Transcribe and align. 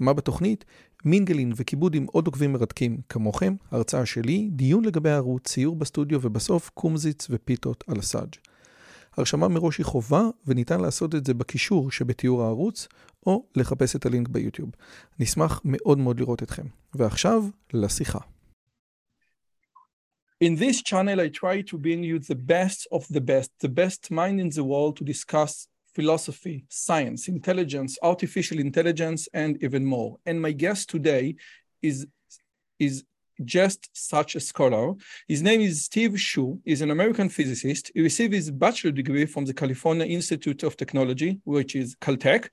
מה 0.00 0.12
בתוכנית? 0.12 0.64
מינגלין 1.04 1.52
וכיבוד 1.56 1.94
עם 1.94 2.06
עוד 2.12 2.26
עוקבים 2.26 2.52
מרתקים 2.52 3.00
כמוכם, 3.08 3.54
הרצאה 3.70 4.06
שלי, 4.06 4.48
דיון 4.52 4.84
לגבי 4.84 5.10
הערוץ, 5.10 5.48
ציור 5.48 5.76
בסטודיו 5.76 6.18
ובסוף 6.22 6.70
קומזיץ 6.74 7.26
ופיתות 7.30 7.84
על 7.86 7.98
הסאג'. 7.98 8.34
הרשמה 9.16 9.48
מראש 9.48 9.78
היא 9.78 9.86
חובה 9.86 10.22
וניתן 10.46 10.80
לעשות 10.80 11.14
את 11.14 11.26
זה 11.26 11.34
בקישור 11.34 11.90
שבתיאור 11.90 12.42
הערוץ 12.42 12.88
או 13.26 13.44
לחפש 13.56 13.96
את 13.96 14.06
הלינק 14.06 14.28
ביוטיוב. 14.28 14.70
נשמח 15.18 15.60
מאוד 15.64 15.98
מאוד 15.98 16.20
לראות 16.20 16.42
אתכם. 16.42 16.66
ועכשיו, 16.94 17.44
לשיחה. 17.72 18.18
In 20.44 20.56
this 20.56 20.80
channel 20.90 21.20
I 21.20 21.28
try 21.28 21.60
to 21.70 21.76
bring 21.76 22.02
you 22.02 22.18
the 22.18 22.34
best 22.34 22.86
of 22.96 23.02
the 23.16 23.20
best, 23.20 23.50
the 23.60 23.68
best 23.68 24.10
mind 24.10 24.40
in 24.40 24.48
the 24.56 24.64
world 24.64 24.96
to 24.96 25.04
discuss 25.04 25.66
philosophy, 26.00 26.64
science, 26.70 27.28
intelligence, 27.28 27.98
artificial 28.02 28.58
intelligence, 28.58 29.28
and 29.34 29.52
even 29.66 29.84
more. 29.84 30.10
And 30.24 30.40
my 30.40 30.52
guest 30.64 30.88
today 30.88 31.24
is, 31.82 32.06
is 32.78 33.04
just 33.44 33.80
such 33.92 34.34
a 34.34 34.40
scholar. 34.40 34.94
His 35.28 35.42
name 35.42 35.60
is 35.60 35.84
Steve 35.84 36.14
Hsu. 36.18 36.58
He's 36.64 36.80
an 36.80 36.90
American 36.90 37.28
physicist. 37.28 37.90
He 37.94 38.00
received 38.00 38.32
his 38.32 38.50
bachelor 38.50 38.92
degree 38.92 39.26
from 39.26 39.44
the 39.44 39.52
California 39.62 40.06
Institute 40.06 40.62
of 40.62 40.74
Technology, 40.82 41.30
which 41.44 41.76
is 41.76 41.96
Caltech, 41.96 42.48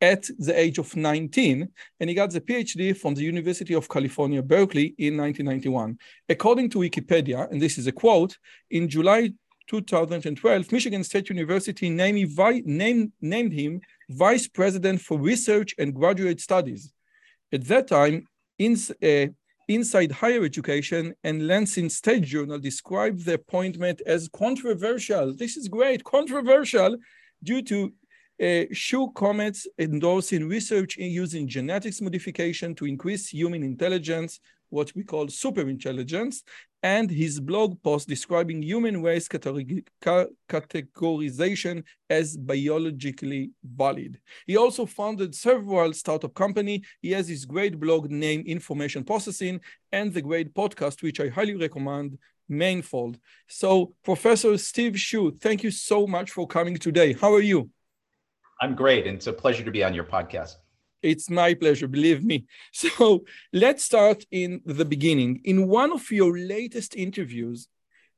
at 0.00 0.22
the 0.46 0.58
age 0.58 0.78
of 0.78 0.96
19, 0.96 1.68
and 2.00 2.10
he 2.10 2.14
got 2.14 2.30
the 2.30 2.40
PhD 2.40 2.96
from 2.96 3.14
the 3.14 3.22
University 3.22 3.74
of 3.74 3.88
California, 3.88 4.42
Berkeley 4.42 4.94
in 4.98 5.16
1991. 5.16 5.96
According 6.28 6.70
to 6.70 6.78
Wikipedia, 6.78 7.48
and 7.50 7.62
this 7.62 7.78
is 7.78 7.86
a 7.86 7.92
quote, 7.92 8.36
in 8.70 8.88
July 8.88 9.30
2012, 9.68 10.72
Michigan 10.72 11.04
State 11.04 11.28
University 11.28 11.88
named, 11.90 12.36
named, 12.66 13.12
named 13.20 13.52
him 13.52 13.80
Vice 14.10 14.48
President 14.48 15.00
for 15.00 15.18
Research 15.18 15.74
and 15.78 15.94
Graduate 15.94 16.40
Studies. 16.40 16.92
At 17.52 17.64
that 17.64 17.88
time, 17.88 18.26
in, 18.58 18.76
uh, 19.02 19.32
Inside 19.68 20.12
Higher 20.12 20.44
Education 20.44 21.14
and 21.24 21.46
Lansing 21.46 21.88
State 21.88 22.24
Journal 22.24 22.58
described 22.58 23.24
the 23.24 23.34
appointment 23.34 24.02
as 24.06 24.28
controversial. 24.28 25.34
This 25.34 25.56
is 25.56 25.68
great, 25.68 26.02
controversial, 26.04 26.96
due 27.42 27.62
to 27.62 27.92
uh, 28.42 28.64
Hsu 28.72 29.12
comments 29.14 29.66
endorsing 29.78 30.48
research 30.48 30.96
in 30.96 31.10
using 31.10 31.46
genetics 31.46 32.00
modification 32.00 32.74
to 32.74 32.86
increase 32.86 33.28
human 33.28 33.62
intelligence 33.62 34.40
what 34.72 34.92
we 34.96 35.04
call 35.04 35.26
superintelligence, 35.26 36.42
and 36.82 37.10
his 37.10 37.38
blog 37.38 37.80
post 37.82 38.08
describing 38.08 38.62
human 38.62 39.02
waste 39.02 39.30
categorization 39.30 41.84
as 42.10 42.36
biologically 42.36 43.52
valid. 43.62 44.18
He 44.46 44.56
also 44.56 44.86
founded 44.86 45.34
several 45.34 45.92
startup 45.92 46.34
company. 46.34 46.82
He 47.00 47.12
has 47.12 47.28
his 47.28 47.44
great 47.44 47.78
blog 47.78 48.10
named 48.10 48.46
Information 48.46 49.04
Processing 49.04 49.60
and 49.92 50.12
the 50.12 50.22
great 50.22 50.54
podcast, 50.54 51.02
which 51.02 51.20
I 51.20 51.28
highly 51.28 51.54
recommend, 51.54 52.18
Manifold. 52.48 53.18
So 53.48 53.94
Professor 54.04 54.58
Steve 54.58 54.96
Hsu, 54.96 55.38
thank 55.40 55.62
you 55.62 55.70
so 55.70 56.06
much 56.06 56.32
for 56.32 56.46
coming 56.46 56.76
today. 56.76 57.12
How 57.12 57.32
are 57.32 57.40
you? 57.40 57.70
I'm 58.60 58.74
great, 58.74 59.06
and 59.06 59.16
it's 59.16 59.26
a 59.26 59.32
pleasure 59.32 59.64
to 59.64 59.70
be 59.70 59.82
on 59.82 59.94
your 59.94 60.04
podcast. 60.04 60.56
It's 61.02 61.28
my 61.28 61.54
pleasure, 61.54 61.88
believe 61.88 62.24
me. 62.24 62.46
So 62.72 63.24
let's 63.52 63.84
start 63.84 64.24
in 64.30 64.60
the 64.64 64.84
beginning. 64.84 65.40
In 65.44 65.68
one 65.68 65.92
of 65.92 66.10
your 66.10 66.36
latest 66.38 66.94
interviews, 66.96 67.68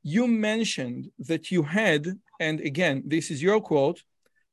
you 0.03 0.27
mentioned 0.27 1.09
that 1.19 1.51
you 1.51 1.63
had, 1.63 2.07
and 2.39 2.59
again, 2.61 3.03
this 3.05 3.31
is 3.31 3.41
your 3.41 3.59
quote, 3.59 4.03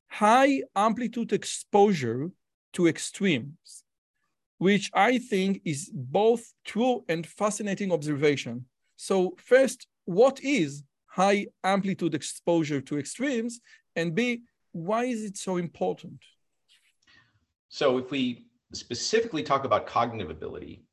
high 0.09 0.63
amplitude 0.75 1.33
exposure 1.33 2.31
to 2.73 2.89
extremes, 2.89 3.85
which 4.59 4.91
I 4.95 5.19
think 5.19 5.61
is 5.65 5.91
both 5.93 6.43
true 6.65 7.05
and 7.09 7.27
fascinating 7.27 7.93
observation. 7.93 8.65
So, 8.97 9.35
first, 9.37 9.87
what 10.05 10.41
is 10.43 10.85
high 11.07 11.49
amplitude 11.63 12.15
exposure 12.15 12.81
to 12.81 12.99
extremes? 12.99 13.61
And 13.95 14.15
B, 14.15 14.43
why 14.73 15.05
is 15.05 15.23
it 15.23 15.37
so 15.37 15.59
important? 15.59 16.21
So 17.73 17.97
if 17.97 18.11
we 18.11 18.49
specifically 18.75 19.43
talk 19.43 19.65
about 19.65 19.87
cognitive 19.87 20.29
ability, 20.29 20.85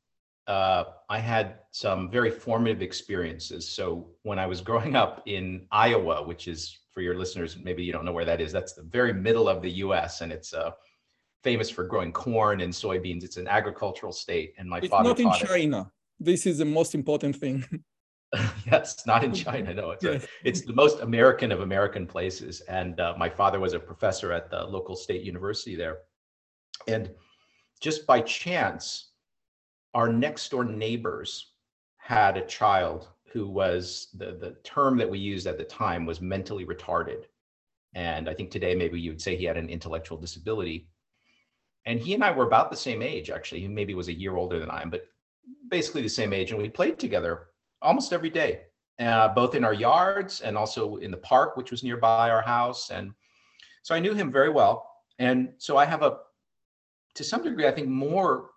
uh, 0.46 0.84
I 1.10 1.18
had 1.18 1.58
some 1.72 2.10
very 2.10 2.30
formative 2.30 2.80
experiences. 2.80 3.68
So 3.68 4.08
when 4.22 4.38
I 4.38 4.46
was 4.46 4.62
growing 4.62 4.96
up 4.96 5.22
in 5.26 5.66
Iowa, 5.70 6.22
which 6.26 6.48
is 6.48 6.78
for 6.94 7.02
your 7.02 7.18
listeners, 7.18 7.58
maybe 7.62 7.84
you 7.84 7.92
don't 7.92 8.06
know 8.06 8.12
where 8.12 8.24
that 8.24 8.40
is. 8.40 8.50
That's 8.50 8.72
the 8.72 8.84
very 8.84 9.12
middle 9.12 9.46
of 9.46 9.60
the 9.60 9.70
U.S. 9.84 10.22
and 10.22 10.32
it's 10.32 10.54
uh, 10.54 10.70
famous 11.44 11.68
for 11.68 11.84
growing 11.84 12.12
corn 12.12 12.62
and 12.62 12.72
soybeans. 12.72 13.24
It's 13.24 13.36
an 13.36 13.46
agricultural 13.46 14.14
state, 14.14 14.54
and 14.56 14.66
my 14.66 14.78
it's 14.78 14.88
father. 14.88 15.10
Not 15.10 15.20
in 15.20 15.30
China. 15.32 15.80
It. 15.82 16.24
This 16.24 16.46
is 16.46 16.56
the 16.56 16.64
most 16.64 16.94
important 16.94 17.36
thing. 17.36 17.62
yes, 18.66 19.06
not 19.06 19.22
in 19.22 19.34
China. 19.34 19.74
No, 19.74 19.90
it's, 19.90 20.04
yes. 20.04 20.24
a, 20.24 20.28
it's 20.44 20.62
the 20.62 20.72
most 20.72 21.00
American 21.00 21.52
of 21.52 21.60
American 21.60 22.06
places. 22.06 22.62
And 22.62 22.98
uh, 23.00 23.14
my 23.18 23.28
father 23.28 23.60
was 23.60 23.74
a 23.74 23.78
professor 23.78 24.32
at 24.32 24.50
the 24.50 24.64
local 24.64 24.96
state 24.96 25.22
university 25.22 25.76
there. 25.76 25.98
And 26.86 27.10
just 27.80 28.06
by 28.06 28.20
chance, 28.20 29.10
our 29.94 30.12
next 30.12 30.50
door 30.50 30.64
neighbors 30.64 31.52
had 31.98 32.36
a 32.36 32.46
child 32.46 33.08
who 33.32 33.46
was 33.48 34.08
the, 34.14 34.32
the 34.32 34.56
term 34.64 34.98
that 34.98 35.08
we 35.08 35.18
used 35.18 35.46
at 35.46 35.58
the 35.58 35.64
time 35.64 36.04
was 36.04 36.20
mentally 36.20 36.66
retarded. 36.66 37.24
And 37.94 38.28
I 38.28 38.34
think 38.34 38.50
today 38.50 38.74
maybe 38.74 39.00
you 39.00 39.10
would 39.10 39.22
say 39.22 39.36
he 39.36 39.44
had 39.44 39.56
an 39.56 39.68
intellectual 39.68 40.18
disability. 40.18 40.88
And 41.86 41.98
he 41.98 42.14
and 42.14 42.22
I 42.22 42.30
were 42.32 42.46
about 42.46 42.70
the 42.70 42.76
same 42.76 43.02
age, 43.02 43.30
actually. 43.30 43.60
He 43.60 43.68
maybe 43.68 43.94
was 43.94 44.08
a 44.08 44.18
year 44.18 44.36
older 44.36 44.58
than 44.58 44.70
I 44.70 44.82
am, 44.82 44.90
but 44.90 45.06
basically 45.68 46.02
the 46.02 46.08
same 46.08 46.32
age. 46.32 46.50
And 46.50 46.60
we 46.60 46.68
played 46.68 46.98
together 46.98 47.48
almost 47.82 48.12
every 48.12 48.30
day, 48.30 48.62
uh, 48.98 49.28
both 49.28 49.54
in 49.54 49.64
our 49.64 49.72
yards 49.72 50.40
and 50.40 50.56
also 50.56 50.96
in 50.96 51.10
the 51.10 51.16
park, 51.16 51.56
which 51.56 51.70
was 51.70 51.82
nearby 51.82 52.30
our 52.30 52.42
house. 52.42 52.90
And 52.90 53.12
so 53.82 53.94
I 53.94 54.00
knew 54.00 54.14
him 54.14 54.30
very 54.30 54.50
well. 54.50 54.90
And 55.18 55.50
so 55.58 55.76
I 55.76 55.84
have 55.84 56.02
a 56.02 56.18
to 57.14 57.24
some 57.24 57.42
degree, 57.42 57.66
I 57.66 57.72
think 57.72 57.88
more 57.88 58.50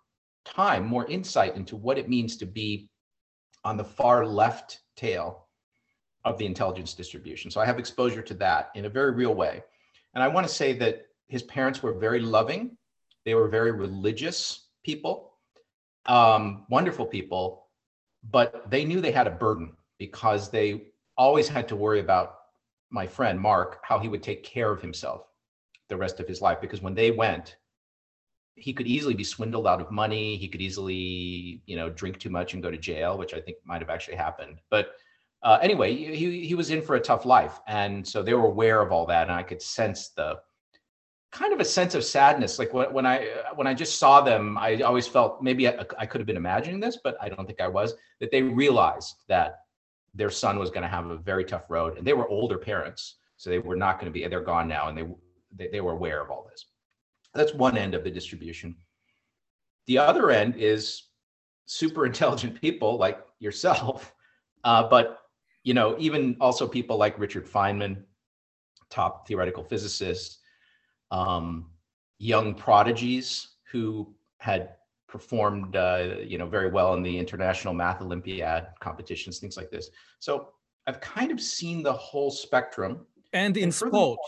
time, 0.44 0.86
more 0.86 1.06
insight 1.06 1.56
into 1.56 1.76
what 1.76 1.98
it 1.98 2.08
means 2.08 2.36
to 2.38 2.46
be 2.46 2.88
on 3.64 3.76
the 3.76 3.84
far 3.84 4.26
left 4.26 4.80
tail 4.96 5.48
of 6.24 6.38
the 6.38 6.46
intelligence 6.46 6.94
distribution. 6.94 7.50
So 7.50 7.60
I 7.60 7.66
have 7.66 7.78
exposure 7.78 8.22
to 8.22 8.34
that 8.34 8.70
in 8.74 8.84
a 8.84 8.88
very 8.90 9.12
real 9.12 9.34
way. 9.34 9.62
And 10.14 10.22
I 10.22 10.28
want 10.28 10.46
to 10.46 10.52
say 10.52 10.72
that 10.74 11.06
his 11.28 11.42
parents 11.42 11.82
were 11.82 11.94
very 11.94 12.20
loving, 12.20 12.76
they 13.24 13.34
were 13.34 13.48
very 13.48 13.72
religious 13.72 14.68
people, 14.84 15.32
um, 16.06 16.66
wonderful 16.68 17.06
people, 17.06 17.66
but 18.30 18.70
they 18.70 18.84
knew 18.84 19.00
they 19.00 19.12
had 19.12 19.26
a 19.26 19.30
burden 19.30 19.72
because 19.98 20.50
they 20.50 20.88
always 21.16 21.48
had 21.48 21.68
to 21.68 21.76
worry 21.76 22.00
about 22.00 22.36
my 22.90 23.06
friend 23.06 23.40
Mark, 23.40 23.80
how 23.82 23.98
he 23.98 24.08
would 24.08 24.22
take 24.22 24.44
care 24.44 24.70
of 24.70 24.80
himself 24.80 25.26
the 25.88 25.96
rest 25.96 26.20
of 26.20 26.28
his 26.28 26.40
life. 26.40 26.60
Because 26.60 26.80
when 26.80 26.94
they 26.94 27.10
went, 27.10 27.56
he 28.56 28.72
could 28.72 28.86
easily 28.86 29.14
be 29.14 29.24
swindled 29.24 29.66
out 29.66 29.80
of 29.80 29.90
money. 29.90 30.36
He 30.36 30.48
could 30.48 30.60
easily, 30.60 31.62
you 31.66 31.76
know, 31.76 31.90
drink 31.90 32.18
too 32.18 32.30
much 32.30 32.54
and 32.54 32.62
go 32.62 32.70
to 32.70 32.78
jail, 32.78 33.18
which 33.18 33.34
I 33.34 33.40
think 33.40 33.58
might 33.64 33.80
have 33.80 33.90
actually 33.90 34.16
happened. 34.16 34.60
But 34.70 34.92
uh, 35.42 35.58
anyway, 35.60 35.94
he 35.94 36.46
he 36.46 36.54
was 36.54 36.70
in 36.70 36.80
for 36.80 36.96
a 36.96 37.00
tough 37.00 37.24
life, 37.26 37.60
and 37.66 38.06
so 38.06 38.22
they 38.22 38.34
were 38.34 38.46
aware 38.46 38.80
of 38.80 38.92
all 38.92 39.06
that, 39.06 39.28
and 39.28 39.32
I 39.32 39.42
could 39.42 39.60
sense 39.60 40.08
the 40.10 40.40
kind 41.32 41.52
of 41.52 41.60
a 41.60 41.64
sense 41.64 41.94
of 41.94 42.04
sadness. 42.04 42.58
Like 42.58 42.72
when, 42.72 42.92
when 42.92 43.06
I 43.06 43.28
when 43.54 43.66
I 43.66 43.74
just 43.74 43.98
saw 43.98 44.20
them, 44.20 44.56
I 44.56 44.80
always 44.80 45.06
felt 45.06 45.42
maybe 45.42 45.68
I, 45.68 45.84
I 45.98 46.06
could 46.06 46.20
have 46.20 46.26
been 46.26 46.36
imagining 46.36 46.80
this, 46.80 46.98
but 47.02 47.16
I 47.20 47.28
don't 47.28 47.44
think 47.46 47.60
I 47.60 47.68
was. 47.68 47.94
That 48.20 48.30
they 48.30 48.42
realized 48.42 49.16
that 49.28 49.60
their 50.14 50.30
son 50.30 50.58
was 50.58 50.70
going 50.70 50.82
to 50.82 50.88
have 50.88 51.10
a 51.10 51.16
very 51.16 51.44
tough 51.44 51.68
road, 51.68 51.98
and 51.98 52.06
they 52.06 52.14
were 52.14 52.28
older 52.28 52.56
parents, 52.56 53.16
so 53.36 53.50
they 53.50 53.58
were 53.58 53.76
not 53.76 53.98
going 53.98 54.10
to 54.10 54.18
be. 54.18 54.26
They're 54.26 54.40
gone 54.40 54.68
now, 54.68 54.88
and 54.88 54.96
they 54.96 55.06
they, 55.56 55.68
they 55.72 55.80
were 55.80 55.92
aware 55.92 56.22
of 56.22 56.30
all 56.30 56.46
this. 56.48 56.66
That's 57.34 57.54
one 57.54 57.76
end 57.76 57.94
of 57.94 58.04
the 58.04 58.10
distribution. 58.10 58.76
The 59.86 59.98
other 59.98 60.30
end 60.30 60.54
is 60.56 61.04
super 61.66 62.06
intelligent 62.06 62.60
people 62.60 62.96
like 62.96 63.24
yourself, 63.38 64.14
uh, 64.64 64.88
but 64.88 65.20
you 65.62 65.74
know, 65.74 65.96
even 65.98 66.36
also 66.40 66.68
people 66.68 66.96
like 66.96 67.18
Richard 67.18 67.46
Feynman, 67.46 68.02
top 68.90 69.26
theoretical 69.26 69.64
physicist, 69.64 70.38
um, 71.10 71.70
young 72.18 72.54
prodigies 72.54 73.48
who 73.72 74.14
had 74.38 74.70
performed, 75.08 75.76
uh, 75.76 76.16
you 76.22 76.38
know, 76.38 76.46
very 76.46 76.70
well 76.70 76.94
in 76.94 77.02
the 77.02 77.18
International 77.18 77.72
Math 77.72 78.02
Olympiad 78.02 78.66
competitions, 78.80 79.38
things 79.38 79.56
like 79.56 79.70
this. 79.70 79.90
So 80.18 80.48
I've 80.86 81.00
kind 81.00 81.30
of 81.30 81.40
seen 81.40 81.82
the 81.82 81.92
whole 81.92 82.30
spectrum. 82.30 83.06
And 83.32 83.56
in 83.56 83.72
sport. 83.72 84.18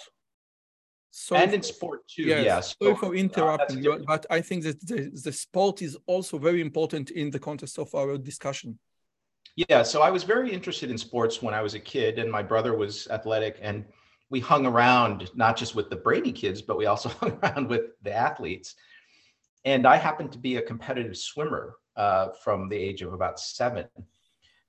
So 1.18 1.34
and 1.34 1.54
in 1.54 1.62
sport 1.62 2.06
too, 2.06 2.24
yes. 2.24 2.44
yes. 2.44 2.76
Sorry 2.80 2.94
for 2.94 3.06
uh, 3.06 3.12
interrupting 3.12 3.82
you, 3.82 4.04
but 4.06 4.26
I 4.28 4.42
think 4.42 4.64
that 4.64 4.86
the, 4.86 5.10
the 5.24 5.32
sport 5.32 5.80
is 5.80 5.96
also 6.06 6.36
very 6.36 6.60
important 6.60 7.10
in 7.10 7.30
the 7.30 7.38
context 7.38 7.78
of 7.78 7.94
our 7.94 8.18
discussion. 8.18 8.78
Yeah, 9.56 9.82
so 9.82 10.02
I 10.02 10.10
was 10.10 10.24
very 10.24 10.52
interested 10.52 10.90
in 10.90 10.98
sports 10.98 11.40
when 11.40 11.54
I 11.54 11.62
was 11.62 11.72
a 11.72 11.80
kid, 11.80 12.18
and 12.18 12.30
my 12.30 12.42
brother 12.42 12.76
was 12.76 13.08
athletic, 13.08 13.56
and 13.62 13.86
we 14.28 14.40
hung 14.40 14.66
around 14.66 15.30
not 15.34 15.56
just 15.56 15.74
with 15.74 15.88
the 15.88 15.96
Brady 15.96 16.32
kids, 16.32 16.60
but 16.60 16.76
we 16.76 16.84
also 16.84 17.08
hung 17.20 17.38
around 17.42 17.70
with 17.70 17.92
the 18.02 18.12
athletes. 18.12 18.74
And 19.64 19.86
I 19.86 19.96
happened 19.96 20.32
to 20.32 20.38
be 20.38 20.56
a 20.56 20.62
competitive 20.62 21.16
swimmer 21.16 21.76
uh, 21.96 22.28
from 22.44 22.68
the 22.68 22.76
age 22.76 23.00
of 23.00 23.14
about 23.14 23.40
seven. 23.40 23.86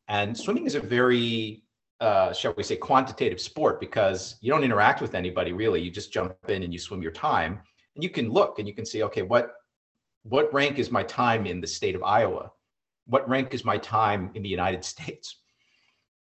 And 0.08 0.38
swimming 0.38 0.66
is 0.66 0.76
a 0.76 0.80
very, 0.80 1.64
uh, 2.00 2.32
shall 2.34 2.54
we 2.56 2.64
say, 2.64 2.76
quantitative 2.76 3.42
sport 3.42 3.80
because 3.80 4.38
you 4.42 4.52
don't 4.52 4.64
interact 4.64 5.02
with 5.02 5.16
anybody 5.16 5.54
really. 5.54 5.82
You 5.82 5.92
just 5.92 6.14
jump 6.14 6.36
in 6.48 6.64
and 6.64 6.72
you 6.72 6.80
swim 6.80 7.02
your 7.02 7.12
time, 7.12 7.60
and 7.96 8.04
you 8.04 8.10
can 8.10 8.30
look 8.30 8.60
and 8.60 8.68
you 8.68 8.74
can 8.74 8.86
see, 8.86 9.04
okay, 9.04 9.22
what 9.22 9.54
what 10.24 10.54
rank 10.54 10.78
is 10.78 10.92
my 10.92 11.04
time 11.04 11.46
in 11.46 11.62
the 11.62 11.68
state 11.68 11.96
of 11.96 12.04
Iowa? 12.04 12.52
what 13.08 13.28
rank 13.28 13.54
is 13.54 13.66
my 13.66 13.78
time 13.78 14.30
in 14.36 14.44
the 14.44 14.50
United 14.50 14.84
States? 14.94 15.38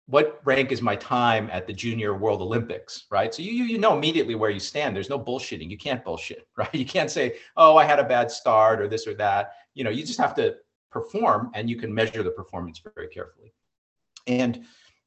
What 0.07 0.39
rank 0.45 0.71
is 0.71 0.83
my 0.83 0.95
time 0.95 1.49
at 1.51 1.65
the 1.65 1.73
Junior 1.73 2.13
World 2.13 2.39
Olympics, 2.39 3.05
right? 3.09 3.33
So 3.33 3.41
you, 3.41 3.63
you 3.63 3.79
know 3.79 3.97
immediately 3.97 4.35
where 4.35 4.51
you 4.51 4.59
stand. 4.59 4.95
There's 4.95 5.09
no 5.09 5.19
bullshitting. 5.19 5.71
You 5.71 5.79
can't 5.79 6.03
bullshit, 6.03 6.47
right? 6.57 6.73
You 6.73 6.85
can't 6.85 7.09
say, 7.09 7.37
oh, 7.57 7.75
I 7.75 7.85
had 7.85 7.97
a 7.97 8.03
bad 8.03 8.29
start 8.29 8.79
or 8.79 8.87
this 8.87 9.07
or 9.07 9.15
that. 9.15 9.53
You 9.73 9.83
know, 9.83 9.89
you 9.89 10.05
just 10.05 10.19
have 10.19 10.35
to 10.35 10.57
perform 10.91 11.49
and 11.55 11.69
you 11.69 11.75
can 11.75 11.93
measure 11.93 12.21
the 12.21 12.31
performance 12.31 12.81
very 12.93 13.07
carefully. 13.07 13.51
And 14.27 14.65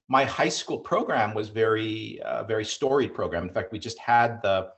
my 0.09 0.25
high 0.25 0.49
school 0.49 0.79
program 0.79 1.35
was 1.35 1.51
very, 1.51 2.21
uh, 2.23 2.43
very 2.45 2.65
storied 2.65 3.15
program. 3.15 3.43
In 3.43 3.53
fact, 3.53 3.73
we 3.73 3.79
just 3.79 3.99
had 3.99 4.41
the 4.43 4.71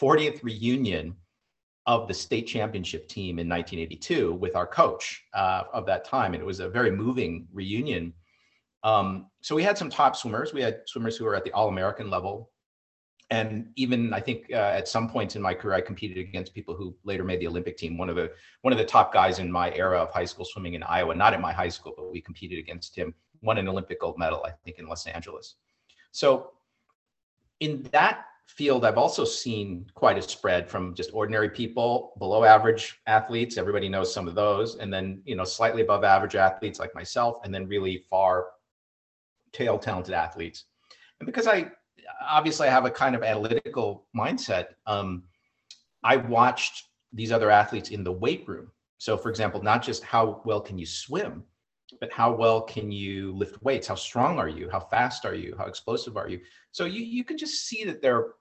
40th 0.00 0.42
reunion 0.42 1.14
of 1.86 2.08
the 2.08 2.14
state 2.14 2.46
championship 2.46 3.08
team 3.08 3.38
in 3.38 3.48
1982 3.48 4.34
with 4.34 4.56
our 4.56 4.66
coach 4.66 5.24
uh, 5.34 5.64
of 5.72 5.86
that 5.86 6.04
time. 6.04 6.34
And 6.34 6.42
it 6.42 6.46
was 6.46 6.60
a 6.60 6.68
very 6.68 6.90
moving 6.90 7.46
reunion. 7.52 8.12
Um, 8.84 9.26
so 9.40 9.54
we 9.54 9.62
had 9.62 9.78
some 9.78 9.90
top 9.90 10.16
swimmers. 10.16 10.52
We 10.52 10.62
had 10.62 10.80
swimmers 10.86 11.16
who 11.16 11.24
were 11.24 11.34
at 11.36 11.44
the 11.44 11.52
All 11.52 11.68
American 11.68 12.10
level. 12.10 12.50
And 13.30 13.68
even 13.76 14.12
I 14.12 14.20
think 14.20 14.46
uh, 14.52 14.56
at 14.56 14.88
some 14.88 15.08
points 15.08 15.36
in 15.36 15.42
my 15.42 15.54
career, 15.54 15.74
I 15.74 15.80
competed 15.80 16.18
against 16.18 16.54
people 16.54 16.74
who 16.74 16.94
later 17.02 17.24
made 17.24 17.40
the 17.40 17.46
Olympic 17.46 17.78
team. 17.78 17.96
One 17.96 18.10
of 18.10 18.16
the 18.16 18.30
one 18.60 18.72
of 18.72 18.78
the 18.78 18.84
top 18.84 19.12
guys 19.12 19.38
in 19.38 19.50
my 19.50 19.72
era 19.72 19.98
of 20.00 20.10
high 20.10 20.26
school 20.26 20.44
swimming 20.44 20.74
in 20.74 20.82
Iowa, 20.82 21.14
not 21.14 21.32
at 21.32 21.40
my 21.40 21.52
high 21.52 21.70
school, 21.70 21.94
but 21.96 22.12
we 22.12 22.20
competed 22.20 22.58
against 22.58 22.94
him. 22.94 23.14
Won 23.42 23.58
an 23.58 23.68
Olympic 23.68 24.00
gold 24.00 24.18
medal, 24.18 24.42
I 24.46 24.50
think, 24.64 24.78
in 24.78 24.86
Los 24.86 25.06
Angeles. 25.06 25.56
So 26.12 26.52
in 27.60 27.82
that 27.92 28.26
field, 28.46 28.84
I've 28.84 28.98
also 28.98 29.24
seen 29.24 29.86
quite 29.94 30.18
a 30.18 30.22
spread 30.22 30.68
from 30.68 30.94
just 30.94 31.10
ordinary 31.12 31.48
people, 31.48 32.12
below 32.18 32.44
average 32.44 33.00
athletes. 33.06 33.56
Everybody 33.56 33.88
knows 33.88 34.12
some 34.12 34.28
of 34.28 34.34
those, 34.34 34.76
and 34.76 34.92
then 34.92 35.22
you 35.24 35.36
know 35.36 35.44
slightly 35.44 35.82
above 35.82 36.04
average 36.04 36.36
athletes 36.36 36.78
like 36.78 36.94
myself, 36.94 37.36
and 37.44 37.54
then 37.54 37.66
really 37.66 38.04
far 38.10 38.46
tail 39.52 39.78
talented 39.78 40.14
athletes. 40.14 40.64
And 41.20 41.26
because 41.26 41.46
I 41.46 41.70
obviously 42.28 42.68
I 42.68 42.70
have 42.70 42.84
a 42.84 42.90
kind 42.90 43.14
of 43.14 43.22
analytical 43.22 44.06
mindset, 44.16 44.66
um, 44.86 45.24
I 46.02 46.16
watched 46.16 46.88
these 47.12 47.32
other 47.32 47.50
athletes 47.50 47.90
in 47.90 48.04
the 48.04 48.12
weight 48.12 48.46
room. 48.48 48.70
So, 48.98 49.16
for 49.16 49.30
example, 49.30 49.62
not 49.62 49.82
just 49.82 50.04
how 50.04 50.42
well 50.44 50.60
can 50.60 50.78
you 50.78 50.86
swim, 50.86 51.44
but 52.02 52.10
how 52.10 52.32
well 52.32 52.60
can 52.60 52.90
you 52.90 53.30
lift 53.32 53.62
weights? 53.62 53.86
How 53.86 53.94
strong 53.94 54.40
are 54.40 54.48
you? 54.48 54.68
How 54.68 54.80
fast 54.80 55.24
are 55.24 55.36
you? 55.36 55.54
How 55.56 55.66
explosive 55.66 56.16
are 56.16 56.28
you? 56.28 56.40
So 56.72 56.84
you 56.84 57.00
you 57.00 57.22
can 57.22 57.38
just 57.38 57.68
see 57.68 57.84
that 57.84 58.02
there 58.02 58.16
are 58.16 58.34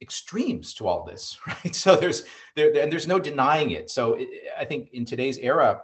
extremes 0.00 0.72
to 0.74 0.86
all 0.86 1.04
this, 1.04 1.36
right? 1.48 1.74
So 1.74 1.96
there's 1.96 2.22
there 2.54 2.72
and 2.80 2.92
there's 2.92 3.08
no 3.08 3.18
denying 3.18 3.72
it. 3.72 3.90
So 3.90 4.14
it, 4.14 4.28
I 4.56 4.64
think 4.64 4.90
in 4.92 5.04
today's 5.04 5.36
era, 5.38 5.80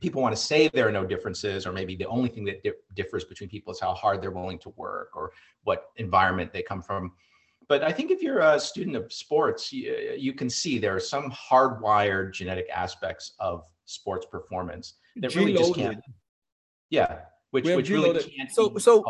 people 0.00 0.22
want 0.22 0.36
to 0.36 0.40
say 0.40 0.68
there 0.68 0.86
are 0.86 0.92
no 0.92 1.04
differences, 1.04 1.66
or 1.66 1.72
maybe 1.72 1.96
the 1.96 2.06
only 2.06 2.28
thing 2.28 2.44
that 2.44 2.62
di- 2.62 2.80
differs 2.94 3.24
between 3.24 3.50
people 3.50 3.72
is 3.72 3.80
how 3.80 3.92
hard 3.94 4.22
they're 4.22 4.30
willing 4.30 4.60
to 4.60 4.68
work 4.76 5.16
or 5.16 5.32
what 5.64 5.86
environment 5.96 6.52
they 6.52 6.62
come 6.62 6.80
from. 6.80 7.10
But 7.66 7.82
I 7.82 7.90
think 7.90 8.12
if 8.12 8.22
you're 8.22 8.38
a 8.38 8.60
student 8.60 8.94
of 8.94 9.12
sports, 9.12 9.72
you, 9.72 10.14
you 10.16 10.32
can 10.32 10.48
see 10.48 10.78
there 10.78 10.94
are 10.94 11.00
some 11.00 11.28
hardwired 11.32 12.34
genetic 12.34 12.68
aspects 12.72 13.32
of 13.40 13.64
sports 13.84 14.26
performance 14.26 14.94
that 15.16 15.34
really 15.34 15.52
just 15.52 15.74
can't 15.74 15.98
yeah, 16.90 17.18
which 17.50 17.64
which 17.64 17.90
really 17.90 18.22
can't. 18.22 18.50
So 18.50 18.76
so 18.78 19.04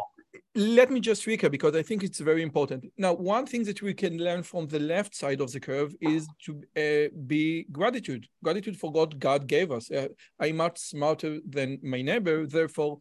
let 0.56 0.90
me 0.90 1.00
just 1.00 1.26
recap 1.26 1.50
because 1.50 1.76
I 1.76 1.82
think 1.82 2.02
it's 2.02 2.18
very 2.18 2.42
important. 2.42 2.90
Now, 2.96 3.12
one 3.12 3.44
thing 3.46 3.64
that 3.64 3.82
we 3.82 3.92
can 3.92 4.16
learn 4.16 4.42
from 4.42 4.66
the 4.66 4.78
left 4.78 5.14
side 5.14 5.40
of 5.42 5.52
the 5.52 5.60
curve 5.60 5.94
is 6.00 6.26
to 6.46 6.62
uh, 6.76 7.14
be 7.26 7.66
gratitude, 7.70 8.26
gratitude 8.42 8.78
for 8.78 8.90
what 8.90 9.18
God 9.18 9.46
gave 9.46 9.70
us. 9.70 9.90
Uh, 9.90 10.08
I'm 10.40 10.56
much 10.56 10.78
smarter 10.78 11.40
than 11.46 11.78
my 11.82 12.00
neighbor, 12.00 12.46
therefore, 12.46 13.00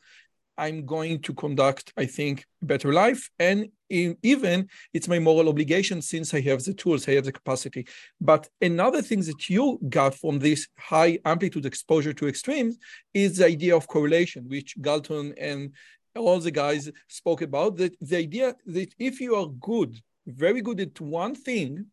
I'm 0.58 0.86
going 0.86 1.22
to 1.22 1.34
conduct, 1.34 1.94
I 1.98 2.06
think, 2.06 2.46
a 2.62 2.66
better 2.66 2.94
life. 2.94 3.30
And 3.40 3.70
in, 3.90 4.18
even 4.24 4.70
it's 4.94 5.08
my 5.08 5.20
moral 5.20 5.50
obligation 5.50 6.02
since 6.02 6.34
I 6.34 6.42
have 6.42 6.64
the 6.64 6.74
tools, 6.74 7.08
I 7.08 7.14
have 7.14 7.26
the 7.26 7.32
capacity. 7.32 7.88
But 8.20 8.48
another 8.62 9.02
thing 9.02 9.22
that 9.22 9.50
you 9.50 9.80
got 9.90 10.16
from 10.16 10.40
this 10.40 10.68
high 10.78 11.20
amplitude 11.26 11.66
exposure 11.66 12.14
to 12.14 12.28
extremes 12.28 12.78
is 13.14 13.38
the 13.38 13.46
idea 13.46 13.76
of 13.76 13.88
correlation, 13.88 14.48
which 14.48 14.76
Galton 14.82 15.34
and 15.40 15.74
all 16.16 16.40
the 16.40 16.52
guys 16.52 16.90
spoke 17.08 17.42
about. 17.42 17.78
That 17.78 17.96
the 18.02 18.18
idea 18.18 18.56
that 18.66 18.94
if 18.98 19.20
you 19.20 19.36
are 19.36 19.48
good, 19.48 20.00
very 20.26 20.62
good 20.62 20.80
at 20.80 21.00
one 21.00 21.36
thing, 21.36 21.86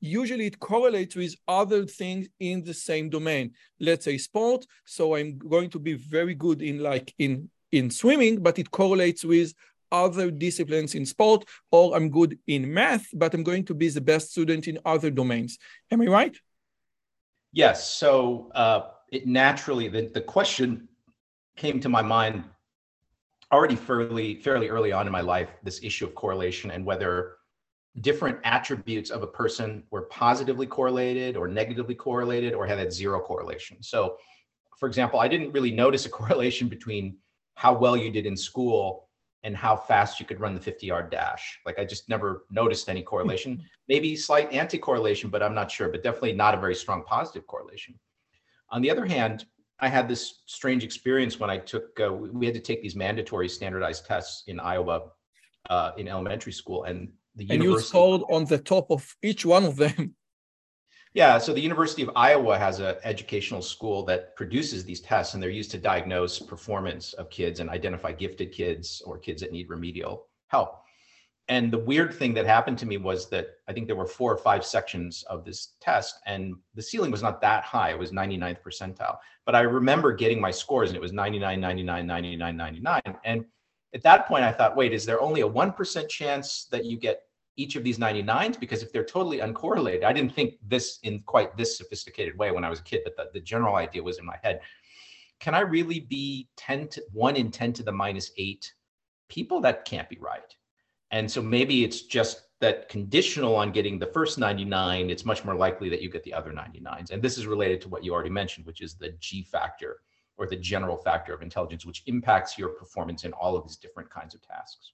usually 0.00 0.46
it 0.46 0.58
correlates 0.58 1.16
with 1.16 1.34
other 1.46 1.84
things 1.86 2.28
in 2.40 2.62
the 2.64 2.74
same 2.74 3.08
domain. 3.08 3.52
Let's 3.80 4.04
say 4.04 4.18
sport. 4.18 4.66
So 4.84 5.16
I'm 5.16 5.38
going 5.38 5.70
to 5.70 5.78
be 5.78 5.94
very 5.94 6.34
good 6.34 6.62
in 6.62 6.80
like 6.80 7.14
in 7.18 7.50
in 7.72 7.90
swimming, 7.90 8.42
but 8.42 8.58
it 8.58 8.70
correlates 8.70 9.24
with 9.24 9.52
other 9.92 10.30
disciplines 10.30 10.94
in 10.94 11.06
sport, 11.06 11.44
or 11.70 11.96
I'm 11.96 12.10
good 12.10 12.38
in 12.46 12.72
math, 12.72 13.06
but 13.12 13.34
I'm 13.34 13.42
going 13.42 13.64
to 13.66 13.74
be 13.74 13.88
the 13.88 14.00
best 14.00 14.30
student 14.30 14.68
in 14.68 14.78
other 14.84 15.10
domains. 15.10 15.58
Am 15.90 16.00
I 16.02 16.06
right? 16.06 16.36
Yes. 17.52 17.90
So 17.90 18.50
uh, 18.54 18.88
it 19.10 19.26
naturally, 19.26 19.88
the, 19.88 20.10
the 20.12 20.20
question 20.20 20.88
came 21.56 21.80
to 21.80 21.88
my 21.88 22.02
mind 22.02 22.44
already 23.52 23.76
fairly 23.76 24.40
fairly 24.42 24.68
early 24.68 24.92
on 24.92 25.06
in 25.06 25.12
my 25.12 25.20
life. 25.20 25.50
This 25.62 25.82
issue 25.82 26.06
of 26.06 26.14
correlation 26.14 26.70
and 26.70 26.84
whether 26.84 27.36
different 28.00 28.38
attributes 28.44 29.10
of 29.10 29.22
a 29.22 29.26
person 29.26 29.82
were 29.90 30.02
positively 30.02 30.66
correlated 30.66 31.36
or 31.36 31.48
negatively 31.48 31.94
correlated 31.94 32.52
or 32.52 32.66
had 32.66 32.92
zero 32.92 33.20
correlation. 33.20 33.82
So, 33.82 34.18
for 34.78 34.86
example, 34.86 35.18
I 35.18 35.28
didn't 35.28 35.52
really 35.52 35.70
notice 35.70 36.04
a 36.04 36.08
correlation 36.20 36.68
between 36.68 37.16
how 37.56 37.72
well 37.72 37.96
you 37.96 38.10
did 38.10 38.26
in 38.26 38.36
school 38.36 39.08
and 39.42 39.56
how 39.56 39.76
fast 39.76 40.20
you 40.20 40.26
could 40.26 40.40
run 40.40 40.54
the 40.54 40.60
50 40.60 40.86
yard 40.86 41.10
dash. 41.10 41.58
Like 41.66 41.78
I 41.78 41.84
just 41.84 42.08
never 42.08 42.44
noticed 42.50 42.88
any 42.88 43.02
correlation, 43.02 43.62
maybe 43.88 44.14
slight 44.14 44.52
anti 44.52 44.78
correlation, 44.78 45.30
but 45.30 45.42
I'm 45.42 45.54
not 45.54 45.70
sure, 45.70 45.88
but 45.88 46.02
definitely 46.02 46.34
not 46.34 46.54
a 46.54 46.60
very 46.60 46.74
strong 46.74 47.02
positive 47.02 47.46
correlation. 47.46 47.98
On 48.70 48.82
the 48.82 48.90
other 48.90 49.06
hand, 49.06 49.46
I 49.80 49.88
had 49.88 50.08
this 50.08 50.42
strange 50.46 50.84
experience 50.84 51.40
when 51.40 51.50
I 51.50 51.58
took, 51.58 51.98
uh, 52.00 52.12
we 52.12 52.46
had 52.46 52.54
to 52.54 52.60
take 52.60 52.82
these 52.82 52.96
mandatory 52.96 53.48
standardized 53.48 54.06
tests 54.06 54.44
in 54.46 54.60
Iowa 54.60 55.10
uh, 55.70 55.92
in 55.96 56.08
elementary 56.08 56.52
school. 56.52 56.84
And 56.84 57.12
the 57.36 57.46
and 57.50 57.62
you 57.62 57.78
scored 57.80 58.22
on 58.30 58.44
the 58.46 58.58
top 58.58 58.90
of 58.90 59.16
each 59.22 59.46
one 59.46 59.64
of 59.64 59.76
them. 59.76 60.14
Yeah, 61.16 61.38
so 61.38 61.54
the 61.54 61.62
University 61.62 62.02
of 62.02 62.10
Iowa 62.14 62.58
has 62.58 62.78
an 62.78 62.96
educational 63.02 63.62
school 63.62 64.04
that 64.04 64.36
produces 64.36 64.84
these 64.84 65.00
tests, 65.00 65.32
and 65.32 65.42
they're 65.42 65.48
used 65.48 65.70
to 65.70 65.78
diagnose 65.78 66.38
performance 66.38 67.14
of 67.14 67.30
kids 67.30 67.58
and 67.58 67.70
identify 67.70 68.12
gifted 68.12 68.52
kids 68.52 69.00
or 69.06 69.16
kids 69.16 69.40
that 69.40 69.50
need 69.50 69.70
remedial 69.70 70.26
help. 70.48 70.82
And 71.48 71.72
the 71.72 71.78
weird 71.78 72.12
thing 72.12 72.34
that 72.34 72.44
happened 72.44 72.76
to 72.80 72.86
me 72.86 72.98
was 72.98 73.30
that 73.30 73.46
I 73.66 73.72
think 73.72 73.86
there 73.86 73.96
were 73.96 74.04
four 74.04 74.30
or 74.30 74.36
five 74.36 74.62
sections 74.62 75.22
of 75.30 75.42
this 75.42 75.76
test, 75.80 76.16
and 76.26 76.54
the 76.74 76.82
ceiling 76.82 77.10
was 77.10 77.22
not 77.22 77.40
that 77.40 77.64
high. 77.64 77.92
It 77.92 77.98
was 77.98 78.12
99th 78.12 78.60
percentile. 78.62 79.16
But 79.46 79.54
I 79.54 79.60
remember 79.60 80.12
getting 80.12 80.38
my 80.38 80.50
scores, 80.50 80.90
and 80.90 80.98
it 80.98 81.00
was 81.00 81.14
99, 81.14 81.58
99, 81.58 82.06
99, 82.06 82.56
99. 82.58 83.00
And 83.24 83.42
at 83.94 84.02
that 84.02 84.28
point, 84.28 84.44
I 84.44 84.52
thought, 84.52 84.76
wait, 84.76 84.92
is 84.92 85.06
there 85.06 85.22
only 85.22 85.40
a 85.40 85.48
1% 85.48 86.08
chance 86.10 86.66
that 86.70 86.84
you 86.84 86.98
get 86.98 87.22
each 87.56 87.76
of 87.76 87.84
these 87.84 87.98
99s 87.98 88.58
because 88.60 88.82
if 88.82 88.92
they're 88.92 89.04
totally 89.04 89.38
uncorrelated, 89.38 90.04
I 90.04 90.12
didn't 90.12 90.34
think 90.34 90.54
this 90.66 90.98
in 91.02 91.20
quite 91.20 91.56
this 91.56 91.76
sophisticated 91.76 92.36
way 92.38 92.50
when 92.50 92.64
I 92.64 92.70
was 92.70 92.80
a 92.80 92.84
kid, 92.84 93.00
but 93.04 93.16
the, 93.16 93.30
the 93.32 93.40
general 93.40 93.76
idea 93.76 94.02
was 94.02 94.18
in 94.18 94.26
my 94.26 94.36
head. 94.42 94.60
Can 95.40 95.54
I 95.54 95.60
really 95.60 96.00
be 96.00 96.48
10 96.56 96.88
to 96.88 97.02
1 97.12 97.36
in 97.36 97.50
10 97.50 97.72
to 97.74 97.82
the 97.82 97.92
minus 97.92 98.30
8 98.36 98.72
people? 99.28 99.60
That 99.60 99.84
can't 99.84 100.08
be 100.08 100.18
right. 100.18 100.54
And 101.10 101.30
so 101.30 101.40
maybe 101.40 101.84
it's 101.84 102.02
just 102.02 102.42
that 102.60 102.88
conditional 102.88 103.54
on 103.54 103.70
getting 103.70 103.98
the 103.98 104.06
first 104.06 104.38
99, 104.38 105.10
it's 105.10 105.24
much 105.24 105.44
more 105.44 105.54
likely 105.54 105.88
that 105.90 106.00
you 106.00 106.10
get 106.10 106.24
the 106.24 106.32
other 106.32 106.52
99s. 106.52 107.10
And 107.10 107.22
this 107.22 107.36
is 107.36 107.46
related 107.46 107.80
to 107.82 107.88
what 107.88 108.02
you 108.02 108.12
already 108.12 108.30
mentioned, 108.30 108.66
which 108.66 108.80
is 108.80 108.94
the 108.94 109.10
G 109.20 109.42
factor 109.42 110.00
or 110.38 110.46
the 110.46 110.56
general 110.56 110.96
factor 110.96 111.34
of 111.34 111.42
intelligence, 111.42 111.84
which 111.84 112.02
impacts 112.06 112.58
your 112.58 112.70
performance 112.70 113.24
in 113.24 113.32
all 113.34 113.56
of 113.56 113.64
these 113.64 113.76
different 113.76 114.10
kinds 114.10 114.34
of 114.34 114.42
tasks. 114.42 114.92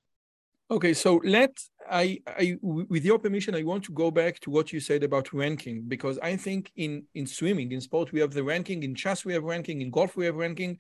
Okay, 0.73 0.95
so 0.95 1.21
let 1.23 1.63
I, 1.91 2.19
I 2.27 2.57
with 2.63 3.05
your 3.05 3.19
permission, 3.19 3.55
I 3.55 3.63
want 3.63 3.85
to 3.85 3.93
go 3.93 4.11
back 4.11 4.41
to 4.41 4.51
what 4.51 4.73
you 4.73 4.81
said 4.81 5.03
about 5.03 5.31
ranking 5.35 5.83
because 5.87 6.19
I 6.21 6.35
think 6.35 6.73
in 6.77 7.05
in 7.15 7.27
swimming, 7.27 7.73
in 7.73 7.83
sport, 7.83 8.11
we 8.11 8.21
have 8.21 8.33
the 8.33 8.43
ranking, 8.43 8.83
in 8.83 8.95
chess 8.95 9.23
we 9.23 9.35
have 9.35 9.45
ranking, 9.45 9.83
in 9.83 9.91
golf 9.91 10.17
we 10.17 10.25
have 10.25 10.37
ranking, 10.37 10.79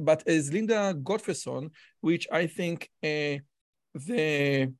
but 0.00 0.26
as 0.26 0.52
Linda 0.52 0.96
Gottfredson, 1.00 1.70
which 2.00 2.26
I 2.32 2.48
think 2.48 2.90
uh, 3.04 3.38
the 3.94 4.74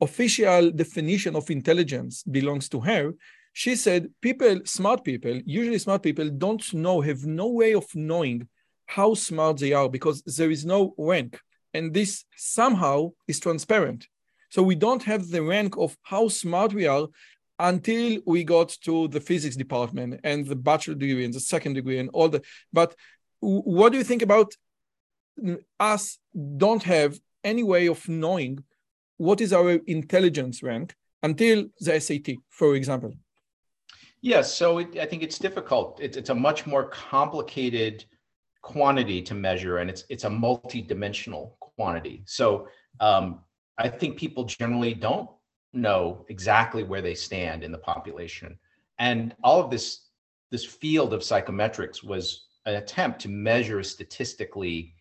official 0.00 0.70
definition 0.70 1.34
of 1.34 1.50
intelligence 1.50 2.22
belongs 2.22 2.68
to 2.68 2.80
her, 2.80 3.12
she 3.54 3.74
said 3.74 4.08
people, 4.20 4.60
smart 4.66 5.02
people, 5.02 5.40
usually 5.44 5.80
smart 5.80 6.04
people, 6.04 6.30
don't 6.30 6.64
know, 6.74 7.00
have 7.00 7.24
no 7.24 7.48
way 7.48 7.74
of 7.74 7.86
knowing 7.96 8.46
how 8.86 9.14
smart 9.14 9.56
they 9.56 9.72
are 9.72 9.88
because 9.88 10.22
there 10.22 10.52
is 10.52 10.64
no 10.64 10.94
rank 10.96 11.40
and 11.74 11.92
this 11.92 12.24
somehow 12.36 13.10
is 13.28 13.40
transparent. 13.40 14.06
So 14.50 14.62
we 14.62 14.76
don't 14.76 15.02
have 15.02 15.28
the 15.28 15.42
rank 15.42 15.76
of 15.76 15.96
how 16.02 16.28
smart 16.28 16.72
we 16.72 16.86
are 16.86 17.08
until 17.58 18.20
we 18.26 18.44
got 18.44 18.68
to 18.84 19.08
the 19.08 19.20
physics 19.20 19.56
department 19.56 20.20
and 20.24 20.46
the 20.46 20.56
bachelor 20.56 20.94
degree 20.94 21.24
and 21.24 21.34
the 21.34 21.40
second 21.40 21.74
degree 21.74 21.98
and 21.98 22.10
all 22.12 22.28
that. 22.28 22.44
But 22.72 22.94
what 23.40 23.92
do 23.92 23.98
you 23.98 24.04
think 24.04 24.22
about 24.22 24.52
us 25.78 26.18
don't 26.56 26.82
have 26.84 27.18
any 27.42 27.62
way 27.62 27.88
of 27.88 28.08
knowing 28.08 28.64
what 29.16 29.40
is 29.40 29.52
our 29.52 29.72
intelligence 29.86 30.62
rank 30.62 30.94
until 31.22 31.66
the 31.80 32.00
SAT, 32.00 32.36
for 32.48 32.74
example? 32.76 33.12
Yes, 34.20 34.54
so 34.54 34.78
it, 34.78 34.96
I 34.98 35.06
think 35.06 35.22
it's 35.22 35.38
difficult. 35.38 36.00
It, 36.00 36.16
it's 36.16 36.30
a 36.30 36.34
much 36.34 36.66
more 36.66 36.84
complicated 36.88 38.04
quantity 38.62 39.20
to 39.22 39.34
measure, 39.34 39.78
and 39.78 39.90
it's 39.90 40.04
it's 40.08 40.24
a 40.24 40.30
multi-dimensional 40.30 41.58
quantity. 41.76 42.22
So 42.26 42.68
um, 43.00 43.40
I 43.78 43.88
think 43.88 44.16
people 44.16 44.44
generally 44.44 44.94
don't 44.94 45.28
know 45.72 46.24
exactly 46.28 46.82
where 46.82 47.02
they 47.02 47.14
stand 47.14 47.64
in 47.64 47.72
the 47.72 47.78
population. 47.78 48.58
And 48.98 49.34
all 49.42 49.60
of 49.60 49.70
this, 49.70 50.06
this 50.50 50.64
field 50.64 51.12
of 51.12 51.20
psychometrics 51.20 52.04
was 52.04 52.46
an 52.66 52.76
attempt 52.76 53.20
to 53.22 53.28
measure 53.28 53.82
statistically 53.82 54.94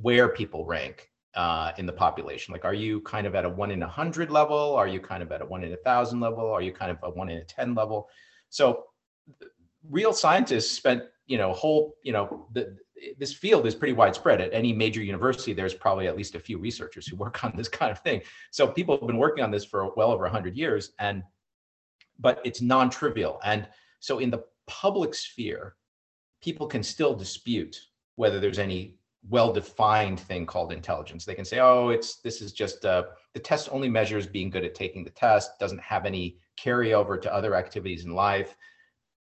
where 0.00 0.28
people 0.28 0.64
rank 0.64 1.10
uh, 1.34 1.72
in 1.78 1.86
the 1.86 1.92
population. 1.92 2.52
Like, 2.52 2.64
are 2.64 2.74
you 2.74 3.00
kind 3.02 3.26
of 3.26 3.34
at 3.34 3.44
a 3.44 3.48
one 3.48 3.70
in 3.70 3.82
a 3.82 3.88
hundred 3.88 4.30
level? 4.30 4.74
Are 4.74 4.88
you 4.88 5.00
kind 5.00 5.22
of 5.22 5.30
at 5.32 5.42
a 5.42 5.46
one 5.46 5.64
in 5.64 5.72
a 5.72 5.76
thousand 5.78 6.20
level? 6.20 6.50
Are 6.50 6.62
you 6.62 6.72
kind 6.72 6.90
of 6.90 6.98
a 7.02 7.10
one 7.10 7.28
in 7.28 7.38
a 7.38 7.44
10 7.44 7.74
level? 7.74 8.08
So 8.50 8.84
real 9.90 10.12
scientists 10.12 10.70
spent, 10.70 11.02
you 11.26 11.38
know, 11.38 11.52
whole, 11.52 11.96
you 12.02 12.12
know, 12.12 12.46
the, 12.52 12.76
this 13.18 13.32
field 13.32 13.66
is 13.66 13.74
pretty 13.74 13.92
widespread. 13.92 14.40
At 14.40 14.52
any 14.52 14.72
major 14.72 15.02
university, 15.02 15.52
there's 15.52 15.74
probably 15.74 16.06
at 16.06 16.16
least 16.16 16.34
a 16.34 16.40
few 16.40 16.58
researchers 16.58 17.06
who 17.06 17.16
work 17.24 17.44
on 17.44 17.52
this 17.56 17.68
kind 17.68 17.90
of 17.90 18.00
thing. 18.00 18.22
So 18.50 18.66
people 18.66 18.96
have 18.96 19.06
been 19.06 19.18
working 19.18 19.44
on 19.44 19.50
this 19.50 19.64
for 19.64 19.92
well 19.94 20.10
over 20.10 20.24
100 20.24 20.56
years, 20.56 20.92
and 20.98 21.22
but 22.18 22.40
it's 22.44 22.60
non-trivial. 22.60 23.40
And 23.44 23.66
so 23.98 24.20
in 24.20 24.30
the 24.30 24.44
public 24.66 25.14
sphere, 25.14 25.74
people 26.42 26.66
can 26.66 26.82
still 26.82 27.14
dispute 27.14 27.80
whether 28.16 28.38
there's 28.38 28.58
any 28.58 28.96
well-defined 29.30 30.20
thing 30.20 30.44
called 30.44 30.70
intelligence. 30.72 31.24
They 31.24 31.34
can 31.34 31.44
say, 31.44 31.58
"Oh, 31.58 31.88
it's 31.88 32.16
this 32.16 32.40
is 32.40 32.52
just 32.52 32.84
uh, 32.84 33.04
the 33.32 33.40
test 33.40 33.68
only 33.72 33.88
measures 33.88 34.26
being 34.26 34.50
good 34.50 34.64
at 34.64 34.74
taking 34.74 35.02
the 35.02 35.10
test, 35.10 35.58
doesn't 35.58 35.80
have 35.80 36.06
any 36.06 36.38
carryover 36.60 37.20
to 37.20 37.34
other 37.34 37.54
activities 37.54 38.04
in 38.04 38.14
life." 38.14 38.56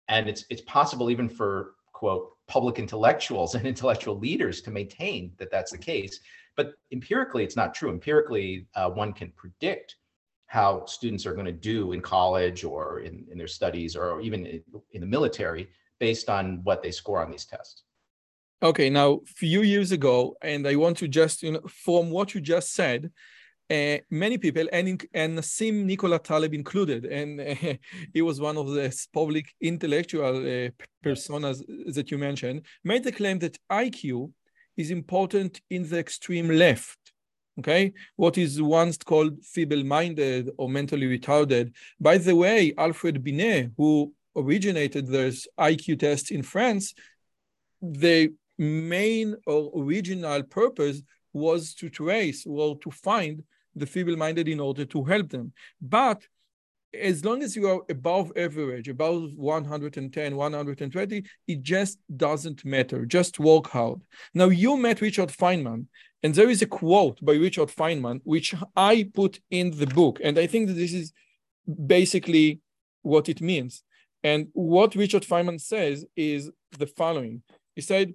And 0.07 0.29
it's 0.29 0.45
it's 0.49 0.61
possible 0.61 1.09
even 1.09 1.27
for 1.27 1.73
quote 1.91 2.36
public 2.47 2.79
intellectuals 2.79 3.55
and 3.55 3.65
intellectual 3.65 4.17
leaders 4.17 4.61
to 4.61 4.71
maintain 4.71 5.31
that 5.37 5.51
that's 5.51 5.71
the 5.71 5.77
case. 5.77 6.19
But 6.55 6.73
empirically, 6.91 7.43
it's 7.43 7.55
not 7.55 7.73
true. 7.73 7.91
Empirically, 7.91 8.67
uh, 8.75 8.89
one 8.89 9.13
can 9.13 9.31
predict 9.35 9.95
how 10.47 10.85
students 10.85 11.25
are 11.25 11.33
going 11.33 11.45
to 11.45 11.51
do 11.51 11.91
in 11.91 12.01
college 12.01 12.63
or 12.63 13.01
in, 13.01 13.25
in 13.29 13.37
their 13.37 13.47
studies 13.47 13.95
or 13.95 14.21
even 14.21 14.45
in, 14.45 14.63
in 14.93 15.01
the 15.01 15.07
military 15.07 15.67
based 15.99 16.29
on 16.29 16.61
what 16.63 16.81
they 16.81 16.91
score 16.91 17.21
on 17.23 17.29
these 17.29 17.45
tests. 17.45 17.83
Okay, 18.63 18.89
now 18.89 19.21
a 19.23 19.25
few 19.25 19.61
years 19.61 19.91
ago, 19.91 20.35
and 20.41 20.67
I 20.67 20.75
want 20.75 20.97
to 20.97 21.07
just, 21.07 21.43
you 21.43 21.51
know, 21.51 21.61
from 21.67 22.09
what 22.09 22.33
you 22.33 22.41
just 22.41 22.73
said, 22.73 23.11
uh, 23.69 23.97
many 24.09 24.37
people, 24.37 24.67
and, 24.71 25.05
and 25.13 25.37
Nassim 25.37 25.83
Nicholas 25.83 26.21
Taleb 26.23 26.53
included, 26.53 27.05
and 27.05 27.41
uh, 27.41 27.73
he 28.13 28.21
was 28.21 28.39
one 28.39 28.57
of 28.57 28.67
the 28.69 28.95
public 29.13 29.53
intellectual 29.61 30.37
uh, 30.37 30.69
personas 31.03 31.61
that 31.93 32.09
you 32.11 32.17
mentioned, 32.17 32.61
made 32.83 33.03
the 33.03 33.11
claim 33.11 33.39
that 33.39 33.57
IQ 33.71 34.31
is 34.77 34.91
important 34.91 35.59
in 35.69 35.87
the 35.89 35.99
extreme 35.99 36.49
left. 36.49 36.97
Okay, 37.59 37.91
what 38.15 38.37
is 38.37 38.61
once 38.61 38.97
called 38.97 39.43
feeble-minded 39.43 40.51
or 40.59 40.69
mentally 40.69 41.07
retarded. 41.07 41.73
By 41.99 42.19
the 42.19 42.35
way, 42.35 42.71
Alfred 42.77 43.23
Binet, 43.23 43.71
who 43.75 44.13
originated 44.35 45.07
this 45.07 45.47
IQ 45.59 45.99
test 45.99 46.29
in 46.29 46.43
France, 46.43 46.93
the 47.81 48.31
main 48.59 49.35
or 49.47 49.71
original 49.75 50.43
purpose 50.43 51.01
was 51.33 51.73
to 51.75 51.89
trace 51.89 52.45
or 52.45 52.77
to 52.79 52.91
find 52.91 53.43
the 53.79 53.85
feeble-minded 53.85 54.47
in 54.47 54.59
order 54.59 54.85
to 54.85 55.03
help 55.03 55.29
them. 55.29 55.53
But 55.81 56.23
as 56.93 57.23
long 57.23 57.43
as 57.43 57.55
you 57.55 57.67
are 57.67 57.81
above 57.89 58.31
average, 58.35 58.87
above 58.87 59.33
110, 59.35 60.35
120, 60.35 61.23
it 61.47 61.61
just 61.61 61.99
doesn't 62.15 62.65
matter. 62.65 63.05
Just 63.05 63.39
work 63.39 63.67
hard. 63.67 64.01
Now, 64.33 64.49
you 64.49 64.77
met 64.77 65.01
Richard 65.01 65.29
Feynman, 65.29 65.87
and 66.23 66.33
there 66.33 66.49
is 66.49 66.61
a 66.61 66.67
quote 66.67 67.23
by 67.23 67.33
Richard 67.33 67.69
Feynman, 67.69 68.21
which 68.23 68.55
I 68.75 69.09
put 69.13 69.39
in 69.51 69.71
the 69.71 69.87
book. 69.87 70.19
And 70.23 70.39
I 70.39 70.47
think 70.47 70.67
that 70.67 70.73
this 70.73 70.93
is 70.93 71.13
basically 71.85 72.61
what 73.01 73.29
it 73.29 73.41
means. 73.41 73.83
And 74.23 74.47
what 74.53 74.95
Richard 74.95 75.23
Feynman 75.23 75.61
says 75.61 76.05
is 76.15 76.49
the 76.77 76.87
following. 76.87 77.43
He 77.75 77.81
said, 77.81 78.13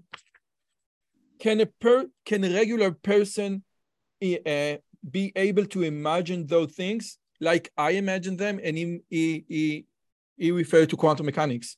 can 1.39 1.61
a, 1.61 1.67
per, 1.67 2.07
can 2.25 2.45
a 2.45 2.53
regular 2.53 2.91
person 2.91 3.63
uh, 4.23 4.77
be 5.09 5.33
able 5.37 5.67
to 5.67 5.83
imagine 5.83 6.47
those 6.47 6.73
things 6.73 7.19
like 7.41 7.73
I 7.77 7.93
imagine 7.93 8.37
them, 8.37 8.61
and 8.63 8.79
he, 8.79 9.01
he, 9.11 9.45
he, 9.49 9.87
he 10.37 10.51
referred 10.53 10.91
to 10.91 10.97
quantum 10.97 11.27
mechanics. 11.27 11.77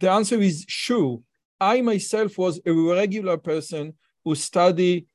The 0.00 0.10
answer 0.10 0.40
is 0.40 0.64
sure. 0.66 1.20
I 1.60 1.80
myself 1.80 2.36
was 2.38 2.60
a 2.66 2.72
regular 2.72 3.36
person 3.36 3.94
who 4.24 4.34
studied, 4.34 5.06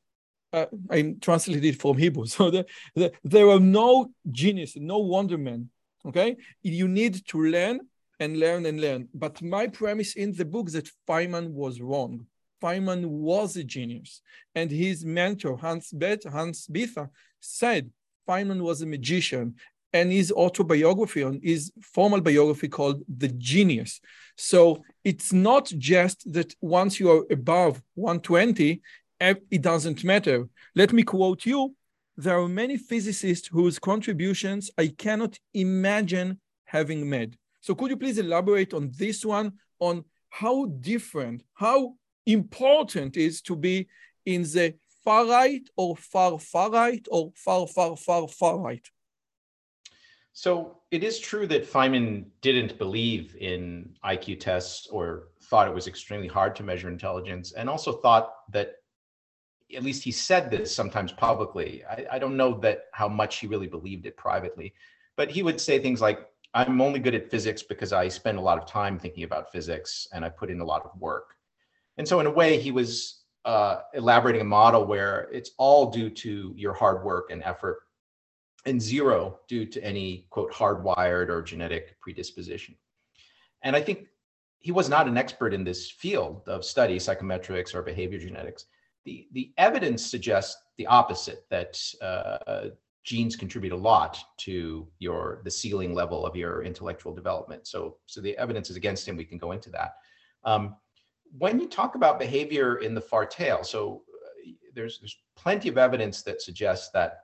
uh, 0.54 0.68
I 0.89 1.15
translated 1.20 1.80
from 1.82 1.98
Hebrew. 1.98 2.25
So 2.27 2.50
the, 2.51 2.65
the, 2.96 3.12
there 3.24 3.50
are 3.50 3.60
no 3.60 4.12
genius, 4.32 4.75
no 4.77 5.04
wondermen. 5.04 5.68
Okay, 6.06 6.38
you 6.62 6.88
need 6.88 7.25
to 7.27 7.42
learn 7.42 7.80
and 8.20 8.39
learn 8.39 8.65
and 8.68 8.80
learn. 8.80 9.10
But 9.13 9.42
my 9.42 9.68
premise 9.68 10.15
in 10.15 10.34
the 10.34 10.46
book 10.46 10.70
that 10.72 10.89
Feynman 11.08 11.50
was 11.50 11.82
wrong. 11.82 12.27
Feynman 12.65 13.05
was 13.05 13.55
a 13.57 13.63
genius. 13.63 14.22
And 14.55 14.72
his 14.72 15.05
mentor, 15.05 15.55
Hans, 15.57 15.91
Bet, 15.91 16.24
Hans 16.24 16.67
Bethe, 16.67 17.07
said 17.39 17.91
Feynman 18.27 18.62
was 18.62 18.81
a 18.81 18.88
magician. 18.88 19.55
And 19.93 20.12
his 20.12 20.31
autobiography, 20.31 21.24
on 21.24 21.39
his 21.43 21.72
formal 21.81 22.22
biography 22.22 22.67
called 22.67 23.03
The 23.07 23.29
Genius. 23.29 24.01
So 24.36 24.84
it's 25.03 25.31
not 25.31 25.65
just 25.91 26.34
that 26.34 26.53
once 26.60 27.00
you 27.00 27.12
are 27.12 27.24
above 27.31 27.81
120, 27.93 28.81
it 29.22 29.62
doesn't 29.62 30.03
matter. 30.03 30.50
Let 30.75 30.91
me 30.91 31.03
quote 31.03 31.45
you. 31.45 31.75
There 32.17 32.38
are 32.39 32.48
many 32.50 32.77
physicists 32.77 33.48
whose 33.48 33.79
contributions 33.79 34.72
I 34.77 34.88
cannot 34.88 35.38
imagine 35.53 36.39
having 36.65 37.10
made. 37.10 37.38
So 37.62 37.75
could 37.75 37.91
you 37.91 37.98
please 37.98 38.17
elaborate 38.17 38.74
on 38.74 38.91
this 38.98 39.24
one, 39.24 39.53
on 39.79 40.03
how 40.29 40.65
different, 40.65 41.43
how 41.53 41.95
important 42.25 43.17
is 43.17 43.41
to 43.41 43.55
be 43.55 43.88
in 44.25 44.44
the 44.44 44.75
far 45.03 45.25
right 45.27 45.70
or 45.77 45.96
far 45.96 46.39
far 46.39 46.72
right 46.72 47.08
or 47.12 47.32
far 47.36 47.67
far 47.67 47.96
far 47.96 48.27
far 48.27 48.60
right? 48.60 48.88
So 50.34 50.82
it 50.91 51.01
is 51.01 51.17
true 51.20 51.48
that 51.48 51.65
Feynman 51.65 52.25
didn't 52.41 52.77
believe 52.77 53.38
in 53.39 53.96
IQ 54.03 54.41
tests 54.41 54.88
or 54.88 55.29
thought 55.44 55.67
it 55.67 55.74
was 55.74 55.88
extremely 55.88 56.27
hard 56.27 56.55
to 56.58 56.63
measure 56.63 56.89
intelligence, 56.89 57.53
and 57.53 57.70
also 57.70 57.94
thought 57.94 58.34
that 58.51 58.74
at 59.74 59.84
least 59.84 60.03
he 60.03 60.12
said 60.12 60.51
this 60.51 60.75
sometimes 60.75 61.13
publicly. 61.13 61.84
I, 61.89 62.05
I 62.12 62.20
don't 62.20 62.36
know 62.36 62.60
that 62.60 62.86
how 62.91 63.08
much 63.08 63.38
he 63.38 63.48
really 63.48 63.67
believed 63.67 64.05
it 64.08 64.17
privately, 64.17 64.74
but 65.15 65.32
he 65.32 65.41
would 65.41 65.62
say 65.62 65.79
things 65.79 66.01
like, 66.01 66.27
"I'm 66.53 66.82
only 66.82 67.00
good 67.00 67.15
at 67.15 67.32
physics 67.32 67.63
because 67.63 67.94
I 67.94 68.10
spend 68.10 68.38
a 68.38 68.41
lot 68.41 68.58
of 68.58 68.65
time 68.65 69.00
thinking 69.00 69.24
about 69.24 69.53
physics 69.53 70.08
and 70.12 70.25
I 70.25 70.29
put 70.29 70.51
in 70.51 70.60
a 70.60 70.65
lot 70.65 70.84
of 70.84 71.00
work." 71.00 71.35
And 71.97 72.07
so, 72.07 72.19
in 72.19 72.25
a 72.25 72.31
way, 72.31 72.59
he 72.59 72.71
was 72.71 73.23
uh, 73.45 73.81
elaborating 73.93 74.41
a 74.41 74.45
model 74.45 74.85
where 74.85 75.29
it's 75.31 75.51
all 75.57 75.91
due 75.91 76.09
to 76.09 76.53
your 76.57 76.73
hard 76.73 77.03
work 77.03 77.29
and 77.31 77.43
effort, 77.43 77.83
and 78.65 78.81
zero 78.81 79.39
due 79.47 79.65
to 79.65 79.83
any 79.83 80.25
quote 80.29 80.51
hardwired 80.51 81.29
or 81.29 81.41
genetic 81.41 81.99
predisposition. 82.01 82.75
And 83.61 83.75
I 83.75 83.81
think 83.81 84.07
he 84.59 84.71
was 84.71 84.89
not 84.89 85.07
an 85.07 85.17
expert 85.17 85.53
in 85.53 85.63
this 85.63 85.91
field 85.91 86.41
of 86.47 86.65
study, 86.65 86.97
psychometrics 86.97 87.75
or 87.75 87.83
behavior 87.83 88.17
genetics. 88.17 88.65
The, 89.05 89.27
the 89.33 89.53
evidence 89.59 90.03
suggests 90.03 90.59
the 90.77 90.87
opposite 90.87 91.45
that 91.51 91.79
uh, 92.01 92.69
genes 93.03 93.35
contribute 93.35 93.71
a 93.71 93.77
lot 93.77 94.17
to 94.37 94.87
your 94.97 95.41
the 95.43 95.51
ceiling 95.51 95.93
level 95.93 96.25
of 96.25 96.35
your 96.35 96.63
intellectual 96.63 97.13
development. 97.13 97.67
So 97.67 97.97
so 98.07 98.19
the 98.19 98.35
evidence 98.37 98.71
is 98.71 98.75
against 98.75 99.07
him. 99.07 99.15
We 99.15 99.25
can 99.25 99.37
go 99.37 99.51
into 99.51 99.69
that. 99.69 99.93
Um, 100.43 100.75
when 101.38 101.60
you 101.60 101.68
talk 101.68 101.96
about 101.96 102.20
behavior 102.20 102.77
in 102.77 102.94
the 102.94 103.01
far 103.01 103.25
tail, 103.25 103.63
so 103.63 104.04
uh, 104.13 104.51
there's 104.74 105.00
there's 105.00 105.18
plenty 105.36 105.70
of 105.70 105.77
evidence 105.77 106.22
that 106.24 106.42
suggests 106.42 106.89
that 106.92 107.22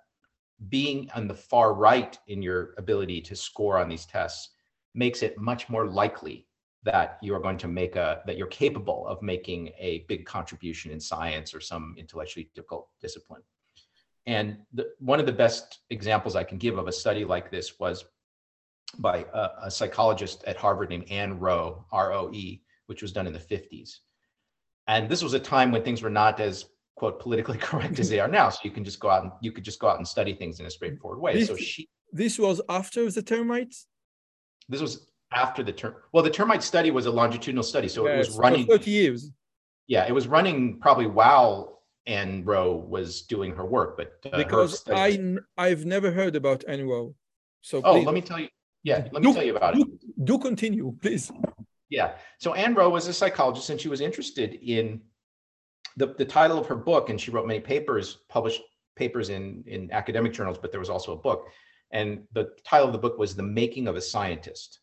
being 0.70 1.10
on 1.16 1.28
the 1.28 1.34
far 1.34 1.74
right 1.74 2.18
in 2.28 2.42
your 2.42 2.74
ability 2.78 3.22
to 3.22 3.36
score 3.36 3.78
on 3.78 3.90
these 3.90 4.06
tests 4.06 4.50
makes 4.94 5.24
it 5.24 5.38
much 5.38 5.70
more 5.70 5.88
likely 5.88 6.46
that 6.84 7.18
you 7.22 7.34
are 7.34 7.40
going 7.40 7.58
to 7.58 7.68
make 7.68 7.96
a 7.96 8.22
that 8.26 8.38
you're 8.38 8.48
capable 8.48 9.08
of 9.08 9.22
making 9.22 9.70
a 9.80 10.06
big 10.08 10.26
contribution 10.26 10.92
in 10.92 11.00
science 11.00 11.54
or 11.54 11.62
some 11.62 11.96
intellectually 11.98 12.50
difficult 12.54 12.90
discipline. 13.02 13.42
And 14.28 14.58
the, 14.74 14.90
one 15.00 15.20
of 15.20 15.26
the 15.26 15.32
best 15.32 15.80
examples 15.90 16.36
i 16.36 16.44
can 16.44 16.58
give 16.58 16.78
of 16.78 16.88
a 16.88 16.92
study 16.92 17.26
like 17.26 17.50
this 17.50 17.80
was 17.80 18.06
by 18.98 19.26
a, 19.34 19.50
a 19.64 19.72
psychologist 19.72 20.44
at 20.46 20.58
harvard 20.58 20.90
named 20.90 21.10
anne 21.10 21.40
roe 21.40 21.86
r-o-e 21.92 22.62
which 22.92 23.02
was 23.02 23.12
done 23.12 23.26
in 23.26 23.34
the 23.34 23.40
50s 23.40 23.98
and 24.88 25.10
this 25.10 25.24
was 25.24 25.34
a 25.34 25.40
time 25.40 25.72
when 25.72 25.84
things 25.84 26.04
were 26.04 26.10
not 26.10 26.40
as 26.40 26.66
quote 26.96 27.20
politically 27.20 27.58
correct 27.70 27.98
as 27.98 28.10
they 28.10 28.20
are 28.20 28.28
now 28.28 28.50
so 28.50 28.60
you 28.64 28.72
can 28.72 28.84
just 28.84 29.00
go 29.00 29.10
out 29.10 29.24
and 29.24 29.32
you 29.42 29.52
could 29.52 29.64
just 29.64 29.80
go 29.80 29.88
out 29.88 29.98
and 29.98 30.08
study 30.08 30.34
things 30.36 30.60
in 30.60 30.66
a 30.68 30.70
straightforward 30.70 31.20
way 31.20 31.34
this, 31.34 31.48
so 31.48 31.56
she 31.56 31.90
this 32.12 32.38
was 32.38 32.62
after 32.70 33.10
the 33.10 33.22
termites 33.22 33.88
this 34.70 34.82
was 34.82 35.08
after 35.32 35.64
the 35.64 35.72
term. 35.72 35.96
Well, 36.12 36.24
the 36.24 36.30
termite 36.30 36.64
study 36.64 36.92
was 36.92 37.06
a 37.06 37.12
longitudinal 37.12 37.64
study, 37.64 37.88
so 37.88 38.06
yes, 38.06 38.14
it 38.14 38.18
was 38.18 38.38
running 38.38 38.68
30 38.68 38.92
years. 38.92 39.32
Yeah, 39.88 40.06
it 40.08 40.14
was 40.14 40.28
running 40.28 40.80
probably 40.80 41.08
while 41.08 41.84
Ann 42.06 42.44
Roe 42.46 42.76
was 42.76 43.24
doing 43.24 43.56
her 43.56 43.66
work, 43.66 43.98
but 43.98 44.14
uh, 44.32 44.38
because 44.38 44.84
I 44.90 45.38
I've 45.58 45.86
never 45.86 46.12
heard 46.12 46.36
about 46.36 46.64
Ann 46.68 46.88
Roe. 46.88 47.16
So 47.62 47.82
oh, 47.84 47.94
please. 47.94 48.06
let 48.06 48.16
me 48.16 48.22
tell 48.22 48.40
you. 48.40 48.50
Yeah, 48.84 49.08
let 49.12 49.22
me 49.22 49.30
do, 49.30 49.34
tell 49.34 49.44
you 49.44 49.56
about 49.56 49.76
do, 49.76 49.82
it. 49.82 50.26
Do 50.26 50.40
continue, 50.40 50.96
please. 51.02 51.32
Yeah. 51.92 52.14
So 52.40 52.54
Ann 52.54 52.74
Roe 52.74 52.90
was 52.90 53.08
a 53.08 53.14
psychologist, 53.14 53.70
and 53.70 53.80
she 53.80 53.90
was 53.90 54.02
interested 54.02 54.58
in 54.64 55.02
the 55.98 56.08
the 56.18 56.26
title 56.26 56.58
of 56.58 56.66
her 56.68 56.76
book, 56.76 57.10
and 57.10 57.22
she 57.22 57.30
wrote 57.30 57.46
many 57.46 57.60
papers, 57.60 58.20
published 58.30 58.62
papers 58.96 59.30
in 59.30 59.64
in 59.68 59.92
academic 59.92 60.34
journals, 60.34 60.58
but 60.60 60.72
there 60.72 60.80
was 60.80 60.90
also 60.90 61.12
a 61.12 61.18
book, 61.18 61.50
and 61.92 62.24
the 62.32 62.50
title 62.64 62.88
of 62.88 62.94
the 62.94 62.98
book 62.98 63.20
was 63.20 63.36
"The 63.36 63.44
Making 63.44 63.88
of 63.88 63.98
a 63.98 64.02
Scientist." 64.02 64.80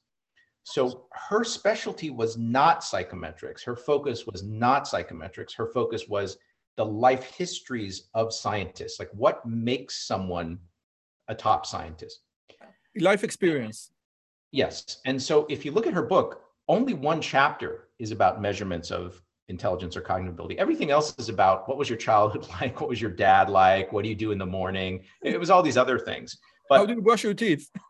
So 0.65 1.07
her 1.12 1.45
specialty 1.45 2.11
was 2.11 2.37
not 2.37 2.83
psychometrics. 2.83 3.65
Her 3.65 3.75
focus 3.75 4.27
was 4.27 4.43
not 4.43 4.85
psychometrics. 4.85 5.57
Her 5.57 5.69
focus 5.69 6.09
was 6.09 6.37
the 6.77 6.85
life 6.85 7.25
histories 7.25 8.11
of 8.12 8.35
scientists. 8.35 8.99
Like 8.99 9.09
what 9.15 9.47
makes 9.47 10.07
someone 10.07 10.59
a 11.29 11.35
top 11.35 11.65
scientist? 11.65 12.21
Life 13.00 13.25
experience. 13.25 13.93
Yes. 14.53 15.00
And 15.07 15.21
so 15.21 15.47
if 15.49 15.65
you 15.65 15.73
look 15.73 15.87
at 15.87 15.95
her 15.95 16.03
book, 16.03 16.43
only 16.69 16.95
one 16.95 17.21
chapter 17.21 17.89
is 17.99 18.13
about 18.13 18.41
measurements 18.41 18.91
of 18.91 19.21
intelligence 19.49 19.97
or 19.97 20.01
cognitive 20.03 20.35
ability. 20.35 20.59
Everything 20.59 20.91
else 20.91 21.15
is 21.19 21.29
about 21.29 21.69
what 21.69 21.79
was 21.79 21.89
your 21.89 21.99
childhood 21.99 22.47
like? 22.61 22.81
What 22.81 22.91
was 22.91 23.01
your 23.01 23.11
dad 23.11 23.49
like? 23.49 23.93
What 23.93 24.03
do 24.03 24.09
you 24.09 24.15
do 24.15 24.33
in 24.33 24.39
the 24.39 24.47
morning? 24.47 25.05
It 25.23 25.41
was 25.41 25.51
all 25.51 25.63
these 25.63 25.77
other 25.77 25.99
things. 25.99 26.37
But, 26.69 26.79
How 26.79 26.87
do 26.87 26.95
you 26.95 27.03
brush 27.03 27.25
your 27.25 27.35
teeth? 27.35 27.69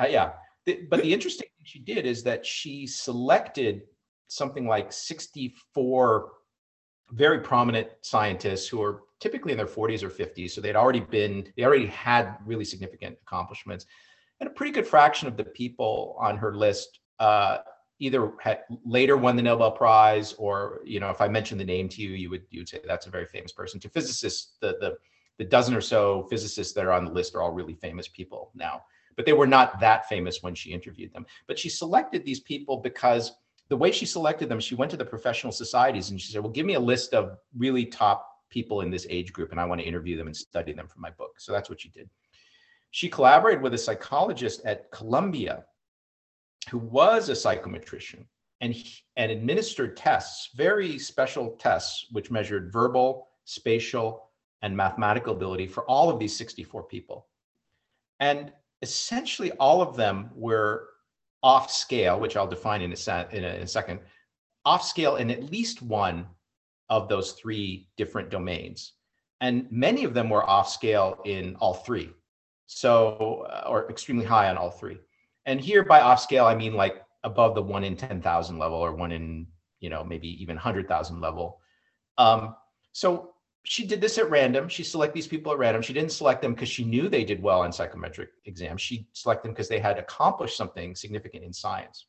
Uh, 0.00 0.06
yeah. 0.06 0.32
The, 0.64 0.86
but 0.90 1.02
the 1.02 1.12
interesting 1.12 1.48
thing 1.58 1.66
she 1.66 1.78
did 1.78 2.06
is 2.06 2.22
that 2.22 2.46
she 2.46 2.86
selected 2.86 3.82
something 4.28 4.66
like 4.66 4.90
64 4.90 6.30
very 7.10 7.40
prominent 7.40 7.88
scientists 8.00 8.66
who 8.66 8.82
are 8.82 9.02
typically 9.20 9.52
in 9.52 9.58
their 9.58 9.66
40s 9.66 10.02
or 10.02 10.08
50s. 10.08 10.52
So 10.52 10.62
they'd 10.62 10.76
already 10.76 11.00
been, 11.00 11.46
they 11.56 11.64
already 11.64 11.86
had 11.86 12.36
really 12.46 12.64
significant 12.64 13.18
accomplishments. 13.26 13.84
And 14.40 14.48
a 14.48 14.52
pretty 14.52 14.72
good 14.72 14.86
fraction 14.86 15.28
of 15.28 15.36
the 15.36 15.44
people 15.44 16.16
on 16.18 16.38
her 16.38 16.56
list 16.56 17.00
uh, 17.20 17.58
either 18.02 18.32
had 18.40 18.60
later 18.84 19.16
won 19.16 19.36
the 19.36 19.42
Nobel 19.42 19.70
Prize, 19.70 20.32
or 20.34 20.80
you 20.84 21.00
know, 21.00 21.10
if 21.10 21.20
I 21.20 21.28
mentioned 21.28 21.60
the 21.60 21.64
name 21.64 21.88
to 21.90 22.02
you, 22.02 22.10
you 22.10 22.30
would 22.30 22.44
you 22.50 22.60
would 22.60 22.68
say 22.68 22.80
that's 22.84 23.06
a 23.06 23.10
very 23.10 23.26
famous 23.26 23.52
person. 23.52 23.80
To 23.80 23.88
physicists, 23.88 24.54
the 24.60 24.76
the 24.80 24.96
the 25.38 25.44
dozen 25.44 25.74
or 25.74 25.80
so 25.80 26.26
physicists 26.28 26.74
that 26.74 26.84
are 26.84 26.92
on 26.92 27.04
the 27.04 27.10
list 27.10 27.34
are 27.34 27.42
all 27.42 27.52
really 27.52 27.74
famous 27.74 28.06
people 28.06 28.50
now 28.54 28.82
but 29.16 29.26
they 29.26 29.32
were 29.32 29.46
not 29.46 29.80
that 29.80 30.08
famous 30.08 30.42
when 30.42 30.54
she 30.54 30.72
interviewed 30.72 31.12
them. 31.12 31.26
But 31.46 31.58
she 31.58 31.68
selected 31.68 32.24
these 32.24 32.40
people 32.40 32.78
because 32.78 33.32
the 33.68 33.76
way 33.76 33.92
she 33.92 34.06
selected 34.06 34.48
them, 34.48 34.60
she 34.60 34.74
went 34.74 34.90
to 34.90 34.96
the 34.96 35.04
professional 35.04 35.52
societies 35.52 36.10
and 36.10 36.20
she 36.20 36.32
said, 36.32 36.42
Well, 36.42 36.52
give 36.52 36.66
me 36.66 36.74
a 36.74 36.80
list 36.80 37.14
of 37.14 37.38
really 37.56 37.86
top 37.86 38.28
people 38.50 38.82
in 38.82 38.90
this 38.90 39.06
age 39.08 39.32
group, 39.32 39.50
and 39.50 39.60
I 39.60 39.64
want 39.64 39.80
to 39.80 39.86
interview 39.86 40.16
them 40.16 40.26
and 40.26 40.36
study 40.36 40.72
them 40.72 40.86
for 40.86 41.00
my 41.00 41.10
book. 41.10 41.40
So 41.40 41.52
that's 41.52 41.70
what 41.70 41.80
she 41.80 41.88
did. 41.88 42.08
She 42.90 43.08
collaborated 43.08 43.62
with 43.62 43.72
a 43.72 43.78
psychologist 43.78 44.60
at 44.66 44.90
Columbia 44.90 45.64
who 46.70 46.78
was 46.78 47.28
a 47.28 47.32
psychometrician 47.32 48.24
and, 48.60 48.74
and 49.16 49.32
administered 49.32 49.96
tests, 49.96 50.50
very 50.54 50.98
special 50.98 51.50
tests, 51.58 52.06
which 52.12 52.30
measured 52.30 52.72
verbal, 52.72 53.28
spatial, 53.44 54.28
and 54.62 54.76
mathematical 54.76 55.34
ability 55.34 55.66
for 55.66 55.84
all 55.84 56.08
of 56.08 56.18
these 56.18 56.36
64 56.36 56.84
people. 56.84 57.26
And 58.20 58.52
essentially 58.82 59.50
all 59.52 59.82
of 59.82 59.96
them 59.96 60.30
were 60.34 60.88
off 61.42 61.70
scale, 61.70 62.20
which 62.20 62.36
I'll 62.36 62.46
define 62.46 62.82
in 62.82 62.92
a, 62.92 63.28
in, 63.32 63.44
a, 63.44 63.48
in 63.48 63.62
a 63.62 63.66
second, 63.66 64.00
off 64.64 64.84
scale 64.84 65.16
in 65.16 65.30
at 65.30 65.50
least 65.50 65.82
one 65.82 66.26
of 66.88 67.08
those 67.08 67.32
three 67.32 67.88
different 67.96 68.30
domains. 68.30 68.92
And 69.40 69.66
many 69.72 70.04
of 70.04 70.14
them 70.14 70.30
were 70.30 70.48
off 70.48 70.68
scale 70.68 71.20
in 71.24 71.56
all 71.56 71.74
three. 71.74 72.10
So, 72.66 73.44
uh, 73.50 73.64
or 73.66 73.90
extremely 73.90 74.24
high 74.24 74.48
on 74.48 74.56
all 74.56 74.70
three. 74.70 74.98
And 75.46 75.60
here 75.60 75.84
by 75.84 76.00
off 76.00 76.20
scale, 76.20 76.44
I 76.44 76.54
mean 76.54 76.74
like 76.74 77.02
above 77.24 77.54
the 77.54 77.62
one 77.62 77.84
in 77.84 77.96
10,000 77.96 78.58
level 78.58 78.78
or 78.78 78.94
one 78.94 79.12
in, 79.12 79.46
you 79.80 79.90
know, 79.90 80.04
maybe 80.04 80.28
even 80.42 80.56
100,000 80.56 81.20
level. 81.20 81.60
Um, 82.18 82.56
so 82.92 83.32
she 83.64 83.86
did 83.86 84.00
this 84.00 84.18
at 84.18 84.30
random. 84.30 84.68
She 84.68 84.82
selected 84.82 85.14
these 85.14 85.28
people 85.28 85.52
at 85.52 85.58
random. 85.58 85.82
She 85.82 85.92
didn't 85.92 86.12
select 86.12 86.42
them 86.42 86.54
because 86.54 86.68
she 86.68 86.84
knew 86.84 87.08
they 87.08 87.24
did 87.24 87.42
well 87.42 87.60
on 87.60 87.72
psychometric 87.72 88.30
exams. 88.44 88.82
She 88.82 89.06
selected 89.12 89.48
them 89.48 89.52
because 89.54 89.68
they 89.68 89.78
had 89.78 89.98
accomplished 89.98 90.56
something 90.56 90.94
significant 90.94 91.44
in 91.44 91.52
science. 91.52 92.06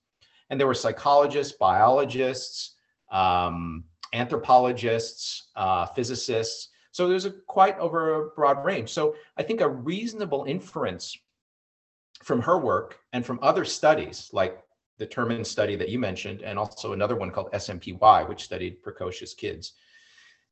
And 0.50 0.60
there 0.60 0.68
were 0.68 0.74
psychologists, 0.74 1.56
biologists, 1.58 2.76
um, 3.12 3.84
anthropologists, 4.14 5.50
uh, 5.56 5.86
physicists. 5.88 6.70
So 6.92 7.08
there's 7.08 7.26
a 7.26 7.32
quite 7.32 7.78
over 7.80 8.14
a 8.16 8.30
broad 8.30 8.64
range. 8.64 8.90
So 8.90 9.16
I 9.38 9.44
think 9.44 9.62
a 9.62 9.70
reasonable 9.70 10.46
inference 10.46 11.18
from 12.24 12.42
her 12.42 12.58
work 12.58 13.00
and 13.12 13.26
from 13.26 13.40
other 13.42 13.66
studies 13.66 14.30
like 14.34 14.64
the 14.98 15.08
Terman 15.08 15.46
study 15.46 15.76
that 15.76 15.90
you 15.90 16.00
mentioned, 16.00 16.42
and 16.42 16.58
also 16.58 16.94
another 16.94 17.16
one 17.16 17.32
called 17.32 17.52
SMPY, 17.52 18.30
which 18.30 18.44
studied 18.44 18.82
precocious 18.82 19.34
kids, 19.34 19.74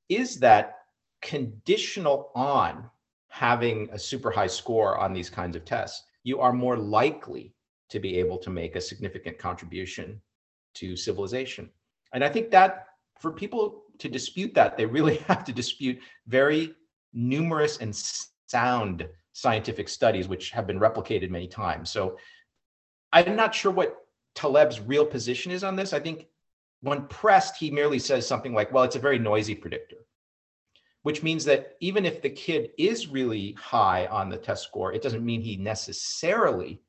is 0.09 0.39
that 0.39 0.79
conditional 1.21 2.31
on 2.35 2.89
having 3.29 3.87
a 3.91 3.99
super 3.99 4.29
high 4.29 4.47
score 4.47 4.97
on 4.97 5.13
these 5.13 5.29
kinds 5.29 5.55
of 5.55 5.63
tests, 5.63 6.03
you 6.23 6.39
are 6.39 6.51
more 6.51 6.77
likely 6.77 7.53
to 7.89 7.99
be 7.99 8.17
able 8.17 8.37
to 8.37 8.49
make 8.49 8.75
a 8.75 8.81
significant 8.81 9.37
contribution 9.37 10.19
to 10.73 10.95
civilization. 10.95 11.69
And 12.13 12.23
I 12.23 12.29
think 12.29 12.51
that 12.51 12.87
for 13.19 13.31
people 13.31 13.83
to 13.99 14.09
dispute 14.09 14.53
that, 14.55 14.75
they 14.75 14.85
really 14.85 15.17
have 15.27 15.43
to 15.45 15.53
dispute 15.53 15.99
very 16.27 16.73
numerous 17.13 17.77
and 17.77 17.95
sound 18.47 19.07
scientific 19.33 19.89
studies, 19.89 20.27
which 20.27 20.51
have 20.51 20.67
been 20.67 20.79
replicated 20.79 21.29
many 21.29 21.47
times. 21.47 21.89
So 21.89 22.17
I'm 23.13 23.35
not 23.35 23.55
sure 23.55 23.71
what 23.71 23.97
Taleb's 24.35 24.79
real 24.79 25.05
position 25.05 25.51
is 25.51 25.63
on 25.63 25.75
this. 25.75 25.93
I 25.93 25.99
think 25.99 26.27
when 26.81 27.05
pressed, 27.07 27.57
he 27.57 27.71
merely 27.71 27.99
says 27.99 28.27
something 28.27 28.53
like, 28.53 28.71
well, 28.71 28.83
it's 28.83 28.95
a 28.95 28.99
very 28.99 29.19
noisy 29.19 29.55
predictor 29.55 29.97
which 31.03 31.23
means 31.23 31.43
that 31.45 31.75
even 31.79 32.05
if 32.05 32.21
the 32.21 32.29
kid 32.29 32.69
is 32.77 33.07
really 33.07 33.53
high 33.53 34.05
on 34.07 34.29
the 34.29 34.37
test 34.37 34.63
score, 34.63 34.93
it 34.93 35.01
doesn't 35.01 35.25
mean 35.25 35.41
he 35.41 35.57
necessarily 35.57 36.79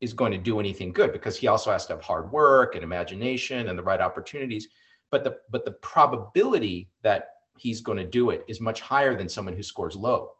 is 0.00 0.12
going 0.12 0.32
to 0.32 0.38
do 0.38 0.60
anything 0.60 0.92
good 0.92 1.12
because 1.12 1.36
he 1.36 1.46
also 1.46 1.70
has 1.70 1.86
to 1.86 1.94
have 1.94 2.02
hard 2.02 2.30
work 2.32 2.74
and 2.74 2.84
imagination 2.84 3.68
and 3.68 3.78
the 3.78 3.82
right 3.82 4.00
opportunities. 4.00 4.68
But 5.10 5.24
the 5.24 5.38
but 5.50 5.64
the 5.64 5.72
probability 5.72 6.90
that 7.02 7.28
he's 7.56 7.80
going 7.80 7.98
to 7.98 8.04
do 8.04 8.30
it 8.30 8.44
is 8.48 8.60
much 8.60 8.80
higher 8.80 9.16
than 9.16 9.28
someone 9.28 9.54
who 9.54 9.62
scores 9.62 9.96
low 9.96 10.32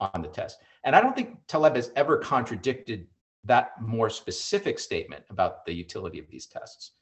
on 0.00 0.22
the 0.22 0.28
test. 0.28 0.58
And 0.84 0.94
I 0.94 1.00
don't 1.00 1.14
think 1.16 1.36
Taleb 1.46 1.76
has 1.76 1.90
ever 1.96 2.18
contradicted 2.18 3.06
that 3.44 3.80
more 3.80 4.10
specific 4.10 4.78
statement 4.78 5.24
about 5.30 5.64
the 5.64 5.72
utility 5.72 6.18
of 6.18 6.28
these 6.28 6.46
tests 6.46 6.92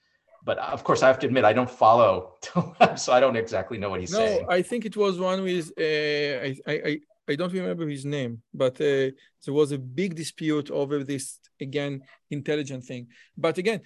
but 0.45 0.59
of 0.59 0.85
course, 0.85 1.03
I 1.03 1.09
have 1.09 1.19
to 1.21 1.27
admit 1.27 1.45
I 1.45 1.53
don't 1.53 1.71
follow 1.71 2.35
so 2.97 3.13
I 3.13 3.21
don't 3.21 3.37
exactly 3.37 3.79
know 3.79 3.91
what 3.91 4.01
he's 4.01 4.13
no, 4.13 4.19
saying. 4.19 4.47
No, 4.47 4.53
I 4.53 4.63
think 4.63 4.85
it 4.85 4.97
was 4.97 5.19
one 5.19 5.43
with 5.43 5.73
uh, 5.79 6.47
I, 6.47 6.57
I 6.67 7.01
I 7.27 7.37
don't 7.37 7.53
remember 7.53 7.89
his 7.89 8.05
name, 8.05 8.43
but 8.53 8.75
uh, 8.75 9.09
there 9.45 9.55
was 9.55 9.73
a 9.73 9.79
big 9.79 10.15
dispute 10.15 10.71
over 10.71 11.03
this 11.03 11.39
again 11.61 12.03
intelligent 12.31 12.85
thing. 12.85 13.09
But 13.37 13.57
again, 13.57 13.81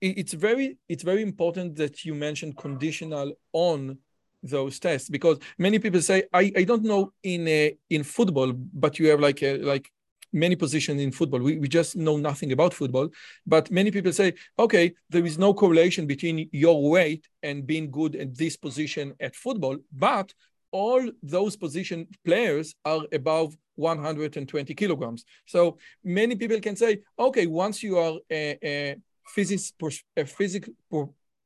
it, 0.00 0.18
it's 0.18 0.32
very 0.32 0.78
it's 0.88 1.04
very 1.04 1.22
important 1.22 1.76
that 1.76 2.04
you 2.04 2.14
mention 2.14 2.52
conditional 2.52 3.32
on 3.52 3.98
those 4.42 4.78
tests 4.78 5.08
because 5.08 5.38
many 5.58 5.78
people 5.78 6.02
say 6.02 6.24
I, 6.32 6.52
I 6.56 6.64
don't 6.64 6.84
know 6.84 7.12
in 7.22 7.46
a, 7.48 7.76
in 7.90 8.02
football, 8.02 8.52
but 8.52 8.98
you 8.98 9.08
have 9.08 9.20
like 9.20 9.42
a, 9.42 9.58
like 9.58 9.90
many 10.32 10.56
positions 10.56 11.00
in 11.00 11.12
football. 11.12 11.40
We, 11.40 11.58
we 11.58 11.68
just 11.68 11.96
know 11.96 12.16
nothing 12.16 12.52
about 12.52 12.74
football. 12.74 13.08
But 13.46 13.70
many 13.70 13.90
people 13.90 14.12
say, 14.12 14.34
okay, 14.58 14.94
there 15.10 15.24
is 15.24 15.38
no 15.38 15.54
correlation 15.54 16.06
between 16.06 16.48
your 16.52 16.90
weight 16.90 17.28
and 17.42 17.66
being 17.66 17.90
good 17.90 18.16
at 18.16 18.36
this 18.36 18.56
position 18.56 19.14
at 19.20 19.36
football. 19.36 19.76
But 19.92 20.32
all 20.70 21.06
those 21.22 21.56
position 21.56 22.08
players 22.24 22.74
are 22.84 23.02
above 23.12 23.56
120 23.76 24.74
kilograms. 24.74 25.24
So 25.46 25.78
many 26.02 26.34
people 26.36 26.60
can 26.60 26.76
say, 26.76 27.00
okay, 27.18 27.46
once 27.46 27.82
you 27.82 27.98
are 27.98 28.18
a, 28.30 28.58
a 28.64 28.96
physics, 29.26 29.72
a 30.16 30.24
physics 30.24 30.68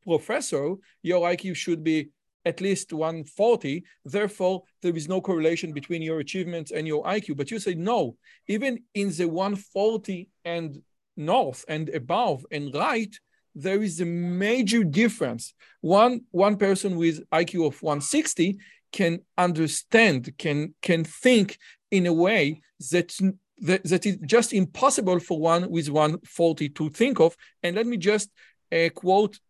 professor, 0.04 0.74
your 1.02 1.28
IQ 1.28 1.56
should 1.56 1.82
be 1.82 2.10
at 2.46 2.60
least 2.60 2.92
140. 2.92 3.84
Therefore, 4.04 4.62
there 4.80 4.96
is 4.96 5.08
no 5.08 5.20
correlation 5.20 5.72
between 5.72 6.00
your 6.00 6.20
achievements 6.20 6.70
and 6.70 6.86
your 6.86 7.04
IQ. 7.04 7.36
But 7.36 7.50
you 7.50 7.58
say, 7.58 7.74
no, 7.74 8.16
even 8.46 8.84
in 8.94 9.10
the 9.10 9.26
140 9.26 10.30
and 10.44 10.80
north 11.16 11.64
and 11.68 11.88
above 11.90 12.46
and 12.50 12.72
right, 12.74 13.14
there 13.54 13.82
is 13.82 14.00
a 14.00 14.04
major 14.04 14.84
difference. 14.84 15.54
One, 15.80 16.20
one 16.30 16.56
person 16.56 16.96
with 16.96 17.28
IQ 17.30 17.66
of 17.66 17.82
160 17.82 18.58
can 18.92 19.20
understand, 19.36 20.32
can, 20.38 20.74
can 20.80 21.02
think 21.04 21.58
in 21.90 22.06
a 22.06 22.12
way 22.12 22.60
that, 22.92 23.12
that, 23.58 23.82
that 23.84 24.06
is 24.06 24.18
just 24.24 24.52
impossible 24.52 25.18
for 25.18 25.40
one 25.40 25.68
with 25.68 25.88
140 25.88 26.68
to 26.68 26.90
think 26.90 27.18
of. 27.18 27.36
And 27.62 27.74
let 27.74 27.86
me 27.86 27.96
just 27.96 28.30
uh, 28.70 28.90
quote 28.94 29.40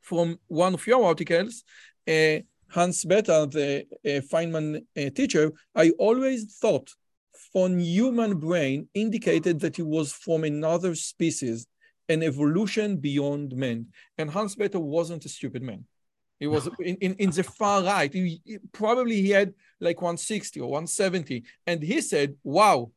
from 0.00 0.38
one 0.48 0.74
of 0.74 0.86
your 0.86 1.04
articles 1.04 1.62
Hans 2.06 3.04
Bethe, 3.04 3.26
the 3.26 3.86
uh, 4.04 4.20
Feynman 4.20 4.84
uh, 4.96 5.10
teacher, 5.10 5.52
I 5.74 5.90
always 5.98 6.56
thought 6.56 6.90
von 7.52 7.76
Neumann 7.76 8.38
brain 8.38 8.88
indicated 8.94 9.60
that 9.60 9.76
he 9.76 9.82
was 9.82 10.12
from 10.12 10.44
another 10.44 10.94
species, 10.94 11.66
an 12.08 12.22
evolution 12.22 12.96
beyond 12.96 13.54
man. 13.54 13.86
And 14.16 14.30
Hans 14.30 14.54
Bethe 14.54 14.74
wasn't 14.74 15.24
a 15.26 15.28
stupid 15.28 15.62
man. 15.62 15.84
He 16.40 16.46
was 16.46 16.68
in, 16.80 16.96
in, 16.96 17.14
in 17.16 17.30
the 17.30 17.42
far 17.42 17.82
right. 17.82 18.12
He, 18.12 18.40
he, 18.44 18.58
probably 18.72 19.20
he 19.20 19.30
had 19.30 19.52
like 19.80 20.00
160 20.00 20.60
or 20.60 20.70
170. 20.70 21.44
And 21.66 21.82
he 21.82 22.00
said, 22.00 22.36
wow, 22.42 22.90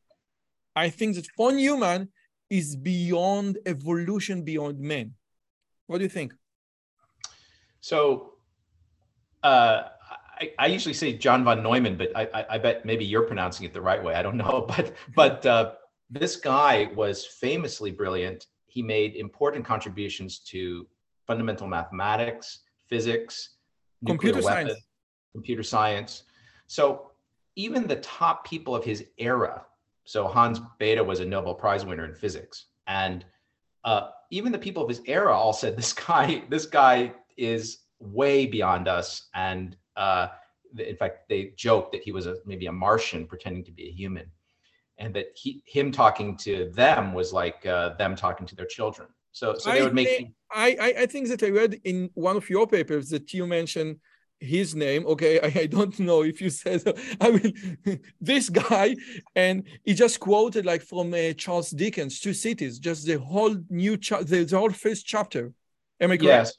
I 0.75 0.89
think 0.89 1.15
that 1.15 1.27
von 1.37 1.57
Neumann 1.57 2.09
is 2.49 2.75
beyond 2.75 3.57
evolution 3.65 4.43
beyond 4.43 4.79
man. 4.79 5.13
What 5.87 5.97
do 5.97 6.03
you 6.03 6.09
think? 6.09 6.33
So 7.81 8.34
uh, 9.45 9.89
I, 10.41 10.51
I, 10.57 10.65
usually 10.65 10.93
say 10.93 11.13
John 11.13 11.43
von 11.43 11.61
Neumann, 11.61 11.97
but 11.97 12.11
I, 12.15 12.27
I, 12.33 12.45
I, 12.55 12.57
bet 12.57 12.83
maybe 12.83 13.05
you're 13.05 13.21
pronouncing 13.21 13.65
it 13.65 13.73
the 13.73 13.81
right 13.81 14.03
way. 14.03 14.15
I 14.15 14.23
don't 14.23 14.37
know, 14.37 14.65
but 14.75 14.93
but 15.15 15.45
uh, 15.45 15.73
this 16.09 16.35
guy 16.35 16.89
was 16.95 17.25
famously 17.25 17.91
brilliant. 17.91 18.47
He 18.65 18.81
made 18.81 19.15
important 19.15 19.63
contributions 19.63 20.39
to 20.51 20.87
fundamental 21.27 21.67
mathematics, 21.67 22.63
physics, 22.89 23.49
computer 24.05 24.41
science. 24.41 24.73
computer 25.31 25.63
science. 25.63 26.23
So 26.65 27.11
even 27.55 27.85
the 27.85 27.97
top 27.97 28.45
people 28.45 28.75
of 28.75 28.83
his 28.83 29.05
era, 29.19 29.63
so 30.05 30.27
Hans 30.27 30.59
Bethe 30.79 31.05
was 31.05 31.19
a 31.19 31.25
Nobel 31.25 31.53
Prize 31.53 31.85
winner 31.85 32.05
in 32.05 32.15
physics, 32.15 32.65
and 32.87 33.23
uh, 33.83 34.09
even 34.31 34.51
the 34.51 34.57
people 34.57 34.81
of 34.81 34.89
his 34.89 35.01
era 35.05 35.37
all 35.37 35.53
said 35.53 35.77
this 35.77 35.93
guy, 35.93 36.43
this 36.49 36.65
guy 36.65 37.13
is 37.37 37.84
way 37.99 38.45
beyond 38.45 38.87
us. 38.87 39.27
And 39.33 39.75
uh, 39.95 40.27
in 40.77 40.95
fact, 40.95 41.29
they 41.29 41.53
joked 41.55 41.91
that 41.93 42.03
he 42.03 42.11
was 42.11 42.27
a, 42.27 42.35
maybe 42.45 42.65
a 42.67 42.71
Martian 42.71 43.25
pretending 43.25 43.63
to 43.65 43.71
be 43.71 43.87
a 43.87 43.91
human, 43.91 44.29
and 44.97 45.13
that 45.13 45.27
he, 45.35 45.63
him 45.65 45.91
talking 45.91 46.37
to 46.37 46.71
them 46.73 47.13
was 47.13 47.33
like 47.33 47.65
uh, 47.65 47.95
them 47.95 48.15
talking 48.15 48.45
to 48.47 48.55
their 48.55 48.65
children. 48.65 49.07
So, 49.31 49.55
so 49.57 49.71
they 49.71 49.79
I 49.79 49.83
would 49.83 49.93
make. 49.93 50.31
I, 50.51 50.95
I 50.99 51.05
think 51.07 51.27
that 51.27 51.43
I 51.43 51.49
read 51.49 51.79
in 51.83 52.09
one 52.13 52.37
of 52.37 52.49
your 52.49 52.67
papers 52.67 53.09
that 53.09 53.33
you 53.33 53.45
mentioned 53.45 53.97
his 54.39 54.75
name. 54.75 55.05
Okay, 55.07 55.39
I, 55.39 55.61
I 55.61 55.65
don't 55.65 55.97
know 55.99 56.23
if 56.23 56.41
you 56.41 56.49
said. 56.49 56.81
I 57.21 57.31
mean, 57.31 57.77
this 58.21 58.49
guy, 58.49 58.95
and 59.35 59.63
he 59.83 59.93
just 59.93 60.19
quoted 60.19 60.65
like 60.65 60.81
from 60.81 61.13
uh, 61.13 61.33
Charles 61.33 61.71
Dickens, 61.71 62.19
Two 62.19 62.33
Cities, 62.33 62.79
just 62.79 63.05
the 63.05 63.19
whole 63.19 63.55
new 63.69 63.97
cha- 63.97 64.23
the, 64.23 64.43
the 64.43 64.57
whole 64.57 64.71
first 64.71 65.05
chapter. 65.05 65.51
Am 65.99 66.11
I 66.11 66.17
correct? 66.17 66.23
Yes, 66.23 66.53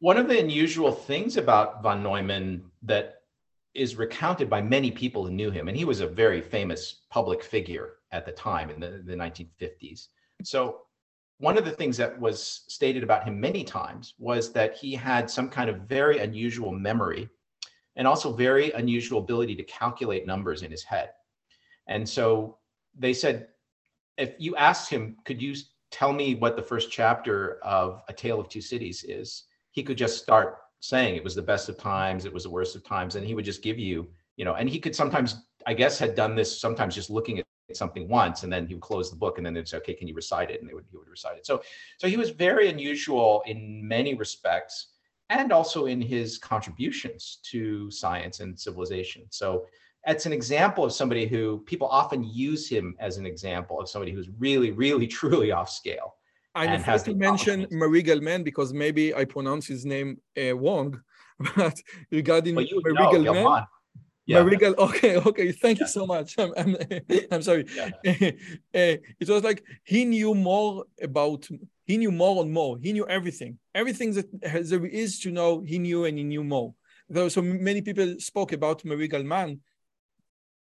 one 0.00 0.16
of 0.16 0.28
the 0.28 0.38
unusual 0.38 0.92
things 0.92 1.36
about 1.36 1.82
von 1.82 2.02
Neumann 2.02 2.62
that 2.82 3.22
is 3.74 3.96
recounted 3.96 4.48
by 4.48 4.60
many 4.60 4.90
people 4.90 5.24
who 5.24 5.32
knew 5.32 5.50
him, 5.50 5.68
and 5.68 5.76
he 5.76 5.84
was 5.84 6.00
a 6.00 6.06
very 6.06 6.40
famous 6.40 7.02
public 7.10 7.42
figure 7.42 7.94
at 8.12 8.24
the 8.24 8.32
time 8.32 8.70
in 8.70 8.80
the, 8.80 9.02
the 9.04 9.14
1950s. 9.14 10.08
So, 10.42 10.82
one 11.40 11.56
of 11.56 11.64
the 11.64 11.70
things 11.70 11.96
that 11.96 12.18
was 12.18 12.62
stated 12.66 13.04
about 13.04 13.22
him 13.22 13.38
many 13.38 13.62
times 13.62 14.14
was 14.18 14.52
that 14.52 14.76
he 14.76 14.92
had 14.92 15.30
some 15.30 15.48
kind 15.48 15.70
of 15.70 15.82
very 15.82 16.18
unusual 16.18 16.72
memory 16.72 17.28
and 17.94 18.08
also 18.08 18.32
very 18.32 18.72
unusual 18.72 19.20
ability 19.20 19.54
to 19.54 19.62
calculate 19.62 20.26
numbers 20.26 20.62
in 20.62 20.70
his 20.72 20.82
head. 20.82 21.10
And 21.86 22.08
so 22.08 22.58
they 22.98 23.12
said, 23.12 23.48
if 24.16 24.34
you 24.38 24.56
asked 24.56 24.90
him, 24.90 25.16
could 25.24 25.40
you 25.40 25.54
tell 25.92 26.12
me 26.12 26.34
what 26.34 26.56
the 26.56 26.62
first 26.62 26.90
chapter 26.90 27.60
of 27.62 28.02
A 28.08 28.12
Tale 28.12 28.40
of 28.40 28.48
Two 28.48 28.60
Cities 28.60 29.04
is? 29.04 29.44
He 29.70 29.82
could 29.82 29.98
just 29.98 30.22
start 30.22 30.58
saying 30.80 31.16
it 31.16 31.24
was 31.24 31.34
the 31.34 31.42
best 31.42 31.68
of 31.68 31.76
times, 31.76 32.24
it 32.24 32.32
was 32.32 32.44
the 32.44 32.50
worst 32.50 32.76
of 32.76 32.84
times, 32.84 33.16
and 33.16 33.26
he 33.26 33.34
would 33.34 33.44
just 33.44 33.62
give 33.62 33.78
you, 33.78 34.08
you 34.36 34.44
know, 34.44 34.54
and 34.54 34.68
he 34.68 34.78
could 34.78 34.94
sometimes, 34.94 35.42
I 35.66 35.74
guess, 35.74 35.98
had 35.98 36.14
done 36.14 36.34
this 36.34 36.60
sometimes 36.60 36.94
just 36.94 37.10
looking 37.10 37.38
at 37.38 37.46
something 37.74 38.08
once, 38.08 38.42
and 38.42 38.52
then 38.52 38.66
he 38.66 38.74
would 38.74 38.82
close 38.82 39.10
the 39.10 39.16
book, 39.16 39.38
and 39.38 39.46
then 39.46 39.54
they'd 39.54 39.68
say, 39.68 39.76
okay, 39.78 39.94
can 39.94 40.08
you 40.08 40.14
recite 40.14 40.50
it? 40.50 40.60
And 40.60 40.68
they 40.68 40.74
would 40.74 40.84
he 40.90 40.96
would 40.96 41.08
recite 41.08 41.36
it. 41.36 41.46
So, 41.46 41.62
so 41.98 42.08
he 42.08 42.16
was 42.16 42.30
very 42.30 42.68
unusual 42.68 43.42
in 43.46 43.86
many 43.86 44.14
respects, 44.14 44.92
and 45.30 45.52
also 45.52 45.86
in 45.86 46.00
his 46.00 46.38
contributions 46.38 47.38
to 47.50 47.90
science 47.90 48.40
and 48.40 48.58
civilization. 48.58 49.24
So. 49.30 49.66
It's 50.06 50.26
an 50.26 50.32
example 50.32 50.84
of 50.84 50.92
somebody 50.92 51.26
who 51.26 51.58
people 51.66 51.88
often 51.88 52.22
use 52.22 52.68
him 52.68 52.94
as 52.98 53.18
an 53.18 53.26
example 53.26 53.78
of 53.78 53.90
somebody 53.90 54.12
who's 54.12 54.30
really, 54.38 54.70
really, 54.70 55.06
truly 55.18 55.50
off 55.50 55.68
scale 55.68 56.14
I 56.58 56.76
have 56.76 57.04
to 57.04 57.14
mention 57.14 57.66
Marie 57.70 58.02
Gell-Mann 58.02 58.42
because 58.42 58.72
maybe 58.72 59.14
I 59.14 59.24
pronounce 59.24 59.66
his 59.66 59.84
name 59.84 60.20
uh, 60.36 60.56
wrong, 60.56 61.00
but 61.56 61.76
regarding 62.10 62.56
well, 62.56 62.66
Murray 62.84 63.22
Gell-Mann, 63.24 63.66
yeah. 64.28 64.42
Marie 64.42 64.58
Gell, 64.58 64.74
okay, 64.78 65.16
okay, 65.16 65.52
thank 65.52 65.78
yeah. 65.78 65.84
you 65.84 65.88
so 65.88 66.06
much. 66.06 66.38
I'm, 66.38 66.52
I'm, 66.56 66.76
I'm 67.30 67.42
sorry. 67.42 67.64
Yeah. 67.74 67.90
uh, 68.04 68.96
it 69.22 69.28
was 69.28 69.42
like 69.42 69.64
he 69.84 70.04
knew 70.04 70.34
more 70.34 70.84
about, 71.00 71.48
he 71.86 71.96
knew 71.96 72.12
more 72.12 72.42
and 72.42 72.52
more. 72.52 72.78
He 72.78 72.92
knew 72.92 73.06
everything. 73.08 73.58
Everything 73.74 74.12
that 74.14 74.28
there 74.40 74.84
is 74.84 75.18
to 75.20 75.30
know, 75.30 75.62
he 75.62 75.78
knew 75.78 76.04
and 76.04 76.18
he 76.18 76.24
knew 76.24 76.44
more. 76.44 76.74
Though 77.08 77.30
so 77.30 77.40
many 77.40 77.80
people 77.80 78.16
spoke 78.18 78.52
about 78.52 78.84
Marie 78.84 79.08
Gell-Mann 79.08 79.60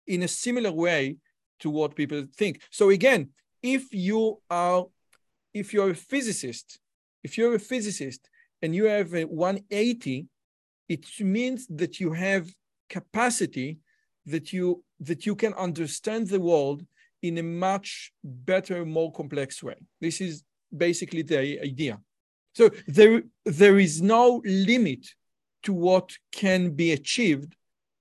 in 0.08 0.24
a 0.24 0.28
similar 0.28 0.72
way 0.72 1.18
to 1.60 1.70
what 1.70 1.96
people 1.96 2.26
think. 2.36 2.62
So 2.72 2.90
again, 2.90 3.30
if 3.62 3.94
you 3.94 4.42
are 4.50 4.88
if 5.54 5.74
you're 5.74 5.92
a 5.92 5.96
physicist, 5.96 6.80
if 7.24 7.38
you're 7.38 7.56
a 7.56 7.60
physicist 7.60 8.30
and 8.62 8.76
you 8.76 8.86
have 8.86 9.14
a 9.14 9.26
180, 9.26 10.28
it 10.90 11.06
means 11.20 11.68
that 11.68 12.00
you 12.00 12.14
have 12.14 12.50
capacity 12.90 13.80
that 14.26 14.54
you 14.54 14.84
that 15.00 15.26
you 15.26 15.36
can 15.36 15.54
understand 15.56 16.28
the 16.28 16.40
world 16.40 16.86
in 17.22 17.38
a 17.38 17.44
much 17.44 18.12
better, 18.24 18.86
more 18.86 19.12
complex 19.12 19.64
way. 19.64 19.76
This 20.02 20.22
is 20.22 20.44
basically 20.76 21.22
the 21.22 21.60
idea. 21.62 22.00
So 22.54 22.70
there, 22.88 23.24
there 23.46 23.80
is 23.80 24.02
no 24.02 24.42
limit 24.46 25.08
to 25.64 25.74
what 25.74 26.12
can 26.32 26.72
be 26.72 26.92
achieved 26.92 27.56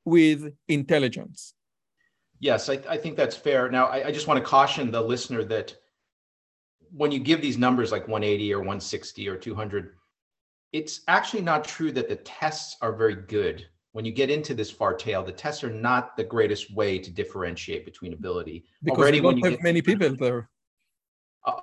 with 0.04 0.52
intelligence. 0.68 1.54
Yes, 2.40 2.68
I, 2.68 2.80
I 2.88 2.96
think 2.96 3.16
that's 3.16 3.36
fair. 3.36 3.70
Now, 3.70 3.86
I, 3.86 4.08
I, 4.08 4.12
just 4.12 4.26
want 4.26 4.38
to 4.38 4.44
caution 4.44 4.90
the 4.90 5.00
listener 5.00 5.44
that 5.44 5.76
when 6.94 7.10
you 7.10 7.18
give 7.18 7.40
these 7.40 7.58
numbers 7.58 7.90
like 7.90 8.06
180 8.06 8.52
or 8.52 8.58
160 8.58 9.28
or 9.28 9.36
200, 9.36 9.96
it's 10.72 11.00
actually 11.08 11.42
not 11.42 11.64
true 11.64 11.92
that 11.92 12.08
the 12.08 12.16
tests 12.16 12.76
are 12.82 12.92
very 12.92 13.14
good. 13.14 13.66
When 13.92 14.04
you 14.04 14.12
get 14.12 14.30
into 14.30 14.54
this 14.54 14.70
far 14.70 14.94
tail, 14.94 15.22
the 15.22 15.32
tests 15.32 15.64
are 15.64 15.70
not 15.70 16.16
the 16.16 16.24
greatest 16.24 16.74
way 16.74 16.98
to 16.98 17.10
differentiate 17.10 17.84
between 17.84 18.12
ability. 18.12 18.64
Because 18.82 18.98
already 18.98 19.20
when 19.20 19.38
you 19.38 19.50
have 19.50 19.62
many 19.62 19.82
people 19.82 20.14
there. 20.16 20.48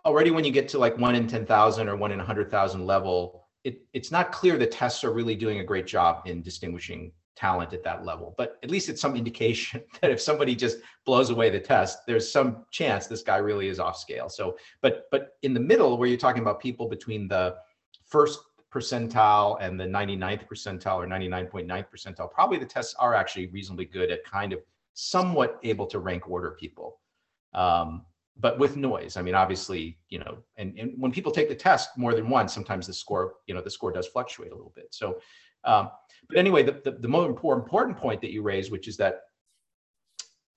Already 0.06 0.30
when 0.30 0.44
you 0.44 0.52
get 0.52 0.68
to 0.70 0.78
like 0.78 0.98
one 0.98 1.16
in 1.16 1.28
10,000 1.28 1.88
or 1.88 1.96
one 1.96 2.12
in 2.12 2.18
100,000 2.18 2.86
level, 2.86 3.48
it, 3.64 3.82
it's 3.94 4.12
not 4.12 4.32
clear 4.32 4.58
the 4.58 4.68
tests 4.68 5.04
are 5.04 5.12
really 5.12 5.36
doing 5.36 5.60
a 5.60 5.64
great 5.64 5.88
job 5.88 6.28
in 6.28 6.42
distinguishing 6.42 7.12
talent 7.40 7.74
at 7.74 7.84
that 7.84 8.06
level. 8.06 8.36
But 8.38 8.58
at 8.64 8.70
least 8.70 8.90
it's 8.90 9.02
some 9.02 9.16
indication 9.16 9.82
that 10.02 10.12
if 10.12 10.20
somebody 10.22 10.56
just 10.56 10.78
blows 11.06 11.30
away 11.30 11.50
the 11.50 11.60
test, 11.60 12.00
there's 12.06 12.30
some 12.30 12.66
chance 12.72 13.08
this 13.08 13.24
guy 13.24 13.38
really 13.38 13.70
is 13.70 13.80
off 13.80 13.98
scale. 13.98 14.30
So, 14.30 14.58
but 14.82 15.06
but 15.12 15.38
in 15.42 15.54
the 15.54 15.60
middle, 15.60 15.98
where 15.98 16.10
you're 16.10 16.18
talking 16.18 16.42
about 16.42 16.60
people 16.60 16.88
between 16.88 17.28
the 17.28 17.56
first 18.06 18.40
percentile 18.74 19.58
and 19.62 19.80
the 19.80 19.86
99th 19.86 20.48
percentile 20.48 20.98
or 20.98 21.08
99.9th 21.08 21.86
percentile, 21.90 22.32
probably 22.32 22.58
the 22.58 22.66
tests 22.66 22.94
are 23.00 23.16
actually 23.16 23.48
reasonably 23.48 23.86
good 23.86 24.12
at 24.12 24.24
kind 24.24 24.54
of 24.54 24.60
somewhat 24.94 25.60
able 25.64 25.88
to 25.88 26.00
rank 26.00 26.30
order 26.30 26.52
people. 26.52 27.00
Um, 27.54 28.06
but 28.42 28.58
with 28.58 28.78
noise. 28.78 29.18
I 29.18 29.22
mean, 29.22 29.36
obviously, 29.36 29.98
you 30.08 30.20
know, 30.20 30.38
and, 30.56 30.78
and 30.80 30.94
when 30.98 31.12
people 31.12 31.32
take 31.32 31.50
the 31.50 31.56
test 31.56 31.98
more 31.98 32.14
than 32.14 32.30
once, 32.30 32.54
sometimes 32.54 32.88
the 32.88 32.94
score, 32.94 33.34
you 33.48 33.54
know, 33.54 33.62
the 33.62 33.70
score 33.70 33.92
does 33.92 34.08
fluctuate 34.08 34.52
a 34.52 34.56
little 34.56 34.72
bit. 34.76 34.88
So, 34.92 35.20
um, 35.64 35.90
but 36.28 36.38
anyway, 36.38 36.64
the, 36.64 36.82
the, 36.84 36.92
the 36.92 37.08
more 37.08 37.26
important 37.26 37.98
point 37.98 38.22
that 38.22 38.32
you 38.32 38.42
raised, 38.42 38.72
which 38.72 38.88
is 38.88 38.98
that 38.98 39.22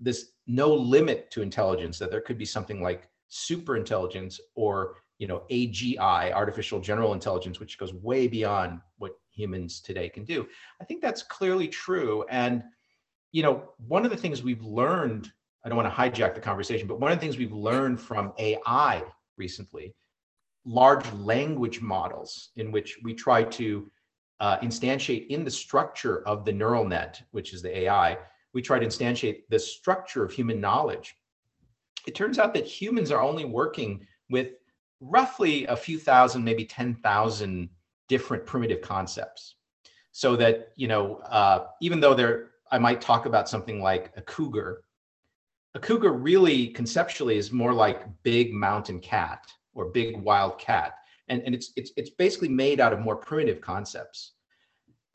this 0.00 0.32
no 0.46 0.72
limit 0.72 1.30
to 1.30 1.42
intelligence, 1.42 1.98
that 1.98 2.10
there 2.10 2.20
could 2.20 2.38
be 2.38 2.44
something 2.44 2.82
like 2.82 3.08
super 3.28 3.76
intelligence 3.76 4.40
or, 4.54 4.96
you 5.18 5.26
know, 5.26 5.44
AGI, 5.50 6.32
artificial 6.32 6.80
general 6.80 7.12
intelligence, 7.12 7.60
which 7.60 7.78
goes 7.78 7.94
way 7.94 8.26
beyond 8.26 8.80
what 8.98 9.12
humans 9.30 9.80
today 9.80 10.08
can 10.08 10.24
do. 10.24 10.46
I 10.80 10.84
think 10.84 11.00
that's 11.00 11.22
clearly 11.22 11.68
true. 11.68 12.24
And, 12.28 12.62
you 13.30 13.42
know, 13.42 13.70
one 13.86 14.04
of 14.04 14.10
the 14.10 14.16
things 14.16 14.42
we've 14.42 14.62
learned 14.62 15.32
I 15.64 15.68
don't 15.68 15.76
want 15.76 15.94
to 15.94 16.00
hijack 16.00 16.34
the 16.34 16.40
conversation, 16.40 16.88
but 16.88 16.98
one 16.98 17.12
of 17.12 17.18
the 17.18 17.20
things 17.24 17.38
we've 17.38 17.52
learned 17.52 18.00
from 18.00 18.32
AI 18.38 19.02
recently, 19.36 19.94
large 20.64 21.10
language 21.12 21.80
models 21.80 22.50
in 22.56 22.72
which 22.72 22.98
we 23.02 23.14
try 23.14 23.44
to 23.44 23.90
uh, 24.40 24.58
instantiate 24.58 25.28
in 25.28 25.44
the 25.44 25.50
structure 25.50 26.26
of 26.26 26.44
the 26.44 26.52
neural 26.52 26.84
net, 26.84 27.22
which 27.30 27.52
is 27.52 27.62
the 27.62 27.78
AI, 27.80 28.18
we 28.52 28.62
try 28.62 28.78
to 28.78 28.86
instantiate 28.86 29.42
the 29.48 29.58
structure 29.58 30.24
of 30.24 30.32
human 30.32 30.60
knowledge. 30.60 31.16
It 32.06 32.14
turns 32.14 32.38
out 32.38 32.52
that 32.54 32.66
humans 32.66 33.10
are 33.10 33.22
only 33.22 33.44
working 33.44 34.06
with 34.28 34.48
roughly 35.00 35.66
a 35.66 35.76
few 35.76 35.98
thousand, 35.98 36.44
maybe 36.44 36.64
10,000 36.64 37.68
different 38.08 38.46
primitive 38.46 38.80
concepts. 38.80 39.56
So 40.12 40.36
that, 40.36 40.72
you 40.76 40.88
know, 40.88 41.16
uh, 41.18 41.66
even 41.80 42.00
though 42.00 42.14
there, 42.14 42.50
I 42.70 42.78
might 42.78 43.00
talk 43.00 43.26
about 43.26 43.48
something 43.48 43.80
like 43.80 44.12
a 44.16 44.22
cougar, 44.22 44.82
a 45.74 45.80
cougar 45.80 46.12
really 46.12 46.68
conceptually 46.68 47.36
is 47.36 47.50
more 47.50 47.72
like 47.72 48.06
big 48.22 48.52
mountain 48.52 49.00
cat 49.00 49.46
or 49.74 49.86
big 49.86 50.20
wild 50.20 50.58
cat. 50.58 50.94
And, 51.32 51.42
and 51.46 51.54
it's, 51.54 51.72
it's, 51.76 51.92
it's 51.96 52.10
basically 52.10 52.50
made 52.50 52.78
out 52.78 52.92
of 52.92 53.00
more 53.00 53.16
primitive 53.16 53.62
concepts. 53.62 54.32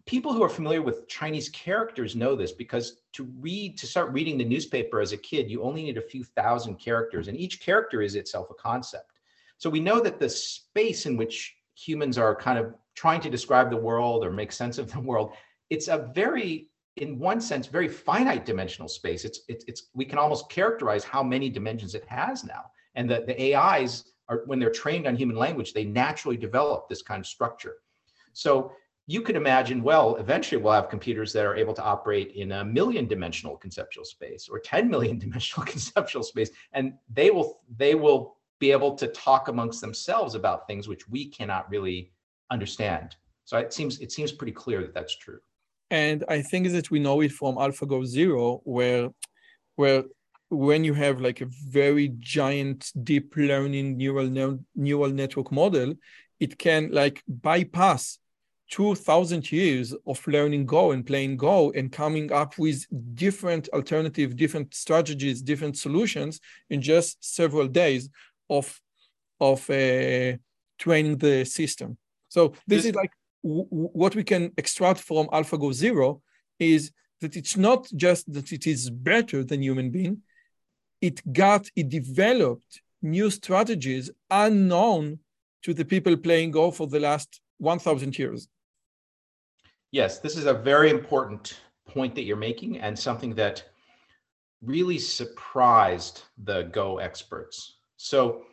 People 0.08 0.34
who 0.34 0.42
are 0.42 0.50
familiar 0.50 0.82
with 0.82 1.08
Chinese 1.08 1.48
characters 1.50 2.16
know 2.16 2.36
this 2.36 2.52
because 2.52 3.02
to 3.14 3.26
read, 3.40 3.78
to 3.78 3.86
start 3.86 4.12
reading 4.12 4.36
the 4.36 4.44
newspaper 4.44 5.00
as 5.00 5.12
a 5.12 5.18
kid, 5.18 5.52
you 5.52 5.62
only 5.62 5.84
need 5.84 5.98
a 5.98 6.02
few 6.02 6.24
thousand 6.24 6.80
characters, 6.80 7.28
and 7.28 7.38
each 7.38 7.62
character 7.62 8.02
is 8.02 8.16
itself 8.16 8.48
a 8.50 8.56
concept. 8.56 9.20
So 9.60 9.70
we 9.70 9.80
know 9.80 10.00
that 10.00 10.20
the 10.20 10.28
space 10.28 11.06
in 11.06 11.18
which 11.18 11.56
humans 11.76 12.18
are 12.18 12.36
kind 12.36 12.58
of 12.58 12.74
trying 12.96 13.22
to 13.22 13.30
describe 13.30 13.70
the 13.70 13.78
world 13.78 14.26
or 14.26 14.32
make 14.32 14.52
sense 14.52 14.80
of 14.80 14.92
the 14.92 15.00
world, 15.00 15.34
it's 15.70 15.88
a 15.88 16.10
very 16.16 16.70
in 16.96 17.20
one 17.20 17.40
sense, 17.40 17.68
very 17.68 17.88
finite 17.88 18.44
dimensional 18.44 18.88
space. 18.88 19.24
It's, 19.24 19.42
it's, 19.48 19.64
it's, 19.68 19.90
we 19.94 20.04
can 20.04 20.18
almost 20.18 20.50
characterize 20.50 21.04
how 21.04 21.22
many 21.22 21.48
dimensions 21.48 21.94
it 21.94 22.06
has 22.08 22.44
now. 22.44 22.64
And 22.96 23.08
the, 23.08 23.24
the 23.28 23.54
AIs 23.54 24.14
are, 24.30 24.44
when 24.46 24.60
they're 24.60 24.70
trained 24.70 25.08
on 25.08 25.16
human 25.16 25.36
language, 25.36 25.74
they 25.74 25.86
naturally 25.86 26.38
develop 26.38 26.88
this 26.88 27.02
kind 27.02 27.20
of 27.20 27.28
structure. 27.28 27.78
So 28.34 28.72
you 29.08 29.22
could 29.22 29.38
imagine, 29.38 29.82
well, 29.82 30.16
eventually 30.18 30.62
we'll 30.62 30.74
have 30.74 30.90
computers 30.90 31.32
that 31.34 31.46
are 31.46 31.56
able 31.56 31.74
to 31.74 31.84
operate 31.84 32.34
in 32.36 32.52
a 32.52 32.66
million 32.66 33.08
dimensional 33.08 33.56
conceptual 33.56 34.04
space 34.04 34.50
or 34.50 34.60
10 34.60 34.90
million 34.90 35.18
dimensional 35.26 35.66
conceptual 35.66 36.24
space. 36.24 36.50
And 36.74 36.94
they 37.12 37.32
will, 37.32 37.62
they 37.78 37.96
will 37.96 38.36
be 38.60 38.72
able 38.72 38.96
to 38.96 39.08
talk 39.08 39.48
amongst 39.48 39.82
themselves 39.82 40.36
about 40.36 40.68
things 40.68 40.88
which 40.88 41.08
we 41.08 41.26
cannot 41.30 41.70
really 41.70 42.12
understand. 42.52 43.16
So 43.46 43.58
it 43.58 43.72
seems, 43.74 44.00
it 44.00 44.12
seems 44.12 44.32
pretty 44.32 44.52
clear 44.52 44.82
that 44.82 44.94
that's 44.94 45.16
true. 45.16 45.40
And 45.90 46.26
I 46.28 46.42
think 46.42 46.70
that 46.72 46.92
we 46.92 47.00
know 47.00 47.22
it 47.22 47.32
from 47.32 47.56
AlphaGo 47.56 48.06
Zero, 48.06 48.62
where 48.66 49.10
where 49.78 50.04
when 50.50 50.84
you 50.84 50.94
have 50.94 51.22
like 51.22 51.42
a 51.42 51.48
very 51.70 52.10
giant 52.20 52.92
deep 53.04 53.36
learning 53.36 53.98
neural 53.98 54.28
ne- 54.28 54.60
neural 54.76 55.10
network 55.10 55.52
model, 55.52 55.94
it 56.40 56.58
can 56.58 56.90
like 56.92 57.24
bypass 57.28 58.20
2000 58.70 59.50
years 59.52 59.94
of 60.06 60.28
learning 60.28 60.66
go 60.66 60.92
and 60.92 61.06
playing 61.06 61.38
go 61.38 61.72
and 61.72 61.92
coming 61.92 62.32
up 62.34 62.58
with 62.58 62.86
different 63.16 63.70
alternative 63.70 64.36
different 64.36 64.76
strategies 64.76 65.42
different 65.42 65.78
solutions 65.78 66.42
in 66.70 66.82
just 66.82 67.18
several 67.24 67.66
days 67.66 68.10
of 68.50 68.82
of 69.40 69.70
uh, 69.70 70.36
training 70.78 71.18
the 71.18 71.46
system. 71.46 71.98
So 72.30 72.50
this, 72.68 72.84
this 72.84 72.86
is 72.86 72.96
like 72.96 73.12
what 73.42 74.16
we 74.16 74.24
can 74.24 74.52
extract 74.58 75.00
from 75.00 75.28
AlphaGo 75.28 75.74
Zero 75.74 76.22
is 76.60 76.92
that 77.22 77.36
it's 77.36 77.58
not 77.58 77.88
just 77.96 78.32
that 78.34 78.52
it 78.52 78.68
is 78.68 78.90
better 78.90 79.44
than 79.44 79.64
human 79.64 79.90
being, 79.90 80.22
it 81.02 81.34
got, 81.34 81.70
it 81.76 81.90
developed 81.90 82.82
new 83.02 83.30
strategies 83.30 84.10
unknown 84.30 85.20
to 85.64 85.74
the 85.74 85.86
people 85.86 86.16
playing 86.18 86.52
Go 86.52 86.72
for 86.72 86.88
the 86.88 87.00
last 87.00 87.42
1,000 87.60 88.18
years. 88.18 88.48
Yes, 89.92 90.20
this 90.20 90.38
is 90.38 90.46
a 90.46 90.54
very 90.54 90.90
important 90.90 91.60
point 91.88 92.16
that 92.16 92.24
you're 92.24 92.38
making 92.38 92.80
and 92.80 92.98
something 92.98 93.34
that 93.36 93.64
really 94.62 94.98
surprised 94.98 96.24
the 96.44 96.64
Go 96.64 96.98
experts. 96.98 97.78
So, 97.98 98.44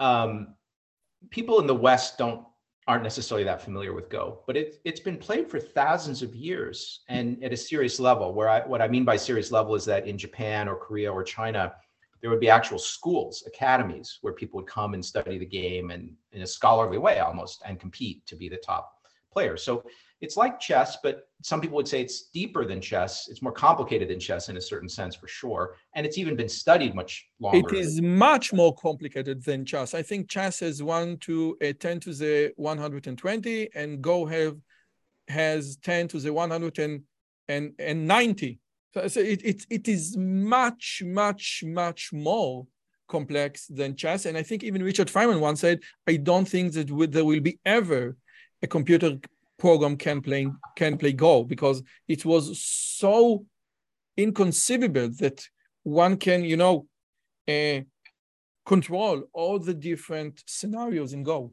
um, 0.00 0.54
people 1.30 1.60
in 1.60 1.66
the 1.66 1.74
West 1.74 2.18
don't 2.18 2.44
aren't 2.88 3.02
necessarily 3.02 3.44
that 3.44 3.60
familiar 3.60 3.92
with 3.92 4.08
Go, 4.08 4.42
but 4.46 4.56
it, 4.56 4.80
it's 4.84 5.00
been 5.00 5.16
played 5.16 5.48
for 5.48 5.58
thousands 5.58 6.22
of 6.22 6.34
years 6.34 7.00
and 7.08 7.42
at 7.42 7.52
a 7.52 7.56
serious 7.56 7.98
level. 7.98 8.32
Where 8.32 8.48
I, 8.48 8.60
what 8.60 8.80
I 8.80 8.88
mean 8.88 9.04
by 9.04 9.16
serious 9.16 9.50
level 9.50 9.74
is 9.74 9.84
that 9.86 10.06
in 10.06 10.16
Japan 10.16 10.68
or 10.68 10.76
Korea 10.76 11.12
or 11.12 11.24
China, 11.24 11.72
there 12.20 12.30
would 12.30 12.40
be 12.40 12.48
actual 12.48 12.78
schools, 12.78 13.42
academies, 13.46 14.18
where 14.22 14.32
people 14.32 14.58
would 14.58 14.68
come 14.68 14.94
and 14.94 15.04
study 15.04 15.36
the 15.38 15.46
game 15.46 15.90
and 15.90 16.12
in 16.32 16.42
a 16.42 16.46
scholarly 16.46 16.98
way 16.98 17.18
almost 17.18 17.62
and 17.66 17.80
compete 17.80 18.24
to 18.26 18.36
be 18.36 18.48
the 18.48 18.56
top 18.56 18.92
player. 19.32 19.56
So 19.56 19.84
it's 20.20 20.36
like 20.36 20.58
chess, 20.58 20.96
but 21.02 21.28
some 21.42 21.60
people 21.60 21.76
would 21.76 21.88
say 21.88 22.00
it's 22.00 22.28
deeper 22.30 22.64
than 22.64 22.80
chess. 22.80 23.28
It's 23.28 23.42
more 23.42 23.52
complicated 23.52 24.08
than 24.08 24.18
chess 24.18 24.48
in 24.48 24.56
a 24.56 24.60
certain 24.60 24.88
sense, 24.88 25.14
for 25.14 25.28
sure. 25.28 25.76
And 25.94 26.06
it's 26.06 26.16
even 26.16 26.36
been 26.36 26.48
studied 26.48 26.94
much 26.94 27.28
longer. 27.38 27.58
It 27.58 27.78
is 27.78 28.00
much 28.00 28.52
more 28.52 28.74
complicated 28.74 29.44
than 29.44 29.66
chess. 29.66 29.94
I 29.94 30.02
think 30.02 30.28
chess 30.28 30.60
has 30.60 30.82
one 30.82 31.18
to 31.18 31.56
a 31.60 31.72
10 31.74 32.00
to 32.00 32.14
the 32.14 32.52
120, 32.56 33.68
and 33.74 34.00
Go 34.00 34.24
have 34.26 34.56
has 35.28 35.76
10 35.76 36.08
to 36.08 36.20
the 36.20 36.32
one 36.32 36.50
hundred 36.50 36.78
190. 36.78 38.58
So, 38.94 39.08
so 39.08 39.20
it, 39.20 39.44
it, 39.44 39.66
it 39.68 39.88
is 39.88 40.16
much, 40.16 41.02
much, 41.04 41.62
much 41.66 42.10
more 42.12 42.66
complex 43.08 43.66
than 43.66 43.96
chess. 43.96 44.24
And 44.24 44.38
I 44.38 44.42
think 44.42 44.64
even 44.64 44.82
Richard 44.82 45.08
Feynman 45.08 45.40
once 45.40 45.60
said, 45.60 45.80
I 46.06 46.16
don't 46.16 46.48
think 46.48 46.72
that 46.72 46.88
there 47.10 47.24
will 47.24 47.40
be 47.40 47.58
ever 47.66 48.16
a 48.62 48.66
computer 48.66 49.18
program 49.58 49.96
can 49.96 50.20
play 50.20 50.48
can 50.76 50.98
play 50.98 51.12
Go 51.12 51.44
because 51.44 51.82
it 52.08 52.24
was 52.24 52.60
so 52.60 53.44
inconceivable 54.16 55.10
that 55.18 55.46
one 55.82 56.16
can 56.16 56.44
you 56.44 56.56
know 56.56 56.86
uh, 57.48 57.80
control 58.64 59.22
all 59.32 59.58
the 59.58 59.74
different 59.74 60.42
scenarios 60.46 61.12
in 61.12 61.22
Go. 61.22 61.52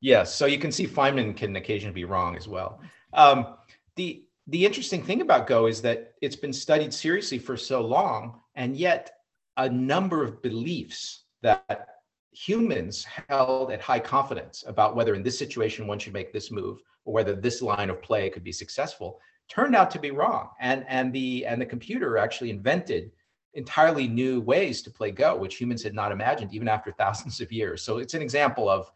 Yes, 0.00 0.34
so 0.34 0.46
you 0.46 0.58
can 0.58 0.72
see 0.72 0.86
Feynman 0.86 1.36
can 1.36 1.54
occasionally 1.56 1.94
be 1.94 2.04
wrong 2.04 2.36
as 2.36 2.48
well. 2.48 2.80
Um, 3.12 3.56
the 3.96 4.24
the 4.46 4.66
interesting 4.66 5.02
thing 5.02 5.20
about 5.20 5.46
Go 5.46 5.66
is 5.66 5.80
that 5.82 6.14
it's 6.20 6.36
been 6.36 6.52
studied 6.52 6.92
seriously 6.92 7.38
for 7.38 7.56
so 7.56 7.80
long, 7.80 8.40
and 8.54 8.76
yet 8.76 9.12
a 9.56 9.68
number 9.68 10.24
of 10.24 10.42
beliefs 10.42 11.24
that 11.42 11.99
humans 12.32 13.04
held 13.28 13.72
at 13.72 13.80
high 13.80 13.98
confidence 13.98 14.64
about 14.66 14.94
whether 14.94 15.14
in 15.14 15.22
this 15.22 15.38
situation 15.38 15.86
one 15.86 15.98
should 15.98 16.12
make 16.12 16.32
this 16.32 16.50
move 16.50 16.80
or 17.04 17.12
whether 17.14 17.34
this 17.34 17.60
line 17.60 17.90
of 17.90 18.00
play 18.02 18.30
could 18.30 18.44
be 18.44 18.52
successful 18.52 19.20
turned 19.48 19.74
out 19.74 19.90
to 19.90 19.98
be 19.98 20.12
wrong. 20.12 20.50
And 20.60 20.84
and 20.88 21.12
the 21.12 21.44
and 21.44 21.60
the 21.60 21.66
computer 21.66 22.16
actually 22.16 22.50
invented 22.50 23.10
entirely 23.54 24.06
new 24.06 24.40
ways 24.40 24.80
to 24.82 24.90
play 24.90 25.10
go 25.10 25.36
which 25.36 25.56
humans 25.56 25.82
had 25.82 25.94
not 25.94 26.12
imagined 26.12 26.54
even 26.54 26.68
after 26.68 26.92
thousands 26.92 27.40
of 27.40 27.50
years. 27.50 27.82
So 27.82 27.98
it's 27.98 28.14
an 28.14 28.22
example 28.22 28.68
of 28.68 28.90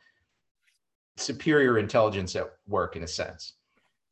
superior 1.16 1.78
intelligence 1.78 2.36
at 2.36 2.52
work 2.66 2.96
in 2.96 3.02
a 3.02 3.08
sense 3.08 3.54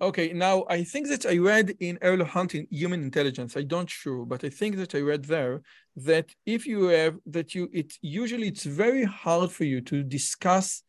okay 0.03 0.33
now 0.33 0.65
i 0.69 0.83
think 0.83 1.09
that 1.09 1.25
i 1.25 1.39
read 1.39 1.75
in 1.81 1.99
early 2.03 2.25
hunting 2.25 2.67
human 2.71 3.03
intelligence 3.03 3.57
i 3.57 3.63
don't 3.63 3.89
sure 3.89 4.27
but 4.27 4.45
i 4.45 4.49
think 4.49 4.77
that 4.77 4.95
i 4.95 5.01
read 5.01 5.25
there 5.25 5.63
that 5.97 6.35
if 6.45 6.67
you 6.67 6.85
have 6.89 7.17
that 7.25 7.55
you 7.55 7.69
it 7.73 7.95
usually 8.03 8.49
it's 8.49 8.65
very 8.65 9.05
hard 9.05 9.51
for 9.51 9.65
you 9.65 9.81
to 9.81 10.03
discuss 10.03 10.83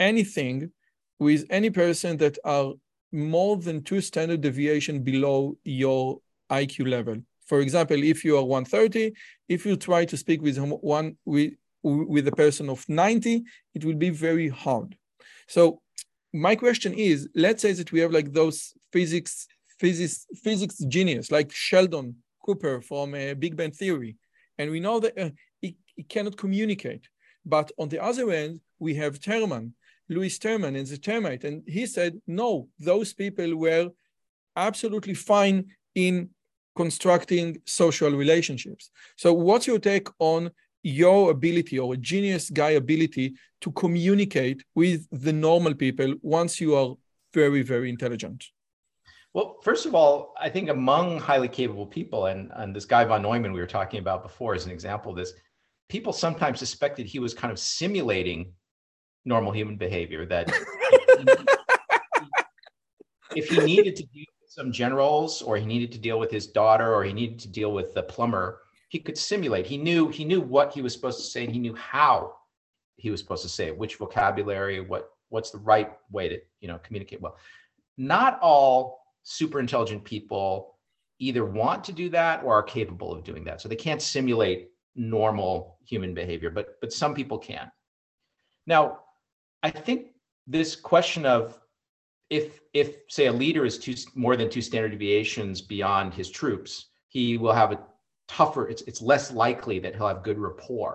anything 0.00 0.70
with 1.18 1.46
any 1.50 1.70
person 1.70 2.16
that 2.16 2.36
are 2.44 2.72
more 3.12 3.56
than 3.56 3.82
two 3.82 4.00
standard 4.00 4.40
deviation 4.40 5.02
below 5.02 5.56
your 5.64 6.18
IQ 6.50 6.88
level. 6.88 7.16
For 7.46 7.60
example, 7.60 8.02
if 8.02 8.24
you 8.24 8.36
are 8.38 8.44
130, 8.44 9.12
if 9.48 9.66
you 9.66 9.76
try 9.76 10.04
to 10.06 10.16
speak 10.16 10.40
with 10.42 10.58
one 10.58 11.16
with, 11.24 11.52
with 11.82 12.26
a 12.28 12.32
person 12.32 12.70
of 12.70 12.88
90, 12.88 13.42
it 13.74 13.84
will 13.84 13.94
be 13.94 14.10
very 14.10 14.48
hard. 14.48 14.96
So 15.48 15.81
my 16.32 16.56
question 16.56 16.94
is, 16.94 17.28
let's 17.34 17.62
say 17.62 17.72
that 17.72 17.92
we 17.92 18.00
have 18.00 18.12
like 18.12 18.32
those 18.32 18.74
physics 18.92 19.46
physics 19.78 20.26
physics 20.44 20.78
genius 20.88 21.32
like 21.32 21.50
Sheldon 21.52 22.14
Cooper 22.44 22.80
from 22.80 23.14
uh, 23.14 23.34
Big 23.34 23.56
Bang 23.56 23.72
Theory, 23.72 24.16
and 24.58 24.70
we 24.70 24.80
know 24.80 25.00
that 25.00 25.18
uh, 25.18 25.30
he, 25.60 25.76
he 25.96 26.02
cannot 26.02 26.36
communicate. 26.36 27.08
But 27.44 27.72
on 27.78 27.88
the 27.88 28.00
other 28.00 28.30
end, 28.30 28.60
we 28.78 28.94
have 28.94 29.18
Terman, 29.18 29.72
Lewis 30.08 30.38
Terman 30.38 30.78
and 30.78 30.86
the 30.86 30.98
termite. 30.98 31.44
And 31.44 31.62
he 31.66 31.86
said, 31.86 32.20
no, 32.26 32.68
those 32.78 33.12
people 33.12 33.56
were 33.56 33.90
absolutely 34.56 35.14
fine 35.14 35.66
in 35.94 36.30
constructing 36.76 37.60
social 37.66 38.10
relationships. 38.10 38.90
So 39.16 39.32
what's 39.32 39.66
your 39.66 39.78
take 39.78 40.08
on 40.18 40.50
your 40.82 41.30
ability 41.30 41.78
or 41.78 41.94
a 41.94 41.96
genius 41.96 42.50
guy 42.50 42.70
ability 42.70 43.34
to 43.60 43.70
communicate 43.72 44.64
with 44.74 45.06
the 45.10 45.32
normal 45.32 45.74
people 45.74 46.14
once 46.22 46.60
you 46.60 46.74
are 46.74 46.94
very, 47.32 47.62
very 47.62 47.88
intelligent? 47.88 48.44
Well, 49.34 49.58
first 49.62 49.86
of 49.86 49.94
all, 49.94 50.34
I 50.38 50.50
think 50.50 50.68
among 50.68 51.18
highly 51.18 51.48
capable 51.48 51.86
people, 51.86 52.26
and, 52.26 52.50
and 52.56 52.76
this 52.76 52.84
guy 52.84 53.04
von 53.04 53.22
Neumann 53.22 53.52
we 53.52 53.60
were 53.60 53.66
talking 53.66 54.00
about 54.00 54.22
before 54.22 54.54
is 54.54 54.66
an 54.66 54.72
example 54.72 55.12
of 55.12 55.16
this, 55.16 55.32
people 55.88 56.12
sometimes 56.12 56.58
suspected 56.58 57.06
he 57.06 57.18
was 57.18 57.32
kind 57.32 57.50
of 57.50 57.58
simulating 57.58 58.52
normal 59.24 59.52
human 59.52 59.76
behavior, 59.76 60.26
that 60.26 60.52
if 63.36 63.48
he 63.48 63.58
needed 63.60 63.96
to 63.96 64.02
deal 64.06 64.26
with 64.42 64.50
some 64.50 64.72
generals 64.72 65.40
or 65.40 65.56
he 65.56 65.64
needed 65.64 65.92
to 65.92 65.98
deal 65.98 66.18
with 66.18 66.30
his 66.30 66.48
daughter 66.48 66.94
or 66.94 67.04
he 67.04 67.12
needed 67.12 67.38
to 67.38 67.48
deal 67.48 67.72
with 67.72 67.94
the 67.94 68.02
plumber, 68.02 68.61
he 68.92 68.98
could 68.98 69.16
simulate. 69.16 69.66
He 69.66 69.78
knew 69.78 70.10
he 70.10 70.22
knew 70.22 70.42
what 70.42 70.74
he 70.74 70.82
was 70.82 70.92
supposed 70.92 71.18
to 71.18 71.24
say 71.24 71.44
and 71.44 71.52
he 71.52 71.58
knew 71.58 71.74
how 71.74 72.34
he 72.96 73.10
was 73.10 73.20
supposed 73.20 73.42
to 73.42 73.48
say 73.48 73.68
it, 73.68 73.78
which 73.78 73.96
vocabulary, 73.96 74.80
what 74.80 75.08
what's 75.30 75.50
the 75.50 75.56
right 75.60 75.92
way 76.10 76.28
to, 76.28 76.38
you 76.60 76.68
know, 76.68 76.76
communicate 76.76 77.22
well. 77.22 77.38
Not 77.96 78.38
all 78.42 79.00
super 79.22 79.60
intelligent 79.60 80.04
people 80.04 80.76
either 81.18 81.46
want 81.46 81.82
to 81.84 81.92
do 81.92 82.10
that 82.10 82.44
or 82.44 82.52
are 82.52 82.62
capable 82.62 83.14
of 83.14 83.24
doing 83.24 83.44
that. 83.44 83.62
So 83.62 83.68
they 83.70 83.76
can't 83.76 84.02
simulate 84.02 84.68
normal 84.94 85.78
human 85.86 86.12
behavior, 86.12 86.50
but 86.50 86.78
but 86.82 86.92
some 86.92 87.14
people 87.14 87.38
can. 87.38 87.72
Now, 88.66 88.98
I 89.62 89.70
think 89.70 90.08
this 90.46 90.76
question 90.76 91.24
of 91.24 91.58
if 92.28 92.60
if 92.74 92.96
say 93.08 93.24
a 93.24 93.32
leader 93.32 93.64
is 93.64 93.78
two 93.78 93.94
more 94.14 94.36
than 94.36 94.50
two 94.50 94.60
standard 94.60 94.90
deviations 94.90 95.62
beyond 95.62 96.12
his 96.12 96.28
troops, 96.28 96.90
he 97.08 97.38
will 97.38 97.54
have 97.54 97.72
a 97.72 97.78
tougher. 98.36 98.68
It's 98.68 98.82
it's 98.82 99.02
less 99.02 99.30
likely 99.32 99.78
that 99.80 99.94
he'll 99.94 100.08
have 100.08 100.22
good 100.22 100.38
rapport 100.38 100.94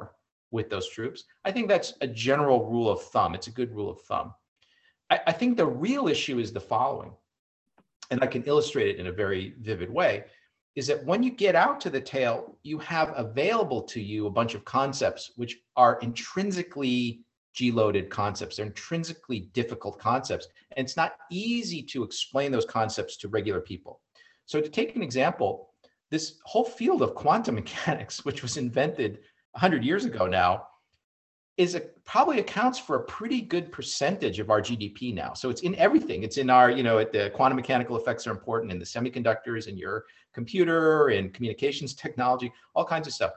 with 0.52 0.70
those 0.70 0.90
troops. 0.90 1.26
I 1.46 1.52
think 1.52 1.68
that's 1.68 1.94
a 2.02 2.08
general 2.08 2.60
rule 2.70 2.90
of 2.90 3.02
thumb. 3.14 3.36
It's 3.36 3.48
a 3.48 3.52
good 3.60 3.72
rule 3.78 3.90
of 3.90 4.02
thumb. 4.02 4.34
I, 5.10 5.20
I 5.28 5.34
think 5.34 5.58
the 5.58 5.66
real 5.88 6.08
issue 6.08 6.40
is 6.40 6.52
the 6.52 6.60
following 6.60 7.12
and 8.12 8.24
I 8.24 8.28
can 8.28 8.44
illustrate 8.44 8.88
it 8.88 9.00
in 9.00 9.08
a 9.08 9.12
very 9.12 9.54
vivid 9.60 9.90
way, 9.90 10.24
is 10.76 10.88
that 10.88 11.04
when 11.06 11.22
you 11.24 11.32
get 11.32 11.56
out 11.56 11.82
to 11.82 11.90
the 11.90 12.00
tail, 12.00 12.58
you 12.64 12.78
have 12.80 13.14
available 13.16 13.82
to 13.84 14.02
you 14.02 14.28
a 14.28 14.32
bunch 14.40 14.56
of 14.56 14.64
concepts 14.64 15.32
which 15.36 15.58
are 15.76 16.00
intrinsically 16.02 17.22
G-loaded 17.54 18.10
concepts. 18.10 18.58
They're 18.58 18.68
intrinsically 18.68 19.50
difficult 19.54 20.00
concepts. 20.00 20.48
And 20.76 20.86
it's 20.86 20.96
not 20.96 21.16
easy 21.32 21.82
to 21.84 22.04
explain 22.04 22.52
those 22.52 22.66
concepts 22.66 23.18
to 23.18 23.28
regular 23.28 23.60
people. 23.60 24.00
So 24.46 24.62
to 24.62 24.70
take 24.70 24.96
an 24.96 25.02
example, 25.02 25.74
this 26.10 26.40
whole 26.44 26.66
field 26.66 27.02
of 27.02 27.16
quantum 27.16 27.56
mechanics, 27.62 28.26
which 28.26 28.42
was 28.42 28.58
invented 28.58 29.20
100 29.52 29.84
years 29.84 30.06
ago 30.06 30.28
now, 30.28 30.68
is 31.58 31.74
a, 31.74 31.80
probably 32.06 32.40
accounts 32.40 32.78
for 32.78 32.98
a 32.98 33.04
pretty 33.06 33.42
good 33.42 33.72
percentage 33.72 34.40
of 34.40 34.52
our 34.52 34.62
GDP 34.62 35.14
now. 35.14 35.34
So 35.34 35.50
it's 35.50 35.62
in 35.62 35.74
everything. 35.76 36.22
It's 36.22 36.38
in 36.38 36.52
our, 36.52 36.70
you 36.70 36.84
know, 36.84 37.04
the 37.04 37.32
quantum 37.34 37.56
mechanical 37.56 37.98
effects 37.98 38.28
are 38.28 38.32
important 38.32 38.72
in 38.72 38.78
the 38.78 38.86
semiconductors, 38.86 39.68
in 39.68 39.76
your 39.76 40.06
computer, 40.34 41.10
in 41.10 41.32
communications 41.32 41.96
technology, 41.96 42.54
all 42.76 42.86
kinds 42.86 43.08
of 43.08 43.14
stuff. 43.14 43.32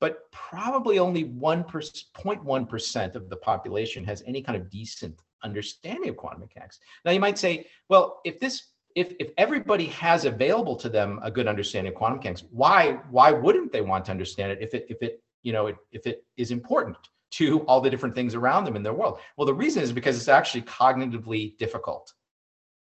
But 0.00 0.30
probably 0.30 0.98
only 0.98 1.24
1.1% 1.24 3.14
of 3.14 3.28
the 3.28 3.36
population 3.36 4.04
has 4.04 4.22
any 4.26 4.40
kind 4.40 4.56
of 4.56 4.70
decent 4.70 5.20
understanding 5.44 6.08
of 6.08 6.16
quantum 6.16 6.40
mechanics. 6.40 6.80
Now 7.04 7.12
you 7.12 7.20
might 7.20 7.38
say, 7.38 7.66
well, 7.90 8.22
if 8.24 8.40
this 8.40 8.68
if, 8.96 9.14
if 9.18 9.30
everybody 9.38 9.86
has 9.86 10.24
available 10.24 10.76
to 10.76 10.88
them 10.88 11.20
a 11.22 11.30
good 11.30 11.46
understanding 11.46 11.92
of 11.92 11.96
quantum 11.96 12.18
mechanics, 12.18 12.44
why 12.50 12.98
why 13.10 13.30
wouldn't 13.30 13.72
they 13.72 13.80
want 13.80 14.04
to 14.06 14.10
understand 14.10 14.52
it 14.52 14.58
if 14.60 14.74
it 14.74 14.86
if 14.88 15.02
it 15.02 15.22
you 15.42 15.52
know 15.52 15.66
if 15.92 16.06
it 16.06 16.24
is 16.36 16.50
important? 16.50 16.96
to 17.30 17.60
all 17.60 17.80
the 17.80 17.90
different 17.90 18.14
things 18.14 18.34
around 18.34 18.64
them 18.64 18.76
in 18.76 18.82
their 18.82 18.92
world. 18.92 19.20
Well, 19.36 19.46
the 19.46 19.54
reason 19.54 19.82
is 19.82 19.92
because 19.92 20.16
it's 20.16 20.28
actually 20.28 20.62
cognitively 20.62 21.56
difficult. 21.58 22.12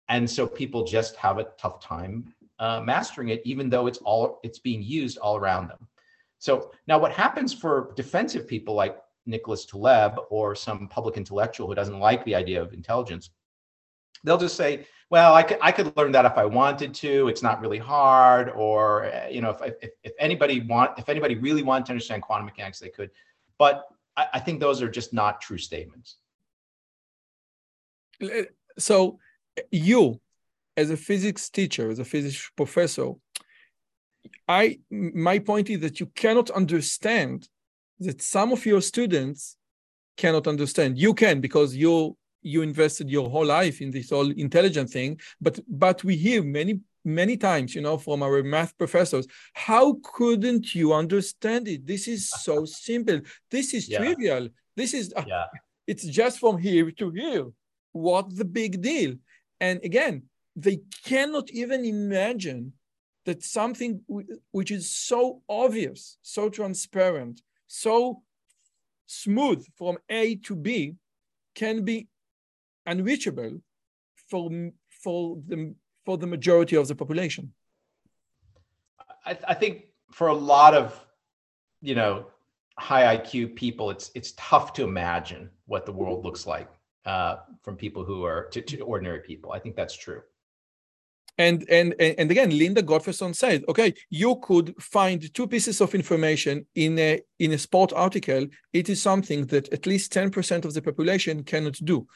And 0.09 0.29
so 0.29 0.47
people 0.47 0.85
just 0.85 1.17
have 1.17 1.39
a 1.39 1.49
tough 1.59 1.81
time 1.81 2.33
uh, 2.59 2.81
mastering 2.81 3.29
it, 3.29 3.43
even 3.45 3.69
though 3.69 3.87
it's 3.87 3.99
all 3.99 4.41
it's 4.43 4.59
being 4.59 4.83
used 4.83 5.19
all 5.19 5.37
around 5.37 5.69
them. 5.69 5.87
So 6.39 6.73
now 6.87 6.99
what 6.99 7.13
happens 7.13 7.53
for 7.53 7.93
defensive 7.95 8.49
people 8.49 8.75
like 8.75 8.97
Nicholas 9.27 9.67
Taleb 9.67 10.19
or 10.31 10.55
some 10.55 10.89
public 10.89 11.17
intellectual 11.17 11.69
who 11.69 11.75
doesn't 11.75 11.99
like 11.99 12.25
the 12.25 12.35
idea 12.35 12.63
of 12.63 12.73
intelligence, 12.73 13.31
they'll 14.25 14.39
just 14.39 14.57
say, 14.57 14.87
well, 15.11 15.35
I 15.35 15.43
could, 15.43 15.59
I 15.63 15.73
could 15.73 15.97
learn 15.97 16.13
that 16.13 16.27
if 16.27 16.37
I 16.37 16.45
wanted 16.45 16.93
to. 16.95 17.29
It's 17.29 17.43
not 17.43 17.61
really 17.61 17.79
hard. 17.79 18.51
Or, 18.51 19.05
eh, 19.05 19.29
you 19.31 19.41
know, 19.41 19.51
if, 19.51 19.75
if, 19.81 19.91
if 20.03 20.13
anybody 20.19 20.61
want, 20.61 20.99
if 20.99 21.09
anybody 21.09 21.35
really 21.37 21.63
wanted 21.63 21.87
to 21.87 21.93
understand 21.93 22.23
quantum 22.23 22.47
mechanics, 22.47 22.79
they 22.79 22.91
could. 22.91 23.11
But 23.59 23.87
I, 24.17 24.27
I 24.35 24.41
think 24.41 24.61
those 24.61 24.83
are 24.83 24.91
just 24.91 25.13
not 25.15 25.41
true 25.41 25.59
statements. 25.59 26.17
So 28.79 29.19
you, 29.71 30.21
as 30.77 30.91
a 30.91 30.97
physics 30.97 31.49
teacher, 31.49 31.91
as 31.91 31.99
a 31.99 32.05
physics 32.05 32.51
professor, 32.57 33.13
I 34.47 34.81
my 34.91 35.39
point 35.39 35.71
is 35.71 35.81
that 35.81 36.01
you 36.01 36.07
cannot 36.07 36.51
understand 36.51 37.49
that 38.01 38.21
some 38.21 38.53
of 38.53 38.67
your 38.67 38.81
students 38.81 39.57
cannot 40.17 40.47
understand. 40.47 40.99
You 40.99 41.15
can 41.15 41.41
because 41.41 41.75
you 41.75 42.17
you 42.49 42.63
invested 42.63 43.11
your 43.11 43.29
whole 43.29 43.47
life 43.47 43.81
in 43.81 43.91
this 43.91 44.11
whole 44.11 44.31
intelligent 44.31 44.91
thing. 44.91 45.21
But 45.41 45.61
but 45.69 46.03
we 46.05 46.17
hear 46.17 46.43
many 46.43 46.81
many 47.05 47.37
times, 47.37 47.75
you 47.75 47.81
know, 47.81 47.99
from 47.99 48.23
our 48.23 48.43
math 48.43 48.77
professors. 48.77 49.27
How 49.55 49.97
couldn't 50.03 50.75
you 50.75 50.93
understand 50.93 51.69
it? 51.69 51.87
This 51.87 52.07
is 52.07 52.31
so 52.31 52.65
simple. 52.89 53.21
This 53.51 53.75
is 53.75 53.89
yeah. 53.89 53.99
trivial. 53.99 54.49
This 54.77 54.95
is, 54.95 55.13
uh, 55.17 55.25
yeah. 55.27 55.47
it's 55.87 56.05
just 56.05 56.39
from 56.39 56.59
here 56.59 56.91
to 56.93 57.11
here. 57.11 57.47
What 57.93 58.37
the 58.37 58.45
big 58.45 58.83
deal? 58.83 59.15
And 59.61 59.81
again, 59.83 60.25
they 60.55 60.81
cannot 61.05 61.51
even 61.51 61.85
imagine 61.85 62.73
that 63.25 63.43
something 63.43 64.01
which 64.53 64.71
is 64.71 64.91
so 64.91 65.43
obvious, 65.49 66.19
so 66.23 66.49
transparent, 66.49 67.43
so 67.67 68.23
smooth 69.07 69.67
from 69.77 69.99
A 70.09 70.37
to 70.37 70.55
B 70.55 70.95
can 71.55 71.85
be 71.85 72.09
unreachable 72.89 73.61
for, 74.29 74.51
for 75.03 75.39
the 75.47 75.75
for 76.05 76.17
the 76.17 76.27
majority 76.27 76.77
of 76.77 76.89
the 76.89 76.95
population? 76.95 77.53
I, 79.27 79.39
I 79.47 79.55
think 79.55 79.85
for 80.11 80.29
a 80.29 80.35
lot 80.35 80.75
of, 80.75 80.99
you 81.83 81.95
know, 81.95 82.27
high 82.79 83.17
IQ 83.17 83.57
people, 83.57 83.91
it's 83.91 84.11
it's 84.15 84.33
tough 84.37 84.73
to 84.75 84.85
imagine 84.85 85.51
what 85.67 85.85
the 85.85 85.93
world 85.93 86.25
looks 86.25 86.47
like 86.47 86.69
uh, 87.05 87.37
from 87.63 87.77
people 87.77 88.05
who 88.05 88.25
are 88.25 88.45
to, 88.53 88.63
to 88.63 88.81
ordinary 88.81 89.21
people. 89.21 89.53
I 89.53 89.59
think 89.59 89.77
that's 89.77 89.95
true. 89.95 90.23
And, 91.37 91.65
and 91.69 91.95
and 92.01 92.31
again, 92.31 92.51
Linda 92.59 92.83
Gottfredson 92.83 93.33
said, 93.37 93.65
okay, 93.69 93.95
you 94.11 94.37
could 94.43 94.75
find 94.83 95.33
two 95.35 95.47
pieces 95.47 95.81
of 95.81 95.95
information 95.95 96.67
in 96.75 96.99
a 96.99 97.21
in 97.39 97.53
a 97.53 97.59
sport 97.59 97.93
article. 97.93 98.47
It 98.73 98.89
is 98.89 99.01
something 99.01 99.47
that 99.47 99.73
at 99.73 99.87
least 99.87 100.13
10% 100.13 100.65
of 100.65 100.75
the 100.75 100.83
population 100.83 101.45
cannot 101.45 101.77
do 101.85 102.09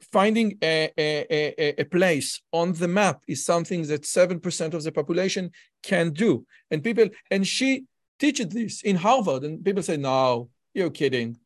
finding 0.00 0.58
a, 0.62 0.90
a, 0.98 1.80
a, 1.80 1.84
place 1.84 2.40
on 2.52 2.72
the 2.72 2.88
map 2.88 3.22
is 3.26 3.44
something 3.44 3.82
that 3.86 4.02
7% 4.02 4.74
of 4.74 4.82
the 4.82 4.92
population 4.92 5.50
can 5.82 6.12
do. 6.12 6.46
And 6.70 6.82
people, 6.82 7.08
and 7.30 7.46
she 7.46 7.84
teaches 8.18 8.48
this 8.48 8.82
in 8.82 8.96
Harvard, 8.96 9.44
and 9.44 9.64
people 9.64 9.82
say, 9.82 9.96
no, 9.96 10.50
you're 10.74 10.90
kidding. 10.90 11.38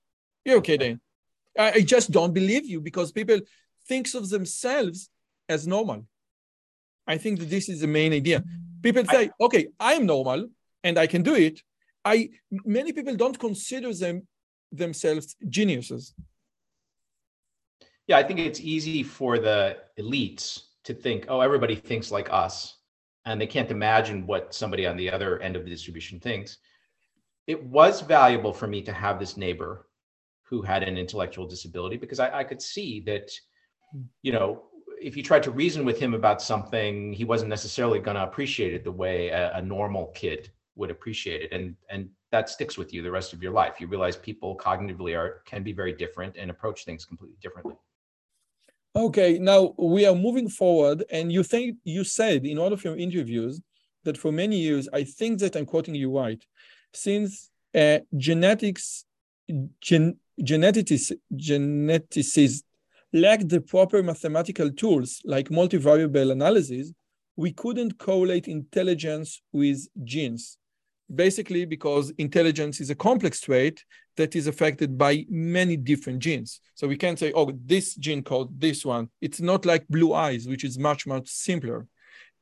You're 0.45 0.61
kidding. 0.61 1.01
I, 1.59 1.73
I 1.73 1.81
just 1.81 2.11
don't 2.11 2.35
believe 2.35 2.67
you 2.67 2.81
because 2.81 3.13
people 3.13 3.41
thinks 3.87 4.15
of 4.15 4.29
themselves 4.29 5.11
as 5.49 5.67
normal. 5.67 6.07
I 7.07 7.19
think 7.19 7.41
that 7.41 7.51
this 7.51 7.69
is 7.69 7.81
the 7.81 7.87
main 7.87 8.13
idea. 8.13 8.45
People 8.83 9.05
say, 9.05 9.25
I, 9.25 9.45
okay, 9.45 9.69
I'm 9.79 10.07
normal 10.07 10.49
and 10.85 10.99
I 10.99 11.07
can 11.07 11.23
do 11.23 11.35
it. 11.35 11.61
I 12.05 12.31
many 12.51 12.93
people 12.93 13.15
don't 13.15 13.39
consider 13.39 13.93
them 13.93 14.27
themselves 14.73 15.37
geniuses 15.49 16.15
yeah, 18.11 18.19
I 18.19 18.25
think 18.25 18.41
it's 18.41 18.59
easy 18.59 19.05
for 19.05 19.39
the 19.39 19.77
elites 19.97 20.63
to 20.83 20.93
think, 20.93 21.27
oh, 21.29 21.43
everybody 21.43 21.77
thinks 21.77 22.11
like 22.11 22.29
us, 22.33 22.79
and 23.25 23.41
they 23.41 23.47
can't 23.47 23.71
imagine 23.71 24.27
what 24.27 24.53
somebody 24.53 24.85
on 24.85 24.97
the 24.97 25.09
other 25.09 25.39
end 25.39 25.55
of 25.55 25.63
the 25.63 25.71
distribution 25.71 26.19
thinks. 26.19 26.59
It 27.47 27.63
was 27.63 28.01
valuable 28.01 28.53
for 28.53 28.67
me 28.67 28.83
to 28.83 28.93
have 28.93 29.21
this 29.21 29.37
neighbor 29.37 29.87
who 30.43 30.61
had 30.61 30.83
an 30.83 30.99
intellectual 30.99 31.47
disability 31.47 31.97
because 31.97 32.19
I, 32.19 32.41
I 32.41 32.43
could 32.43 32.61
see 32.61 32.99
that, 33.07 33.31
you 34.23 34.33
know, 34.33 34.65
if 35.01 35.17
you 35.17 35.23
tried 35.23 35.45
to 35.45 35.53
reason 35.53 35.85
with 35.85 36.01
him 36.01 36.13
about 36.13 36.43
something, 36.43 37.13
he 37.13 37.25
wasn't 37.25 37.49
necessarily 37.49 38.01
going 38.01 38.17
to 38.17 38.25
appreciate 38.25 38.75
it 38.75 38.83
the 38.83 38.91
way 38.91 39.29
a, 39.29 39.53
a 39.55 39.63
normal 39.63 40.07
kid 40.17 40.51
would 40.75 40.91
appreciate 40.91 41.43
it. 41.43 41.53
And 41.53 41.77
and 41.89 42.09
that 42.33 42.49
sticks 42.49 42.77
with 42.77 42.93
you 42.93 43.03
the 43.03 43.11
rest 43.11 43.33
of 43.33 43.41
your 43.41 43.53
life. 43.53 43.81
You 43.81 43.87
realize 43.87 44.17
people 44.17 44.57
cognitively 44.57 45.17
are 45.17 45.43
can 45.45 45.63
be 45.63 45.73
very 45.73 45.93
different 45.93 46.37
and 46.37 46.51
approach 46.51 46.85
things 46.85 47.05
completely 47.05 47.39
differently. 47.41 47.77
Okay, 48.97 49.39
now 49.39 49.73
we 49.79 50.05
are 50.05 50.17
moving 50.17 50.49
forward, 50.49 51.05
and 51.13 51.31
you 51.31 51.45
think 51.45 51.77
you 51.85 52.03
said 52.03 52.45
in 52.45 52.59
all 52.59 52.73
of 52.73 52.83
your 52.83 52.97
interviews 52.97 53.61
that 54.03 54.19
for 54.19 54.33
many 54.33 54.59
years, 54.59 54.89
I 54.93 55.05
think 55.05 55.39
that 55.41 55.55
I'm 55.55 55.65
quoting 55.65 55.95
you 55.95 56.17
right, 56.19 56.45
since 56.93 57.51
uh, 57.73 57.99
genetics, 58.17 59.05
gen, 59.81 60.17
geneticists, 60.41 61.13
geneticists 61.33 62.63
lacked 63.13 63.49
the 63.49 63.61
proper 63.61 64.03
mathematical 64.03 64.73
tools 64.73 65.21
like 65.25 65.51
multivariable 65.51 66.33
analysis, 66.33 66.93
we 67.37 67.53
couldn't 67.53 67.97
correlate 67.99 68.49
intelligence 68.49 69.41
with 69.53 69.87
genes. 70.03 70.59
Basically, 71.15 71.65
because 71.65 72.11
intelligence 72.19 72.81
is 72.81 72.91
a 72.91 72.95
complex 72.95 73.41
trait 73.41 73.85
that 74.17 74.37
is 74.37 74.47
affected 74.47 74.97
by 74.97 75.25
many 75.29 75.77
different 75.77 76.21
genes. 76.21 76.61
So 76.75 76.87
we 76.87 76.97
can't 76.97 77.19
say, 77.19 77.33
oh, 77.33 77.53
this 77.65 77.95
gene 77.95 78.23
code, 78.23 78.61
this 78.61 78.85
one. 78.85 79.09
It's 79.21 79.41
not 79.41 79.65
like 79.65 79.89
blue 79.89 80.15
eyes, 80.15 80.47
which 80.47 80.65
is 80.65 80.79
much, 80.79 81.07
much 81.07 81.29
simpler. 81.29 81.87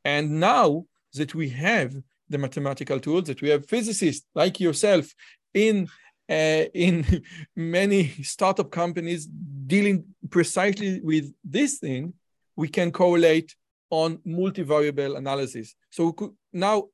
And 0.05 0.41
now 0.41 0.87
that 1.15 1.35
we 1.35 1.49
have 1.51 1.95
the 2.29 2.39
mathematical 2.39 3.01
tools, 3.01 3.25
that 3.25 3.43
we 3.43 3.49
have 3.51 3.67
physicists 3.69 4.27
like 4.35 4.61
yourself 4.61 5.15
in 5.55 5.89
uh, 6.29 6.65
in 6.75 7.23
many 7.57 8.09
startup 8.23 8.71
companies 8.71 9.27
dealing 9.67 10.05
precisely 10.31 11.01
with 11.03 11.33
this 11.43 11.79
thing, 11.79 12.13
we 12.57 12.69
can 12.69 12.91
correlate 12.91 13.55
on 13.91 14.19
multivariable 14.27 15.17
analysis. 15.17 15.75
So 15.91 16.35
now, 16.53 16.89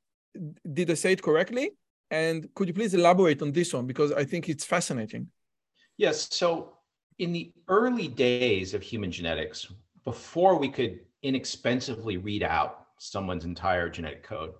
did 0.73 0.91
I 0.91 0.95
say 0.95 1.11
it 1.13 1.21
correctly? 1.21 1.71
And 2.11 2.53
could 2.53 2.67
you 2.67 2.73
please 2.73 2.93
elaborate 2.93 3.41
on 3.41 3.51
this 3.51 3.73
one 3.73 3.87
because 3.87 4.11
I 4.11 4.23
think 4.23 4.47
it's 4.47 4.65
fascinating. 4.65 5.27
Yes. 5.97 6.27
So 6.31 6.73
in 7.19 7.31
the 7.31 7.51
early 7.67 8.07
days 8.07 8.73
of 8.73 8.81
human 8.81 9.11
genetics, 9.11 9.67
before 10.03 10.57
we 10.57 10.69
could 10.69 10.99
inexpensively 11.23 12.17
read 12.17 12.43
out 12.43 12.87
someone's 12.99 13.45
entire 13.45 13.89
genetic 13.89 14.23
code, 14.23 14.53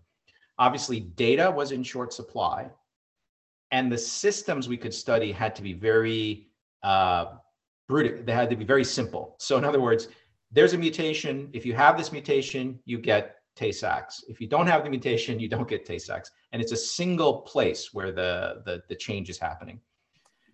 obviously 0.57 1.01
data 1.01 1.51
was 1.51 1.71
in 1.71 1.84
short 1.84 2.13
supply 2.13 2.69
and 3.71 3.91
the 3.91 3.97
systems 3.97 4.67
we 4.67 4.78
could 4.78 4.93
study 4.93 5.32
had 5.32 5.55
to 5.55 5.61
be 5.61 5.73
very 5.73 6.47
uh, 6.84 7.26
brutal. 7.88 8.23
They 8.23 8.32
had 8.32 8.49
to 8.49 8.55
be 8.55 8.65
very 8.65 8.84
simple. 8.84 9.36
So 9.39 9.57
in 9.57 9.65
other 9.65 9.82
words, 9.82 10.07
there's 10.51 10.73
a 10.73 10.78
mutation. 10.78 11.49
If 11.53 11.65
you 11.65 11.73
have 11.73 11.97
this 11.97 12.11
mutation, 12.11 12.80
you 12.86 12.97
get 12.97 13.36
Tay-Sachs. 13.55 14.23
If 14.27 14.41
you 14.41 14.47
don't 14.47 14.67
have 14.67 14.83
the 14.83 14.89
mutation, 14.89 15.39
you 15.39 15.47
don't 15.47 15.67
get 15.67 15.85
Tay-Sachs. 15.85 16.31
And 16.51 16.61
it's 16.61 16.71
a 16.71 16.77
single 16.77 17.41
place 17.41 17.93
where 17.93 18.11
the, 18.11 18.61
the, 18.65 18.83
the 18.89 18.95
change 18.95 19.29
is 19.29 19.37
happening. 19.37 19.79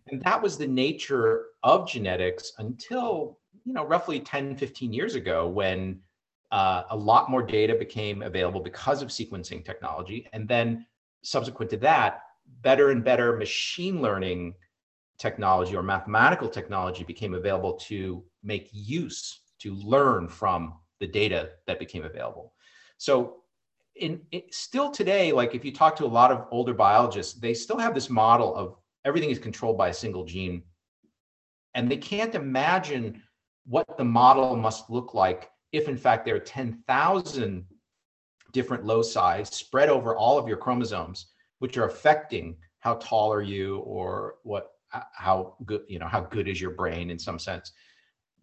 And 0.07 0.21
that 0.23 0.41
was 0.41 0.57
the 0.57 0.67
nature 0.67 1.47
of 1.63 1.87
genetics 1.87 2.53
until, 2.57 3.39
you 3.63 3.73
know, 3.73 3.85
roughly 3.85 4.19
10, 4.19 4.55
15 4.55 4.93
years 4.93 5.15
ago 5.15 5.47
when 5.47 5.99
uh, 6.51 6.83
a 6.89 6.97
lot 6.97 7.29
more 7.29 7.43
data 7.43 7.75
became 7.75 8.21
available 8.21 8.61
because 8.61 9.01
of 9.01 9.09
sequencing 9.09 9.63
technology. 9.63 10.27
And 10.33 10.47
then 10.47 10.85
subsequent 11.23 11.71
to 11.71 11.77
that, 11.77 12.21
better 12.61 12.89
and 12.89 13.03
better 13.03 13.37
machine 13.37 14.01
learning 14.01 14.55
technology 15.17 15.75
or 15.75 15.83
mathematical 15.83 16.49
technology 16.49 17.03
became 17.03 17.35
available 17.35 17.73
to 17.73 18.23
make 18.43 18.69
use, 18.73 19.41
to 19.59 19.75
learn 19.75 20.27
from 20.27 20.73
the 20.99 21.07
data 21.07 21.51
that 21.67 21.79
became 21.79 22.03
available. 22.03 22.53
So 23.01 23.37
in 23.95 24.21
it, 24.31 24.53
still 24.53 24.91
today, 24.91 25.31
like 25.31 25.55
if 25.55 25.65
you 25.65 25.73
talk 25.73 25.95
to 25.95 26.05
a 26.05 26.17
lot 26.19 26.31
of 26.31 26.45
older 26.51 26.75
biologists, 26.75 27.33
they 27.33 27.55
still 27.55 27.79
have 27.79 27.95
this 27.95 28.11
model 28.11 28.55
of 28.55 28.75
everything 29.05 29.31
is 29.31 29.39
controlled 29.39 29.75
by 29.75 29.89
a 29.89 29.93
single 29.93 30.23
gene. 30.23 30.61
And 31.73 31.89
they 31.89 31.97
can't 31.97 32.35
imagine 32.35 33.23
what 33.65 33.97
the 33.97 34.05
model 34.05 34.55
must 34.55 34.91
look 34.91 35.15
like 35.15 35.49
if 35.71 35.87
in 35.87 35.97
fact 35.97 36.25
there 36.25 36.35
are 36.35 36.39
10,000 36.39 37.65
different 38.51 38.85
loci 38.85 39.43
spread 39.45 39.89
over 39.89 40.15
all 40.15 40.37
of 40.37 40.47
your 40.47 40.57
chromosomes 40.57 41.31
which 41.57 41.77
are 41.77 41.85
affecting 41.85 42.55
how 42.81 42.93
tall 42.95 43.33
are 43.33 43.41
you 43.41 43.77
or 43.79 44.35
what 44.43 44.73
how 45.13 45.55
good 45.65 45.81
you 45.87 45.97
know 45.97 46.07
how 46.07 46.19
good 46.19 46.47
is 46.47 46.59
your 46.59 46.71
brain 46.71 47.09
in 47.09 47.17
some 47.17 47.39
sense 47.39 47.71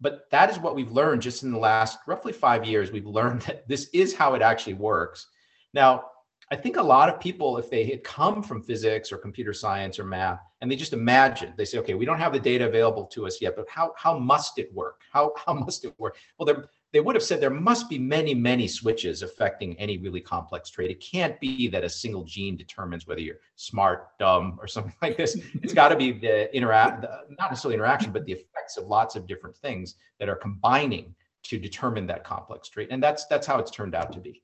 but 0.01 0.29
that 0.31 0.49
is 0.49 0.59
what 0.59 0.75
we've 0.75 0.91
learned 0.91 1.21
just 1.21 1.43
in 1.43 1.51
the 1.51 1.57
last 1.57 1.99
roughly 2.07 2.33
five 2.33 2.65
years. 2.65 2.91
We've 2.91 3.05
learned 3.05 3.41
that 3.47 3.67
this 3.67 3.89
is 3.93 4.13
how 4.13 4.33
it 4.35 4.41
actually 4.41 4.75
works. 4.75 5.27
Now 5.73 6.05
i 6.51 6.55
think 6.55 6.77
a 6.77 6.81
lot 6.81 7.09
of 7.09 7.19
people 7.19 7.57
if 7.57 7.69
they 7.69 7.85
had 7.85 8.03
come 8.03 8.41
from 8.41 8.61
physics 8.61 9.11
or 9.11 9.17
computer 9.17 9.53
science 9.53 9.99
or 9.99 10.03
math 10.03 10.39
and 10.61 10.71
they 10.71 10.75
just 10.75 10.93
imagine 10.93 11.53
they 11.57 11.65
say 11.65 11.77
okay 11.77 11.93
we 11.93 12.05
don't 12.05 12.19
have 12.19 12.33
the 12.33 12.39
data 12.39 12.65
available 12.65 13.05
to 13.05 13.25
us 13.25 13.41
yet 13.41 13.55
but 13.55 13.65
how 13.69 13.93
how 13.95 14.17
must 14.17 14.57
it 14.57 14.73
work? 14.73 15.01
How 15.11 15.33
how 15.45 15.53
must 15.53 15.85
it 15.85 15.93
work? 15.97 16.17
Well 16.37 16.45
they're 16.45 16.69
they 16.91 16.99
would 16.99 17.15
have 17.15 17.23
said 17.23 17.39
there 17.39 17.51
must 17.51 17.89
be 17.89 17.99
many, 17.99 18.33
many 18.33 18.67
switches 18.67 19.21
affecting 19.21 19.77
any 19.77 19.97
really 19.99 20.21
complex 20.21 20.69
trait. 20.69 20.89
It 20.89 20.99
can't 20.99 21.39
be 21.39 21.67
that 21.67 21.83
a 21.83 21.89
single 21.89 22.23
gene 22.23 22.57
determines 22.57 23.05
whether 23.05 23.21
you're 23.21 23.39
smart, 23.55 24.17
dumb, 24.17 24.57
or 24.59 24.67
something 24.67 24.93
like 25.01 25.17
this. 25.17 25.37
It's 25.61 25.73
got 25.73 25.89
to 25.89 25.95
be 25.95 26.11
the 26.11 26.53
interact, 26.55 27.05
not 27.37 27.51
necessarily 27.51 27.75
interaction, 27.75 28.11
but 28.11 28.25
the 28.25 28.33
effects 28.33 28.77
of 28.77 28.87
lots 28.87 29.15
of 29.15 29.27
different 29.27 29.55
things 29.55 29.95
that 30.19 30.29
are 30.29 30.35
combining 30.35 31.13
to 31.43 31.59
determine 31.59 32.07
that 32.07 32.23
complex 32.23 32.69
trait. 32.69 32.89
And 32.91 33.01
that's 33.01 33.25
that's 33.27 33.45
how 33.45 33.59
it's 33.59 33.71
turned 33.71 33.95
out 33.95 34.11
to 34.13 34.19
be. 34.19 34.41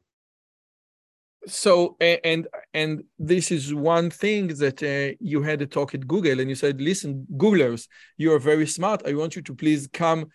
So 1.48 1.96
and 2.00 2.48
and 2.74 3.04
this 3.20 3.52
is 3.52 3.74
one 3.74 4.10
thing 4.10 4.48
that 4.48 4.82
uh, 4.82 5.16
you 5.20 5.44
had 5.44 5.62
a 5.62 5.68
talk 5.68 5.94
at 5.94 6.08
Google, 6.08 6.40
and 6.40 6.50
you 6.50 6.56
said, 6.56 6.82
"Listen, 6.82 7.28
Googlers, 7.38 7.88
you 8.18 8.34
are 8.34 8.40
very 8.40 8.66
smart. 8.66 9.04
I 9.06 9.14
want 9.14 9.36
you 9.36 9.42
to 9.44 9.54
please 9.54 9.88
come." 9.92 10.28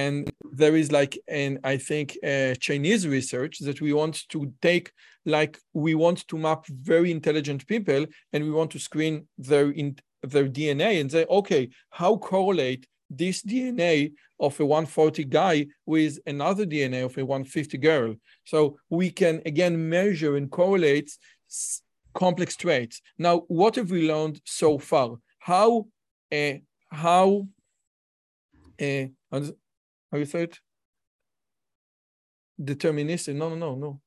And 0.00 0.32
there 0.60 0.76
is 0.82 0.88
like 0.98 1.14
an 1.28 1.52
i 1.72 1.76
think 1.88 2.06
uh, 2.30 2.52
chinese 2.66 3.02
research 3.16 3.54
that 3.66 3.80
we 3.80 3.92
want 4.00 4.16
to 4.28 4.52
take 4.68 4.86
like 5.36 5.54
we 5.72 5.92
want 5.94 6.18
to 6.30 6.36
map 6.46 6.62
very 6.92 7.10
intelligent 7.18 7.66
people 7.66 8.02
and 8.32 8.44
we 8.44 8.50
want 8.58 8.70
to 8.70 8.78
screen 8.88 9.14
their 9.48 9.70
in 9.70 9.88
their 10.32 10.48
dna 10.56 10.90
and 11.00 11.10
say 11.10 11.24
okay 11.38 11.68
how 11.90 12.16
correlate 12.16 12.86
this 13.10 13.42
dna 13.42 14.10
of 14.40 14.58
a 14.60 14.66
140 14.66 15.24
guy 15.24 15.66
with 15.86 16.18
another 16.26 16.66
dna 16.66 17.04
of 17.04 17.16
a 17.16 17.24
150 17.24 17.78
girl? 17.78 18.14
So 18.44 18.78
we 18.90 19.10
can 19.10 19.42
again 19.46 19.88
measure 19.88 20.36
and 20.36 20.50
correlate 20.50 21.10
complex 22.14 22.56
traits. 22.56 23.00
Now 23.18 23.44
what 23.48 23.76
have 23.76 23.90
we 23.90 24.08
learned 24.08 24.40
so 24.44 24.78
far? 24.78 25.16
How 25.38 25.86
uh, 26.32 26.54
how 26.90 27.46
uh, 28.80 29.06
how 30.14 30.18
you 30.18 30.26
say 30.26 30.44
it? 30.44 30.60
Deterministic. 32.62 33.34
No, 33.34 33.48
no, 33.48 33.56
no, 33.56 33.74
no. 33.74 34.00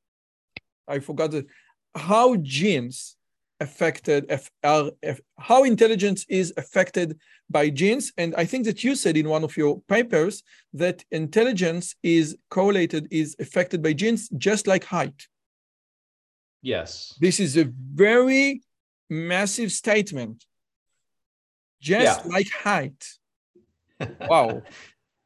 I 0.88 1.00
forgot 1.00 1.34
it. 1.34 1.48
How 1.94 2.38
genes 2.38 3.18
affected 3.60 4.26
F, 4.30 4.50
are 4.64 4.92
F, 5.04 5.20
how 5.38 5.66
intelligence 5.66 6.26
is 6.30 6.54
affected 6.56 7.20
by 7.50 7.70
genes 7.70 8.14
and 8.18 8.36
i 8.36 8.46
think 8.46 8.66
that 8.66 8.84
you 8.84 8.94
said 8.94 9.18
in 9.18 9.28
one 9.28 9.44
of 9.44 9.58
your 9.58 9.82
papers 9.88 10.44
that 10.74 11.04
intelligence 11.12 11.96
is 12.04 12.38
correlated 12.52 13.08
is 13.10 13.36
affected 13.40 13.82
by 13.82 13.94
genes 13.94 14.30
just 14.38 14.68
like 14.68 14.84
height 14.84 15.28
yes 16.62 17.16
this 17.20 17.40
is 17.40 17.58
a 17.58 17.72
very 17.96 18.62
massive 19.10 19.72
statement 19.72 20.46
just 21.82 22.24
yeah. 22.24 22.32
like 22.32 22.48
height 22.52 23.04
wow 24.30 24.62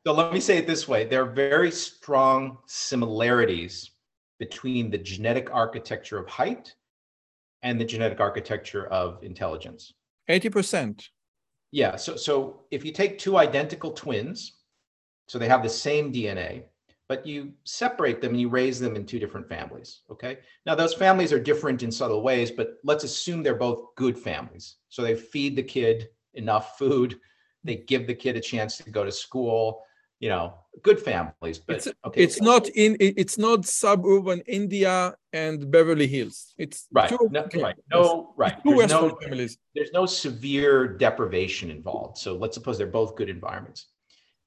So 0.06 0.14
let 0.14 0.34
me 0.34 0.40
say 0.40 0.58
it 0.58 0.68
this 0.68 0.88
way 0.88 1.06
there 1.06 1.24
are 1.24 1.32
very 1.32 1.72
strong 1.72 2.58
similarities 2.66 3.92
between 4.40 4.90
the 4.90 4.98
genetic 4.98 5.54
architecture 5.54 6.18
of 6.18 6.28
height 6.28 6.74
and 7.62 7.80
the 7.80 7.86
genetic 7.86 8.20
architecture 8.20 8.88
of 8.88 9.24
intelligence. 9.24 9.94
80%. 10.30 11.08
Yeah. 11.72 11.96
So, 11.96 12.16
so 12.16 12.62
if 12.72 12.84
you 12.84 12.92
take 12.92 13.20
two 13.20 13.38
identical 13.38 13.92
twins, 13.92 14.58
so 15.28 15.38
they 15.38 15.48
have 15.48 15.62
the 15.62 15.70
same 15.70 16.12
DNA, 16.12 16.64
but 17.08 17.26
you 17.26 17.54
separate 17.66 18.22
them 18.22 18.32
and 18.32 18.42
you 18.42 18.50
raise 18.50 18.80
them 18.80 18.96
in 18.96 19.06
two 19.06 19.20
different 19.20 19.48
families. 19.48 20.02
Okay. 20.10 20.40
Now, 20.66 20.76
those 20.76 20.94
families 20.94 21.32
are 21.32 21.40
different 21.40 21.84
in 21.84 21.92
subtle 21.92 22.24
ways, 22.24 22.50
but 22.50 22.78
let's 22.84 23.04
assume 23.04 23.44
they're 23.44 23.56
both 23.56 23.94
good 23.96 24.18
families. 24.18 24.78
So 24.90 25.04
they 25.04 25.16
feed 25.16 25.56
the 25.56 25.64
kid 25.64 26.10
enough 26.34 26.78
food, 26.78 27.20
they 27.64 27.76
give 27.76 28.08
the 28.08 28.16
kid 28.16 28.38
a 28.38 28.42
chance 28.42 28.78
to 28.78 28.90
go 28.90 29.04
to 29.04 29.12
school, 29.12 29.84
you 30.22 30.30
know 30.30 30.54
good 30.84 31.00
families 31.00 31.60
but 31.60 31.76
it's, 31.76 31.88
okay. 32.06 32.24
it's 32.24 32.42
not 32.42 32.70
in 32.70 32.96
it's 33.00 33.38
not 33.38 33.66
suburban 33.66 34.40
india 34.48 35.14
and 35.34 35.72
beverly 35.72 36.08
hills. 36.08 36.54
It's 36.58 36.88
right. 36.92 37.12
no, 37.32 37.48
right. 37.56 37.76
No 37.90 38.34
right. 38.36 38.58
There's 38.66 38.92
no, 38.92 39.18
families. 39.22 39.58
there's 39.76 39.92
no 39.94 40.06
severe 40.06 40.88
deprivation 40.88 41.72
involved. 41.72 42.18
So 42.18 42.36
let's 42.36 42.56
suppose 42.56 42.78
they're 42.78 42.88
both 42.88 43.16
good 43.16 43.30
environments. 43.30 43.88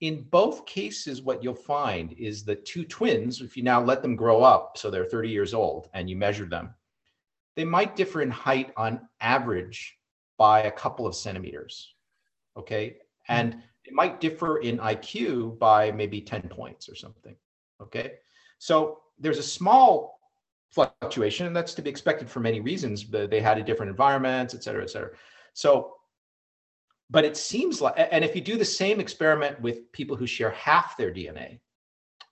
In 0.01 0.27
both 0.31 0.67
cases 0.67 1.23
what 1.23 1.43
you'll 1.43 1.55
find 1.55 2.13
is 2.19 2.45
the 2.45 2.57
two 2.57 2.85
twins 2.85 3.41
if 3.41 3.57
you 3.57 3.63
now 3.63 3.83
let 3.83 4.03
them 4.03 4.17
grow 4.17 4.43
up 4.43 4.77
so 4.77 4.91
they're 4.91 5.07
30 5.07 5.31
years 5.31 5.55
old 5.55 5.89
and 5.95 6.11
you 6.11 6.17
measure 6.17 6.45
them 6.45 6.75
they 7.57 7.65
might 7.65 7.97
differ 7.97 8.21
in 8.21 8.31
height 8.31 8.73
on 8.77 9.09
average 9.21 9.97
by 10.37 10.63
a 10.63 10.71
couple 10.71 11.07
of 11.07 11.15
centimeters. 11.15 11.95
Okay. 12.57 12.97
And 13.29 13.55
hmm. 13.55 13.61
It 13.85 13.93
might 13.93 14.21
differ 14.21 14.59
in 14.59 14.79
IQ 14.79 15.59
by 15.59 15.93
maybe 15.93 16.21
10 16.21 16.43
points 16.49 16.89
or 16.89 16.95
something. 16.95 17.37
Okay. 17.83 18.15
So 18.59 19.01
there's 19.19 19.39
a 19.39 19.43
small 19.43 20.19
fluctuation, 20.71 21.47
and 21.47 21.55
that's 21.55 21.75
to 21.75 21.83
be 21.83 21.91
expected 21.91 22.29
for 22.29 22.41
many 22.41 22.61
reasons. 22.61 23.09
They 23.09 23.41
had 23.41 23.59
a 23.59 23.63
different 23.63 23.91
environment, 23.91 24.55
et 24.55 24.65
cetera, 24.65 24.83
et 24.83 24.91
cetera. 24.91 25.11
So, 25.53 25.95
but 27.11 27.25
it 27.25 27.37
seems 27.37 27.81
like, 27.81 27.95
and 27.97 28.25
if 28.25 28.35
you 28.35 28.41
do 28.41 28.57
the 28.57 28.65
same 28.65 28.99
experiment 28.99 29.61
with 29.61 29.93
people 29.93 30.17
who 30.17 30.27
share 30.27 30.51
half 30.51 30.97
their 30.97 31.13
DNA, 31.13 31.61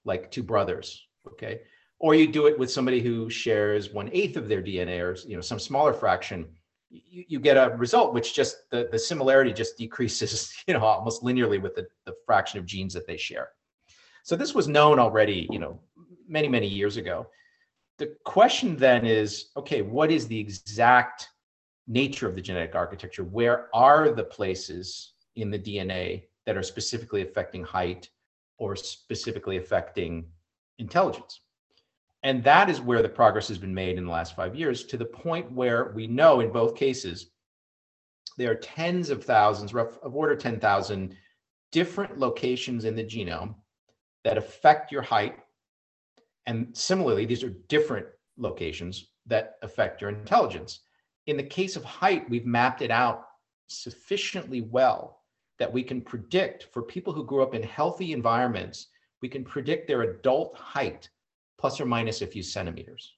like 0.04 0.30
two 0.30 0.42
brothers, 0.42 1.06
okay, 1.28 1.60
or 2.00 2.14
you 2.16 2.26
do 2.26 2.46
it 2.46 2.58
with 2.58 2.70
somebody 2.70 3.00
who 3.00 3.30
shares 3.30 3.92
one 3.92 4.10
eighth 4.12 4.36
of 4.36 4.48
their 4.48 4.62
DNA 4.62 5.00
or 5.00 5.16
you 5.28 5.36
know 5.36 5.42
some 5.42 5.60
smaller 5.60 5.92
fraction, 5.92 6.48
you, 6.92 7.24
you 7.28 7.40
get 7.40 7.56
a 7.56 7.74
result 7.76 8.12
which 8.12 8.34
just 8.34 8.70
the, 8.70 8.88
the 8.90 8.98
similarity 8.98 9.52
just 9.52 9.78
decreases, 9.78 10.52
you 10.66 10.74
know, 10.74 10.84
almost 10.84 11.22
linearly 11.22 11.60
with 11.60 11.74
the, 11.74 11.86
the 12.04 12.14
fraction 12.26 12.58
of 12.58 12.66
genes 12.66 12.94
that 12.94 13.06
they 13.06 13.16
share. 13.16 13.50
So 14.24 14.36
this 14.36 14.54
was 14.54 14.68
known 14.68 14.98
already, 14.98 15.48
you 15.50 15.58
know, 15.58 15.80
many, 16.28 16.48
many 16.48 16.68
years 16.68 16.96
ago. 16.96 17.26
The 17.98 18.14
question 18.24 18.76
then 18.76 19.04
is, 19.04 19.50
okay, 19.56 19.82
what 19.82 20.10
is 20.10 20.26
the 20.26 20.38
exact 20.38 21.28
nature 21.88 22.28
of 22.28 22.36
the 22.36 22.42
genetic 22.42 22.74
architecture? 22.74 23.24
Where 23.24 23.68
are 23.74 24.10
the 24.10 24.24
places 24.24 25.14
in 25.36 25.50
the 25.50 25.58
DNA 25.58 26.24
that 26.46 26.56
are 26.56 26.62
specifically 26.62 27.22
affecting 27.22 27.64
height 27.64 28.08
or 28.58 28.76
specifically 28.76 29.56
affecting 29.56 30.26
intelligence? 30.78 31.40
And 32.22 32.44
that 32.44 32.70
is 32.70 32.80
where 32.80 33.02
the 33.02 33.08
progress 33.08 33.48
has 33.48 33.58
been 33.58 33.74
made 33.74 33.98
in 33.98 34.04
the 34.04 34.12
last 34.12 34.36
five 34.36 34.54
years 34.54 34.84
to 34.84 34.96
the 34.96 35.04
point 35.04 35.50
where 35.50 35.92
we 35.94 36.06
know 36.06 36.40
in 36.40 36.52
both 36.52 36.76
cases 36.76 37.30
there 38.38 38.50
are 38.50 38.56
tens 38.56 39.10
of 39.10 39.24
thousands, 39.24 39.74
rough 39.74 39.98
of 40.02 40.14
order 40.14 40.36
10,000 40.36 41.16
different 41.72 42.18
locations 42.18 42.84
in 42.84 42.94
the 42.94 43.04
genome 43.04 43.54
that 44.24 44.38
affect 44.38 44.92
your 44.92 45.02
height. 45.02 45.38
And 46.46 46.76
similarly, 46.76 47.26
these 47.26 47.42
are 47.42 47.50
different 47.68 48.06
locations 48.36 49.10
that 49.26 49.56
affect 49.62 50.00
your 50.00 50.10
intelligence. 50.10 50.80
In 51.26 51.36
the 51.36 51.42
case 51.42 51.76
of 51.76 51.84
height, 51.84 52.28
we've 52.30 52.46
mapped 52.46 52.82
it 52.82 52.90
out 52.90 53.26
sufficiently 53.66 54.60
well 54.60 55.22
that 55.58 55.72
we 55.72 55.82
can 55.82 56.00
predict 56.00 56.68
for 56.72 56.82
people 56.82 57.12
who 57.12 57.24
grew 57.24 57.42
up 57.42 57.54
in 57.54 57.62
healthy 57.62 58.12
environments, 58.12 58.88
we 59.20 59.28
can 59.28 59.44
predict 59.44 59.86
their 59.86 60.02
adult 60.02 60.56
height 60.56 61.08
plus 61.62 61.80
or 61.80 61.86
minus 61.86 62.22
a 62.22 62.26
few 62.26 62.42
centimeters. 62.42 63.14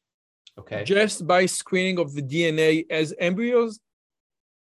Okay. 0.59 0.85
Just 0.85 1.27
by 1.27 1.47
screening 1.47 1.99
of 1.99 2.13
the 2.13 2.21
DNA 2.23 2.85
as 2.91 3.15
embryos? 3.19 3.81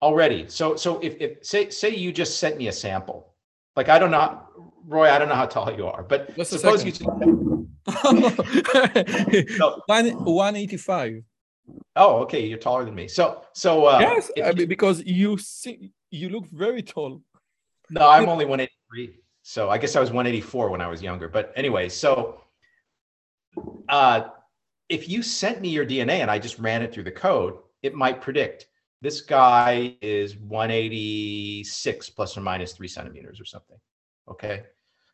Already. 0.00 0.48
So 0.48 0.76
so 0.76 0.98
if, 1.00 1.14
if 1.20 1.44
say 1.44 1.68
say 1.68 1.90
you 1.94 2.10
just 2.10 2.40
sent 2.40 2.56
me 2.56 2.68
a 2.68 2.72
sample. 2.72 3.34
Like 3.76 3.90
I 3.90 3.98
don't 3.98 4.10
know, 4.10 4.40
Roy, 4.86 5.10
I 5.10 5.18
don't 5.18 5.28
know 5.28 5.34
how 5.34 5.44
tall 5.44 5.70
you 5.76 5.86
are, 5.86 6.02
but 6.02 6.34
just 6.36 6.52
suppose 6.52 6.84
you 6.84 6.92
so, 9.62 9.82
185. 9.86 11.22
Oh, 11.96 12.16
okay, 12.22 12.46
you're 12.46 12.58
taller 12.58 12.84
than 12.86 12.94
me. 12.94 13.06
So 13.08 13.42
so 13.52 13.84
uh 13.84 13.98
Yes, 14.00 14.30
I 14.42 14.52
mean, 14.52 14.68
because 14.68 15.04
you 15.04 15.36
see 15.36 15.92
you 16.10 16.30
look 16.30 16.46
very 16.46 16.82
tall. 16.82 17.20
No, 17.90 18.08
I'm 18.08 18.28
only 18.28 18.46
183. 18.46 19.20
So 19.42 19.68
I 19.68 19.76
guess 19.76 19.94
I 19.96 20.00
was 20.00 20.10
184 20.10 20.70
when 20.70 20.80
I 20.80 20.88
was 20.88 21.02
younger. 21.02 21.28
But 21.28 21.52
anyway, 21.54 21.90
so 21.90 22.40
uh, 23.88 24.28
if 24.88 25.08
you 25.08 25.22
sent 25.22 25.60
me 25.60 25.68
your 25.68 25.86
DNA 25.86 26.20
and 26.20 26.30
I 26.30 26.38
just 26.38 26.58
ran 26.58 26.82
it 26.82 26.92
through 26.92 27.04
the 27.04 27.12
code, 27.12 27.54
it 27.82 27.94
might 27.94 28.20
predict 28.20 28.66
this 29.02 29.20
guy 29.20 29.96
is 30.00 30.36
186 30.36 32.10
plus 32.10 32.36
or 32.36 32.40
minus 32.40 32.72
three 32.72 32.88
centimeters 32.88 33.40
or 33.40 33.44
something. 33.44 33.76
Okay. 34.28 34.64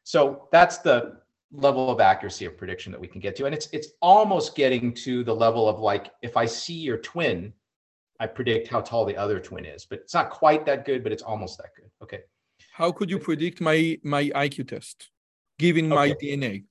So 0.04 0.48
that's 0.52 0.78
the 0.78 1.18
level 1.52 1.90
of 1.90 2.00
accuracy 2.00 2.46
of 2.46 2.56
prediction 2.56 2.92
that 2.92 3.00
we 3.00 3.08
can 3.08 3.20
get 3.20 3.36
to. 3.36 3.46
And 3.46 3.54
it's 3.54 3.68
it's 3.72 3.88
almost 4.00 4.54
getting 4.54 4.94
to 4.94 5.22
the 5.24 5.34
level 5.34 5.68
of 5.68 5.80
like 5.80 6.12
if 6.22 6.36
I 6.36 6.46
see 6.46 6.74
your 6.74 6.96
twin, 6.98 7.52
I 8.20 8.26
predict 8.26 8.68
how 8.68 8.80
tall 8.80 9.04
the 9.04 9.16
other 9.16 9.40
twin 9.40 9.64
is. 9.64 9.84
But 9.84 10.00
it's 10.00 10.14
not 10.14 10.30
quite 10.30 10.64
that 10.66 10.84
good, 10.84 11.02
but 11.02 11.12
it's 11.12 11.22
almost 11.22 11.58
that 11.58 11.70
good. 11.76 11.90
Okay. 12.02 12.20
How 12.72 12.92
could 12.92 13.10
you 13.10 13.18
predict 13.18 13.60
my 13.60 13.98
my 14.02 14.30
IQ 14.30 14.68
test 14.68 15.10
given 15.58 15.92
okay. 15.92 15.94
my 15.94 16.14
DNA? 16.14 16.64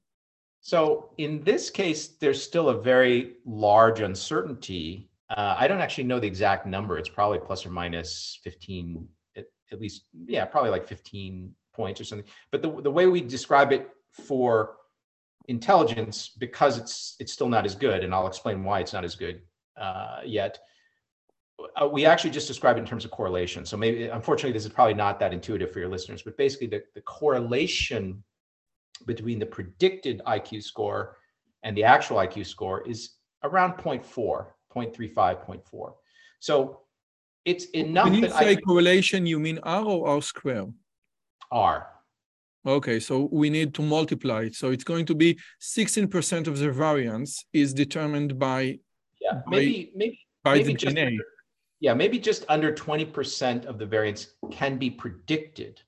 So 0.62 1.10
in 1.18 1.44
this 1.44 1.70
case, 1.70 2.10
there's 2.20 2.42
still 2.42 2.70
a 2.70 2.82
very 2.82 3.34
large 3.46 4.00
uncertainty. 4.00 5.10
Uh, 5.30 5.56
I 5.58 5.68
don't 5.68 5.82
actually 5.82 6.04
know 6.04 6.20
the 6.20 6.28
exact 6.28 6.68
number. 6.68 6.98
It's 6.98 7.10
probably 7.10 7.40
plus 7.40 7.66
or 7.66 7.72
minus 7.72 8.40
15, 8.44 9.08
at, 9.36 9.46
at, 9.72 9.82
least, 9.82 10.04
yeah, 10.28 10.46
probably 10.46 10.70
like 10.70 10.88
15 10.88 11.54
points 11.74 12.00
or 12.00 12.04
something. 12.04 12.28
But 12.52 12.62
the, 12.62 12.82
the 12.82 12.92
way 12.92 13.08
we 13.08 13.22
describe 13.22 13.72
it 13.72 13.90
for 14.12 14.76
intelligence, 15.48 16.30
because 16.38 16.78
it's 16.78 17.16
it's 17.20 17.34
still 17.34 17.50
not 17.50 17.66
as 17.66 17.74
good, 17.74 18.04
and 18.04 18.14
I'll 18.14 18.28
explain 18.28 18.64
why 18.64 18.82
it's 18.82 18.94
not 18.94 19.04
as 19.04 19.16
good 19.16 19.42
uh, 19.80 20.20
yet. 20.24 20.60
Uh, 21.80 21.88
we 21.88 22.06
actually 22.06 22.32
just 22.32 22.48
describe 22.48 22.78
it 22.78 22.82
in 22.82 22.86
terms 22.86 23.06
of 23.06 23.12
correlation. 23.12 23.66
So 23.66 23.78
maybe, 23.78 24.06
unfortunately, 24.06 24.54
this 24.54 24.66
is 24.66 24.72
probably 24.72 24.94
not 24.94 25.20
that 25.20 25.34
intuitive 25.34 25.72
for 25.72 25.80
your 25.80 25.90
listeners, 25.90 26.22
but 26.22 26.38
basically 26.38 26.68
the, 26.68 26.84
the 26.96 27.02
correlation 27.02 28.24
between 29.02 29.40
the 29.40 29.46
predicted 29.46 30.22
IQ 30.26 30.64
score 30.64 31.18
and 31.64 31.76
the 31.76 31.84
actual 31.84 32.18
IQ 32.18 32.46
score 32.46 32.88
is 32.88 33.12
around 33.44 33.74
0.4, 33.74 34.04
0.35, 34.74 35.14
0.4. 35.14 35.94
So 36.40 36.82
it's 37.46 37.66
enough. 37.66 38.06
When 38.06 38.16
you 38.16 38.30
say 38.30 38.52
I, 38.52 38.56
correlation, 38.56 39.26
you 39.26 39.40
mean 39.40 39.60
R 39.64 39.84
or 39.84 40.08
R 40.08 40.22
square? 40.22 40.68
R. 41.52 41.88
Okay, 42.66 43.00
so 43.00 43.28
we 43.32 43.50
need 43.50 43.74
to 43.74 43.82
multiply 43.82 44.44
it. 44.44 44.56
So 44.56 44.70
it's 44.70 44.84
going 44.84 45.06
to 45.08 45.16
be 45.16 45.40
16% 45.62 46.48
of 46.48 46.60
the 46.60 46.72
variance 46.72 47.44
is 47.54 47.74
determined 47.74 48.38
by 48.38 48.80
yeah, 49.20 49.42
maybe 49.48 49.92
maybe 49.96 50.20
by 50.44 50.56
maybe 50.58 50.74
the 50.74 50.80
DNA. 50.80 51.18
Yeah, 51.80 51.96
maybe 51.96 52.20
just 52.20 52.46
under 52.48 52.72
20% 52.72 53.66
of 53.66 53.80
the 53.80 53.86
variance 53.88 54.28
can 54.52 54.78
be 54.78 54.92
predicted 54.92 55.82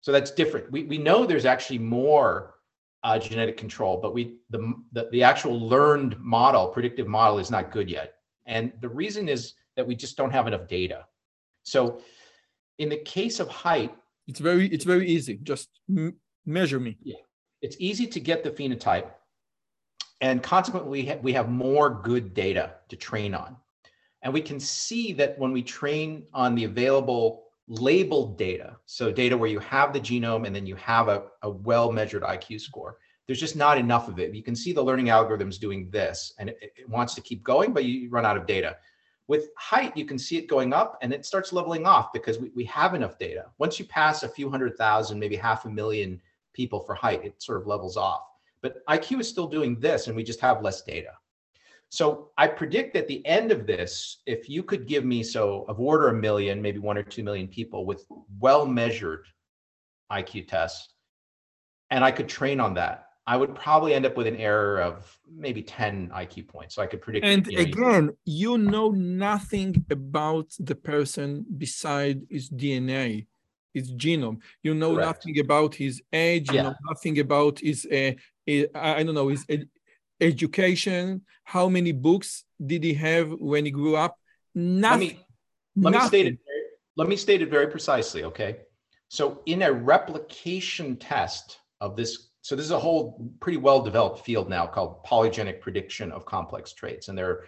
so 0.00 0.12
that's 0.12 0.30
different. 0.30 0.70
We, 0.70 0.84
we 0.84 0.98
know 0.98 1.26
there's 1.26 1.44
actually 1.44 1.78
more 1.78 2.54
uh, 3.02 3.18
genetic 3.18 3.56
control, 3.56 3.98
but 4.00 4.14
we 4.14 4.36
the, 4.50 4.74
the 4.92 5.08
the 5.10 5.22
actual 5.22 5.58
learned 5.68 6.18
model, 6.20 6.68
predictive 6.68 7.06
model, 7.06 7.38
is 7.38 7.50
not 7.50 7.70
good 7.70 7.90
yet. 7.90 8.14
And 8.46 8.72
the 8.80 8.88
reason 8.88 9.28
is 9.28 9.54
that 9.76 9.86
we 9.86 9.94
just 9.94 10.16
don't 10.16 10.30
have 10.30 10.46
enough 10.46 10.66
data. 10.68 11.06
So 11.62 12.00
in 12.78 12.88
the 12.88 12.96
case 12.96 13.40
of 13.40 13.48
height, 13.48 13.94
it's 14.26 14.40
very 14.40 14.66
it's 14.68 14.84
very 14.84 15.08
easy. 15.08 15.38
Just 15.42 15.68
m- 15.88 16.16
measure 16.46 16.80
me. 16.80 16.98
Yeah, 17.02 17.16
it's 17.62 17.76
easy 17.78 18.06
to 18.06 18.20
get 18.20 18.44
the 18.44 18.50
phenotype, 18.50 19.10
and 20.20 20.42
consequently, 20.42 20.90
we, 20.90 21.08
ha- 21.08 21.18
we 21.22 21.32
have 21.32 21.48
more 21.48 22.00
good 22.02 22.34
data 22.34 22.74
to 22.88 22.96
train 22.96 23.34
on. 23.34 23.56
And 24.22 24.34
we 24.34 24.42
can 24.42 24.60
see 24.60 25.14
that 25.14 25.38
when 25.38 25.52
we 25.52 25.62
train 25.62 26.24
on 26.34 26.54
the 26.54 26.64
available 26.64 27.49
labeled 27.70 28.36
data, 28.36 28.76
so 28.84 29.12
data 29.12 29.38
where 29.38 29.48
you 29.48 29.60
have 29.60 29.92
the 29.92 30.00
genome 30.00 30.44
and 30.44 30.54
then 30.54 30.66
you 30.66 30.74
have 30.74 31.08
a, 31.08 31.22
a 31.42 31.50
well 31.50 31.92
measured 31.92 32.22
IQ 32.24 32.60
score, 32.60 32.98
there's 33.26 33.38
just 33.38 33.54
not 33.54 33.78
enough 33.78 34.08
of 34.08 34.18
it. 34.18 34.34
You 34.34 34.42
can 34.42 34.56
see 34.56 34.72
the 34.72 34.82
learning 34.82 35.06
algorithms 35.06 35.58
doing 35.58 35.88
this 35.88 36.34
and 36.40 36.48
it, 36.48 36.58
it, 36.60 36.88
wants 36.88 37.14
to 37.14 37.20
keep 37.20 37.44
going, 37.44 37.72
but 37.72 37.84
you 37.84 38.10
run 38.10 38.26
out 38.26 38.36
of 38.36 38.44
data. 38.44 38.76
With 39.28 39.50
height, 39.56 39.96
you 39.96 40.04
can 40.04 40.18
see 40.18 40.36
it 40.36 40.48
going 40.48 40.72
up 40.72 40.98
and 41.00 41.12
it 41.12 41.24
starts 41.24 41.52
leveling 41.52 41.86
off 41.86 42.12
because 42.12 42.40
we, 42.40 42.50
we 42.56 42.64
have 42.64 42.94
enough 42.94 43.18
data. 43.18 43.46
Once 43.58 43.78
you 43.78 43.84
pass 43.84 44.24
a 44.24 44.28
few 44.28 44.50
hundred 44.50 44.76
thousand, 44.76 45.20
maybe 45.20 45.36
half 45.36 45.64
a 45.64 45.70
million 45.70 46.20
people 46.52 46.80
for 46.80 46.96
height, 46.96 47.24
it 47.24 47.40
sort 47.40 47.60
of 47.60 47.68
levels 47.68 47.96
off. 47.96 48.22
But 48.62 48.84
IQ 48.86 49.20
is 49.20 49.28
still 49.28 49.46
doing 49.46 49.78
this 49.78 50.08
and 50.08 50.16
we 50.16 50.24
just 50.24 50.40
have 50.40 50.64
less 50.64 50.82
data. 50.82 51.12
So 51.90 52.30
I 52.38 52.46
predict 52.46 52.94
at 52.94 53.08
the 53.08 53.24
end 53.26 53.50
of 53.50 53.66
this, 53.66 54.18
if 54.24 54.48
you 54.48 54.62
could 54.62 54.86
give 54.86 55.04
me 55.04 55.24
so 55.24 55.64
of 55.68 55.80
order 55.80 56.08
a 56.08 56.14
million, 56.14 56.62
maybe 56.62 56.78
one 56.78 56.96
or 56.96 57.02
two 57.02 57.24
million 57.24 57.48
people 57.48 57.84
with 57.84 58.06
well 58.38 58.64
measured 58.64 59.26
IQ 60.10 60.46
tests, 60.46 60.94
and 61.90 62.04
I 62.04 62.12
could 62.12 62.28
train 62.28 62.60
on 62.60 62.74
that, 62.74 63.08
I 63.26 63.36
would 63.36 63.56
probably 63.56 63.92
end 63.94 64.06
up 64.06 64.16
with 64.16 64.28
an 64.28 64.36
error 64.36 64.80
of 64.80 65.18
maybe 65.28 65.62
10 65.62 66.10
IQ 66.10 66.46
points. 66.46 66.76
So 66.76 66.82
I 66.82 66.86
could 66.86 67.02
predict. 67.02 67.26
And 67.26 67.44
you 67.48 67.56
know, 67.56 67.62
again, 67.62 68.10
you 68.24 68.56
know 68.56 68.90
nothing 68.90 69.84
about 69.90 70.52
the 70.60 70.76
person 70.76 71.44
beside 71.58 72.22
his 72.30 72.48
DNA, 72.48 73.26
his 73.74 73.92
genome. 73.92 74.38
You 74.62 74.74
know 74.74 74.94
Correct. 74.94 75.06
nothing 75.26 75.40
about 75.40 75.74
his 75.74 76.00
age. 76.12 76.50
You 76.50 76.56
yeah. 76.56 76.62
know 76.62 76.74
nothing 76.88 77.18
about 77.18 77.58
his, 77.58 77.84
uh, 77.86 78.12
his 78.46 78.68
I 78.76 79.02
don't 79.02 79.16
know, 79.16 79.28
his 79.28 79.44
education, 80.20 81.22
how 81.44 81.68
many 81.68 81.92
books 81.92 82.44
did 82.64 82.84
he 82.84 82.94
have 82.94 83.30
when 83.32 83.64
he 83.64 83.70
grew 83.70 83.96
up? 83.96 84.16
Nothing. 84.54 85.18
Let 85.76 85.92
me, 85.92 85.98
let 85.98 86.02
me 86.02 86.08
state 86.08 86.26
it. 86.26 86.38
Let 86.96 87.08
me 87.08 87.16
state 87.16 87.42
it 87.42 87.50
very 87.50 87.68
precisely. 87.68 88.24
Okay. 88.24 88.58
So 89.08 89.42
in 89.46 89.62
a 89.62 89.72
replication 89.72 90.96
test 90.96 91.58
of 91.80 91.96
this, 91.96 92.30
so 92.42 92.54
this 92.54 92.64
is 92.64 92.70
a 92.70 92.78
whole 92.78 93.30
pretty 93.40 93.58
well 93.58 93.80
developed 93.80 94.24
field 94.24 94.48
now 94.48 94.66
called 94.66 95.04
polygenic 95.04 95.60
prediction 95.60 96.12
of 96.12 96.24
complex 96.24 96.72
traits, 96.72 97.08
and 97.08 97.18
there 97.18 97.30
are, 97.30 97.44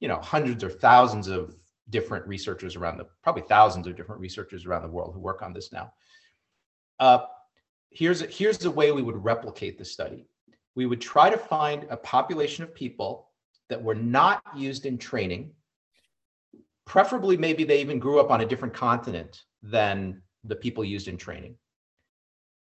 you 0.00 0.08
know, 0.08 0.20
hundreds 0.20 0.64
or 0.64 0.70
thousands 0.70 1.28
of 1.28 1.54
different 1.90 2.26
researchers 2.26 2.76
around 2.76 2.96
the 2.96 3.06
probably 3.22 3.42
thousands 3.42 3.86
of 3.86 3.96
different 3.96 4.20
researchers 4.20 4.64
around 4.64 4.82
the 4.82 4.88
world 4.88 5.12
who 5.14 5.20
work 5.20 5.42
on 5.42 5.52
this 5.52 5.72
now. 5.72 5.92
Uh, 6.98 7.18
here's 7.90 8.22
a, 8.22 8.26
here's 8.26 8.58
the 8.58 8.70
way 8.70 8.92
we 8.92 9.02
would 9.02 9.22
replicate 9.22 9.78
the 9.78 9.84
study. 9.84 10.26
We 10.74 10.86
would 10.86 11.00
try 11.00 11.30
to 11.30 11.36
find 11.36 11.86
a 11.90 11.96
population 11.96 12.64
of 12.64 12.74
people 12.74 13.28
that 13.68 13.82
were 13.82 13.94
not 13.94 14.42
used 14.56 14.86
in 14.86 14.98
training. 14.98 15.52
Preferably, 16.86 17.36
maybe 17.36 17.64
they 17.64 17.80
even 17.80 17.98
grew 17.98 18.20
up 18.20 18.30
on 18.30 18.40
a 18.40 18.46
different 18.46 18.74
continent 18.74 19.42
than 19.62 20.22
the 20.44 20.56
people 20.56 20.84
used 20.84 21.08
in 21.08 21.16
training. 21.16 21.56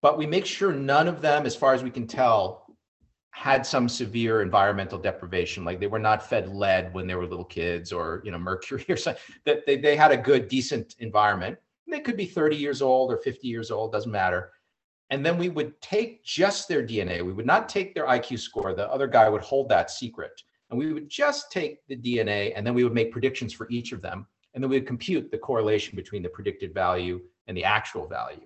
But 0.02 0.18
we 0.18 0.26
make 0.26 0.46
sure 0.46 0.72
none 0.72 1.08
of 1.08 1.22
them, 1.22 1.46
as 1.46 1.56
far 1.56 1.74
as 1.74 1.84
we 1.84 1.92
can 1.92 2.08
tell, 2.08 2.70
had 3.32 3.66
some 3.66 3.88
severe 3.88 4.42
environmental 4.42 4.98
deprivation 4.98 5.64
like 5.64 5.80
they 5.80 5.88
were 5.88 6.00
not 6.00 6.28
fed 6.28 6.50
lead 6.50 6.94
when 6.94 7.08
they 7.08 7.16
were 7.16 7.26
little 7.26 7.46
kids 7.46 7.94
or 7.94 8.22
you 8.26 8.32
know 8.32 8.40
mercury 8.52 8.86
or 8.90 8.98
something 8.98 9.22
that 9.46 9.66
they, 9.66 9.78
they 9.78 9.96
had 9.96 10.12
a 10.12 10.18
good 10.18 10.48
decent 10.48 10.96
environment 11.00 11.58
they 11.90 12.00
could 12.00 12.18
be 12.18 12.26
30 12.26 12.56
years 12.56 12.82
old 12.82 13.12
or 13.12 13.18
50 13.18 13.48
years 13.48 13.72
old 13.72 13.92
doesn't 13.92 14.12
matter 14.12 14.52
and 15.10 15.26
then 15.26 15.38
we 15.38 15.50
would 15.50 15.80
take 15.82 16.24
just 16.24 16.68
their 16.68 16.86
dna 16.86 17.26
we 17.26 17.34
would 17.34 17.46
not 17.46 17.70
take 17.70 17.94
their 17.94 18.06
iq 18.08 18.40
score. 18.40 18.74
The 18.74 18.90
other 18.90 19.08
guy 19.08 19.28
would 19.30 19.42
hold 19.42 19.70
that 19.70 19.92
secret. 19.92 20.42
And 20.70 20.78
we 20.78 20.94
would 20.94 21.10
just 21.10 21.52
take 21.52 21.80
the 21.88 21.96
dna 21.96 22.54
and 22.56 22.66
then 22.66 22.76
we 22.76 22.84
would 22.84 22.94
make 22.94 23.12
predictions 23.12 23.54
for 23.54 23.68
each 23.70 23.92
of 23.92 24.02
them. 24.02 24.28
And 24.54 24.64
then 24.64 24.70
we 24.70 24.78
would 24.78 24.88
compute 24.88 25.32
the 25.32 25.38
correlation 25.38 25.96
between 25.96 26.24
the 26.24 26.30
predicted 26.30 26.74
value 26.74 27.22
and 27.48 27.58
the 27.58 27.64
actual 27.64 28.08
value. 28.08 28.46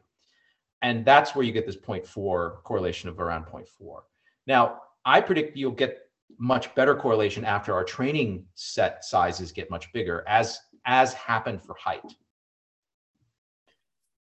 And 0.82 1.05
that's 1.05 1.36
where 1.36 1.45
you 1.45 1.51
get 1.51 1.66
this 1.66 1.78
0.4 1.78 2.64
correlation 2.64 3.09
of 3.09 3.20
around 3.20 3.45
0.4 3.45 4.01
now, 4.47 4.82
I 5.05 5.22
predict 5.22 5.57
you'll 5.57 5.72
get 5.72 5.99
much 6.38 6.74
better 6.76 6.95
correlation 6.95 7.45
after 7.45 7.74
our 7.74 7.84
training 7.84 8.45
set 8.55 9.05
sizes 9.05 9.51
get 9.51 9.70
much 9.70 9.91
bigger, 9.93 10.24
as 10.28 10.59
as 10.86 11.14
happened 11.14 11.61
for 11.64 11.76
height. 11.76 12.14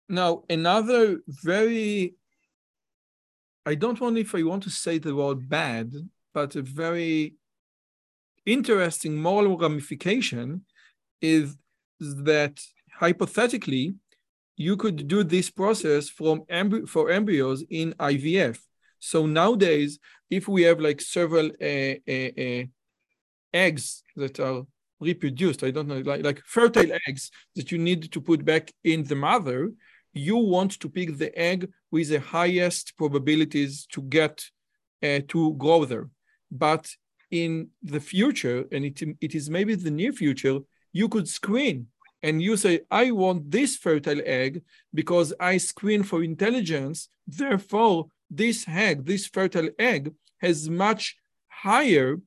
Now, 0.09 0.43
another 0.51 1.20
very 1.28 2.16
I 3.67 3.75
don't 3.75 4.01
want 4.01 4.19
if 4.19 4.35
I 4.35 4.43
want 4.43 4.63
to 4.65 4.71
say 4.71 4.99
the 4.99 5.15
word 5.15 5.49
bad, 5.49 5.93
but 6.33 6.57
a 6.57 6.63
very 6.63 7.35
interesting 8.47 9.17
moral 9.17 9.59
ramification 9.59 10.65
is 11.21 11.57
that 12.01 12.61
hypothetically 12.99 13.95
you 14.57 14.77
could 14.77 15.07
do 15.07 15.23
this 15.23 15.51
process 15.51 16.09
from 16.09 16.45
for 16.87 17.11
embryos 17.11 17.63
in 17.69 17.93
IVF 17.95 18.59
so 19.01 19.27
nowadays, 19.27 19.99
if 20.29 20.47
we 20.47 20.63
have 20.63 20.79
like 20.79 21.01
several 21.01 21.47
uh, 21.61 21.95
uh, 22.07 22.31
uh, 22.39 22.65
eggs 23.53 24.05
that 24.15 24.39
are 24.39 24.63
reproduced, 25.01 25.65
I 25.65 25.71
don't 25.71 25.89
know, 25.89 26.03
like, 26.05 26.23
like 26.23 26.43
fertile 26.45 26.93
eggs 27.09 27.31
that 27.57 27.73
you 27.73 27.79
need 27.79 28.13
to 28.13 28.21
put 28.21 28.45
back 28.45 28.71
in 28.85 29.03
the 29.05 29.17
mother, 29.17 29.71
you 30.13 30.37
want 30.37 30.79
to 30.81 30.89
pick 30.89 31.17
the 31.17 31.37
egg 31.39 31.71
with 31.91 32.09
the 32.09 32.21
highest 32.21 32.97
probabilities 32.97 33.87
to 33.87 34.03
get 34.03 34.45
uh, 35.03 35.21
to 35.29 35.55
grow 35.55 35.85
there. 35.85 36.09
But 36.51 36.91
in 37.31 37.69
the 37.83 38.01
future, 38.01 38.65
and 38.73 38.85
it, 38.85 39.03
it 39.21 39.35
is 39.35 39.49
maybe 39.49 39.75
the 39.75 39.91
near 39.91 40.13
future, 40.13 40.59
you 40.93 41.09
could 41.09 41.29
screen 41.29 41.87
and 42.23 42.43
you 42.43 42.57
say, 42.57 42.81
I 42.91 43.13
want 43.13 43.51
this 43.51 43.77
fertile 43.77 44.21
egg 44.25 44.63
because 44.93 45.33
I 45.41 45.57
screen 45.57 46.03
for 46.03 46.23
intelligence. 46.23 47.09
Therefore, 47.27 48.09
this 48.29 48.67
egg, 48.69 49.07
this 49.07 49.27
fertile 49.27 49.71
egg, 49.79 50.13
has 50.39 50.69
much 50.69 51.17
higher 51.49 52.19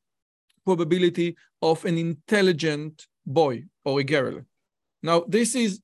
probability 0.65 1.35
of 1.61 1.85
an 1.85 1.97
intelligent 1.97 3.07
boy 3.25 3.63
or 3.85 3.99
a 3.99 4.03
girl. 4.03 4.41
Now, 5.01 5.25
this 5.27 5.53
is 5.55 5.81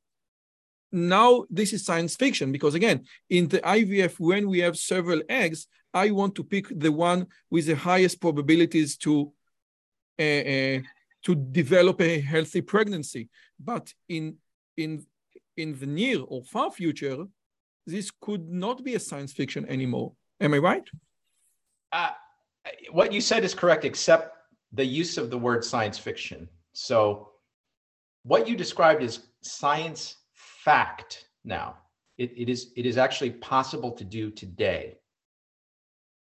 now 0.92 1.46
this 1.50 1.74
is 1.74 1.86
science 1.86 2.16
fiction 2.16 2.52
because 2.52 2.76
again, 2.76 3.06
in 3.30 3.48
the 3.48 3.60
IVF, 3.60 4.20
when 4.20 4.50
we 4.50 4.60
have 4.60 4.78
several 4.78 5.22
eggs, 5.30 5.68
I 5.94 6.12
want 6.12 6.36
to 6.36 6.44
pick 6.44 6.68
the 6.70 6.92
one 6.92 7.28
with 7.50 7.66
the 7.68 7.76
highest 7.76 8.22
probabilities 8.22 8.98
to 8.98 9.32
uh, 10.20 10.24
uh, 10.24 10.80
to 11.24 11.36
develop 11.36 12.02
a 12.02 12.20
healthy 12.20 12.62
pregnancy. 12.62 13.30
But 13.60 13.94
in 14.08 14.38
in 14.78 15.06
in 15.58 15.78
the 15.80 15.86
near 15.86 16.22
or 16.22 16.44
far 16.44 16.72
future, 16.72 17.26
this 17.86 18.12
could 18.22 18.50
not 18.50 18.84
be 18.84 18.96
a 18.96 19.00
science 19.00 19.34
fiction 19.34 19.66
anymore. 19.68 20.14
Am 20.40 20.54
I 20.54 20.60
right? 20.60 20.88
Uh, 21.92 22.12
what 22.92 23.12
you 23.12 23.22
said 23.22 23.44
is 23.44 23.54
correct, 23.54 23.84
except 23.84 24.36
the 24.74 24.86
use 24.86 25.18
of 25.18 25.30
the 25.30 25.38
word 25.38 25.64
science 25.64 25.98
fiction. 25.98 26.48
So, 26.74 27.32
what 28.24 28.48
you 28.48 28.56
described 28.56 29.02
is 29.02 29.28
science 29.42 30.16
fact 30.64 31.28
now. 31.44 31.78
It, 32.18 32.32
it, 32.36 32.50
is, 32.50 32.72
it 32.76 32.86
is 32.86 32.98
actually 32.98 33.32
possible 33.32 33.92
to 33.92 34.04
do 34.04 34.30
today. 34.30 34.98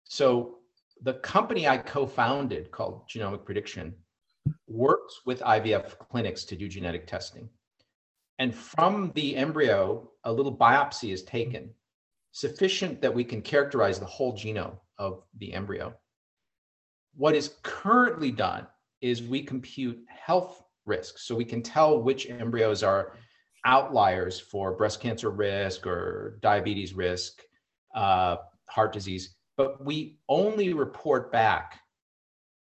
So, 0.04 0.58
the 1.02 1.14
company 1.14 1.68
I 1.68 1.78
co 1.78 2.06
founded 2.06 2.70
called 2.70 3.08
Genomic 3.08 3.44
Prediction 3.44 3.94
works 4.66 5.20
with 5.26 5.40
IVF 5.40 5.98
clinics 5.98 6.44
to 6.44 6.56
do 6.56 6.68
genetic 6.68 7.06
testing. 7.06 7.48
And 8.38 8.54
from 8.54 9.12
the 9.14 9.36
embryo, 9.36 10.10
a 10.24 10.32
little 10.32 10.56
biopsy 10.56 11.12
is 11.12 11.22
taken, 11.22 11.70
sufficient 12.32 13.02
that 13.02 13.14
we 13.14 13.24
can 13.24 13.42
characterize 13.42 13.98
the 13.98 14.06
whole 14.06 14.34
genome 14.34 14.78
of 14.98 15.22
the 15.38 15.52
embryo. 15.52 15.94
What 17.14 17.34
is 17.34 17.56
currently 17.62 18.30
done 18.30 18.66
is 19.00 19.22
we 19.22 19.42
compute 19.42 19.98
health 20.08 20.62
risks. 20.86 21.26
So 21.26 21.34
we 21.34 21.44
can 21.44 21.62
tell 21.62 22.02
which 22.02 22.28
embryos 22.30 22.82
are 22.82 23.12
outliers 23.66 24.40
for 24.40 24.72
breast 24.72 25.00
cancer 25.00 25.30
risk 25.30 25.86
or 25.86 26.38
diabetes 26.40 26.94
risk, 26.94 27.42
uh, 27.94 28.36
heart 28.68 28.92
disease, 28.92 29.36
but 29.56 29.84
we 29.84 30.18
only 30.28 30.72
report 30.72 31.32
back 31.32 31.80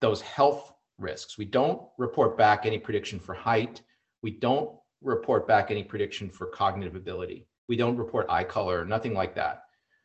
those 0.01 0.20
health 0.22 0.72
risks. 0.99 1.36
We 1.36 1.44
don't 1.44 1.82
report 1.99 2.36
back 2.38 2.64
any 2.64 2.78
prediction 2.78 3.20
for 3.20 3.34
height. 3.34 3.82
We 4.22 4.30
don't 4.30 4.70
report 5.03 5.47
back 5.47 5.70
any 5.70 5.84
prediction 5.84 6.30
for 6.30 6.47
cognitive 6.47 6.97
ability. 6.97 7.47
We 7.68 7.76
don't 7.76 7.97
report 7.97 8.26
eye 8.30 8.44
color, 8.44 8.84
nothing 8.84 9.12
like 9.12 9.34
that. 9.34 9.62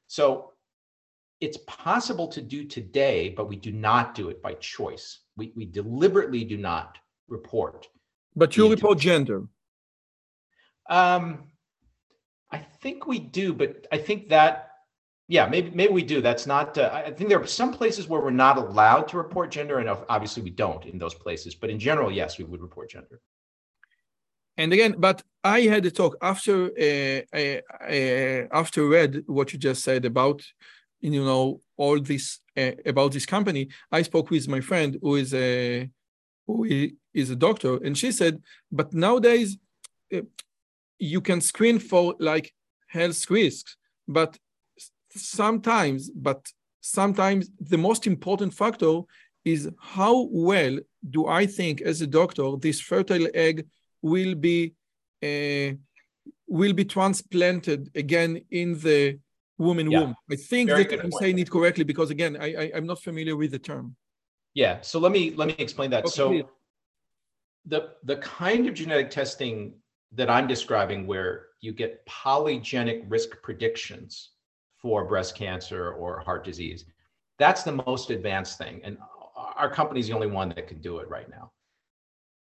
So 0.08 0.52
it's 1.40 1.58
possible 1.68 2.28
to 2.28 2.42
do 2.42 2.66
today, 2.66 3.30
but 3.30 3.48
we 3.48 3.56
do 3.56 3.72
not 3.72 4.14
do 4.14 4.30
it 4.30 4.42
by 4.42 4.56
choice. 4.56 5.22
We, 5.38 5.54
we 5.56 5.66
deliberately 5.66 6.44
do 6.44 6.58
not 6.58 6.98
report. 7.30 7.88
But 8.36 8.58
you 8.58 8.70
report 8.70 9.00
gender. 9.00 9.44
Um, 10.90 11.52
I 12.52 12.58
think 12.58 13.08
we 13.08 13.20
do, 13.20 13.54
but 13.54 13.88
I 13.92 13.98
think 13.98 14.30
that 14.30 14.72
yeah, 15.28 15.48
maybe 15.48 15.72
maybe 15.72 15.94
we 15.94 16.04
do. 16.04 16.20
That's 16.20 16.46
not. 16.46 16.78
Uh, 16.78 16.90
I 16.94 17.12
think 17.12 17.30
there 17.30 17.42
are 17.42 17.48
some 17.48 17.72
places 17.72 18.10
where 18.10 18.20
we're 18.20 18.32
not 18.32 18.58
allowed 18.58 19.08
to 19.10 19.18
report 19.18 19.50
gender, 19.50 19.80
and 19.80 19.88
obviously 20.10 20.44
we 20.44 20.50
don't 20.50 20.86
in 20.86 20.98
those 20.98 21.14
places. 21.14 21.56
But 21.56 21.70
in 21.70 21.80
general, 21.80 22.12
yes, 22.12 22.38
we 22.38 22.44
would 22.44 22.62
report 22.62 22.90
gender. 22.90 23.22
And 24.58 24.74
again, 24.74 24.96
but 24.98 25.24
I 25.44 25.62
had 25.62 25.86
a 25.86 25.92
talk 25.92 26.18
after 26.22 26.66
uh, 26.66 27.22
uh, 27.34 27.62
uh, 27.90 28.48
after 28.52 28.86
read 28.88 29.24
what 29.28 29.54
you 29.54 29.60
just 29.60 29.84
said 29.84 30.04
about 30.04 30.42
you 31.00 31.24
know 31.24 31.62
all 31.78 32.00
this 32.02 32.42
uh, 32.58 32.72
about 32.86 33.14
this 33.14 33.26
company. 33.26 33.70
I 33.90 34.02
spoke 34.02 34.30
with 34.32 34.50
my 34.50 34.60
friend 34.60 34.98
who 35.02 35.16
is 35.16 35.34
a 35.34 35.90
who 36.46 36.66
is 37.14 37.30
a 37.30 37.38
doctor, 37.38 37.78
and 37.78 37.98
she 37.98 38.12
said, 38.12 38.44
but 38.70 38.94
nowadays 38.94 39.58
uh, 40.14 40.22
you 41.02 41.20
can 41.20 41.42
screen 41.42 41.80
for 41.80 42.16
like 42.20 42.54
health 42.88 43.30
risks, 43.30 43.76
but 44.08 44.38
sometimes, 45.10 46.10
but 46.12 46.48
sometimes 46.82 47.50
the 47.60 47.78
most 47.78 48.06
important 48.06 48.54
factor 48.54 49.02
is 49.44 49.70
how 49.80 50.28
well 50.32 50.78
do 51.10 51.28
I 51.28 51.48
think 51.48 51.82
as 51.82 52.02
a 52.02 52.08
doctor 52.08 52.56
this 52.58 52.80
fertile 52.80 53.28
egg 53.34 53.68
will 54.04 54.36
be 54.36 54.76
uh, 55.24 55.74
will 56.48 56.74
be 56.74 56.86
transplanted 56.86 57.90
again 57.96 58.42
in 58.52 58.80
the 58.80 59.18
woman 59.58 59.90
yeah. 59.90 60.00
womb. 60.00 60.16
I 60.30 60.36
think 60.36 60.70
Very 60.70 60.84
that 60.84 61.00
I'm 61.04 61.12
saying 61.12 61.40
it 61.40 61.50
correctly 61.50 61.84
because 61.84 62.10
again, 62.12 62.38
I, 62.40 62.48
I 62.64 62.66
am 62.76 62.86
not 62.86 63.02
familiar 63.02 63.36
with 63.36 63.52
the 63.52 63.60
term. 63.60 63.96
Yeah. 64.54 64.82
So 64.82 65.00
let 65.00 65.12
me 65.12 65.34
let 65.36 65.48
me 65.48 65.56
explain 65.58 65.90
that. 65.92 66.06
Okay. 66.06 66.12
So 66.12 66.50
the 67.66 67.92
the 68.04 68.18
kind 68.18 68.68
of 68.68 68.74
genetic 68.74 69.10
testing 69.10 69.74
that 70.14 70.30
I'm 70.30 70.48
describing 70.48 71.08
where 71.08 71.48
you 71.62 71.72
get 71.72 72.06
polygenic 72.06 73.04
risk 73.08 73.42
predictions 73.42 74.32
for 74.78 75.06
breast 75.06 75.36
cancer 75.36 75.92
or 75.92 76.20
heart 76.20 76.44
disease, 76.44 76.86
that's 77.38 77.64
the 77.64 77.84
most 77.88 78.10
advanced 78.10 78.58
thing. 78.58 78.82
And 78.84 78.98
our 79.36 79.70
company 79.70 80.00
is 80.00 80.08
the 80.08 80.14
only 80.14 80.28
one 80.28 80.50
that 80.50 80.68
can 80.68 80.82
do 80.82 81.00
it 81.00 81.10
right 81.10 81.30
now 81.30 81.52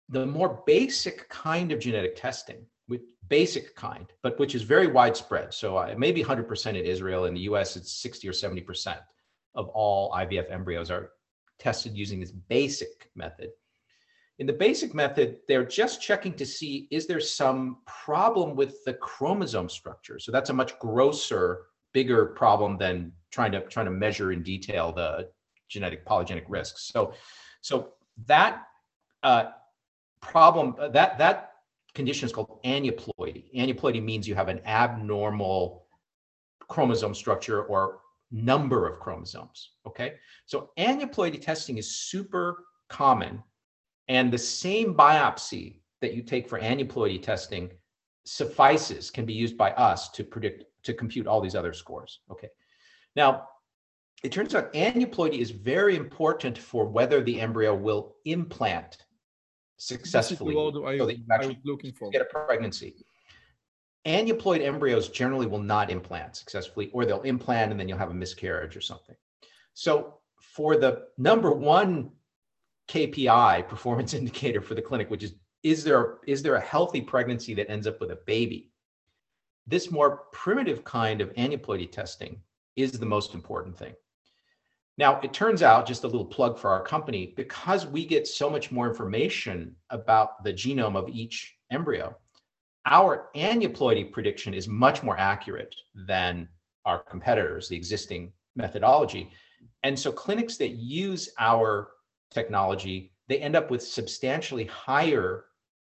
the 0.10 0.26
more 0.26 0.64
basic 0.66 1.28
kind 1.30 1.72
of 1.72 1.80
genetic 1.80 2.16
testing, 2.16 2.66
with 2.88 3.01
basic 3.28 3.76
kind, 3.76 4.08
but 4.24 4.39
which 4.39 4.55
is 4.55 4.62
very 4.62 4.88
widespread. 4.88 5.53
So 5.53 5.78
uh, 5.78 5.93
maybe 5.97 6.24
100% 6.24 6.68
in 6.68 6.76
Israel. 6.78 7.26
In 7.26 7.34
the 7.34 7.41
US, 7.41 7.76
it's 7.76 7.91
60 7.91 8.30
or 8.30 8.32
70% 8.32 8.97
of 9.55 9.68
all 9.70 10.12
IVF 10.14 10.49
embryos 10.51 10.89
are 10.89 11.12
tested 11.60 11.97
using 11.97 12.20
this 12.20 12.32
basic 12.32 13.10
method. 13.16 13.49
In 14.39 14.45
the 14.45 14.53
basic 14.53 14.93
method, 14.93 15.38
they're 15.47 15.65
just 15.65 16.01
checking 16.01 16.33
to 16.33 16.45
see 16.45 16.88
is 16.91 17.07
there 17.07 17.19
some 17.19 17.77
problem 17.85 18.55
with 18.55 18.83
the 18.85 18.93
chromosome 18.93 19.69
structure. 19.69 20.19
So 20.19 20.31
that's 20.31 20.51
a 20.51 20.53
much 20.53 20.77
grosser, 20.79 21.65
bigger 21.93 22.27
problem 22.27 22.77
than 22.77 23.11
trying 23.31 23.51
to 23.53 23.61
trying 23.61 23.88
to 23.88 23.91
measure 23.91 24.31
in 24.31 24.43
detail 24.43 24.91
the 24.91 25.29
genetic 25.69 26.05
polygenic 26.05 26.43
risks. 26.47 26.89
So, 26.93 27.13
so 27.61 27.93
that 28.27 28.63
uh, 29.23 29.45
problem 30.21 30.75
uh, 30.79 30.89
that 30.89 31.17
that 31.17 31.53
condition 31.95 32.27
is 32.27 32.31
called 32.31 32.59
aneuploidy. 32.63 33.51
Aneuploidy 33.55 34.03
means 34.03 34.27
you 34.27 34.35
have 34.35 34.49
an 34.49 34.61
abnormal 34.65 35.85
chromosome 36.67 37.15
structure 37.15 37.63
or 37.63 38.01
number 38.31 38.88
of 38.88 38.99
chromosomes. 38.99 39.71
Okay, 39.88 40.13
so 40.45 40.69
aneuploidy 40.77 41.41
testing 41.41 41.79
is 41.79 41.97
super 41.97 42.65
common 42.88 43.41
and 44.08 44.32
the 44.32 44.38
same 44.38 44.93
biopsy 44.93 45.80
that 46.01 46.14
you 46.14 46.22
take 46.22 46.47
for 46.47 46.60
aneuploidy 46.60 47.22
testing 47.22 47.72
suffices, 48.26 49.10
can 49.10 49.26
be 49.26 49.34
used 49.34 49.58
by 49.58 49.72
us 49.72 50.10
to 50.10 50.24
predict, 50.24 50.66
to 50.84 50.93
compute 50.93 51.28
all 51.28 51.41
these 51.41 51.55
other 51.55 51.74
scores. 51.74 52.20
Okay. 52.30 52.49
Now, 53.16 53.47
it 54.24 54.32
turns 54.32 54.55
out 54.55 54.74
aneuploidy 54.74 55.39
is 55.39 55.51
very 55.51 55.95
important 55.95 56.58
for 56.58 56.86
whether 56.86 57.22
the 57.22 57.39
embryo 57.39 57.76
will 57.76 58.16
implant 58.26 58.97
successfully 59.78 60.55
I, 60.55 60.97
so 60.97 61.05
that 61.05 61.18
you 61.18 61.24
actually 61.32 61.60
looking 61.64 61.93
for. 61.93 62.10
get 62.10 62.22
a 62.22 62.26
pregnancy. 62.26 62.95
Aneuploid 64.05 64.62
embryos 64.62 65.10
generally 65.10 65.45
will 65.45 65.62
not 65.62 65.91
implant 65.91 66.36
successfully, 66.36 66.89
or 66.93 67.05
they'll 67.05 67.22
implant 67.22 67.72
and 67.72 67.80
then 67.80 67.88
you'll 67.88 67.97
have 67.97 68.12
a 68.12 68.14
miscarriage 68.14 68.76
or 68.76 68.82
something. 68.82 69.16
So 69.74 70.20
for 70.39 70.78
the 70.78 71.08
number 71.18 71.51
one 71.51 72.12
KPI 72.88 73.67
performance 73.67 74.13
indicator 74.13 74.61
for 74.61 74.75
the 74.75 74.81
clinic, 74.81 75.09
which 75.09 75.23
is 75.23 75.33
is 75.63 75.83
there 75.83 76.19
is 76.27 76.41
there 76.41 76.55
a 76.55 76.61
healthy 76.61 77.01
pregnancy 77.01 77.53
that 77.55 77.69
ends 77.69 77.88
up 77.88 77.99
with 77.99 78.11
a 78.11 78.19
baby? 78.25 78.71
This 79.65 79.91
more 79.91 80.23
primitive 80.31 80.83
kind 80.83 81.19
of 81.19 81.33
aneuploidy 81.33 81.91
testing 81.91 82.41
is 82.75 82.93
the 82.93 83.05
most 83.05 83.33
important 83.33 83.77
thing. 83.77 83.93
Now, 84.97 85.19
it 85.21 85.33
turns 85.33 85.61
out, 85.61 85.85
just 85.85 86.05
a 86.05 86.07
little 86.07 86.25
plug 86.25 86.57
for 86.57 86.71
our 86.71 86.81
company, 86.81 87.33
because 87.38 87.85
we 87.85 88.05
get 88.05 88.27
so 88.27 88.49
much 88.49 88.71
more 88.71 88.88
information 88.88 89.75
about 89.91 90.43
the 90.43 90.53
genome 90.53 90.95
of 90.95 91.09
each 91.09 91.55
embryo, 91.69 92.15
our 92.85 93.29
aneuploidy 93.35 94.11
prediction 94.11 94.53
is 94.53 94.67
much 94.67 95.03
more 95.03 95.17
accurate 95.17 95.75
than 95.93 96.47
our 96.85 97.03
competitors, 97.03 97.67
the 97.67 97.75
existing 97.75 98.31
methodology. 98.55 99.29
And 99.83 99.99
so 99.99 100.11
clinics 100.11 100.57
that 100.57 100.69
use 100.69 101.29
our 101.38 101.89
technology, 102.32 103.11
they 103.28 103.39
end 103.39 103.55
up 103.55 103.69
with 103.71 103.82
substantially 103.82 104.65
higher 104.65 105.45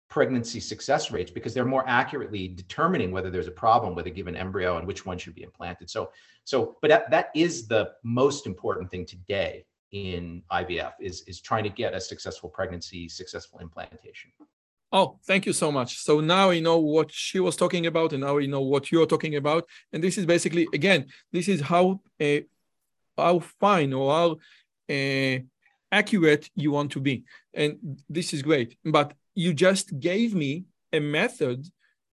pregnancy 0.09 0.59
success 0.59 1.11
rates 1.11 1.31
because 1.31 1.55
they're 1.55 1.65
more 1.65 1.85
accurately 1.87 2.49
determining 2.49 3.13
whether 3.13 3.31
there's 3.31 3.47
a 3.47 3.53
problem 3.53 3.95
with 3.95 4.07
a 4.07 4.11
given 4.11 4.35
embryo 4.35 4.77
and 4.77 4.87
which 4.87 5.07
one 5.07 5.17
should 5.17 5.35
be 5.35 5.43
implanted. 5.43 5.89
So, 5.89 6.11
so, 6.45 6.77
but 6.83 6.89
that, 6.89 7.11
that 7.11 7.31
is 7.35 7.69
the 7.69 7.93
most 8.03 8.47
important 8.47 8.91
thing 8.91 9.07
today 9.07 9.65
in 9.93 10.43
IVF 10.53 10.93
is 11.01 11.23
is 11.23 11.41
trying 11.41 11.65
to 11.65 11.71
get 11.71 11.95
a 11.95 12.01
successful 12.01 12.49
pregnancy, 12.49 13.09
successful 13.09 13.59
implantation. 13.59 14.31
Oh, 14.93 15.19
thank 15.25 15.47
you 15.47 15.53
so 15.53 15.71
much. 15.71 15.99
So 15.99 16.21
now 16.21 16.51
I 16.51 16.59
know 16.61 16.79
what 16.79 17.13
she 17.13 17.39
was 17.39 17.57
talking 17.57 17.87
about, 17.87 18.13
and 18.13 18.23
now 18.23 18.39
I 18.39 18.47
know 18.47 18.61
what 18.61 18.91
you're 18.91 19.07
talking 19.07 19.37
about. 19.37 19.69
And 19.93 20.03
this 20.03 20.19
is 20.19 20.27
basically, 20.27 20.67
again, 20.75 21.07
this 21.33 21.49
is 21.49 21.61
how 21.61 22.01
uh, 22.21 22.41
how 23.17 23.39
fine 23.61 23.93
or 23.93 24.13
how 24.13 24.31
uh, 24.95 25.39
accurate 25.93 26.51
you 26.55 26.71
want 26.71 26.93
to 26.93 27.01
be. 27.01 27.25
And 27.55 28.01
this 28.09 28.33
is 28.33 28.43
great. 28.43 28.77
But 28.85 29.15
you 29.35 29.55
just 29.55 29.99
gave 29.99 30.35
me 30.35 30.65
a 30.93 31.01
method 31.01 31.67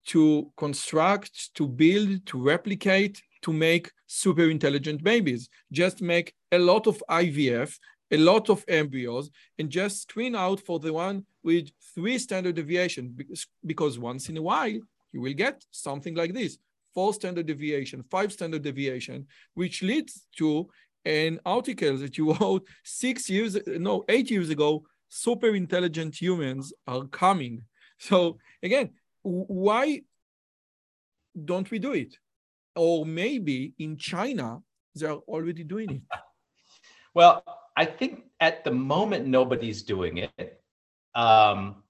to 0.08 0.52
construct, 0.58 1.54
to 1.56 1.68
build, 1.68 2.26
to 2.28 2.42
replicate, 2.42 3.22
to 3.42 3.54
make 3.54 3.92
super 4.08 4.50
intelligent 4.50 5.04
babies. 5.04 5.50
Just 5.72 6.02
make 6.02 6.34
a 6.52 6.60
lot 6.60 6.88
of 6.88 7.04
IVF, 7.10 7.78
a 8.12 8.18
lot 8.18 8.50
of 8.50 8.64
embryos, 8.68 9.30
and 9.60 9.70
just 9.70 10.04
screen 10.04 10.36
out 10.36 10.60
for 10.62 10.80
the 10.80 10.94
one 10.94 11.26
with 11.44 11.70
three 11.94 12.18
standard 12.18 12.56
deviation 12.56 13.18
because, 13.66 14.00
once 14.00 14.30
in 14.30 14.38
a 14.38 14.42
while 14.42 14.80
you 15.14 15.22
will 15.22 15.34
get 15.34 15.64
something 15.72 16.16
like 16.16 16.34
this 16.34 16.58
four 16.94 17.14
standard 17.14 17.46
deviation, 17.46 18.04
five 18.10 18.32
standard 18.34 18.64
deviation, 18.64 19.28
which 19.54 19.84
leads 19.84 20.26
to 20.36 20.68
an 21.08 21.40
article 21.46 21.98
that 21.98 22.18
you 22.18 22.34
wrote 22.40 22.68
six 22.84 23.30
years, 23.30 23.58
no, 23.66 24.04
eight 24.10 24.30
years 24.30 24.50
ago, 24.50 24.84
super 25.08 25.56
intelligent 25.56 26.20
humans 26.20 26.74
are 26.86 27.06
coming. 27.06 27.64
So 27.98 28.38
again, 28.62 28.92
why 29.24 30.02
don't 31.34 31.70
we 31.72 31.80
do 31.80 31.94
it? 31.94 32.18
Or 32.76 33.06
maybe 33.06 33.74
in 33.80 33.98
China, 33.98 34.60
they're 34.94 35.14
already 35.14 35.64
doing 35.64 35.90
it. 35.92 36.02
Well, 37.14 37.44
I 37.76 37.86
think 37.86 38.26
at 38.40 38.64
the 38.64 38.70
moment, 38.70 39.26
nobody's 39.26 39.82
doing 39.82 40.18
it. 40.38 40.62
Um, 41.16 41.82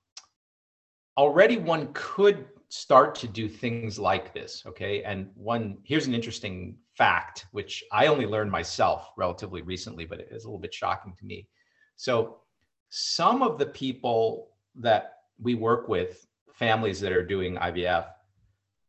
already 1.18 1.57
one 1.57 1.89
could 1.91 2.45
start 2.70 3.13
to 3.15 3.28
do 3.28 3.49
things 3.49 3.99
like 3.99 4.34
this. 4.34 4.63
Okay. 4.65 5.03
And 5.03 5.30
one, 5.36 5.80
here's 5.84 6.07
an 6.07 6.13
interesting 6.13 6.78
fact, 6.97 7.45
which 7.51 7.83
I 7.91 8.07
only 8.07 8.25
learned 8.25 8.51
myself 8.51 9.11
relatively 9.17 9.61
recently, 9.61 10.05
but 10.05 10.19
it 10.19 10.29
is 10.31 10.43
a 10.43 10.47
little 10.47 10.59
bit 10.59 10.73
shocking 10.73 11.13
to 11.17 11.25
me. 11.25 11.47
So, 11.95 12.37
some 12.89 13.43
of 13.43 13.57
the 13.57 13.65
people 13.65 14.49
that 14.75 15.13
we 15.39 15.55
work 15.55 15.87
with, 15.87 16.25
families 16.53 16.99
that 17.01 17.11
are 17.11 17.25
doing 17.25 17.55
IVF, 17.55 18.07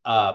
uh, 0.05 0.35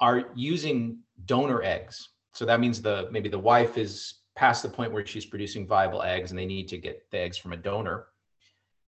are 0.00 0.24
using 0.34 0.98
donor 1.24 1.62
eggs. 1.62 2.10
So 2.32 2.44
that 2.44 2.60
means 2.60 2.82
the 2.82 3.08
maybe 3.10 3.28
the 3.28 3.38
wife 3.38 3.78
is 3.78 4.14
past 4.36 4.62
the 4.62 4.68
point 4.68 4.92
where 4.92 5.06
she's 5.06 5.24
producing 5.24 5.66
viable 5.66 6.02
eggs, 6.02 6.30
and 6.30 6.38
they 6.38 6.46
need 6.46 6.68
to 6.68 6.78
get 6.78 7.10
the 7.10 7.18
eggs 7.20 7.38
from 7.38 7.52
a 7.52 7.56
donor. 7.56 8.06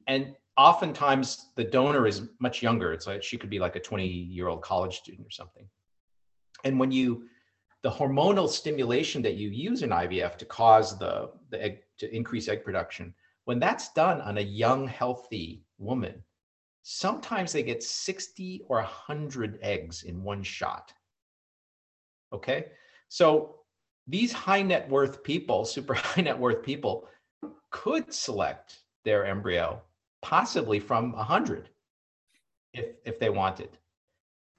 And 0.07 0.35
oftentimes 0.57 1.51
the 1.57 1.65
donor 1.65 2.07
is 2.07 2.29
much 2.39 2.63
younger. 2.63 2.93
It's 2.93 3.07
like 3.07 3.23
she 3.23 3.39
could 3.39 3.51
be 3.51 3.59
like 3.59 3.77
a 3.77 3.81
20 3.81 4.07
year 4.07 4.49
old 4.49 4.63
college 4.63 4.99
student 4.99 5.27
or 5.27 5.31
something. 5.31 5.67
And 6.65 6.79
when 6.79 6.91
you, 6.91 7.29
the 7.87 7.93
hormonal 7.93 8.49
stimulation 8.49 9.23
that 9.23 9.37
you 9.37 9.49
use 9.49 9.85
in 9.85 9.91
IVF 9.91 10.37
to 10.37 10.45
cause 10.45 10.99
the, 10.99 11.31
the 11.51 11.63
egg 11.63 11.79
to 11.99 12.13
increase 12.13 12.49
egg 12.49 12.65
production, 12.65 13.15
when 13.45 13.61
that's 13.61 13.93
done 13.93 14.21
on 14.23 14.39
a 14.39 14.41
young, 14.41 14.89
healthy 14.89 15.63
woman, 15.79 16.21
sometimes 16.83 17.53
they 17.53 17.63
get 17.63 17.85
60 17.85 18.63
or 18.69 18.79
100 18.79 19.61
eggs 19.63 20.03
in 20.03 20.25
one 20.25 20.43
shot. 20.43 20.93
Okay. 22.33 22.73
So 23.09 23.61
these 24.09 24.33
high 24.33 24.63
net 24.63 24.91
worth 24.91 25.23
people, 25.23 25.65
super 25.65 25.95
high 25.95 26.23
net 26.23 26.37
worth 26.37 26.65
people, 26.65 27.07
could 27.71 28.13
select 28.13 28.81
their 29.05 29.25
embryo 29.27 29.81
possibly 30.23 30.81
from 30.81 31.13
100 31.13 31.69
if, 32.75 32.97
if 33.05 33.21
they 33.21 33.31
wanted. 33.31 33.79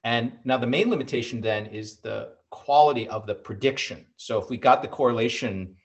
And 0.02 0.32
now 0.44 0.56
the 0.56 0.66
main 0.66 0.88
limitation 0.88 1.42
then 1.42 1.66
is 1.66 1.96
the 1.96 2.37
quality 2.50 3.08
of 3.08 3.26
the 3.26 3.34
prediction. 3.34 4.06
So 4.16 4.40
if 4.40 4.48
we 4.48 4.56
got 4.56 4.82
the 4.82 4.88
correlation 4.88 5.76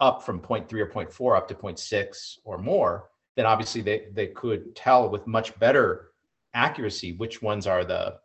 up 0.00 0.22
from 0.22 0.40
0.3 0.40 0.72
or 0.72 0.86
0.4 0.86 1.36
up 1.36 1.48
to 1.48 1.54
0.6 1.54 2.38
or 2.44 2.58
more, 2.58 3.10
then 3.36 3.46
obviously 3.46 3.80
they, 3.80 4.06
they 4.12 4.28
could 4.28 4.74
tell 4.74 5.08
with 5.08 5.26
much 5.26 5.58
better 5.58 6.12
accuracy 6.54 7.12
which 7.16 7.42
ones 7.42 7.66
are 7.66 7.84
the, 7.84 8.16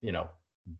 you 0.00 0.12
know, 0.12 0.28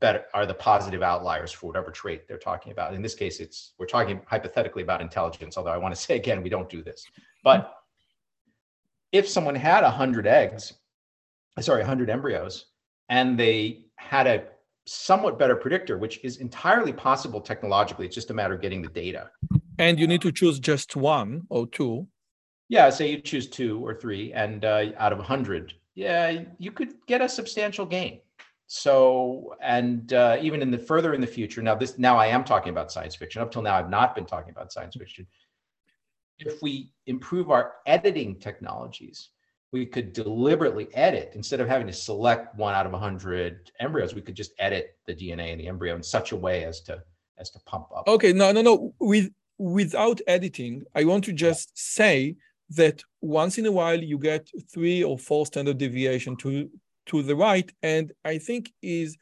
better 0.00 0.24
are 0.34 0.44
the 0.44 0.54
positive 0.54 1.02
outliers 1.02 1.50
for 1.50 1.66
whatever 1.66 1.90
trait 1.90 2.28
they're 2.28 2.38
talking 2.38 2.72
about. 2.72 2.94
In 2.94 3.00
this 3.00 3.14
case, 3.14 3.40
it's 3.40 3.72
we're 3.78 3.86
talking 3.86 4.20
hypothetically 4.26 4.82
about 4.82 5.00
intelligence, 5.00 5.56
although 5.56 5.70
I 5.70 5.78
want 5.78 5.94
to 5.94 6.00
say 6.06 6.16
again, 6.16 6.42
we 6.42 6.50
don't 6.50 6.68
do 6.68 6.82
this. 6.82 7.04
But 7.42 7.74
if 9.12 9.28
someone 9.28 9.54
had 9.54 9.82
100 9.82 10.26
eggs, 10.26 10.74
sorry, 11.60 11.80
100 11.80 12.10
embryos, 12.10 12.66
and 13.08 13.38
they 13.38 13.86
had 13.96 14.26
a 14.26 14.44
somewhat 14.88 15.38
better 15.38 15.56
predictor, 15.56 15.98
which 15.98 16.20
is 16.24 16.38
entirely 16.38 16.92
possible 16.92 17.40
technologically, 17.40 18.06
it's 18.06 18.14
just 18.14 18.30
a 18.30 18.34
matter 18.34 18.54
of 18.54 18.60
getting 18.60 18.82
the 18.82 18.88
data. 18.88 19.30
And 19.78 19.98
you 19.98 20.06
need 20.06 20.22
to 20.22 20.32
choose 20.32 20.58
just 20.58 20.96
one 20.96 21.42
or 21.50 21.66
two. 21.66 22.08
Yeah, 22.68 22.90
say 22.90 23.10
you 23.10 23.20
choose 23.20 23.48
two 23.48 23.84
or 23.84 23.94
three, 23.94 24.32
and 24.32 24.64
uh, 24.64 24.86
out 24.98 25.12
of 25.12 25.18
100, 25.18 25.74
yeah, 25.94 26.42
you 26.58 26.70
could 26.70 26.94
get 27.06 27.22
a 27.22 27.28
substantial 27.28 27.86
gain. 27.86 28.20
So, 28.66 29.54
and 29.62 30.12
uh, 30.12 30.36
even 30.40 30.60
in 30.60 30.70
the 30.70 30.78
further 30.78 31.14
in 31.14 31.20
the 31.22 31.26
future, 31.26 31.62
now 31.62 31.74
this 31.74 31.98
now 31.98 32.18
I 32.18 32.26
am 32.26 32.44
talking 32.44 32.70
about 32.70 32.92
science 32.92 33.14
fiction. 33.14 33.40
Up 33.40 33.50
till 33.50 33.62
now, 33.62 33.76
I've 33.76 33.88
not 33.88 34.14
been 34.14 34.26
talking 34.26 34.50
about 34.50 34.72
science 34.72 34.94
fiction 34.94 35.26
if 36.38 36.62
we 36.62 36.92
improve 37.06 37.50
our 37.50 37.74
editing 37.86 38.38
technologies, 38.38 39.30
we 39.72 39.84
could 39.84 40.12
deliberately 40.12 40.88
edit 40.94 41.32
instead 41.34 41.60
of 41.60 41.68
having 41.68 41.86
to 41.86 41.92
select 41.92 42.56
one 42.56 42.74
out 42.74 42.86
of 42.86 42.92
100 42.92 43.70
embryos 43.80 44.14
we 44.14 44.22
could 44.22 44.34
just 44.34 44.52
edit 44.58 44.96
the 45.06 45.14
dna 45.14 45.52
in 45.52 45.58
the 45.58 45.68
embryo 45.68 45.94
in 45.94 46.02
such 46.02 46.32
a 46.32 46.36
way 46.36 46.64
as 46.64 46.80
to 46.80 47.02
as 47.38 47.50
to 47.50 47.58
pump 47.66 47.86
up. 47.94 48.08
Okay 48.08 48.32
no 48.32 48.50
no 48.52 48.62
no. 48.62 48.94
With 48.98 49.30
without 49.58 50.20
editing 50.26 50.84
i 50.94 51.04
want 51.04 51.24
to 51.24 51.32
just 51.32 51.76
say 51.76 52.36
that 52.70 53.02
once 53.20 53.58
in 53.58 53.66
a 53.66 53.72
while 53.72 54.00
you 54.00 54.18
get 54.18 54.48
three 54.72 55.02
or 55.02 55.18
four 55.18 55.46
standard 55.46 55.78
deviation 55.78 56.36
to 56.36 56.70
to 57.08 57.22
the 57.22 57.34
right, 57.34 57.70
and 57.82 58.12
I 58.24 58.38
think 58.38 58.72
is 58.82 59.16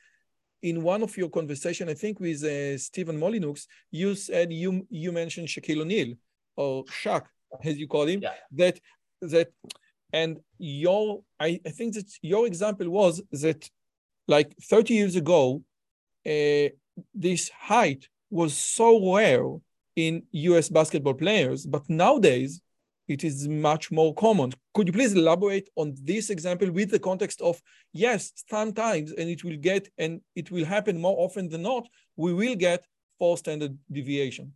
in 0.63 0.83
one 0.83 1.03
of 1.03 1.17
your 1.17 1.31
conversation, 1.31 1.89
I 1.89 1.95
think 1.95 2.21
with 2.21 2.43
uh, 2.45 2.77
Stefan 2.79 3.19
Molyneux, 3.19 3.55
you 3.91 4.15
said 4.15 4.53
you 4.53 4.87
you 4.91 5.13
mentioned 5.13 5.49
Shaquille 5.49 5.83
O'Neal 5.83 6.15
or 6.57 6.85
Shaq, 6.85 7.27
as 7.65 7.79
you 7.79 7.87
call 7.87 8.07
him, 8.07 8.21
yeah. 8.23 8.35
that 8.53 8.81
that 9.23 9.49
and 10.13 10.39
your 10.59 11.23
I, 11.39 11.61
I 11.67 11.71
think 11.71 11.95
that 11.95 12.11
your 12.23 12.47
example 12.47 12.89
was 12.91 13.23
that 13.33 13.69
like 14.29 14.55
30 14.63 14.95
years 14.95 15.17
ago, 15.17 15.63
uh, 16.27 16.69
this 17.15 17.49
height 17.51 18.09
was 18.31 18.57
so 18.57 19.15
rare 19.15 19.47
in 19.95 20.23
US 20.33 20.69
basketball 20.69 21.15
players, 21.15 21.67
but 21.67 21.89
nowadays 21.89 22.61
it 23.09 23.23
is 23.23 23.47
much 23.47 23.93
more 23.93 24.15
common. 24.15 24.53
Could 24.75 24.89
you 24.89 24.93
please 24.93 25.15
elaborate 25.15 25.69
on 25.77 25.95
this 26.03 26.31
example 26.31 26.71
with 26.71 26.91
the 26.91 26.99
context 26.99 27.41
of 27.41 27.61
yes, 27.93 28.33
sometimes, 28.51 29.13
and 29.13 29.31
it 29.31 29.45
will 29.45 29.57
get 29.57 29.89
and 29.97 30.21
it 30.35 30.51
will 30.51 30.65
happen 30.65 31.01
more 31.01 31.17
often 31.19 31.49
than 31.49 31.63
not, 31.63 31.87
we 32.17 32.33
will 32.33 32.57
get 32.57 32.85
four 33.19 33.39
standard 33.39 33.79
deviation. 33.91 34.53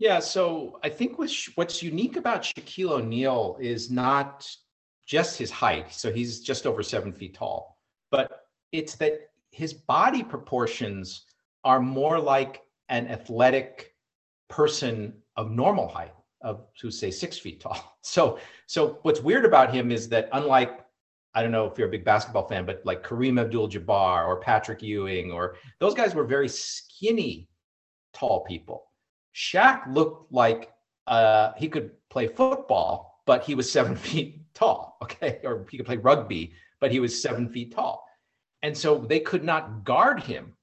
Yeah, 0.00 0.18
so 0.18 0.80
I 0.82 0.88
think 0.88 1.18
what's, 1.18 1.54
what's 1.56 1.82
unique 1.82 2.16
about 2.16 2.42
Shaquille 2.42 2.92
O'Neal 2.92 3.58
is 3.60 3.90
not 3.90 4.50
just 5.06 5.38
his 5.38 5.50
height. 5.50 5.92
So 5.92 6.10
he's 6.10 6.40
just 6.40 6.66
over 6.66 6.82
seven 6.82 7.12
feet 7.12 7.34
tall, 7.34 7.78
but 8.10 8.46
it's 8.72 8.94
that 8.94 9.28
his 9.50 9.74
body 9.74 10.22
proportions 10.22 11.26
are 11.64 11.80
more 11.80 12.18
like 12.18 12.62
an 12.88 13.08
athletic 13.08 13.94
person 14.48 15.12
of 15.36 15.50
normal 15.50 15.86
height 15.86 16.14
of 16.40 16.64
to 16.78 16.90
say 16.90 17.10
six 17.10 17.38
feet 17.38 17.60
tall. 17.60 17.98
So 18.02 18.38
so 18.66 18.98
what's 19.02 19.20
weird 19.20 19.44
about 19.44 19.74
him 19.74 19.92
is 19.92 20.08
that 20.08 20.30
unlike 20.32 20.86
I 21.34 21.42
don't 21.42 21.52
know 21.52 21.66
if 21.66 21.76
you're 21.76 21.88
a 21.88 21.90
big 21.90 22.06
basketball 22.06 22.48
fan, 22.48 22.64
but 22.64 22.80
like 22.86 23.02
Kareem 23.04 23.38
Abdul-Jabbar 23.38 24.26
or 24.26 24.40
Patrick 24.40 24.82
Ewing 24.82 25.30
or 25.30 25.56
those 25.80 25.92
guys 25.92 26.14
were 26.14 26.24
very 26.24 26.48
skinny, 26.48 27.50
tall 28.14 28.40
people. 28.44 28.89
Shaq 29.34 29.92
looked 29.92 30.32
like 30.32 30.72
uh, 31.06 31.52
he 31.56 31.68
could 31.68 31.92
play 32.08 32.26
football, 32.26 33.22
but 33.26 33.44
he 33.44 33.54
was 33.54 33.70
seven 33.70 33.96
feet 34.06 34.42
tall. 34.54 34.98
Okay, 35.02 35.40
or 35.44 35.66
he 35.70 35.76
could 35.76 35.86
play 35.86 35.96
rugby, 35.96 36.52
but 36.80 36.90
he 36.90 37.00
was 37.00 37.20
seven 37.20 37.48
feet 37.48 37.72
tall, 37.74 38.04
and 38.62 38.76
so 38.76 38.98
they 38.98 39.20
could 39.20 39.44
not 39.44 39.84
guard 39.84 40.20
him 40.20 40.54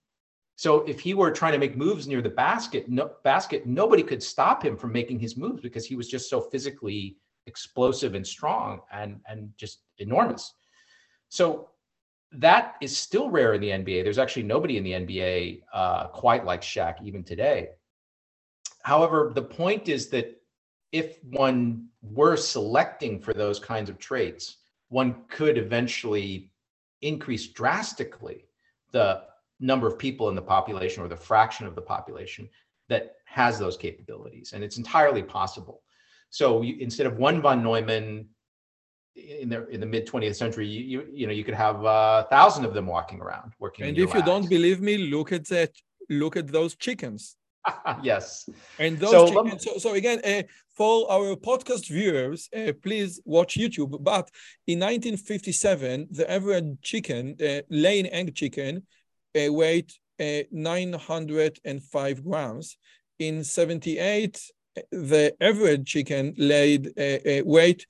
so 0.57 0.79
if 0.87 0.99
he 0.99 1.13
were 1.13 1.29
trying 1.29 1.51
to 1.53 1.59
make 1.59 1.77
moves 1.77 2.07
near 2.07 2.21
the 2.21 2.29
basket, 2.29 2.89
no, 2.89 3.11
basket, 3.23 3.67
nobody 3.67 4.01
could 4.01 4.23
stop 4.23 4.65
him 4.65 4.75
from 4.75 4.91
making 4.91 5.19
his 5.19 5.37
moves 5.37 5.61
because 5.61 5.85
he 5.85 5.95
was 5.95 6.09
just 6.09 6.31
so 6.31 6.41
physically 6.41 7.17
explosive 7.45 8.15
and 8.15 8.25
strong 8.25 8.81
and 8.91 9.21
and 9.27 9.51
just 9.55 9.83
enormous. 9.99 10.51
So 11.29 11.69
that 12.31 12.75
is 12.81 12.97
still 12.97 13.29
rare 13.29 13.53
in 13.53 13.61
the 13.61 13.69
NBA. 13.69 14.03
There's 14.03 14.17
actually 14.17 14.43
nobody 14.43 14.77
in 14.77 14.83
the 14.83 14.93
NBA 14.93 15.61
uh, 15.71 16.07
quite 16.07 16.43
like 16.43 16.63
Shaq 16.63 17.03
even 17.03 17.23
today. 17.23 17.69
However, 18.87 19.33
the 19.35 19.41
point 19.41 19.89
is 19.89 20.07
that 20.11 20.41
if 20.93 21.21
one 21.25 21.89
were 22.01 22.37
selecting 22.37 23.19
for 23.19 23.33
those 23.33 23.59
kinds 23.59 23.89
of 23.89 23.99
traits, 23.99 24.59
one 24.87 25.25
could 25.27 25.57
eventually 25.57 26.51
increase 27.01 27.47
drastically 27.47 28.45
the 28.93 29.23
number 29.59 29.87
of 29.87 29.99
people 29.99 30.29
in 30.29 30.35
the 30.35 30.47
population 30.55 31.03
or 31.03 31.09
the 31.09 31.17
fraction 31.29 31.67
of 31.67 31.75
the 31.75 31.81
population 31.81 32.47
that 32.87 33.15
has 33.25 33.59
those 33.59 33.75
capabilities. 33.75 34.53
And 34.53 34.63
it's 34.63 34.77
entirely 34.77 35.21
possible. 35.21 35.81
So 36.29 36.61
you, 36.61 36.77
instead 36.79 37.07
of 37.07 37.17
one 37.17 37.41
von 37.41 37.61
Neumann 37.61 38.29
in 39.17 39.49
the 39.49 39.67
in 39.67 39.81
the 39.81 39.85
mid 39.95 40.07
20th 40.07 40.37
century, 40.37 40.65
you, 40.65 40.81
you 40.91 40.99
you 41.19 41.27
know 41.27 41.33
you 41.33 41.43
could 41.43 41.59
have 41.65 41.83
a 41.83 41.97
uh, 41.99 42.23
thousand 42.35 42.63
of 42.63 42.73
them 42.73 42.87
walking 42.87 43.19
around 43.19 43.51
working. 43.59 43.85
And 43.87 43.97
if 43.97 44.13
you 44.13 44.23
don't 44.23 44.49
believe 44.49 44.79
me, 44.79 44.95
look 45.13 45.33
at 45.33 45.45
that. 45.49 45.71
Look 46.09 46.37
at 46.37 46.47
those 46.47 46.73
chickens. 46.77 47.35
yes. 48.03 48.49
And 48.79 48.99
those 48.99 49.11
so, 49.11 49.27
chickens. 49.27 49.63
So, 49.63 49.77
so 49.77 49.93
again, 49.93 50.21
uh, 50.23 50.43
for 50.75 51.11
our 51.11 51.35
podcast 51.35 51.87
viewers, 51.87 52.49
uh, 52.55 52.73
please 52.81 53.21
watch 53.25 53.55
YouTube. 53.55 54.03
But 54.03 54.29
in 54.67 54.79
1957, 54.79 56.07
the 56.11 56.29
average 56.31 56.77
chicken, 56.81 57.35
uh, 57.41 57.61
laying 57.69 58.07
egg 58.07 58.35
chicken, 58.35 58.85
uh, 59.35 59.51
weighed 59.51 59.91
uh, 60.19 60.43
905 60.51 62.23
grams. 62.23 62.77
In 63.19 63.43
78, 63.43 64.39
the 64.91 65.35
average 65.41 65.87
chicken 65.91 66.33
laid 66.37 66.87
uh, 66.99 67.41
weight 67.43 67.85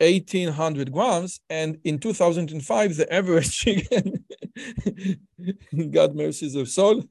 1800 0.00 0.92
grams 0.92 1.40
and 1.50 1.78
in 1.84 1.98
2005 1.98 2.96
the 2.96 3.12
average 3.12 3.50
chicken 3.58 4.24
god 5.90 6.14
mercy 6.14 6.48
their 6.48 6.66
soul 6.66 7.04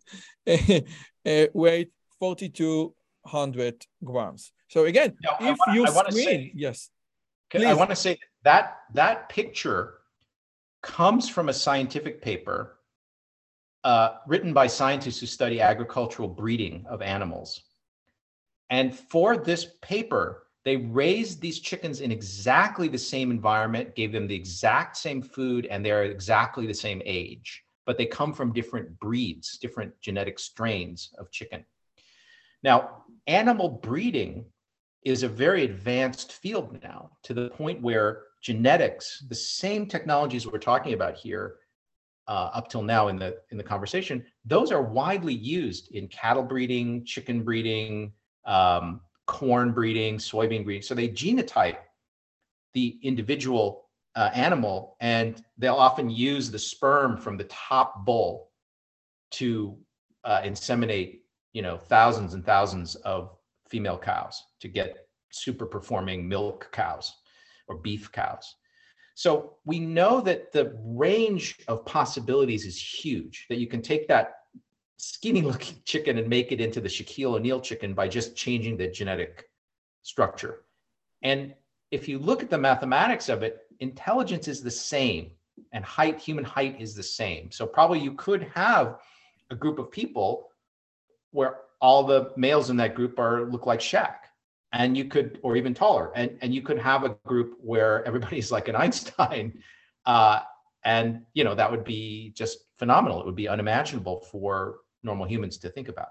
uh, 1.28 1.47
uh, 1.59 1.84
4200 2.19 3.86
grams 4.03 4.51
so 4.67 4.86
again 4.86 5.15
now, 5.21 5.38
if 5.39 5.57
wanna, 5.59 5.80
you 5.80 5.88
screen 5.88 6.13
say, 6.13 6.51
yes 6.55 6.89
i 7.65 7.73
want 7.73 7.89
to 7.89 7.95
say 7.95 8.17
that 8.43 8.78
that 8.93 9.30
picture 9.30 9.95
comes 10.82 11.28
from 11.28 11.49
a 11.49 11.53
scientific 11.53 12.21
paper 12.21 12.78
uh, 13.84 14.17
written 14.28 14.53
by 14.53 14.67
scientists 14.67 15.19
who 15.19 15.25
study 15.25 15.61
agricultural 15.61 16.28
breeding 16.28 16.86
of 16.89 17.01
animals. 17.01 17.61
And 18.69 18.93
for 18.93 19.38
this 19.38 19.67
paper, 19.82 20.47
they 20.65 20.75
raised 20.75 21.39
these 21.39 21.59
chickens 21.59 22.01
in 22.01 22.11
exactly 22.11 22.89
the 22.89 22.97
same 22.97 23.32
environment, 23.32 23.95
gave 23.95 24.11
them 24.11 24.28
the 24.28 24.36
exact 24.36 24.97
same 24.97 25.21
food, 25.21 25.65
and 25.67 25.86
they're 25.86 26.03
exactly 26.03 26.67
the 26.67 26.73
same 26.73 27.01
age. 27.05 27.63
But 27.88 27.98
they 27.98 28.06
come 28.06 28.34
from 28.34 28.54
different 28.54 29.00
breeds, 29.00 29.58
different 29.58 30.00
genetic 30.02 30.38
strains 30.38 31.12
of 31.18 31.32
chicken. 31.32 31.66
Now, 32.62 33.06
animal 33.26 33.70
breeding 33.70 34.46
is 35.04 35.24
a 35.24 35.30
very 35.30 35.64
advanced 35.64 36.34
field 36.34 36.78
now 36.84 37.12
to 37.24 37.34
the 37.34 37.50
point 37.50 37.82
where 37.82 38.24
genetics, 38.44 39.24
the 39.30 39.36
same 39.36 39.88
technologies 39.88 40.46
we're 40.46 40.60
talking 40.60 40.94
about 40.94 41.16
here, 41.16 41.56
uh, 42.28 42.50
up 42.54 42.70
till 42.70 42.84
now 42.84 43.08
in 43.08 43.18
the 43.18 43.38
in 43.52 43.58
the 43.58 43.64
conversation, 43.64 44.26
those 44.44 44.72
are 44.72 44.82
widely 44.82 45.34
used 45.34 45.92
in 45.94 46.10
cattle 46.10 46.44
breeding, 46.44 47.06
chicken 47.06 47.42
breeding, 47.42 48.12
um, 48.46 49.00
corn 49.28 49.72
breeding, 49.72 50.18
soybean 50.18 50.66
breeding. 50.66 50.82
So 50.82 50.94
they 50.94 51.08
genotype 51.08 51.78
the 52.74 53.00
individual 53.02 53.87
uh, 54.18 54.32
animal, 54.34 54.97
and 54.99 55.43
they'll 55.59 55.76
often 55.76 56.09
use 56.09 56.49
the 56.49 56.57
sperm 56.59 57.18
from 57.18 57.38
the 57.38 57.43
top 57.45 58.03
bull 58.03 58.49
to 59.30 59.78
uh, 60.24 60.41
inseminate, 60.41 61.20
you 61.53 61.61
know, 61.61 61.78
thousands 61.78 62.34
and 62.34 62.43
thousands 62.43 62.95
of 62.95 63.38
female 63.70 63.97
cows 63.97 64.43
to 64.59 64.68
get 64.68 65.07
super 65.32 65.68
performing 65.68 66.28
milk 66.28 66.68
cows 66.72 67.13
or 67.68 67.78
beef 67.78 68.11
cows. 68.11 68.55
So 69.13 69.57
we 69.65 69.80
know 69.80 70.20
that 70.22 70.51
the 70.51 70.76
range 70.84 71.59
of 71.68 71.86
possibilities 71.86 72.65
is 72.65 72.82
huge, 72.82 73.45
that 73.49 73.59
you 73.59 73.68
can 73.68 73.84
take 73.84 74.07
that 74.07 74.34
skinny 74.97 75.43
looking 75.43 75.78
chicken 75.86 76.18
and 76.18 76.28
make 76.28 76.51
it 76.51 76.59
into 76.59 76.82
the 76.82 76.89
Shaquille 76.89 77.36
O'Neal 77.36 77.61
chicken 77.61 77.93
by 77.93 78.07
just 78.07 78.36
changing 78.36 78.78
the 78.78 78.88
genetic 78.88 79.45
structure. 80.01 80.63
And 81.22 81.53
if 81.91 82.07
you 82.07 82.18
look 82.18 82.41
at 82.41 82.49
the 82.49 82.57
mathematics 82.57 83.30
of 83.30 83.43
it, 83.43 83.59
intelligence 83.80 84.47
is 84.47 84.61
the 84.61 84.71
same 84.71 85.32
and 85.71 85.84
height, 85.84 86.19
human 86.19 86.43
height 86.43 86.80
is 86.80 86.95
the 86.95 87.03
same. 87.03 87.51
So 87.51 87.65
probably 87.65 87.99
you 87.99 88.13
could 88.13 88.43
have 88.53 88.99
a 89.49 89.55
group 89.55 89.80
of 89.80 89.91
people 89.91 90.49
where 91.32 91.59
all 91.82 92.03
the 92.03 92.32
males 92.36 92.69
in 92.69 92.78
that 92.78 92.95
group 92.95 93.19
are 93.19 93.49
look 93.49 93.65
like 93.65 93.80
Shaq 93.80 94.15
and 94.73 94.97
you 94.97 95.05
could 95.05 95.39
or 95.43 95.55
even 95.55 95.73
taller. 95.73 96.11
And 96.15 96.38
and 96.41 96.53
you 96.53 96.61
could 96.61 96.80
have 96.80 97.03
a 97.03 97.15
group 97.25 97.57
where 97.59 98.05
everybody's 98.05 98.51
like 98.51 98.67
an 98.67 98.75
einstein 98.84 99.61
uh, 100.05 100.39
and 100.84 101.21
you 101.34 101.43
know 101.43 101.53
that 101.53 101.69
would 101.69 101.84
be 101.84 102.32
just 102.36 102.59
phenomenal. 102.80 103.19
It 103.19 103.25
would 103.25 103.36
be 103.36 103.49
unimaginable 103.49 104.21
for 104.32 104.78
normal 105.03 105.28
humans 105.28 105.57
to 105.59 105.69
think 105.69 105.89
about. 105.89 106.09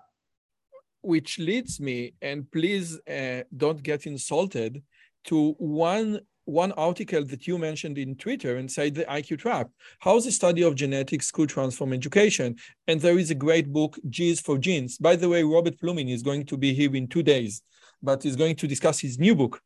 Which 1.00 1.38
leads 1.38 1.80
me 1.80 2.14
and 2.20 2.50
please 2.50 3.00
uh, 3.08 3.42
don't 3.56 3.82
get 3.82 4.06
insulted 4.06 4.82
to 5.24 5.52
one 5.58 6.20
one 6.46 6.72
article 6.72 7.24
that 7.24 7.46
you 7.46 7.58
mentioned 7.58 7.98
in 7.98 8.16
Twitter 8.16 8.56
inside 8.56 8.94
the 8.94 9.04
IQ 9.04 9.40
trap. 9.40 9.68
How 10.00 10.18
the 10.18 10.32
study 10.32 10.62
of 10.62 10.74
genetics 10.74 11.30
could 11.30 11.50
transform 11.50 11.92
education. 11.92 12.56
And 12.86 13.00
there 13.00 13.18
is 13.18 13.30
a 13.30 13.34
great 13.34 13.72
book, 13.72 13.98
G's 14.08 14.40
for 14.40 14.56
Genes. 14.56 14.96
By 14.96 15.16
the 15.16 15.28
way, 15.28 15.42
Robert 15.42 15.78
Plomin 15.78 16.10
is 16.10 16.22
going 16.22 16.46
to 16.46 16.56
be 16.56 16.72
here 16.72 16.94
in 16.96 17.08
two 17.08 17.22
days 17.22 17.62
but 18.02 18.22
he's 18.22 18.36
going 18.36 18.56
to 18.56 18.66
discuss 18.66 19.00
his 19.00 19.18
new 19.18 19.34
book. 19.34 19.60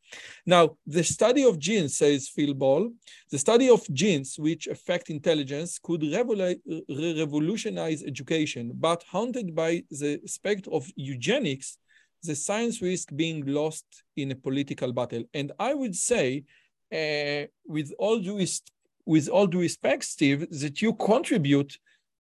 Now, 0.45 0.77
the 0.85 1.03
study 1.03 1.43
of 1.43 1.59
genes, 1.59 1.97
says 1.97 2.29
Phil 2.29 2.53
Ball, 2.53 2.91
the 3.29 3.37
study 3.37 3.69
of 3.69 3.85
genes 3.93 4.39
which 4.39 4.67
affect 4.67 5.09
intelligence 5.09 5.79
could 5.79 6.03
revolutionize 6.03 8.03
education, 8.03 8.71
but 8.75 9.03
haunted 9.03 9.53
by 9.55 9.83
the 9.89 10.19
aspect 10.23 10.67
of 10.71 10.87
eugenics, 10.95 11.77
the 12.23 12.35
science 12.35 12.81
risk 12.81 13.09
being 13.15 13.45
lost 13.45 13.85
in 14.15 14.31
a 14.31 14.35
political 14.35 14.93
battle. 14.93 15.23
And 15.33 15.51
I 15.59 15.73
would 15.73 15.95
say, 15.95 16.43
Uh, 16.93 17.45
with 17.65 17.93
all 17.99 18.19
due 18.19 18.45
with 19.05 19.29
all 19.29 19.47
due 19.47 19.61
respect, 19.61 20.03
Steve, 20.03 20.47
that 20.61 20.81
you 20.81 20.93
contribute 20.93 21.77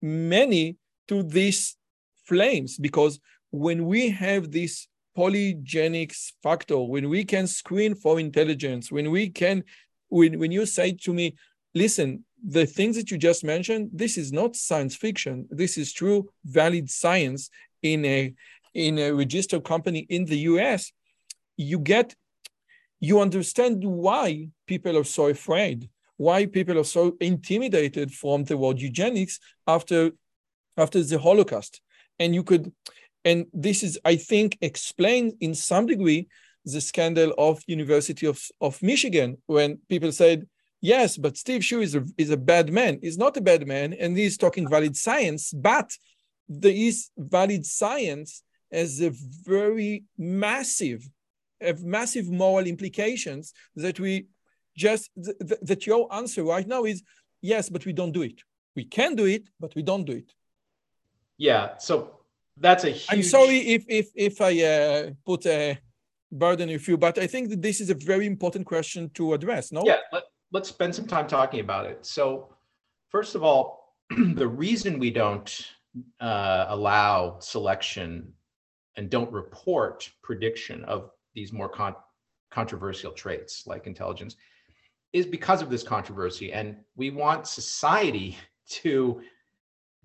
many 0.01 0.77
to 1.07 1.23
these 1.23 1.77
flames 2.25 2.77
because 2.77 3.19
when 3.51 3.85
we 3.85 4.09
have 4.09 4.51
this 4.51 4.87
polygenics 5.17 6.33
factor, 6.43 6.77
when 6.79 7.09
we 7.09 7.23
can 7.23 7.47
screen 7.47 7.95
for 7.95 8.19
intelligence, 8.19 8.91
when 8.91 9.09
we 9.11 9.29
can, 9.29 9.63
when, 10.09 10.37
when 10.37 10.51
you 10.51 10.65
say 10.65 10.91
to 10.91 11.13
me, 11.13 11.35
listen, 11.73 12.23
the 12.45 12.65
things 12.65 12.95
that 12.95 13.09
you 13.09 13.17
just 13.17 13.43
mentioned, 13.43 13.89
this 13.93 14.17
is 14.17 14.31
not 14.31 14.55
science 14.55 14.95
fiction. 14.95 15.47
This 15.49 15.77
is 15.77 15.91
true, 15.91 16.29
valid 16.45 16.89
science 16.89 17.49
in 17.81 18.05
a 18.05 18.33
in 18.73 18.99
a 18.99 19.11
registered 19.11 19.63
company 19.63 20.05
in 20.09 20.25
the 20.25 20.37
US. 20.51 20.91
You 21.55 21.79
get, 21.79 22.13
you 22.99 23.19
understand 23.19 23.83
why 23.83 24.49
people 24.65 24.97
are 24.97 25.03
so 25.03 25.27
afraid, 25.27 25.89
why 26.17 26.45
people 26.45 26.77
are 26.79 26.83
so 26.83 27.15
intimidated 27.19 28.11
from 28.11 28.43
the 28.43 28.57
word 28.57 28.79
eugenics 28.79 29.39
after 29.67 30.11
after 30.77 31.03
the 31.03 31.19
Holocaust. 31.19 31.81
And 32.19 32.33
you 32.35 32.43
could, 32.43 32.71
and 33.25 33.45
this 33.51 33.83
is, 33.83 33.99
I 34.05 34.15
think, 34.15 34.57
explained 34.61 35.33
in 35.39 35.53
some 35.55 35.85
degree 35.87 36.27
the 36.65 36.81
scandal 36.81 37.33
of 37.37 37.63
University 37.67 38.27
of, 38.27 38.41
of 38.61 38.81
Michigan 38.83 39.37
when 39.47 39.79
people 39.89 40.11
said, 40.11 40.47
yes, 40.81 41.17
but 41.17 41.37
Steve 41.37 41.63
Hsu 41.63 41.81
is 41.81 41.95
a, 41.95 42.03
is 42.17 42.29
a 42.29 42.37
bad 42.37 42.71
man. 42.71 42.99
He's 43.01 43.17
not 43.17 43.37
a 43.37 43.41
bad 43.41 43.67
man, 43.67 43.93
and 43.93 44.17
he's 44.17 44.37
talking 44.37 44.69
valid 44.69 44.95
science, 44.95 45.51
but 45.51 45.91
there 46.47 46.71
is 46.71 47.09
valid 47.17 47.65
science 47.65 48.43
as 48.71 49.01
a 49.01 49.11
very 49.45 50.03
massive, 50.17 51.09
have 51.61 51.83
massive 51.83 52.29
moral 52.29 52.65
implications 52.65 53.53
that 53.75 53.99
we 53.99 54.27
just, 54.75 55.09
th- 55.23 55.37
th- 55.39 55.61
that 55.61 55.87
your 55.87 56.13
answer 56.13 56.43
right 56.43 56.67
now 56.67 56.83
is, 56.85 57.03
yes, 57.41 57.69
but 57.69 57.85
we 57.85 57.93
don't 57.93 58.11
do 58.11 58.21
it. 58.21 58.41
We 58.75 58.85
can 58.85 59.15
do 59.15 59.25
it, 59.25 59.49
but 59.59 59.73
we 59.75 59.81
don't 59.81 60.05
do 60.05 60.13
it. 60.13 60.31
Yeah. 61.37 61.77
So 61.77 62.17
that's 62.57 62.83
a 62.83 62.91
huge... 62.91 63.07
I'm 63.09 63.23
sorry 63.23 63.57
if 63.57 63.85
if 63.87 64.07
if 64.15 64.41
I 64.41 64.61
uh, 64.63 65.09
put 65.25 65.45
a 65.45 65.77
burden 66.31 66.69
on 66.69 66.79
you, 66.87 66.97
but 66.97 67.17
I 67.17 67.27
think 67.27 67.49
that 67.49 67.61
this 67.61 67.79
is 67.79 67.89
a 67.89 67.95
very 67.95 68.25
important 68.25 68.65
question 68.65 69.09
to 69.11 69.33
address. 69.33 69.71
No. 69.71 69.83
Yeah. 69.85 69.97
Let, 70.11 70.23
let's 70.51 70.69
spend 70.69 70.93
some 70.93 71.07
time 71.07 71.27
talking 71.27 71.59
about 71.59 71.85
it. 71.85 72.05
So, 72.05 72.53
first 73.09 73.35
of 73.35 73.43
all, 73.43 73.95
the 74.09 74.47
reason 74.47 74.99
we 74.99 75.11
don't 75.11 75.49
uh, 76.19 76.65
allow 76.69 77.39
selection 77.39 78.33
and 78.95 79.09
don't 79.09 79.31
report 79.31 80.09
prediction 80.23 80.83
of 80.85 81.11
these 81.37 81.53
more 81.53 81.69
con- 81.69 81.95
controversial 82.49 83.11
traits 83.11 83.67
like 83.67 83.85
intelligence 83.85 84.35
is 85.13 85.27
because 85.27 85.61
of 85.61 85.69
this 85.69 85.83
controversy, 85.83 86.51
and 86.51 86.75
we 86.95 87.11
want 87.11 87.47
society 87.47 88.35
to 88.69 89.21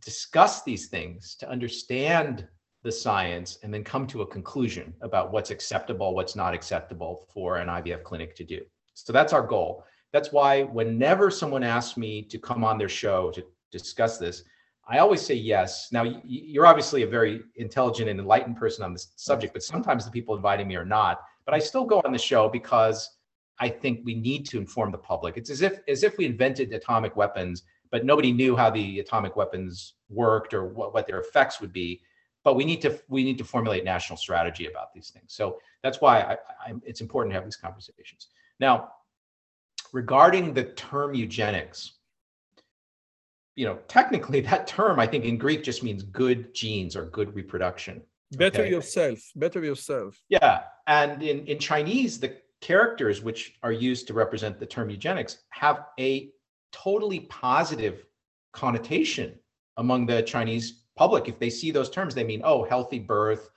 discuss 0.04 0.62
these 0.62 0.88
things, 0.88 1.34
to 1.36 1.48
understand 1.48 2.46
the 2.82 2.92
science, 2.92 3.58
and 3.62 3.72
then 3.72 3.82
come 3.82 4.06
to 4.06 4.20
a 4.22 4.26
conclusion 4.26 4.92
about 5.00 5.32
what's 5.32 5.50
acceptable, 5.50 6.14
what's 6.14 6.36
not 6.36 6.52
acceptable 6.52 7.26
for 7.32 7.56
an 7.56 7.68
IVF 7.68 8.02
clinic 8.02 8.36
to 8.36 8.44
do. 8.44 8.60
So 8.92 9.12
that's 9.12 9.32
our 9.32 9.46
goal. 9.46 9.84
That's 10.12 10.32
why 10.32 10.64
whenever 10.64 11.30
someone 11.30 11.62
asks 11.62 11.96
me 11.96 12.22
to 12.24 12.38
come 12.38 12.62
on 12.62 12.76
their 12.76 12.90
show 12.90 13.30
to 13.30 13.42
discuss 13.70 14.18
this, 14.18 14.44
I 14.88 14.98
always 14.98 15.22
say 15.22 15.34
yes. 15.34 15.88
Now, 15.92 16.20
you're 16.24 16.66
obviously 16.66 17.02
a 17.02 17.06
very 17.06 17.42
intelligent 17.56 18.08
and 18.10 18.18
enlightened 18.18 18.56
person 18.56 18.84
on 18.84 18.92
this 18.92 19.12
subject, 19.16 19.52
but 19.52 19.62
sometimes 19.62 20.04
the 20.04 20.10
people 20.10 20.34
inviting 20.34 20.66
me 20.66 20.76
are 20.76 20.84
not. 20.84 21.20
But 21.44 21.54
I 21.54 21.58
still 21.58 21.84
go 21.84 22.02
on 22.04 22.12
the 22.12 22.18
show 22.18 22.48
because 22.48 23.16
I 23.60 23.68
think 23.68 24.00
we 24.04 24.14
need 24.14 24.44
to 24.46 24.58
inform 24.58 24.90
the 24.90 24.98
public. 24.98 25.36
It's 25.36 25.50
as 25.50 25.62
if 25.62 25.80
as 25.88 26.02
if 26.02 26.18
we 26.18 26.26
invented 26.26 26.72
atomic 26.72 27.16
weapons 27.16 27.62
but 27.92 28.06
nobody 28.06 28.32
knew 28.32 28.56
how 28.56 28.70
the 28.70 28.98
atomic 28.98 29.36
weapons 29.36 29.94
worked 30.08 30.54
or 30.54 30.64
what, 30.64 30.94
what 30.94 31.06
their 31.06 31.20
effects 31.20 31.60
would 31.60 31.72
be 31.72 32.00
but 32.42 32.56
we 32.56 32.64
need 32.64 32.80
to 32.82 32.98
we 33.08 33.22
need 33.22 33.38
to 33.38 33.44
formulate 33.44 33.84
national 33.84 34.16
strategy 34.16 34.66
about 34.66 34.92
these 34.92 35.10
things 35.10 35.32
so 35.32 35.58
that's 35.84 36.00
why 36.00 36.20
I, 36.20 36.32
I, 36.66 36.74
it's 36.84 37.00
important 37.00 37.30
to 37.32 37.34
have 37.36 37.44
these 37.44 37.56
conversations 37.56 38.28
now 38.58 38.88
regarding 39.92 40.52
the 40.52 40.64
term 40.64 41.14
eugenics 41.14 41.92
you 43.56 43.66
know 43.66 43.78
technically 43.88 44.40
that 44.50 44.66
term 44.66 44.98
i 44.98 45.06
think 45.06 45.24
in 45.24 45.36
greek 45.38 45.62
just 45.62 45.82
means 45.82 46.02
good 46.02 46.54
genes 46.54 46.96
or 46.96 47.06
good 47.06 47.34
reproduction 47.34 48.02
better 48.32 48.62
okay? 48.62 48.70
yourself 48.70 49.18
better 49.36 49.62
yourself 49.62 50.20
yeah 50.28 50.62
and 50.86 51.22
in 51.22 51.46
in 51.46 51.58
chinese 51.58 52.18
the 52.18 52.36
characters 52.60 53.22
which 53.22 53.54
are 53.62 53.72
used 53.72 54.06
to 54.06 54.14
represent 54.14 54.58
the 54.58 54.66
term 54.66 54.88
eugenics 54.88 55.38
have 55.50 55.86
a 55.98 56.30
totally 56.72 57.20
positive 57.20 58.04
connotation 58.52 59.34
among 59.76 60.06
the 60.06 60.22
Chinese 60.22 60.84
public. 60.96 61.28
If 61.28 61.38
they 61.38 61.50
see 61.50 61.70
those 61.70 61.90
terms, 61.90 62.14
they 62.14 62.24
mean, 62.24 62.42
oh, 62.44 62.64
healthy 62.64 62.98
birth, 62.98 63.50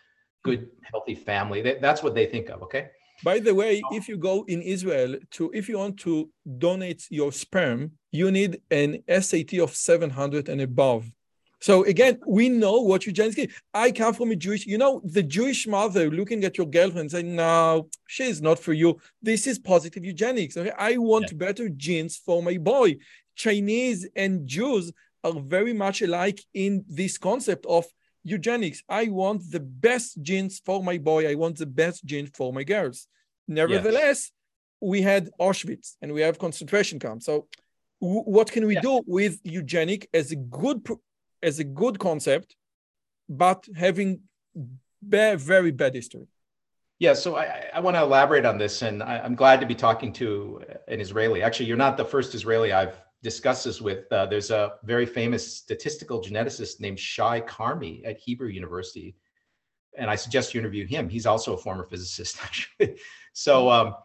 good, 0.44 0.70
healthy 0.84 1.16
family. 1.16 1.62
That's 1.62 2.04
what 2.04 2.16
they 2.16 2.26
think 2.26 2.50
of. 2.50 2.62
Okay. 2.64 2.90
By 3.24 3.40
the 3.40 3.56
way, 3.56 3.82
if 3.92 4.08
you 4.08 4.18
go 4.18 4.44
in 4.48 4.62
Israel 4.62 5.16
to, 5.32 5.52
if 5.54 5.70
you 5.70 5.78
want 5.78 6.00
to 6.02 6.30
donate 6.58 7.06
your 7.10 7.32
sperm, 7.32 7.92
you 8.12 8.32
need 8.32 8.62
an 8.72 9.04
SAT 9.10 9.54
of 9.60 9.76
700 9.76 10.50
and 10.50 10.62
above. 10.62 11.10
So 11.62 11.84
again, 11.86 12.20
we 12.28 12.50
know 12.50 12.82
what 12.82 13.06
eugenics 13.06 13.38
is. 13.38 13.48
I 13.74 13.92
come 13.92 14.14
from 14.14 14.32
a 14.32 14.36
Jewish, 14.36 14.68
you 14.68 14.78
know, 14.78 15.02
the 15.04 15.24
Jewish 15.24 15.66
mother 15.66 16.12
looking 16.12 16.44
at 16.44 16.58
your 16.58 16.68
girlfriend 16.68 17.12
saying, 17.12 17.36
no, 17.36 17.88
she 18.08 18.26
is 18.26 18.42
not 18.42 18.60
for 18.60 18.74
you. 18.74 19.00
This 19.22 19.48
is 19.48 19.58
positive 19.58 20.06
eugenics. 20.06 20.58
Okay? 20.58 20.72
I 20.78 20.98
want 20.98 21.32
yeah. 21.32 21.38
better 21.38 21.70
genes 21.70 22.18
for 22.18 22.44
my 22.44 22.58
boy. 22.58 22.98
Chinese 23.36 24.08
and 24.16 24.46
Jews 24.46 24.92
are 25.24 25.40
very 25.40 25.74
much 25.74 26.02
alike 26.02 26.40
in 26.54 26.86
this 26.88 27.18
concept 27.18 27.66
of 27.66 27.86
eugenics. 28.26 28.84
I 28.90 29.08
want 29.08 29.50
the 29.50 29.62
best 29.62 30.22
genes 30.22 30.60
for 30.66 30.84
my 30.84 30.98
boy. 30.98 31.30
I 31.30 31.36
want 31.36 31.58
the 31.58 31.66
best 31.66 32.04
genes 32.04 32.32
for 32.34 32.52
my 32.52 32.64
girls. 32.64 33.08
Nevertheless, 33.48 34.20
yes. 34.20 34.32
we 34.82 35.02
had 35.02 35.30
Auschwitz 35.40 35.96
and 36.02 36.12
we 36.12 36.22
have 36.22 36.40
concentration 36.40 37.00
camps. 37.00 37.26
So 37.26 37.48
what 38.00 38.52
can 38.52 38.66
we 38.66 38.76
yeah. 38.76 38.82
do 38.82 39.02
with 39.06 39.40
eugenic 39.44 40.10
as 40.14 40.32
a 40.32 40.36
good 40.36 40.86
as 41.44 41.60
a 41.60 41.64
good 41.64 42.00
concept, 42.00 42.56
but 43.30 43.66
having 43.76 44.22
very 45.02 45.72
bad 45.72 45.94
history. 45.94 46.28
Yeah, 46.98 47.14
so 47.14 47.36
I, 47.36 47.66
I 47.74 47.80
want 47.82 47.96
to 47.98 48.02
elaborate 48.02 48.46
on 48.46 48.58
this, 48.58 48.82
and 48.82 49.04
I, 49.04 49.18
am 49.18 49.36
glad 49.36 49.60
to 49.60 49.66
be 49.66 49.76
talking 49.76 50.14
to 50.14 50.64
an 50.88 51.02
Israeli. 51.02 51.44
Actually, 51.44 51.68
you're 51.68 51.78
not 51.78 51.98
the 51.98 52.06
first 52.06 52.34
Israeli 52.34 52.72
I've 52.72 53.00
discussed 53.26 53.66
this 53.66 53.82
with. 53.82 54.10
Uh, 54.12 54.28
there's 54.28 54.52
a 54.52 54.74
very 54.84 55.08
famous 55.08 55.58
statistical 55.58 56.22
geneticist 56.22 56.80
named 56.80 57.00
Shai 57.00 57.42
Carmi 57.42 58.06
at 58.06 58.20
Hebrew 58.20 58.50
University, 58.50 59.16
and 59.98 60.12
I 60.12 60.16
suggest 60.16 60.54
you 60.54 60.60
interview 60.60 60.86
him. 60.86 61.10
He's 61.10 61.26
also 61.26 61.56
a 61.56 61.58
former 61.58 61.84
physicist, 61.84 62.38
actually. 62.44 63.00
So 63.34 63.70
um, 63.72 63.96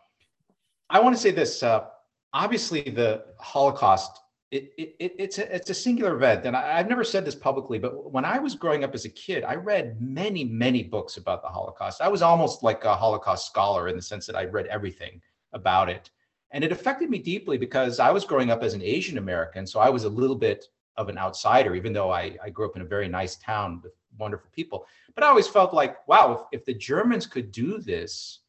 I 0.88 1.00
want 1.00 1.14
to 1.14 1.20
say 1.20 1.32
this. 1.32 1.62
Uh, 1.62 1.84
obviously, 2.32 2.80
the 2.80 3.26
Holocaust 3.38 4.18
it, 4.50 4.72
it, 4.78 5.14
it's 5.24 5.38
a 5.38 5.54
it's 5.54 5.70
a 5.70 5.74
singular 5.74 6.16
event, 6.16 6.44
and 6.44 6.56
I, 6.56 6.78
have 6.78 6.88
never 6.88 7.04
said 7.04 7.24
this 7.24 7.36
publicly, 7.36 7.78
but 7.78 8.10
when 8.10 8.24
I 8.24 8.38
was 8.40 8.56
growing 8.56 8.82
up 8.82 8.94
as 8.94 9.04
a 9.04 9.08
kid, 9.08 9.44
I 9.44 9.54
read 9.54 10.00
many 10.00 10.44
many 10.44 10.82
books 10.82 11.18
about 11.18 11.42
the 11.42 11.48
Holocaust. 11.48 12.00
I 12.00 12.08
was 12.08 12.22
almost 12.22 12.62
like 12.62 12.84
a 12.84 12.96
Holocaust 12.96 13.46
scholar 13.46 13.86
in 13.88 13.94
the 13.94 14.02
sense 14.02 14.26
that 14.26 14.34
I 14.34 14.46
read 14.46 14.66
everything 14.66 15.20
about 15.52 15.88
it, 15.88 16.10
and 16.52 16.64
it 16.64 16.72
affected 16.72 17.10
me 17.10 17.18
deeply 17.18 17.58
because 17.58 18.00
I 18.00 18.10
was 18.10 18.24
growing 18.24 18.50
up 18.50 18.62
as 18.62 18.74
an 18.74 18.82
Asian 18.82 19.18
American, 19.18 19.66
so 19.66 19.80
I 19.80 19.88
was 19.88 20.04
a 20.04 20.08
little 20.08 20.36
bit 20.36 20.66
of 20.96 21.08
an 21.08 21.18
outsider, 21.18 21.74
even 21.74 21.92
though 21.92 22.10
I, 22.10 22.36
I 22.42 22.50
grew 22.50 22.66
up 22.66 22.76
in 22.76 22.82
a 22.82 22.86
very 22.86 23.08
nice 23.08 23.36
town 23.36 23.80
with 23.82 23.92
wonderful 24.18 24.50
people. 24.52 24.86
But 25.14 25.24
I 25.24 25.28
always 25.28 25.46
felt 25.46 25.72
like, 25.72 26.06
wow, 26.08 26.46
if, 26.52 26.60
if 26.60 26.64
the 26.64 26.74
Germans 26.74 27.26
could 27.26 27.52
do 27.52 27.78
this 27.78 28.40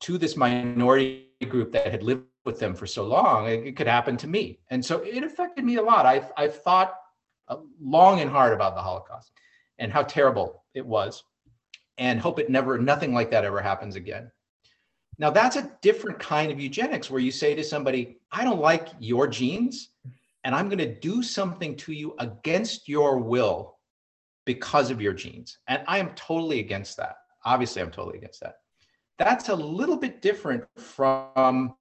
to 0.00 0.18
this 0.18 0.36
minority 0.36 1.28
group 1.48 1.72
that 1.72 1.90
had 1.90 2.02
lived 2.02 2.24
with 2.44 2.58
them 2.58 2.74
for 2.74 2.86
so 2.86 3.04
long, 3.04 3.46
it, 3.48 3.66
it 3.66 3.76
could 3.76 3.86
happen 3.86 4.16
to 4.18 4.26
me. 4.26 4.60
And 4.70 4.84
so 4.84 4.98
it 4.98 5.22
affected 5.22 5.64
me 5.64 5.76
a 5.76 5.82
lot. 5.82 6.06
I've, 6.06 6.32
I've 6.36 6.60
thought 6.62 6.94
uh, 7.48 7.56
long 7.80 8.20
and 8.20 8.30
hard 8.30 8.52
about 8.52 8.74
the 8.74 8.82
Holocaust 8.82 9.32
and 9.78 9.92
how 9.92 10.02
terrible 10.02 10.64
it 10.74 10.86
was 10.86 11.24
and 11.98 12.20
hope 12.20 12.38
it 12.38 12.50
never, 12.50 12.78
nothing 12.78 13.12
like 13.12 13.30
that 13.30 13.44
ever 13.44 13.60
happens 13.60 13.96
again. 13.96 14.30
Now, 15.22 15.30
that's 15.30 15.54
a 15.54 15.70
different 15.82 16.18
kind 16.18 16.50
of 16.50 16.58
eugenics 16.58 17.08
where 17.08 17.20
you 17.20 17.30
say 17.30 17.54
to 17.54 17.62
somebody, 17.62 18.18
I 18.32 18.42
don't 18.42 18.60
like 18.60 18.88
your 18.98 19.28
genes, 19.28 19.90
and 20.42 20.52
I'm 20.52 20.68
going 20.68 20.78
to 20.78 20.98
do 20.98 21.22
something 21.22 21.76
to 21.76 21.92
you 21.92 22.16
against 22.18 22.88
your 22.88 23.18
will 23.18 23.78
because 24.46 24.90
of 24.90 25.00
your 25.00 25.12
genes. 25.12 25.58
And 25.68 25.84
I 25.86 25.98
am 25.98 26.10
totally 26.16 26.58
against 26.58 26.96
that. 26.96 27.18
Obviously, 27.44 27.80
I'm 27.82 27.92
totally 27.92 28.18
against 28.18 28.40
that. 28.40 28.56
That's 29.16 29.48
a 29.48 29.54
little 29.54 29.96
bit 29.96 30.22
different 30.22 30.64
from 30.76 31.76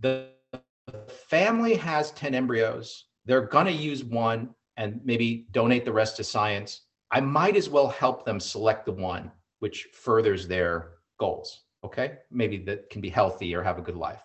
the 0.00 0.30
family 1.28 1.76
has 1.76 2.10
10 2.10 2.34
embryos. 2.34 3.04
They're 3.24 3.46
going 3.46 3.66
to 3.66 3.72
use 3.72 4.02
one 4.02 4.52
and 4.76 5.00
maybe 5.04 5.46
donate 5.52 5.84
the 5.84 5.92
rest 5.92 6.16
to 6.16 6.24
science. 6.24 6.86
I 7.12 7.20
might 7.20 7.54
as 7.54 7.68
well 7.68 7.86
help 7.86 8.26
them 8.26 8.40
select 8.40 8.84
the 8.84 8.90
one 8.90 9.30
which 9.60 9.84
furthers 9.92 10.48
their 10.48 10.94
goals. 11.22 11.48
Okay. 11.84 12.08
Maybe 12.30 12.58
that 12.68 12.90
can 12.90 13.00
be 13.00 13.08
healthy 13.08 13.54
or 13.54 13.62
have 13.62 13.78
a 13.78 13.86
good 13.88 14.00
life. 14.08 14.22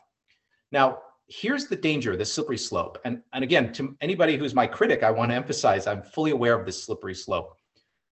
Now, 0.72 0.88
here's 1.28 1.68
the 1.68 1.76
danger, 1.76 2.16
the 2.16 2.26
slippery 2.26 2.58
slope. 2.58 2.98
And, 3.06 3.22
and 3.34 3.44
again, 3.44 3.72
to 3.74 3.96
anybody 4.02 4.36
who's 4.36 4.56
my 4.56 4.66
critic, 4.66 5.04
I 5.04 5.12
want 5.12 5.30
to 5.32 5.36
emphasize 5.36 5.86
I'm 5.86 6.02
fully 6.02 6.32
aware 6.32 6.60
of 6.60 6.66
this 6.66 6.84
slippery 6.84 7.14
slope. 7.14 7.50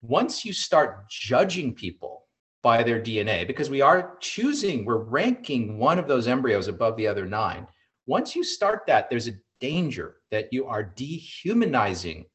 Once 0.01 0.43
you 0.43 0.51
start 0.51 1.09
judging 1.09 1.73
people 1.73 2.25
by 2.61 2.83
their 2.83 3.01
DNA, 3.01 3.47
because 3.47 3.69
we 3.69 3.81
are 3.81 4.17
choosing, 4.19 4.83
we're 4.83 5.09
ranking 5.21 5.77
one 5.77 5.97
of 5.99 6.07
those 6.07 6.27
embryos 6.27 6.67
above 6.67 6.97
the 6.97 7.07
other 7.07 7.25
nine. 7.25 7.65
Once 8.05 8.35
you 8.35 8.43
start 8.43 8.81
that, 8.87 9.09
there's 9.09 9.29
a 9.29 9.39
danger 9.61 10.17
that 10.29 10.51
you 10.51 10.65
are 10.65 10.83
dehumanizing 10.83 12.25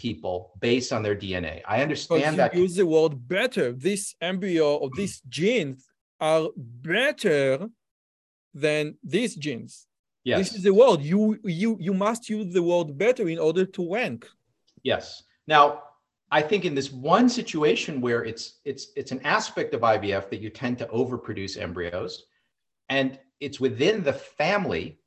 people 0.00 0.52
based 0.60 0.92
on 0.92 1.02
their 1.02 1.14
DNA. 1.14 1.60
I 1.68 1.82
understand 1.82 2.38
that. 2.38 2.54
use 2.54 2.76
the 2.76 2.86
word 2.86 3.28
better. 3.28 3.72
This 3.72 4.14
embryo 4.20 4.76
or 4.76 4.88
hmm. 4.88 4.96
these 4.96 5.20
genes 5.28 5.86
are 6.20 6.48
better 6.56 7.68
than 8.54 8.96
these 9.04 9.36
genes. 9.36 9.86
Yes. 10.24 10.38
This 10.38 10.54
is 10.56 10.62
the 10.64 10.74
word. 10.74 11.00
You 11.02 11.38
you 11.44 11.76
you 11.80 11.94
must 11.94 12.28
use 12.28 12.52
the 12.52 12.62
word 12.62 12.96
better 12.96 13.28
in 13.28 13.38
order 13.38 13.64
to 13.64 13.92
rank. 13.92 14.26
Yes. 14.82 15.22
Now, 15.46 15.82
I 16.30 16.42
think 16.42 16.64
in 16.64 16.74
this 16.74 16.92
one 16.92 17.28
situation 17.28 18.00
where 18.00 18.24
it's 18.24 18.60
it's 18.64 18.88
it's 18.96 19.12
an 19.12 19.20
aspect 19.24 19.74
of 19.74 19.80
IVF 19.80 20.30
that 20.30 20.40
you 20.40 20.50
tend 20.50 20.78
to 20.78 20.86
overproduce 20.86 21.58
embryos, 21.58 22.24
and 22.88 23.18
it's 23.40 23.60
within 23.60 24.02
the 24.02 24.12
family, 24.12 25.00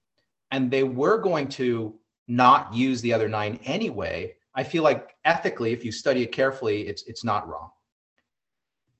and 0.51 0.69
they 0.69 0.83
were 0.83 1.17
going 1.19 1.47
to 1.49 1.99
not 2.27 2.73
use 2.73 3.01
the 3.01 3.13
other 3.13 3.29
nine 3.29 3.59
anyway. 3.63 4.35
I 4.55 4.63
feel 4.63 4.83
like 4.83 5.15
ethically, 5.25 5.73
if 5.73 5.83
you 5.83 5.91
study 5.91 6.23
it 6.23 6.31
carefully, 6.31 6.87
it's 6.87 7.03
it's 7.03 7.23
not 7.23 7.47
wrong. 7.47 7.71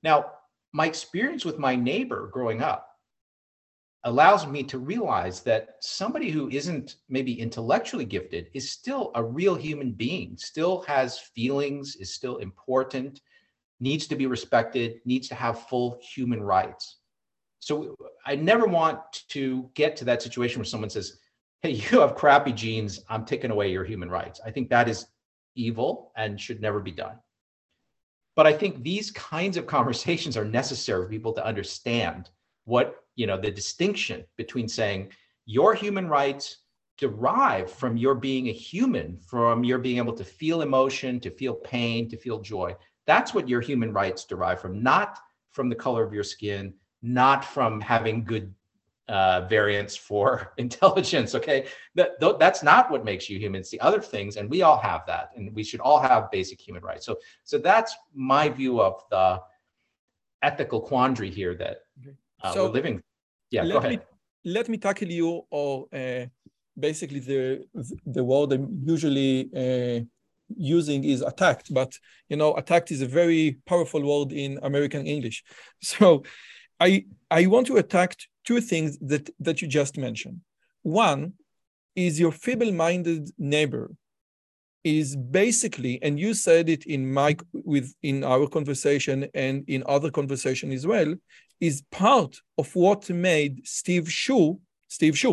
Now, 0.02 0.32
my 0.72 0.86
experience 0.86 1.44
with 1.44 1.58
my 1.58 1.76
neighbor 1.76 2.28
growing 2.32 2.62
up 2.62 2.88
allows 4.04 4.46
me 4.46 4.62
to 4.62 4.78
realize 4.78 5.40
that 5.40 5.76
somebody 5.80 6.30
who 6.30 6.50
isn't 6.50 6.96
maybe 7.08 7.40
intellectually 7.40 8.04
gifted 8.04 8.50
is 8.52 8.70
still 8.70 9.10
a 9.14 9.24
real 9.24 9.54
human 9.54 9.92
being, 9.92 10.36
still 10.36 10.82
has 10.82 11.18
feelings, 11.18 11.96
is 11.96 12.12
still 12.12 12.36
important, 12.36 13.22
needs 13.80 14.06
to 14.06 14.16
be 14.16 14.26
respected, 14.26 15.00
needs 15.06 15.28
to 15.28 15.34
have 15.34 15.66
full 15.68 15.98
human 16.02 16.42
rights. 16.42 16.98
So 17.60 17.96
I 18.26 18.36
never 18.36 18.66
want 18.66 19.00
to 19.28 19.70
get 19.74 19.96
to 19.96 20.04
that 20.04 20.20
situation 20.20 20.58
where 20.58 20.66
someone 20.66 20.90
says, 20.90 21.18
Hey, 21.62 21.70
you 21.70 22.00
have 22.00 22.14
crappy 22.14 22.52
genes, 22.52 23.00
I'm 23.08 23.24
taking 23.24 23.50
away 23.50 23.72
your 23.72 23.84
human 23.84 24.10
rights. 24.10 24.38
I 24.44 24.50
think 24.50 24.68
that 24.68 24.86
is 24.86 25.06
evil 25.54 26.12
and 26.16 26.40
should 26.40 26.60
never 26.60 26.80
be 26.80 26.92
done. 26.92 27.18
But 28.36 28.46
I 28.46 28.52
think 28.52 28.82
these 28.82 29.10
kinds 29.10 29.56
of 29.56 29.66
conversations 29.78 30.36
are 30.36 30.44
necessary 30.44 31.04
for 31.04 31.10
people 31.10 31.32
to 31.34 31.44
understand 31.44 32.30
what 32.64 33.04
you 33.14 33.26
know 33.26 33.40
the 33.40 33.50
distinction 33.50 34.24
between 34.36 34.68
saying 34.68 35.10
your 35.46 35.74
human 35.74 36.08
rights 36.08 36.58
derive 36.96 37.70
from 37.70 37.96
your 37.96 38.14
being 38.14 38.48
a 38.48 38.52
human 38.52 39.18
from 39.18 39.64
your 39.64 39.78
being 39.78 39.98
able 39.98 40.12
to 40.12 40.24
feel 40.24 40.62
emotion 40.62 41.20
to 41.20 41.30
feel 41.30 41.54
pain 41.54 42.08
to 42.08 42.16
feel 42.16 42.40
joy 42.40 42.74
that's 43.06 43.34
what 43.34 43.48
your 43.48 43.60
human 43.60 43.92
rights 43.92 44.24
derive 44.24 44.60
from 44.60 44.82
not 44.82 45.18
from 45.52 45.68
the 45.68 45.74
color 45.74 46.02
of 46.02 46.14
your 46.14 46.24
skin 46.24 46.72
not 47.02 47.44
from 47.44 47.80
having 47.80 48.24
good 48.24 48.52
uh, 49.08 49.42
variants 49.48 49.96
for 49.96 50.52
intelligence 50.58 51.34
okay 51.34 51.66
that, 51.94 52.18
th- 52.20 52.36
that's 52.38 52.62
not 52.62 52.90
what 52.90 53.04
makes 53.04 53.28
you 53.28 53.38
human 53.38 53.60
it's 53.60 53.70
the 53.70 53.80
other 53.80 54.00
things 54.00 54.36
and 54.36 54.48
we 54.48 54.62
all 54.62 54.78
have 54.78 55.02
that 55.06 55.30
and 55.36 55.54
we 55.54 55.62
should 55.62 55.80
all 55.80 56.00
have 56.00 56.30
basic 56.30 56.60
human 56.60 56.82
rights 56.82 57.04
so 57.04 57.16
so 57.42 57.58
that's 57.58 57.94
my 58.14 58.48
view 58.48 58.80
of 58.80 59.02
the 59.10 59.40
ethical 60.42 60.80
quandary 60.80 61.30
here 61.30 61.54
that 61.54 61.78
uh, 62.44 62.52
so 62.52 62.64
we're 62.64 62.72
living. 62.72 63.02
Yeah, 63.50 63.62
let 63.64 63.72
go 63.72 63.78
ahead. 63.78 63.90
Me, 63.90 63.98
let 64.52 64.68
me 64.68 64.76
tackle 64.76 65.08
you 65.08 65.42
or 65.50 65.86
uh, 65.92 66.26
basically 66.78 67.20
the 67.20 67.64
the 68.06 68.22
word 68.22 68.52
I'm 68.52 68.82
usually 68.84 69.32
uh, 69.62 70.00
using 70.56 71.04
is 71.04 71.22
attacked, 71.22 71.72
but 71.72 71.98
you 72.28 72.36
know, 72.36 72.54
attacked 72.54 72.90
is 72.90 73.02
a 73.02 73.06
very 73.06 73.58
powerful 73.66 74.02
word 74.02 74.32
in 74.32 74.58
American 74.62 75.06
English. 75.06 75.42
So 75.80 76.22
I 76.84 76.90
I 77.30 77.42
want 77.52 77.66
to 77.68 77.76
attack 77.82 78.10
two 78.48 78.60
things 78.70 78.90
that 79.10 79.24
that 79.46 79.56
you 79.60 79.68
just 79.80 79.94
mentioned. 80.06 80.38
One 80.82 81.20
is 82.06 82.20
your 82.22 82.34
feeble-minded 82.44 83.24
neighbor 83.38 83.86
is 85.00 85.08
basically, 85.16 85.94
and 86.04 86.20
you 86.24 86.34
said 86.34 86.68
it 86.68 86.82
in 86.94 87.02
my 87.18 87.30
with 87.72 87.88
in 88.02 88.16
our 88.32 88.46
conversation 88.56 89.16
and 89.44 89.56
in 89.74 89.80
other 89.96 90.10
conversation 90.10 90.68
as 90.72 90.84
well, 90.92 91.10
is 91.68 91.82
part 92.04 92.32
of 92.60 92.66
what 92.82 93.02
made 93.30 93.54
Steve 93.78 94.08
Hsu 94.20 94.40
Steve 94.96 95.16
Hsu. 95.16 95.32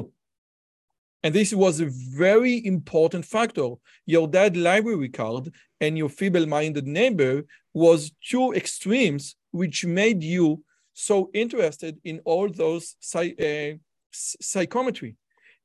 And 1.24 1.36
this 1.36 1.54
was 1.54 1.76
a 1.80 1.94
very 2.26 2.56
important 2.66 3.24
factor. 3.26 3.70
Your 4.14 4.28
dad 4.38 4.58
library 4.70 5.10
card 5.10 5.54
and 5.84 5.98
your 6.02 6.10
feeble-minded 6.10 6.88
neighbor 6.88 7.36
was 7.74 8.12
two 8.32 8.48
extremes 8.62 9.24
which 9.52 9.86
made 9.86 10.24
you 10.24 10.64
so 10.94 11.30
interested 11.34 12.00
in 12.04 12.20
all 12.26 12.50
those 12.50 12.96
uh, 13.16 13.78
psychometry. 14.12 15.16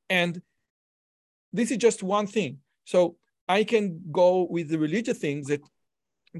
And 0.08 0.40
this 1.52 1.70
is 1.70 1.78
just 1.78 2.02
one 2.02 2.26
thing. 2.26 2.58
So 2.84 3.16
I 3.48 3.64
can 3.64 4.00
go 4.10 4.46
with 4.48 4.68
the 4.68 4.78
religious 4.78 5.18
things 5.18 5.48
that 5.48 5.62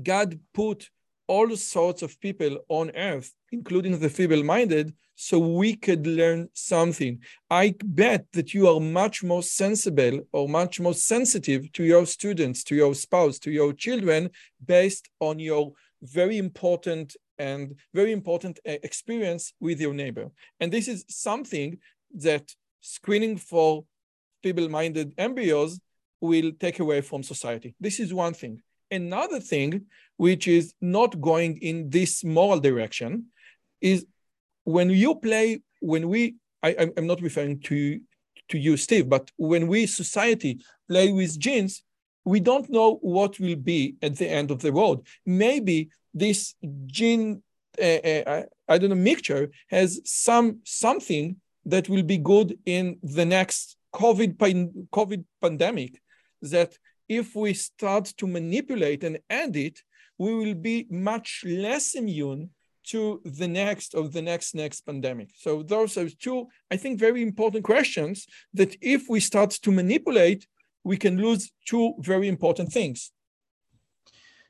God 0.03 0.39
put 0.55 0.91
all 1.29 1.57
sorts 1.57 2.03
of 2.03 2.21
people 2.21 2.59
on 2.69 2.91
earth, 2.95 3.33
including 3.51 3.99
the 3.99 4.09
feeble 4.09 4.45
minded, 4.45 4.95
so 5.17 5.39
we 5.39 5.75
could 5.75 6.07
learn 6.07 6.49
something. 6.53 7.19
I 7.51 7.75
bet 7.85 8.27
that 8.33 8.55
you 8.55 8.69
are 8.69 8.81
much 8.81 9.25
more 9.25 9.43
sensible 9.43 10.21
or 10.33 10.49
much 10.49 10.79
more 10.79 10.95
sensitive 10.95 11.73
to 11.73 11.85
your 11.85 12.07
students, 12.07 12.63
to 12.65 12.77
your 12.77 12.95
spouse, 12.95 13.39
to 13.41 13.51
your 13.51 13.73
children, 13.73 14.31
based 14.65 15.09
on 15.19 15.39
your 15.39 15.73
very 16.03 16.37
important 16.37 17.17
and 17.39 17.75
very 17.95 18.13
important 18.13 18.59
uh, 18.67 18.73
experience 18.83 19.53
with 19.61 19.81
your 19.81 19.95
neighbor. 19.95 20.31
And 20.61 20.73
this 20.73 20.89
is 20.89 21.05
something 21.09 21.79
that 22.15 22.53
screening 22.81 23.37
for 23.37 23.85
feeble 24.43 24.69
minded 24.69 25.13
embryos 25.19 25.81
will 26.21 26.53
take 26.59 26.79
away 26.81 27.01
from 27.01 27.23
society. 27.23 27.75
This 27.81 28.01
is 28.01 28.15
one 28.15 28.35
thing. 28.35 28.63
Another 28.91 29.41
thing, 29.41 29.87
which 30.17 30.47
is 30.49 30.75
not 30.81 31.21
going 31.21 31.59
in 31.59 31.91
this 31.91 32.25
moral 32.25 32.61
direction, 32.61 33.27
is 33.81 34.07
when 34.65 34.91
you 34.91 35.17
play, 35.17 35.61
when 35.81 36.09
we, 36.09 36.37
I, 36.63 36.91
I'm 36.97 37.07
not 37.07 37.21
referring 37.21 37.61
to, 37.61 38.01
to 38.49 38.59
you, 38.59 38.77
Steve, 38.77 39.09
but 39.09 39.31
when 39.37 39.67
we, 39.67 39.87
society, 39.87 40.61
play 40.89 41.13
with 41.13 41.39
genes, 41.39 41.83
we 42.25 42.41
don't 42.41 42.69
know 42.71 42.99
what 43.03 43.39
will 43.39 43.57
be 43.57 43.97
at 44.03 44.17
the 44.17 44.29
end 44.29 44.51
of 44.51 44.61
the 44.61 44.73
road. 44.73 45.07
Maybe 45.25 45.91
this 46.17 46.55
gene, 46.87 47.43
uh, 47.81 48.43
I 48.69 48.79
don't 48.79 48.91
know, 48.91 48.97
mixture 49.13 49.51
has 49.69 50.01
some 50.05 50.61
something 50.65 51.37
that 51.65 51.89
will 51.89 52.03
be 52.03 52.19
good 52.19 52.59
in 52.65 52.99
the 53.03 53.25
next 53.25 53.77
COVID, 53.95 54.37
COVID 54.99 55.25
pandemic 55.41 56.01
that 56.43 56.77
if 57.09 57.35
we 57.35 57.55
start 57.55 58.05
to 58.19 58.27
manipulate 58.27 59.05
and 59.05 59.19
edit, 59.29 59.81
we 60.19 60.35
will 60.35 60.55
be 60.55 60.87
much 60.91 61.45
less 61.47 61.95
immune 61.95 62.51
to 62.85 63.21
the 63.25 63.49
next 63.49 63.95
of 63.95 64.13
the 64.13 64.23
next 64.23 64.55
next 64.55 64.81
pandemic. 64.83 65.31
So 65.37 65.63
those 65.63 65.99
are 65.99 66.09
two, 66.09 66.47
I 66.71 66.77
think, 66.77 66.99
very 66.99 67.23
important 67.23 67.65
questions 67.65 68.27
that 68.55 68.77
if 68.81 69.09
we 69.09 69.21
start 69.21 69.51
to 69.51 69.71
manipulate, 69.73 70.47
we 70.85 70.97
can 70.97 71.21
lose 71.21 71.51
two 71.67 71.95
very 71.99 72.29
important 72.29 72.73
things. 72.73 73.13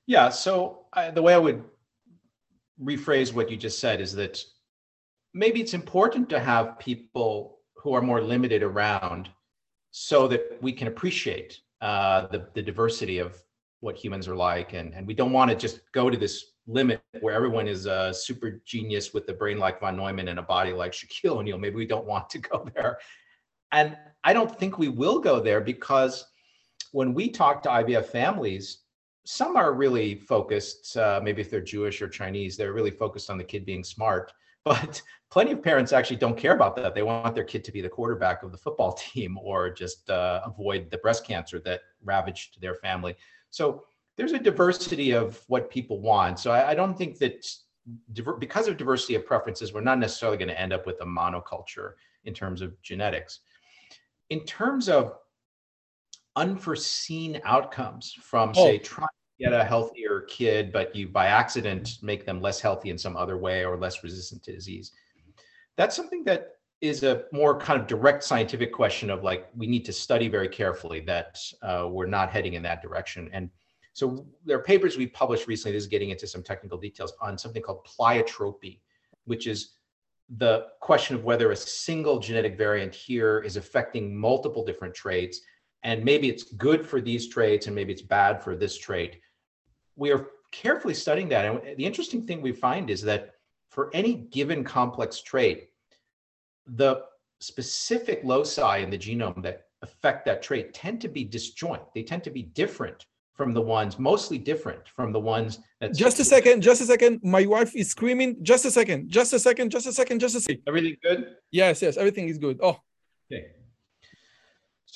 Yeah. 0.06 0.28
So 0.28 0.86
I, 0.92 1.10
the 1.10 1.22
way 1.22 1.34
I 1.34 1.38
would 1.38 1.64
rephrase 2.82 3.32
what 3.32 3.50
you 3.50 3.56
just 3.56 3.78
said 3.78 4.00
is 4.00 4.14
that 4.14 4.42
maybe 5.34 5.60
it's 5.60 5.74
important 5.74 6.28
to 6.30 6.38
have 6.38 6.78
people 6.78 7.58
who 7.74 7.92
are 7.92 8.02
more 8.02 8.20
limited 8.20 8.62
around 8.62 9.28
so 9.90 10.28
that 10.28 10.58
we 10.60 10.72
can 10.72 10.88
appreciate 10.88 11.60
uh, 11.80 12.26
the, 12.28 12.48
the 12.54 12.62
diversity 12.62 13.18
of 13.18 13.36
what 13.80 13.96
humans 13.96 14.28
are 14.28 14.36
like. 14.36 14.72
And, 14.72 14.94
and 14.94 15.06
we 15.06 15.14
don't 15.14 15.32
want 15.32 15.50
to 15.50 15.56
just 15.56 15.80
go 15.92 16.10
to 16.10 16.16
this 16.16 16.52
limit 16.66 17.00
where 17.20 17.34
everyone 17.34 17.68
is 17.68 17.86
a 17.86 18.12
super 18.12 18.60
genius 18.64 19.14
with 19.14 19.28
a 19.28 19.32
brain 19.32 19.58
like 19.58 19.80
von 19.80 19.96
Neumann 19.96 20.28
and 20.28 20.38
a 20.38 20.42
body 20.42 20.72
like 20.72 20.92
Shaquille 20.92 21.36
O'Neal. 21.36 21.58
Maybe 21.58 21.76
we 21.76 21.86
don't 21.86 22.06
want 22.06 22.28
to 22.30 22.38
go 22.38 22.68
there. 22.74 22.98
And 23.72 23.96
I 24.24 24.32
don't 24.32 24.56
think 24.58 24.78
we 24.78 24.88
will 24.88 25.18
go 25.20 25.40
there 25.40 25.60
because 25.60 26.24
when 26.92 27.14
we 27.14 27.28
talk 27.28 27.62
to 27.62 27.68
IVF 27.68 28.06
families, 28.06 28.78
some 29.26 29.56
are 29.56 29.72
really 29.72 30.14
focused, 30.14 30.96
uh, 30.96 31.20
maybe 31.22 31.40
if 31.42 31.50
they're 31.50 31.60
Jewish 31.60 32.00
or 32.00 32.08
Chinese, 32.08 32.56
they're 32.56 32.72
really 32.72 32.92
focused 32.92 33.28
on 33.28 33.36
the 33.36 33.44
kid 33.44 33.66
being 33.66 33.84
smart. 33.84 34.32
But 34.66 35.00
plenty 35.30 35.52
of 35.52 35.62
parents 35.62 35.92
actually 35.92 36.16
don't 36.16 36.36
care 36.36 36.52
about 36.52 36.74
that. 36.74 36.92
They 36.92 37.04
want 37.04 37.36
their 37.36 37.44
kid 37.44 37.62
to 37.62 37.70
be 37.70 37.80
the 37.80 37.88
quarterback 37.88 38.42
of 38.42 38.50
the 38.50 38.58
football 38.58 38.94
team 38.98 39.38
or 39.40 39.70
just 39.70 40.10
uh, 40.10 40.40
avoid 40.44 40.90
the 40.90 40.98
breast 40.98 41.24
cancer 41.24 41.60
that 41.60 41.82
ravaged 42.02 42.60
their 42.60 42.74
family. 42.74 43.14
So 43.50 43.84
there's 44.16 44.32
a 44.32 44.40
diversity 44.40 45.12
of 45.12 45.40
what 45.46 45.70
people 45.70 46.00
want. 46.00 46.40
So 46.40 46.50
I, 46.50 46.70
I 46.70 46.74
don't 46.74 46.98
think 46.98 47.18
that 47.18 47.46
because 48.40 48.66
of 48.66 48.76
diversity 48.76 49.14
of 49.14 49.24
preferences, 49.24 49.72
we're 49.72 49.82
not 49.82 50.00
necessarily 50.00 50.36
going 50.36 50.48
to 50.48 50.60
end 50.60 50.72
up 50.72 50.84
with 50.84 51.00
a 51.00 51.06
monoculture 51.06 51.92
in 52.24 52.34
terms 52.34 52.60
of 52.60 52.80
genetics. 52.82 53.38
In 54.30 54.40
terms 54.40 54.88
of 54.88 55.14
unforeseen 56.34 57.40
outcomes 57.44 58.12
from, 58.20 58.52
oh. 58.56 58.66
say, 58.66 58.78
trying 58.78 59.06
get 59.38 59.52
a 59.52 59.64
healthier 59.64 60.22
kid, 60.28 60.72
but 60.72 60.94
you 60.94 61.08
by 61.08 61.26
accident 61.26 61.98
make 62.02 62.24
them 62.24 62.40
less 62.40 62.60
healthy 62.60 62.90
in 62.90 62.98
some 62.98 63.16
other 63.16 63.36
way 63.36 63.64
or 63.64 63.76
less 63.76 64.02
resistant 64.02 64.42
to 64.44 64.52
disease, 64.52 64.92
that's 65.76 65.94
something 65.94 66.24
that 66.24 66.52
is 66.80 67.02
a 67.02 67.24
more 67.32 67.58
kind 67.58 67.80
of 67.80 67.86
direct 67.86 68.22
scientific 68.22 68.72
question 68.72 69.10
of 69.10 69.22
like 69.22 69.48
we 69.56 69.66
need 69.66 69.84
to 69.84 69.92
study 69.92 70.28
very 70.28 70.48
carefully 70.48 71.00
that 71.00 71.38
uh, 71.62 71.88
we're 71.90 72.06
not 72.06 72.30
heading 72.30 72.54
in 72.54 72.62
that 72.62 72.82
direction. 72.82 73.30
And 73.32 73.50
so 73.92 74.26
there 74.44 74.58
are 74.58 74.62
papers 74.62 74.96
we 74.96 75.06
published 75.06 75.46
recently 75.46 75.72
this 75.72 75.84
is 75.84 75.88
getting 75.88 76.10
into 76.10 76.26
some 76.26 76.42
technical 76.42 76.76
details 76.76 77.14
on 77.20 77.38
something 77.38 77.62
called 77.62 77.86
pleiotropy 77.86 78.80
which 79.26 79.46
is 79.46 79.74
the 80.38 80.66
question 80.80 81.14
of 81.14 81.24
whether 81.24 81.52
a 81.52 81.56
single 81.56 82.18
genetic 82.18 82.56
variant 82.56 82.94
here 82.94 83.40
is 83.40 83.56
affecting 83.56 84.16
multiple 84.16 84.64
different 84.64 84.94
traits. 84.94 85.40
And 85.84 86.04
maybe 86.04 86.28
it's 86.28 86.44
good 86.54 86.84
for 86.84 87.00
these 87.00 87.28
traits 87.28 87.66
and 87.66 87.76
maybe 87.76 87.92
it's 87.92 88.02
bad 88.02 88.42
for 88.42 88.56
this 88.56 88.76
trait 88.76 89.20
we 89.96 90.12
are 90.12 90.28
carefully 90.52 90.94
studying 90.94 91.28
that 91.28 91.44
and 91.44 91.76
the 91.76 91.84
interesting 91.84 92.26
thing 92.26 92.40
we 92.40 92.52
find 92.52 92.88
is 92.90 93.02
that 93.02 93.34
for 93.68 93.90
any 93.92 94.14
given 94.14 94.62
complex 94.64 95.20
trait 95.20 95.70
the 96.66 97.02
specific 97.40 98.20
loci 98.24 98.78
in 98.78 98.90
the 98.90 98.98
genome 98.98 99.42
that 99.42 99.66
affect 99.82 100.24
that 100.26 100.42
trait 100.42 100.74
tend 100.74 101.00
to 101.00 101.08
be 101.08 101.24
disjoint. 101.24 101.82
They 101.94 102.02
tend 102.02 102.24
to 102.24 102.30
be 102.30 102.42
different 102.42 103.06
from 103.34 103.52
the 103.52 103.60
ones, 103.60 103.98
mostly 103.98 104.38
different 104.38 104.88
from 104.88 105.12
the 105.12 105.20
ones 105.20 105.58
that. 105.80 105.94
Just 105.94 106.18
a 106.20 106.24
second, 106.24 106.62
just 106.62 106.80
a 106.80 106.86
second. 106.86 107.20
My 107.22 107.44
wife 107.44 107.76
is 107.76 107.90
screaming. 107.90 108.42
Just 108.42 108.64
a 108.64 108.70
second, 108.70 109.10
just 109.10 109.32
a 109.32 109.38
second, 109.38 109.70
just 109.70 109.86
a 109.86 109.92
second, 109.92 110.20
just 110.20 110.36
a 110.36 110.40
second. 110.40 110.62
Everything 110.66 110.96
good? 111.02 111.36
Yes, 111.50 111.82
yes, 111.82 111.96
everything 111.96 112.28
is 112.28 112.38
good. 112.38 112.58
Oh. 112.62 112.80
Okay. 113.30 113.48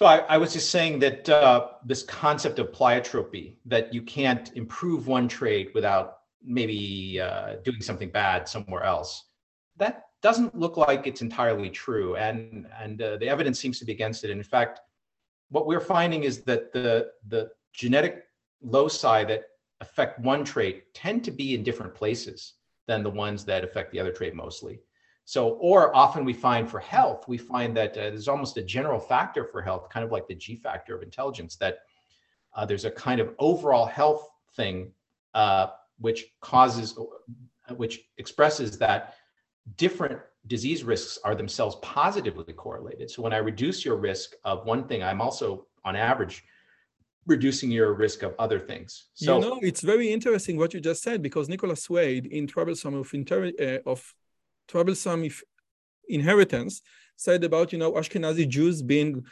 So 0.00 0.06
I, 0.06 0.20
I 0.30 0.38
was 0.38 0.54
just 0.54 0.70
saying 0.70 0.98
that 1.00 1.28
uh, 1.28 1.72
this 1.84 2.02
concept 2.04 2.58
of 2.58 2.72
pleiotropy, 2.72 3.56
that 3.66 3.92
you 3.92 4.00
can't 4.00 4.50
improve 4.56 5.06
one 5.06 5.28
trait 5.28 5.72
without 5.74 6.20
maybe 6.42 7.20
uh, 7.20 7.56
doing 7.64 7.82
something 7.82 8.08
bad 8.08 8.48
somewhere 8.48 8.82
else, 8.82 9.26
that 9.76 10.04
doesn't 10.22 10.54
look 10.54 10.78
like 10.78 11.06
it's 11.06 11.20
entirely 11.20 11.68
true, 11.68 12.16
and 12.16 12.66
and 12.80 13.02
uh, 13.02 13.18
the 13.18 13.28
evidence 13.28 13.60
seems 13.60 13.78
to 13.80 13.84
be 13.84 13.92
against 13.92 14.24
it. 14.24 14.30
And 14.30 14.40
in 14.40 14.44
fact, 14.44 14.80
what 15.50 15.66
we're 15.66 15.80
finding 15.80 16.24
is 16.24 16.44
that 16.44 16.72
the 16.72 17.10
the 17.28 17.50
genetic 17.74 18.24
loci 18.62 19.24
that 19.24 19.42
affect 19.82 20.18
one 20.20 20.44
trait 20.44 20.94
tend 20.94 21.24
to 21.24 21.30
be 21.30 21.54
in 21.54 21.62
different 21.62 21.94
places 21.94 22.54
than 22.88 23.02
the 23.02 23.10
ones 23.10 23.44
that 23.44 23.64
affect 23.64 23.92
the 23.92 24.00
other 24.00 24.12
trait 24.12 24.34
mostly. 24.34 24.80
So, 25.30 25.50
or 25.60 25.94
often 25.94 26.24
we 26.24 26.32
find 26.32 26.68
for 26.68 26.80
health, 26.80 27.28
we 27.28 27.38
find 27.38 27.76
that 27.76 27.92
uh, 27.92 28.10
there's 28.10 28.26
almost 28.26 28.56
a 28.56 28.62
general 28.62 28.98
factor 28.98 29.44
for 29.44 29.62
health, 29.62 29.88
kind 29.88 30.04
of 30.04 30.10
like 30.10 30.26
the 30.26 30.34
G 30.34 30.56
factor 30.56 30.92
of 30.96 31.04
intelligence, 31.04 31.54
that 31.58 31.82
uh, 32.56 32.66
there's 32.66 32.84
a 32.84 32.90
kind 32.90 33.20
of 33.20 33.32
overall 33.38 33.86
health 33.86 34.28
thing 34.56 34.90
uh, 35.34 35.68
which 35.98 36.24
causes, 36.40 36.98
which 37.76 38.00
expresses 38.18 38.76
that 38.78 39.14
different 39.76 40.18
disease 40.48 40.82
risks 40.82 41.16
are 41.22 41.36
themselves 41.36 41.76
positively 41.80 42.52
correlated. 42.52 43.08
So 43.08 43.22
when 43.22 43.32
I 43.32 43.36
reduce 43.36 43.84
your 43.84 43.98
risk 43.98 44.32
of 44.44 44.66
one 44.66 44.82
thing, 44.88 45.00
I'm 45.00 45.20
also 45.20 45.68
on 45.84 45.94
average 45.94 46.42
reducing 47.26 47.70
your 47.70 47.92
risk 47.94 48.24
of 48.24 48.34
other 48.40 48.58
things. 48.58 49.10
So 49.14 49.36
you 49.36 49.42
know, 49.42 49.58
it's 49.62 49.82
very 49.82 50.12
interesting 50.12 50.56
what 50.56 50.74
you 50.74 50.80
just 50.80 51.04
said 51.04 51.22
because 51.22 51.48
Nicholas 51.48 51.88
Wade 51.88 52.26
in 52.26 52.48
Troublesome 52.48 52.94
of, 52.94 53.14
Inter- 53.14 53.52
uh, 53.60 53.88
of 53.88 54.12
Troublesome 54.70 55.28
Inheritance 56.08 56.82
said 57.16 57.44
about 57.44 57.72
you 57.72 57.78
know 57.78 57.92
Ashkenazi 57.92 58.48
Jews 58.48 58.82
being 58.82 59.24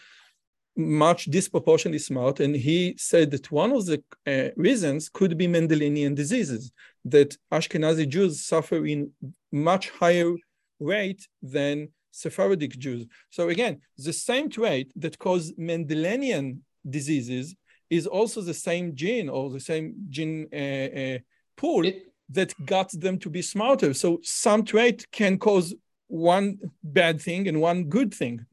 much 0.78 1.24
disproportionately 1.24 1.98
smart. 1.98 2.38
And 2.40 2.54
he 2.54 2.94
said 2.96 3.32
that 3.32 3.50
one 3.50 3.72
of 3.72 3.84
the 3.86 4.02
uh, 4.26 4.50
reasons 4.56 5.08
could 5.08 5.36
be 5.36 5.48
mendelian 5.48 6.14
diseases 6.14 6.70
that 7.04 7.36
ashkenazi 7.52 8.08
jews 8.08 8.44
suffer 8.44 8.86
in 8.86 9.10
much 9.50 9.90
higher 9.90 10.32
rate 10.78 11.26
than 11.42 11.88
sephardic 12.12 12.78
jews. 12.78 13.06
So 13.30 13.48
again 13.48 13.80
the 13.96 14.12
same 14.12 14.48
trait 14.48 14.92
that 14.96 15.18
cause 15.18 15.52
mendelian 15.58 16.60
diseases 16.88 17.56
is 17.90 18.06
also 18.06 18.40
the 18.40 18.54
same 18.54 18.94
gene 18.94 19.28
or 19.28 19.50
the 19.50 19.60
same 19.60 19.94
gene 20.08 20.46
uh, 20.52 20.56
uh, 21.00 21.18
pool 21.56 21.90
that 22.30 22.52
got 22.66 22.90
them 22.92 23.18
to 23.18 23.30
be 23.30 23.42
smarter 23.42 23.94
so 23.94 24.18
some 24.22 24.64
trait 24.64 25.06
can 25.12 25.38
cause 25.38 25.74
one 26.08 26.58
bad 26.82 27.20
thing 27.20 27.48
and 27.48 27.60
one 27.60 27.84
good 27.84 28.12
thing 28.12 28.44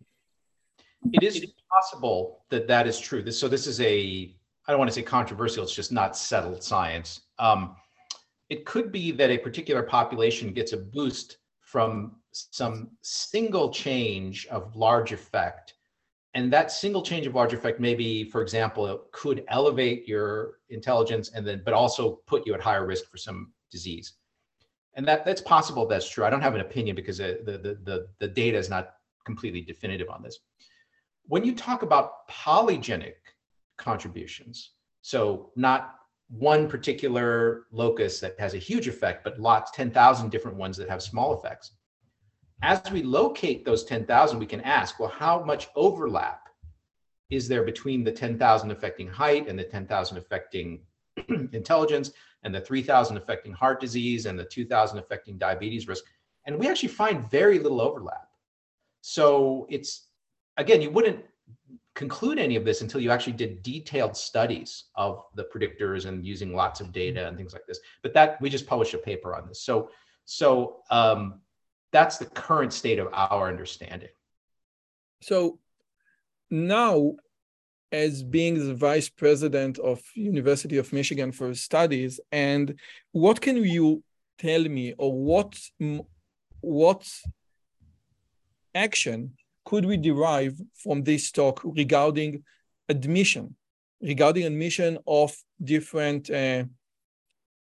it 1.13 1.23
is 1.23 1.53
possible 1.69 2.43
that 2.49 2.67
that 2.67 2.87
is 2.87 2.99
true. 2.99 3.21
This, 3.21 3.39
so 3.39 3.47
this 3.47 3.67
is 3.67 3.79
a, 3.81 4.35
I 4.67 4.71
don't 4.71 4.79
want 4.79 4.89
to 4.89 4.95
say 4.95 5.03
controversial, 5.03 5.63
it's 5.63 5.75
just 5.75 5.91
not 5.91 6.17
settled 6.17 6.63
science. 6.63 7.21
Um, 7.39 7.75
it 8.49 8.65
could 8.65 8.91
be 8.91 9.11
that 9.11 9.29
a 9.29 9.37
particular 9.37 9.83
population 9.83 10.53
gets 10.53 10.73
a 10.73 10.77
boost 10.77 11.37
from 11.61 12.15
some 12.31 12.91
single 13.01 13.69
change 13.69 14.45
of 14.47 14.75
large 14.75 15.11
effect. 15.11 15.73
And 16.33 16.51
that 16.51 16.71
single 16.71 17.01
change 17.01 17.25
of 17.27 17.33
large 17.33 17.53
effect, 17.53 17.79
maybe, 17.79 18.29
for 18.29 18.41
example, 18.41 18.87
it 18.87 18.99
could 19.11 19.45
elevate 19.47 20.07
your 20.07 20.59
intelligence 20.69 21.31
and 21.33 21.47
then, 21.47 21.61
but 21.63 21.73
also 21.73 22.19
put 22.27 22.45
you 22.45 22.53
at 22.53 22.61
higher 22.61 22.85
risk 22.85 23.09
for 23.09 23.17
some 23.17 23.53
disease. 23.77 24.07
And 24.95 25.05
that 25.09 25.25
that's 25.25 25.41
possible. 25.41 25.83
That's 25.85 26.09
true. 26.09 26.23
I 26.25 26.29
don't 26.31 26.45
have 26.47 26.55
an 26.55 26.61
opinion 26.69 26.95
because 26.95 27.19
uh, 27.19 27.35
the 27.47 27.55
the 27.65 27.73
the, 27.89 27.97
the 28.21 28.29
data 28.41 28.57
is 28.57 28.69
not 28.75 28.83
completely 29.29 29.61
definitive 29.61 30.09
on 30.15 30.21
this 30.23 30.37
when 31.27 31.43
you 31.43 31.55
talk 31.55 31.81
about 31.81 32.27
polygenic 32.29 33.15
contributions, 33.77 34.71
so 35.01 35.51
not 35.55 35.95
one 36.29 36.67
particular 36.67 37.65
locus 37.71 38.19
that 38.19 38.39
has 38.39 38.53
a 38.53 38.59
huge 38.59 38.87
effect, 38.87 39.23
but 39.23 39.39
lots, 39.39 39.71
10,000 39.71 40.29
different 40.29 40.57
ones 40.57 40.77
that 40.77 40.89
have 40.89 41.01
small 41.01 41.37
effects. 41.37 41.71
As 42.61 42.81
we 42.91 43.03
locate 43.03 43.65
those 43.65 43.83
10,000, 43.83 44.39
we 44.39 44.45
can 44.45 44.61
ask, 44.61 44.99
well, 44.99 45.09
how 45.09 45.43
much 45.43 45.67
overlap 45.75 46.49
is 47.29 47.47
there 47.47 47.63
between 47.63 48.03
the 48.03 48.11
10,000 48.11 48.71
affecting 48.71 49.07
height 49.07 49.47
and 49.47 49.57
the 49.57 49.63
10,000 49.63 50.17
affecting 50.17 50.81
intelligence 51.53 52.11
and 52.45 52.55
the 52.55 52.61
3,000 52.61 53.17
affecting 53.17 53.51
heart 53.51 53.81
disease 53.81 54.25
and 54.25 54.39
the 54.39 54.45
2,000 54.45 54.97
affecting 54.97 55.37
diabetes 55.37 55.89
risk? 55.89 56.05
And 56.45 56.57
we 56.57 56.69
actually 56.69 56.89
find 56.89 57.29
very 57.29 57.59
little 57.59 57.81
overlap. 57.81 58.29
So 59.01 59.67
it's 59.69 60.07
again, 60.57 60.81
you 60.81 60.89
wouldn't 60.89 61.25
conclude 61.95 62.39
any 62.39 62.55
of 62.55 62.65
this 62.65 62.81
until 62.81 62.99
you 62.99 63.09
actually 63.09 63.33
did 63.33 63.63
detailed 63.63 64.15
studies 64.15 64.85
of 64.95 65.23
the 65.35 65.45
predictors 65.45 66.05
and 66.05 66.25
using 66.25 66.53
lots 66.53 66.81
of 66.81 66.91
data 66.91 67.27
and 67.27 67.37
things 67.37 67.53
like 67.53 67.65
this. 67.67 67.79
But 68.03 68.13
that 68.13 68.39
we 68.41 68.49
just 68.49 68.67
published 68.67 68.93
a 68.93 68.97
paper 68.97 69.35
on 69.35 69.47
this. 69.47 69.61
So, 69.61 69.89
so 70.25 70.77
um, 70.91 71.41
that's 71.91 72.17
the 72.17 72.25
current 72.25 72.73
state 72.73 72.99
of 72.99 73.07
our 73.13 73.47
understanding. 73.47 74.09
So 75.21 75.59
now, 76.51 77.13
as 77.91 78.23
being 78.23 78.55
the 78.55 78.73
vice 78.73 79.09
president 79.09 79.79
of 79.79 80.01
University 80.15 80.77
of 80.77 80.91
Michigan 80.91 81.31
for 81.31 81.53
Studies, 81.53 82.19
and 82.31 82.79
what 83.11 83.41
can 83.41 83.57
you 83.57 84.03
tell 84.37 84.63
me, 84.63 84.93
or 84.97 85.13
what 85.13 85.55
what 86.61 87.07
action 88.73 89.33
could 89.63 89.85
we 89.85 89.97
derive 89.97 90.59
from 90.75 91.03
this 91.03 91.31
talk 91.31 91.61
regarding 91.63 92.43
admission, 92.89 93.55
regarding 94.01 94.45
admission 94.45 94.97
of 95.07 95.35
different 95.63 96.29
uh, 96.29 96.63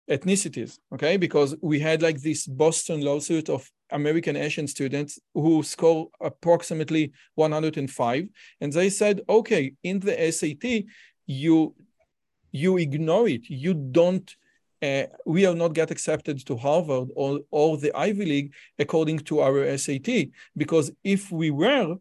ethnicities, 0.09 0.77
okay? 0.93 1.17
Because 1.17 1.55
we 1.61 1.79
had 1.79 2.01
like 2.01 2.21
this 2.21 2.45
Boston 2.45 3.01
lawsuit 3.01 3.49
of 3.49 3.69
American 3.91 4.35
Asian 4.35 4.68
students 4.68 5.19
who 5.34 5.63
score 5.63 6.09
approximately 6.19 7.11
105, 7.35 8.27
and 8.61 8.73
they 8.73 8.89
said, 8.89 9.22
okay, 9.27 9.73
in 9.84 9.99
the 9.99 10.31
SAT, 10.31 10.84
you 11.27 11.76
you 12.53 12.77
ignore 12.77 13.30
it, 13.30 13.49
you 13.49 13.73
don't 13.73 14.35
uh, 14.81 15.03
we 15.26 15.45
are 15.45 15.53
not 15.53 15.73
get 15.73 15.91
accepted 15.91 16.45
to 16.45 16.57
Harvard 16.57 17.09
or, 17.15 17.41
or 17.51 17.77
the 17.77 17.95
Ivy 17.95 18.26
League 18.26 18.53
according 18.80 19.19
to 19.19 19.41
our 19.41 19.77
SAT. 19.77 20.30
Because 20.57 20.91
if 21.03 21.31
we 21.31 21.51
were, 21.51 21.97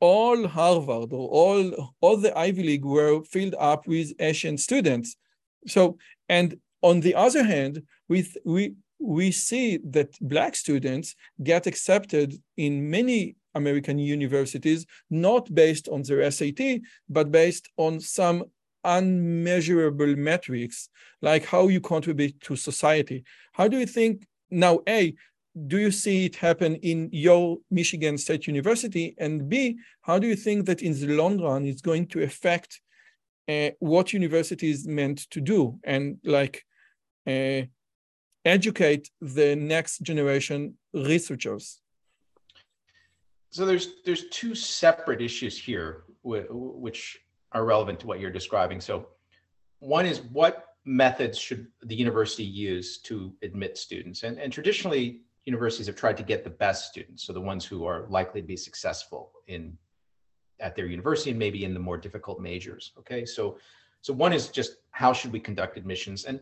all 0.00 0.46
Harvard 0.46 1.12
or 1.12 1.28
all, 1.28 1.92
all 2.00 2.16
the 2.16 2.36
Ivy 2.38 2.62
League 2.62 2.84
were 2.84 3.22
filled 3.24 3.54
up 3.58 3.86
with 3.86 4.12
Asian 4.20 4.58
students. 4.58 5.16
So, 5.66 5.98
and 6.28 6.58
on 6.82 7.00
the 7.00 7.14
other 7.14 7.42
hand, 7.42 7.82
with, 8.08 8.36
we, 8.44 8.74
we 8.98 9.30
see 9.30 9.78
that 9.90 10.10
Black 10.20 10.56
students 10.56 11.14
get 11.42 11.66
accepted 11.66 12.34
in 12.56 12.90
many 12.90 13.36
American 13.54 13.98
universities, 13.98 14.86
not 15.10 15.52
based 15.54 15.88
on 15.88 16.02
their 16.02 16.30
SAT, 16.30 16.80
but 17.08 17.30
based 17.30 17.68
on 17.76 18.00
some 18.00 18.44
unmeasurable 18.84 20.14
metrics, 20.16 20.88
like 21.20 21.44
how 21.44 21.68
you 21.68 21.80
contribute 21.80 22.40
to 22.40 22.56
society. 22.56 23.24
How 23.52 23.68
do 23.68 23.78
you 23.78 23.86
think 23.86 24.26
now, 24.50 24.80
A, 24.88 25.14
do 25.66 25.78
you 25.78 25.90
see 25.90 26.26
it 26.26 26.36
happen 26.36 26.76
in 26.76 27.08
your 27.12 27.58
Michigan 27.70 28.16
State 28.16 28.46
University? 28.46 29.14
And 29.18 29.48
B, 29.48 29.78
how 30.02 30.18
do 30.18 30.26
you 30.26 30.36
think 30.36 30.66
that 30.66 30.82
in 30.82 30.92
the 30.92 31.08
long 31.08 31.40
run 31.40 31.64
it's 31.64 31.80
going 31.80 32.06
to 32.08 32.22
affect 32.22 32.80
uh, 33.48 33.70
what 33.80 34.12
university 34.12 34.70
is 34.70 34.86
meant 34.86 35.28
to 35.30 35.40
do 35.40 35.78
and 35.84 36.18
like 36.22 36.64
uh, 37.26 37.62
educate 38.48 39.10
the 39.20 39.54
next 39.56 40.02
generation 40.02 40.76
researchers? 40.92 41.80
So 43.50 43.64
there's 43.64 43.88
there's 44.04 44.28
two 44.30 44.54
separate 44.54 45.22
issues 45.22 45.58
here 45.58 46.04
which 46.22 47.18
are 47.52 47.64
relevant 47.64 48.00
to 48.00 48.06
what 48.06 48.20
you're 48.20 48.30
describing. 48.30 48.80
So 48.80 49.08
one 49.78 50.04
is 50.04 50.20
what 50.20 50.68
methods 50.84 51.38
should 51.38 51.68
the 51.82 51.94
university 51.94 52.44
use 52.44 52.98
to 53.02 53.32
admit 53.42 53.78
students? 53.78 54.22
And, 54.22 54.38
and 54.38 54.52
traditionally, 54.52 55.22
universities 55.44 55.86
have 55.86 55.96
tried 55.96 56.16
to 56.16 56.22
get 56.22 56.44
the 56.44 56.50
best 56.50 56.90
students, 56.90 57.24
so 57.24 57.32
the 57.32 57.40
ones 57.40 57.64
who 57.64 57.86
are 57.86 58.06
likely 58.08 58.40
to 58.40 58.46
be 58.46 58.56
successful 58.56 59.32
in 59.46 59.76
at 60.60 60.74
their 60.74 60.86
university 60.86 61.30
and 61.30 61.38
maybe 61.38 61.64
in 61.64 61.72
the 61.72 61.80
more 61.80 61.96
difficult 61.96 62.40
majors. 62.40 62.92
Okay, 62.98 63.24
so 63.24 63.58
so 64.02 64.12
one 64.12 64.32
is 64.32 64.48
just 64.48 64.76
how 64.90 65.12
should 65.12 65.32
we 65.32 65.40
conduct 65.40 65.76
admissions 65.76 66.24
and 66.24 66.40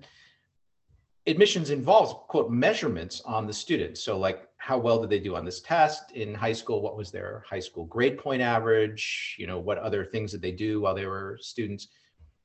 admissions 1.27 1.71
involves 1.71 2.15
quote 2.29 2.51
measurements 2.51 3.21
on 3.23 3.47
the 3.47 3.53
students. 3.53 4.01
So 4.03 4.19
like 4.19 4.49
how 4.59 4.79
well 4.79 5.01
did 5.01 5.11
they 5.11 5.19
do 5.19 5.37
on 5.37 5.45
this 5.45 5.61
test 5.61 6.13
in 6.13 6.35
high 6.35 6.53
school? 6.53 6.81
What 6.81 6.97
was 6.97 7.11
their 7.11 7.45
high 7.49 7.61
school 7.61 7.85
grade 7.85 8.19
point 8.19 8.43
average? 8.43 9.37
You 9.39 9.47
know, 9.47 9.59
what 9.59 9.79
other 9.79 10.05
things 10.05 10.33
did 10.33 10.43
they 10.43 10.53
do 10.53 10.81
while 10.81 10.95
they 10.95 11.07
were 11.07 11.39
students? 11.41 11.89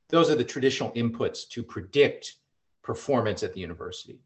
Those 0.09 0.29
are 0.29 0.35
the 0.35 0.43
traditional 0.43 0.91
inputs 0.91 1.47
to 1.49 1.63
predict 1.63 2.35
performance 2.83 3.43
at 3.43 3.53
the 3.53 3.59
university. 3.59 4.19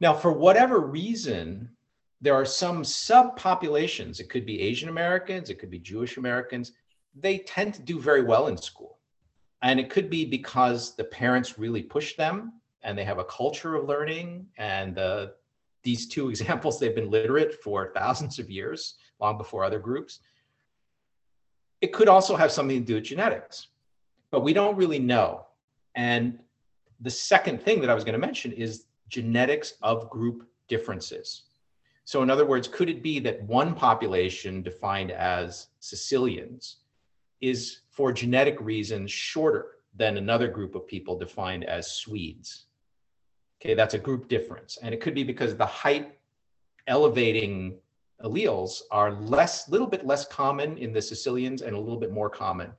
Now, 0.00 0.12
for 0.12 0.32
whatever 0.32 0.80
reason, 0.80 1.70
there 2.20 2.34
are 2.34 2.44
some 2.44 2.82
subpopulations. 2.82 4.20
It 4.20 4.28
could 4.28 4.44
be 4.44 4.60
Asian 4.60 4.88
Americans, 4.88 5.50
it 5.50 5.58
could 5.58 5.70
be 5.70 5.78
Jewish 5.78 6.16
Americans. 6.16 6.72
They 7.14 7.38
tend 7.38 7.74
to 7.74 7.82
do 7.82 8.00
very 8.00 8.22
well 8.22 8.48
in 8.48 8.56
school. 8.56 8.98
And 9.62 9.78
it 9.78 9.90
could 9.90 10.08
be 10.08 10.24
because 10.24 10.94
the 10.96 11.04
parents 11.04 11.58
really 11.58 11.82
push 11.82 12.16
them 12.16 12.59
and 12.82 12.96
they 12.96 13.04
have 13.04 13.18
a 13.18 13.24
culture 13.24 13.74
of 13.74 13.86
learning. 13.86 14.46
And 14.58 14.98
uh, 14.98 15.28
these 15.82 16.06
two 16.08 16.28
examples, 16.30 16.78
they've 16.78 16.94
been 16.94 17.10
literate 17.10 17.62
for 17.62 17.92
thousands 17.94 18.38
of 18.38 18.50
years, 18.50 18.94
long 19.20 19.38
before 19.38 19.64
other 19.64 19.78
groups. 19.78 20.20
It 21.80 21.92
could 21.92 22.08
also 22.08 22.36
have 22.36 22.52
something 22.52 22.78
to 22.78 22.84
do 22.84 22.94
with 22.96 23.04
genetics, 23.04 23.68
but 24.30 24.40
we 24.40 24.52
don't 24.52 24.76
really 24.76 24.98
know. 24.98 25.46
And 25.94 26.38
the 27.00 27.10
second 27.10 27.62
thing 27.62 27.80
that 27.80 27.90
I 27.90 27.94
was 27.94 28.04
going 28.04 28.12
to 28.12 28.18
mention 28.18 28.52
is 28.52 28.84
genetics 29.08 29.74
of 29.82 30.10
group 30.10 30.46
differences. 30.68 31.42
So, 32.04 32.22
in 32.22 32.30
other 32.30 32.46
words, 32.46 32.68
could 32.68 32.88
it 32.88 33.02
be 33.02 33.18
that 33.20 33.42
one 33.44 33.74
population 33.74 34.62
defined 34.62 35.10
as 35.10 35.68
Sicilians 35.78 36.78
is, 37.40 37.82
for 37.90 38.12
genetic 38.12 38.60
reasons, 38.60 39.10
shorter 39.10 39.76
than 39.94 40.16
another 40.16 40.48
group 40.48 40.74
of 40.74 40.86
people 40.86 41.18
defined 41.18 41.64
as 41.64 41.92
Swedes? 41.92 42.66
Okay, 43.60 43.74
that's 43.74 43.94
a 43.94 43.98
group 43.98 44.28
difference. 44.28 44.78
And 44.82 44.94
it 44.94 45.00
could 45.00 45.14
be 45.14 45.24
because 45.24 45.54
the 45.54 45.66
height 45.66 46.18
elevating 46.86 47.74
alleles 48.24 48.82
are 48.90 49.12
less, 49.12 49.68
little 49.68 49.86
bit 49.86 50.06
less 50.06 50.26
common 50.26 50.78
in 50.78 50.92
the 50.92 51.02
Sicilians 51.02 51.62
and 51.62 51.74
a 51.76 51.78
little 51.78 51.98
bit 51.98 52.12
more 52.12 52.30
common 52.30 52.72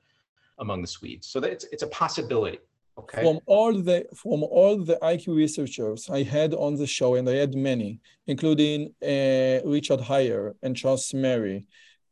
among 0.60 0.82
the 0.82 0.88
Swedes. 0.88 1.28
So 1.28 1.40
it's, 1.40 1.66
it's 1.66 1.84
a 1.84 1.88
possibility. 1.88 2.60
Okay. 2.98 3.24
From 3.24 3.40
all 3.46 3.74
the 3.74 4.06
from 4.14 4.44
all 4.44 4.78
the 4.84 4.98
IQ 5.02 5.36
researchers 5.36 6.10
I 6.10 6.24
had 6.24 6.54
on 6.54 6.76
the 6.76 6.86
show, 6.86 7.16
and 7.16 7.28
I 7.28 7.36
had 7.36 7.56
many, 7.56 8.02
including 8.28 8.94
uh, 9.02 9.66
Richard 9.66 10.02
Haier 10.02 10.54
and 10.62 10.76
Charles 10.76 11.14
Murray, 11.14 11.66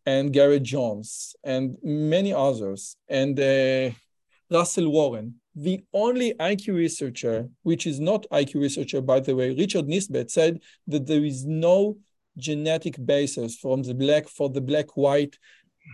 and 0.05 0.31
Garrett 0.31 0.63
Jones, 0.63 1.35
and 1.43 1.77
many 1.83 2.33
others, 2.33 2.95
and 3.09 3.37
uh, 3.39 3.91
Russell 4.49 4.89
Warne, 4.89 5.35
the 5.61 5.83
only 5.93 6.33
IQ 6.39 6.75
researcher, 6.75 7.47
which 7.63 7.85
is 7.85 7.99
not 7.99 8.25
IQ 8.31 8.61
researcher, 8.61 9.01
by 9.01 9.19
the 9.19 9.35
way, 9.35 9.53
Richard 9.55 9.85
Nisbett 9.85 10.31
said 10.31 10.61
that 10.87 11.05
there 11.05 11.25
is 11.25 11.45
no 11.45 11.97
genetic 12.37 12.95
basis 13.05 13.57
from 13.57 13.83
the 13.83 13.93
black 13.93 14.29
for 14.29 14.49
the 14.49 14.61
black 14.61 14.95
white 14.95 15.37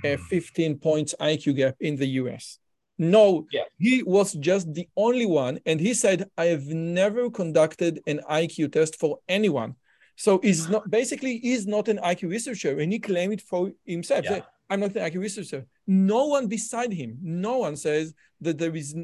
uh, 0.04 0.18
15 0.30 0.78
points 0.78 1.16
IQ 1.20 1.56
gap 1.56 1.76
in 1.80 1.96
the 1.96 2.08
US. 2.22 2.60
No, 2.98 3.46
yeah. 3.52 3.64
he 3.78 4.04
was 4.04 4.34
just 4.34 4.74
the 4.74 4.88
only 4.96 5.26
one. 5.26 5.60
And 5.66 5.80
he 5.80 5.94
said, 5.94 6.30
I 6.38 6.46
have 6.46 6.68
never 6.68 7.30
conducted 7.30 8.02
an 8.08 8.22
IQ 8.30 8.74
test 8.74 9.00
for 9.00 9.20
anyone. 9.28 9.76
So 10.16 10.40
he's 10.42 10.70
not 10.70 10.90
basically 10.90 11.40
he's 11.40 11.68
not 11.68 11.90
an 11.90 11.98
IQ 11.98 12.30
researcher 12.30 12.80
and 12.80 12.94
he 12.94 13.00
claimed 13.00 13.34
it 13.34 13.42
for 13.42 13.72
himself. 13.86 14.26
Yeah. 14.26 14.42
I'm 14.70 14.80
not 14.80 14.96
an 14.96 15.12
IQ 15.12 15.20
researcher. 15.20 15.66
No 15.88 16.28
one 16.28 16.48
beside 16.48 16.94
him, 16.94 17.18
no 17.22 17.58
one 17.58 17.76
says 17.76 18.14
that 18.42 18.58
there 18.58 18.76
is 18.76 18.96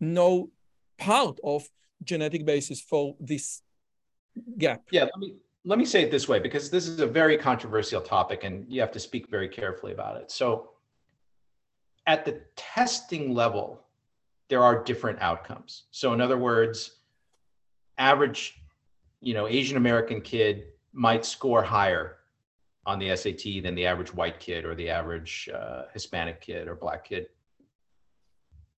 no 0.00 0.50
part 0.98 1.38
of 1.44 1.68
genetic 2.02 2.44
basis 2.44 2.80
for 2.80 3.14
this 3.20 3.62
gap. 4.58 4.82
Yeah, 4.90 5.04
let 5.04 5.18
me 5.18 5.34
let 5.64 5.78
me 5.78 5.84
say 5.84 6.02
it 6.02 6.10
this 6.10 6.26
way 6.26 6.38
because 6.38 6.70
this 6.70 6.88
is 6.88 7.00
a 7.00 7.06
very 7.06 7.36
controversial 7.36 8.00
topic 8.00 8.44
and 8.44 8.64
you 8.68 8.80
have 8.80 8.92
to 8.92 9.00
speak 9.00 9.28
very 9.28 9.48
carefully 9.48 9.92
about 9.92 10.16
it. 10.16 10.30
So 10.30 10.70
at 12.06 12.24
the 12.24 12.40
testing 12.56 13.34
level, 13.34 13.82
there 14.48 14.62
are 14.62 14.82
different 14.82 15.20
outcomes. 15.20 15.84
So 15.90 16.14
in 16.14 16.20
other 16.20 16.38
words, 16.38 16.96
average, 17.98 18.58
you 19.20 19.34
know, 19.34 19.46
Asian 19.46 19.76
American 19.76 20.22
kid 20.22 20.64
might 20.94 21.26
score 21.26 21.62
higher 21.62 22.16
on 22.86 22.98
the 22.98 23.14
SAT 23.14 23.62
than 23.62 23.74
the 23.74 23.84
average 23.86 24.14
white 24.14 24.40
kid 24.40 24.64
or 24.64 24.74
the 24.74 24.88
average 24.88 25.50
uh, 25.54 25.82
Hispanic 25.92 26.40
kid 26.40 26.68
or 26.68 26.74
black 26.74 27.04
kid 27.04 27.26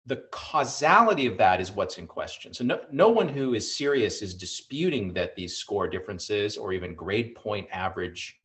the 0.07 0.24
causality 0.33 1.27
of 1.27 1.39
that 1.39 1.61
is 1.61 1.70
what's 1.70 1.99
in 1.99 2.07
question. 2.07 2.53
So 2.53 2.65
no, 2.65 2.81
no 2.91 3.09
one 3.09 3.29
who 3.29 3.55
is 3.55 3.77
serious 3.77 4.20
is 4.20 4.35
disputing 4.35 5.12
that 5.15 5.37
these 5.37 5.57
score 5.57 5.87
differences 5.87 6.57
or 6.57 6.73
even 6.73 6.95
grade 6.95 7.35
point 7.37 7.69
average 7.70 8.41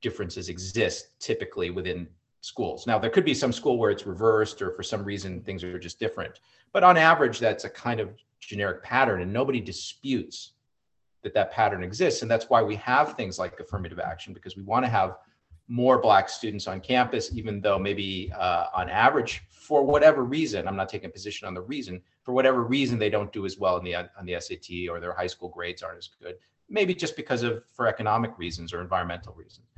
differences 0.00 0.48
exist 0.48 1.18
typically 1.18 1.70
within 1.70 2.08
schools. 2.42 2.86
Now 2.86 2.98
there 2.98 3.10
could 3.10 3.24
be 3.24 3.34
some 3.34 3.52
school 3.52 3.76
where 3.76 3.90
it's 3.90 4.06
reversed 4.06 4.62
or 4.62 4.70
for 4.70 4.82
some 4.82 5.04
reason 5.04 5.42
things 5.42 5.64
are 5.64 5.78
just 5.78 5.98
different. 5.98 6.40
But 6.72 6.84
on 6.84 6.96
average 6.96 7.38
that's 7.40 7.64
a 7.64 7.70
kind 7.70 8.00
of 8.00 8.10
generic 8.38 8.82
pattern 8.82 9.20
and 9.20 9.32
nobody 9.32 9.60
disputes 9.60 10.52
that 11.22 11.34
that 11.34 11.50
pattern 11.50 11.82
exists 11.82 12.22
and 12.22 12.30
that's 12.30 12.48
why 12.48 12.62
we 12.62 12.76
have 12.76 13.14
things 13.14 13.38
like 13.38 13.60
affirmative 13.60 13.98
action 13.98 14.32
because 14.32 14.56
we 14.56 14.62
want 14.62 14.84
to 14.84 14.90
have 14.90 15.16
more 15.70 15.98
black 16.02 16.28
students 16.28 16.66
on 16.66 16.80
campus 16.80 17.30
even 17.32 17.60
though 17.60 17.78
maybe 17.78 18.30
uh, 18.36 18.66
on 18.74 18.90
average 18.90 19.42
for 19.70 19.84
whatever 19.84 20.24
reason, 20.24 20.66
I'm 20.66 20.74
not 20.74 20.88
taking 20.88 21.10
a 21.10 21.12
position 21.12 21.46
on 21.46 21.54
the 21.54 21.60
reason, 21.60 22.02
for 22.24 22.32
whatever 22.32 22.64
reason 22.64 22.98
they 22.98 23.08
don't 23.08 23.32
do 23.32 23.46
as 23.46 23.56
well 23.56 23.76
in 23.76 23.84
the 23.84 23.94
on 23.94 24.26
the 24.26 24.34
SAT 24.40 24.90
or 24.90 24.98
their 24.98 25.12
high 25.12 25.28
school 25.28 25.48
grades 25.48 25.80
aren't 25.80 25.98
as 25.98 26.10
good. 26.20 26.34
Maybe 26.68 26.92
just 26.92 27.14
because 27.14 27.44
of 27.44 27.62
for 27.72 27.86
economic 27.86 28.36
reasons 28.36 28.72
or 28.72 28.80
environmental 28.80 29.32
reasons. 29.34 29.68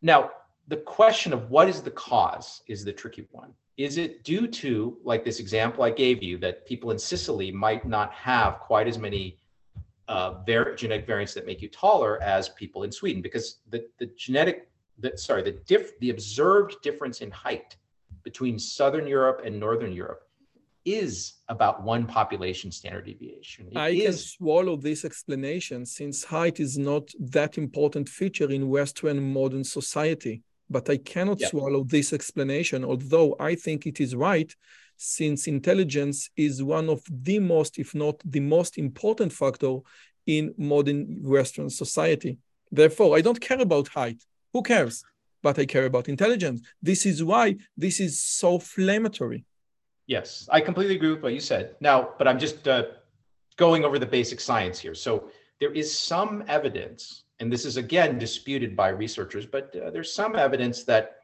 Now, 0.00 0.30
the 0.68 0.76
question 0.76 1.32
of 1.32 1.50
what 1.50 1.68
is 1.68 1.82
the 1.82 1.90
cause 1.90 2.62
is 2.68 2.84
the 2.84 2.92
tricky 2.92 3.26
one. 3.32 3.52
Is 3.76 3.96
it 3.98 4.22
due 4.22 4.46
to, 4.46 4.96
like 5.02 5.24
this 5.24 5.40
example 5.40 5.82
I 5.82 5.90
gave 5.90 6.22
you, 6.22 6.38
that 6.38 6.66
people 6.66 6.92
in 6.92 6.98
Sicily 7.00 7.50
might 7.50 7.84
not 7.84 8.12
have 8.12 8.60
quite 8.60 8.86
as 8.86 8.96
many 8.96 9.38
uh, 10.08 10.34
var- 10.46 10.74
genetic 10.74 11.06
variants 11.06 11.34
that 11.34 11.46
make 11.46 11.60
you 11.62 11.68
taller 11.68 12.22
as 12.22 12.48
people 12.50 12.82
in 12.82 12.92
Sweden? 12.92 13.22
Because 13.22 13.58
the, 13.70 13.86
the 13.98 14.06
genetic, 14.16 14.68
the, 14.98 15.16
sorry, 15.16 15.42
the 15.42 15.56
diff, 15.66 15.98
the 16.00 16.10
observed 16.10 16.76
difference 16.82 17.20
in 17.20 17.30
height 17.30 17.76
between 18.22 18.58
Southern 18.58 19.06
Europe 19.06 19.42
and 19.44 19.58
Northern 19.58 19.92
Europe 19.92 20.22
is 20.84 21.34
about 21.48 21.82
one 21.82 22.06
population 22.06 22.70
standard 22.70 23.06
deviation. 23.06 23.68
It 23.70 23.76
I 23.76 23.88
is... 23.88 24.04
can 24.04 24.12
swallow 24.14 24.76
this 24.76 25.04
explanation 25.04 25.86
since 25.86 26.24
height 26.24 26.60
is 26.60 26.76
not 26.76 27.10
that 27.20 27.56
important 27.56 28.08
feature 28.08 28.50
in 28.50 28.68
Western 28.68 29.32
modern 29.32 29.64
society. 29.64 30.42
But 30.70 30.88
I 30.88 30.96
cannot 30.96 31.40
yeah. 31.40 31.48
swallow 31.48 31.84
this 31.84 32.12
explanation, 32.12 32.84
although 32.84 33.36
I 33.38 33.54
think 33.54 33.86
it 33.86 34.00
is 34.00 34.14
right, 34.14 34.50
since 34.96 35.46
intelligence 35.46 36.30
is 36.36 36.62
one 36.62 36.88
of 36.88 37.02
the 37.10 37.38
most, 37.38 37.78
if 37.78 37.94
not 37.94 38.16
the 38.24 38.40
most 38.40 38.78
important 38.78 39.32
factor 39.32 39.78
in 40.26 40.54
modern 40.56 41.20
Western 41.22 41.70
society. 41.70 42.38
Therefore, 42.70 43.16
I 43.16 43.20
don't 43.20 43.40
care 43.40 43.60
about 43.60 43.88
height. 43.88 44.22
Who 44.52 44.62
cares? 44.62 45.04
but 45.44 45.58
I 45.58 45.66
care 45.66 45.84
about 45.84 46.08
intelligence. 46.08 46.62
This 46.82 47.04
is 47.06 47.22
why 47.22 47.56
this 47.76 48.00
is 48.00 48.20
so 48.20 48.54
inflammatory. 48.54 49.44
Yes, 50.06 50.48
I 50.50 50.60
completely 50.60 50.96
agree 50.96 51.10
with 51.10 51.22
what 51.22 51.34
you 51.34 51.40
said. 51.40 51.76
Now, 51.80 51.98
but 52.18 52.26
I'm 52.26 52.38
just 52.38 52.66
uh, 52.66 52.84
going 53.56 53.84
over 53.84 53.98
the 53.98 54.06
basic 54.18 54.40
science 54.40 54.78
here. 54.80 54.94
So 54.94 55.28
there 55.60 55.72
is 55.72 55.88
some 56.12 56.44
evidence, 56.48 57.24
and 57.40 57.52
this 57.52 57.64
is 57.66 57.76
again 57.76 58.18
disputed 58.18 58.74
by 58.74 58.88
researchers, 58.88 59.44
but 59.44 59.64
uh, 59.76 59.90
there's 59.90 60.12
some 60.12 60.34
evidence 60.34 60.84
that 60.84 61.16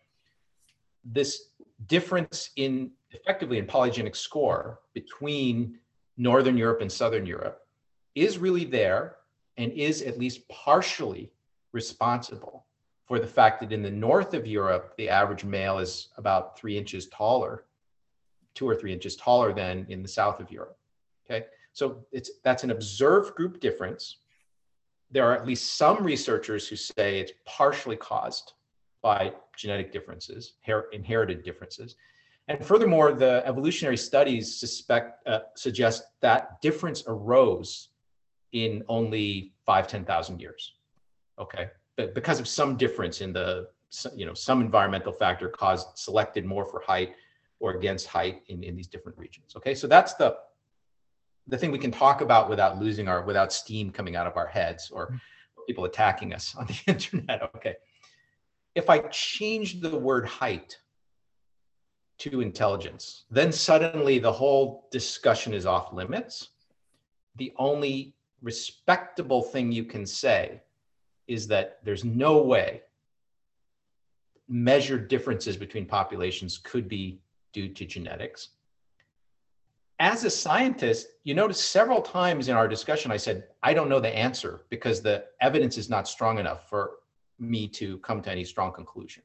this 1.03 1.31
difference 1.87 2.51
in 2.57 2.91
effectively 3.13 3.59
in 3.59 3.67
polygenic 3.67 4.17
score 4.17 4.81
between 4.95 5.79
Northern 6.17 6.57
Europe 6.57 6.81
and 6.81 6.91
Southern 6.91 7.27
Europe 7.27 7.63
is 8.15 8.39
really 8.39 8.65
there 8.65 9.17
and 9.57 9.73
is 9.73 10.03
at 10.03 10.19
least 10.19 10.49
partially 10.49 11.31
responsible 11.73 12.67
for 13.07 13.19
the 13.19 13.27
fact 13.27 13.61
that 13.61 13.73
in 13.73 13.83
the 13.83 13.91
north 13.91 14.35
of 14.35 14.47
Europe, 14.47 14.95
the 14.97 15.09
average 15.09 15.45
male 15.45 15.79
is 15.79 16.09
about 16.17 16.57
three 16.57 16.79
inches 16.79 17.09
taller, 17.09 17.65
two 18.55 18.69
or 18.69 18.75
three 18.75 18.93
inches 18.93 19.17
taller 19.17 19.53
than 19.53 19.85
in 19.89 20.03
the 20.03 20.09
south 20.09 20.41
of 20.41 20.51
Europe. 20.51 20.79
Okay, 21.25 21.47
so 21.73 22.05
it's 22.13 22.31
that's 22.45 22.65
an 22.65 22.71
observed 22.71 23.35
group 23.35 23.61
difference. 23.61 24.19
There 25.11 25.25
are 25.29 25.35
at 25.35 25.47
least 25.47 25.77
some 25.77 26.05
researchers 26.05 26.69
who 26.69 26.77
say 26.77 27.19
it's 27.19 27.33
partially 27.47 27.97
caused 27.97 28.53
by 29.03 29.33
genetic 29.57 29.93
differences, 29.93 30.55
inherited 30.93 31.43
differences. 31.43 31.97
And 32.49 32.65
furthermore, 32.65 33.13
the 33.13 33.43
evolutionary 33.47 33.97
studies 33.97 34.59
suspect 34.59 35.27
uh, 35.27 35.41
suggest 35.55 36.05
that 36.21 36.61
difference 36.61 37.05
arose 37.07 37.91
in 38.53 38.83
only 38.89 39.53
five, 39.65 39.87
10,000 39.87 40.41
years. 40.41 40.73
Okay. 41.39 41.69
But 41.97 42.15
because 42.15 42.41
of 42.41 42.49
some 42.49 42.77
difference 42.77 43.21
in 43.21 43.33
the, 43.33 43.69
you 44.15 44.27
know, 44.27 44.35
some 44.35 44.61
environmental 44.61 45.13
factor 45.13 45.49
caused 45.49 45.87
selected 45.97 46.45
more 46.45 46.67
for 46.67 46.81
height 46.81 47.15
or 47.61 47.73
against 47.73 48.07
height 48.07 48.43
in, 48.49 48.63
in 48.63 48.75
these 48.75 48.89
different 48.89 49.17
regions. 49.19 49.55
Okay. 49.57 49.75
So 49.75 49.87
that's 49.87 50.15
the, 50.15 50.37
the 51.47 51.57
thing 51.57 51.71
we 51.71 51.79
can 51.79 51.91
talk 51.91 52.21
about 52.21 52.49
without 52.49 52.79
losing 52.79 53.09
our, 53.09 53.25
without 53.25 53.53
steam 53.53 53.91
coming 53.91 54.17
out 54.17 54.27
of 54.27 54.37
our 54.37 54.47
heads 54.47 54.91
or 54.91 55.21
people 55.67 55.85
attacking 55.85 56.35
us 56.35 56.55
on 56.59 56.67
the 56.67 56.81
internet. 56.87 57.43
Okay. 57.57 57.77
If 58.75 58.89
I 58.89 58.99
change 59.09 59.81
the 59.81 59.97
word 59.97 60.27
height 60.27 60.79
to 62.21 62.41
intelligence, 62.41 63.25
then 63.31 63.51
suddenly 63.51 64.19
the 64.19 64.33
whole 64.33 64.87
discussion 64.91 65.55
is 65.55 65.67
off 65.67 65.93
limits. 65.93 66.51
The 67.37 67.53
only 67.57 68.15
respectable 68.43 69.43
thing 69.43 69.73
you 69.73 69.85
can 69.85 70.07
say 70.07 70.61
is 71.27 71.47
that 71.49 71.79
there's 71.85 72.05
no 72.05 72.43
way 72.43 72.83
measured 74.49 75.09
differences 75.09 75.57
between 75.57 75.87
populations 75.87 76.59
could 76.59 76.89
be 76.89 77.21
due 77.53 77.69
to 77.69 77.87
genetics. 77.87 78.49
As 79.99 80.25
a 80.25 80.31
scientist, 80.31 81.09
you 81.25 81.35
notice 81.35 81.61
several 81.61 82.03
times 82.03 82.49
in 82.49 82.57
our 82.57 82.67
discussion, 82.67 83.13
I 83.13 83.17
said, 83.17 83.45
I 83.63 83.75
don't 83.75 83.89
know 83.89 84.01
the 84.01 84.17
answer 84.17 84.63
because 84.69 85.01
the 85.01 85.25
evidence 85.41 85.79
is 85.79 85.89
not 85.89 86.09
strong 86.09 86.39
enough 86.39 86.69
for 86.69 86.93
me 87.39 87.69
to 87.69 87.99
come 87.99 88.21
to 88.23 88.31
any 88.31 88.45
strong 88.45 88.73
conclusion. 88.73 89.23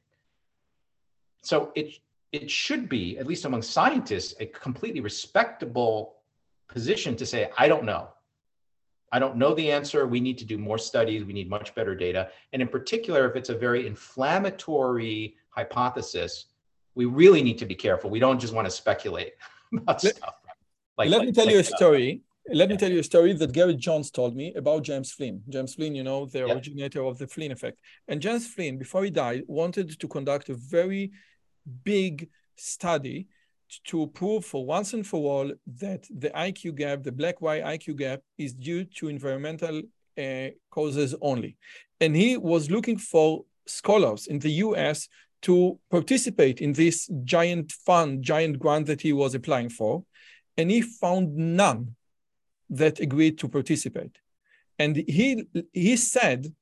So 1.41 1.71
it, 1.75 1.99
it 2.35 2.51
should 2.51 2.89
be, 2.89 3.17
at 3.17 3.27
least 3.27 3.45
among 3.45 3.61
scientists, 3.61 4.35
a 4.39 4.45
completely 4.47 4.99
respectable 4.99 6.17
position 6.67 7.15
to 7.15 7.25
say, 7.25 7.49
I 7.57 7.67
don't 7.67 7.85
know. 7.85 8.09
I 9.11 9.19
don't 9.19 9.37
know 9.37 9.53
the 9.53 9.71
answer. 9.71 10.05
We 10.05 10.19
need 10.19 10.37
to 10.39 10.45
do 10.45 10.57
more 10.57 10.77
studies. 10.77 11.23
We 11.23 11.31
need 11.31 11.49
much 11.49 11.73
better 11.75 11.95
data. 11.95 12.29
And 12.51 12.61
in 12.61 12.67
particular, 12.67 13.29
if 13.29 13.37
it's 13.37 13.49
a 13.49 13.57
very 13.57 13.87
inflammatory 13.87 15.37
hypothesis, 15.49 16.47
we 16.95 17.05
really 17.05 17.41
need 17.41 17.57
to 17.59 17.65
be 17.65 17.75
careful. 17.75 18.09
We 18.09 18.19
don't 18.19 18.39
just 18.39 18.53
want 18.53 18.65
to 18.65 18.71
speculate 18.71 19.33
about 19.73 20.03
let, 20.03 20.17
stuff. 20.17 20.35
Like, 20.97 21.09
let 21.09 21.19
like, 21.19 21.27
me 21.27 21.31
tell 21.31 21.45
like, 21.45 21.53
you 21.53 21.59
a 21.59 21.61
uh, 21.61 21.77
story. 21.77 22.21
Let 22.53 22.69
me 22.69 22.77
tell 22.77 22.91
you 22.91 22.99
a 22.99 23.03
story 23.03 23.33
that 23.33 23.53
Garrett 23.53 23.77
Jones 23.77 24.11
told 24.11 24.35
me 24.35 24.53
about 24.55 24.83
James 24.83 25.11
Flynn. 25.11 25.41
James 25.49 25.73
Flynn, 25.73 25.95
you 25.95 26.03
know, 26.03 26.25
the 26.25 26.43
originator 26.45 27.03
of 27.03 27.17
the 27.17 27.27
Flynn 27.27 27.51
effect. 27.51 27.79
And 28.07 28.21
James 28.21 28.45
Flynn, 28.45 28.77
before 28.77 29.03
he 29.03 29.09
died, 29.09 29.43
wanted 29.47 29.99
to 29.99 30.07
conduct 30.07 30.49
a 30.49 30.53
very 30.53 31.11
big 31.83 32.29
study 32.55 33.27
to 33.85 34.07
prove 34.07 34.45
for 34.45 34.65
once 34.65 34.93
and 34.93 35.05
for 35.05 35.19
all 35.29 35.51
that 35.79 36.05
the 36.09 36.29
IQ 36.29 36.75
gap, 36.75 37.03
the 37.03 37.11
black 37.11 37.41
white 37.41 37.63
IQ 37.63 37.97
gap, 37.97 38.21
is 38.37 38.53
due 38.53 38.83
to 38.83 39.09
environmental 39.09 39.81
uh, 40.17 40.47
causes 40.69 41.15
only. 41.21 41.57
And 41.99 42.15
he 42.15 42.37
was 42.37 42.69
looking 42.69 42.97
for 42.97 43.43
scholars 43.67 44.27
in 44.27 44.39
the 44.39 44.51
US 44.51 45.07
to 45.43 45.79
participate 45.91 46.61
in 46.61 46.73
this 46.73 47.09
giant 47.23 47.71
fund, 47.71 48.23
giant 48.23 48.59
grant 48.59 48.87
that 48.87 49.01
he 49.01 49.13
was 49.13 49.35
applying 49.35 49.69
for. 49.69 50.03
And 50.57 50.71
he 50.71 50.81
found 50.81 51.35
none 51.35 51.95
that 52.69 52.99
agreed 52.99 53.37
to 53.39 53.49
participate. 53.49 54.17
And 54.79 54.95
he, 54.95 55.45
he 55.71 55.97
said 55.97 56.53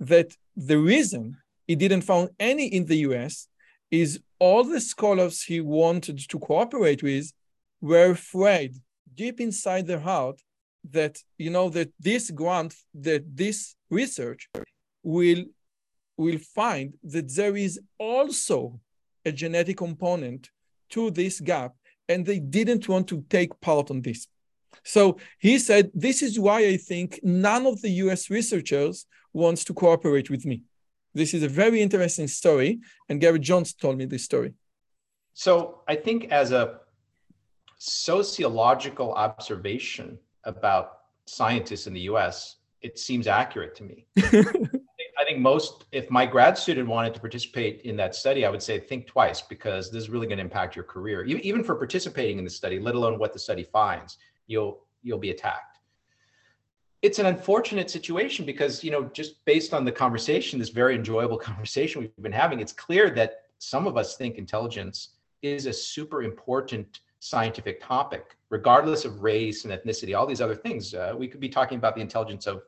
that 0.00 0.36
the 0.56 0.78
reason 0.78 1.36
he 1.66 1.76
didn't 1.76 2.02
find 2.02 2.30
any 2.38 2.66
in 2.66 2.86
the 2.86 2.96
US 3.08 3.48
is 4.00 4.20
all 4.38 4.64
the 4.64 4.80
scholars 4.80 5.42
he 5.42 5.60
wanted 5.60 6.18
to 6.30 6.38
cooperate 6.38 7.02
with 7.02 7.32
were 7.80 8.10
afraid 8.10 8.74
deep 9.14 9.40
inside 9.40 9.86
their 9.86 10.00
heart 10.00 10.40
that 10.90 11.18
you 11.38 11.50
know 11.50 11.68
that 11.70 11.90
this 11.98 12.30
grant 12.30 12.74
that 12.92 13.22
this 13.42 13.74
research 13.90 14.48
will 15.02 15.44
will 16.16 16.38
find 16.38 16.94
that 17.02 17.28
there 17.34 17.56
is 17.56 17.80
also 17.98 18.78
a 19.24 19.32
genetic 19.32 19.76
component 19.76 20.50
to 20.90 21.10
this 21.10 21.40
gap 21.40 21.72
and 22.08 22.26
they 22.26 22.38
didn't 22.38 22.88
want 22.88 23.08
to 23.08 23.24
take 23.30 23.58
part 23.60 23.90
on 23.90 24.02
this. 24.02 24.26
So 24.82 25.16
he 25.38 25.58
said 25.58 25.90
this 25.94 26.20
is 26.20 26.38
why 26.38 26.58
i 26.74 26.76
think 26.76 27.20
none 27.22 27.64
of 27.66 27.80
the 27.82 27.90
us 27.90 28.28
researchers 28.38 29.06
wants 29.32 29.62
to 29.64 29.72
cooperate 29.74 30.28
with 30.30 30.44
me 30.44 30.62
this 31.14 31.32
is 31.32 31.42
a 31.42 31.48
very 31.48 31.80
interesting 31.80 32.28
story, 32.28 32.80
and 33.08 33.20
Gary 33.20 33.38
Jones 33.38 33.72
told 33.72 33.96
me 33.96 34.04
this 34.04 34.24
story. 34.24 34.54
So 35.34 35.80
I 35.88 35.96
think 35.96 36.30
as 36.30 36.52
a 36.52 36.80
sociological 37.78 39.12
observation 39.14 40.18
about 40.44 40.98
scientists 41.26 41.86
in 41.86 41.94
the 41.94 42.00
US, 42.02 42.56
it 42.82 42.98
seems 42.98 43.26
accurate 43.26 43.74
to 43.76 43.84
me. 43.84 44.06
I 45.16 45.24
think 45.24 45.38
most, 45.38 45.86
if 45.92 46.10
my 46.10 46.26
grad 46.26 46.58
student 46.58 46.88
wanted 46.88 47.14
to 47.14 47.20
participate 47.20 47.82
in 47.82 47.96
that 47.96 48.14
study, 48.14 48.44
I 48.44 48.50
would 48.50 48.62
say 48.62 48.78
think 48.78 49.06
twice 49.06 49.40
because 49.40 49.90
this 49.90 50.02
is 50.02 50.10
really 50.10 50.26
going 50.26 50.38
to 50.38 50.44
impact 50.44 50.76
your 50.76 50.84
career. 50.84 51.24
Even 51.24 51.62
for 51.64 51.76
participating 51.76 52.38
in 52.38 52.44
the 52.44 52.50
study, 52.50 52.78
let 52.78 52.94
alone 52.94 53.18
what 53.18 53.32
the 53.32 53.38
study 53.38 53.62
finds, 53.62 54.18
you'll 54.46 54.80
you'll 55.02 55.18
be 55.18 55.30
attacked 55.30 55.73
it's 57.04 57.18
an 57.18 57.26
unfortunate 57.26 57.90
situation 57.90 58.46
because 58.46 58.82
you 58.82 58.90
know 58.90 59.04
just 59.12 59.44
based 59.44 59.74
on 59.74 59.84
the 59.84 59.92
conversation 59.92 60.58
this 60.58 60.70
very 60.70 60.94
enjoyable 60.94 61.36
conversation 61.50 62.00
we've 62.00 62.22
been 62.22 62.32
having 62.32 62.60
it's 62.60 62.72
clear 62.72 63.10
that 63.10 63.42
some 63.58 63.86
of 63.86 63.98
us 63.98 64.16
think 64.16 64.36
intelligence 64.36 65.10
is 65.42 65.66
a 65.66 65.72
super 65.72 66.22
important 66.22 67.00
scientific 67.20 67.78
topic 67.82 68.38
regardless 68.48 69.04
of 69.04 69.22
race 69.22 69.66
and 69.66 69.72
ethnicity 69.74 70.16
all 70.16 70.26
these 70.26 70.40
other 70.40 70.54
things. 70.54 70.94
Uh, 70.94 71.12
we 71.16 71.28
could 71.28 71.40
be 71.40 71.48
talking 71.48 71.76
about 71.76 71.94
the 71.94 72.00
intelligence 72.00 72.46
of 72.46 72.62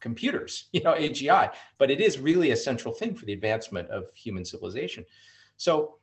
computers 0.00 0.66
you 0.72 0.82
know 0.82 0.94
agi 0.94 1.50
but 1.76 1.90
it 1.90 2.00
is 2.00 2.20
really 2.20 2.52
a 2.52 2.56
central 2.56 2.94
thing 2.94 3.12
for 3.12 3.24
the 3.24 3.32
advancement 3.32 3.88
of 3.90 4.04
human 4.14 4.44
civilization. 4.44 5.04
So 5.56 5.96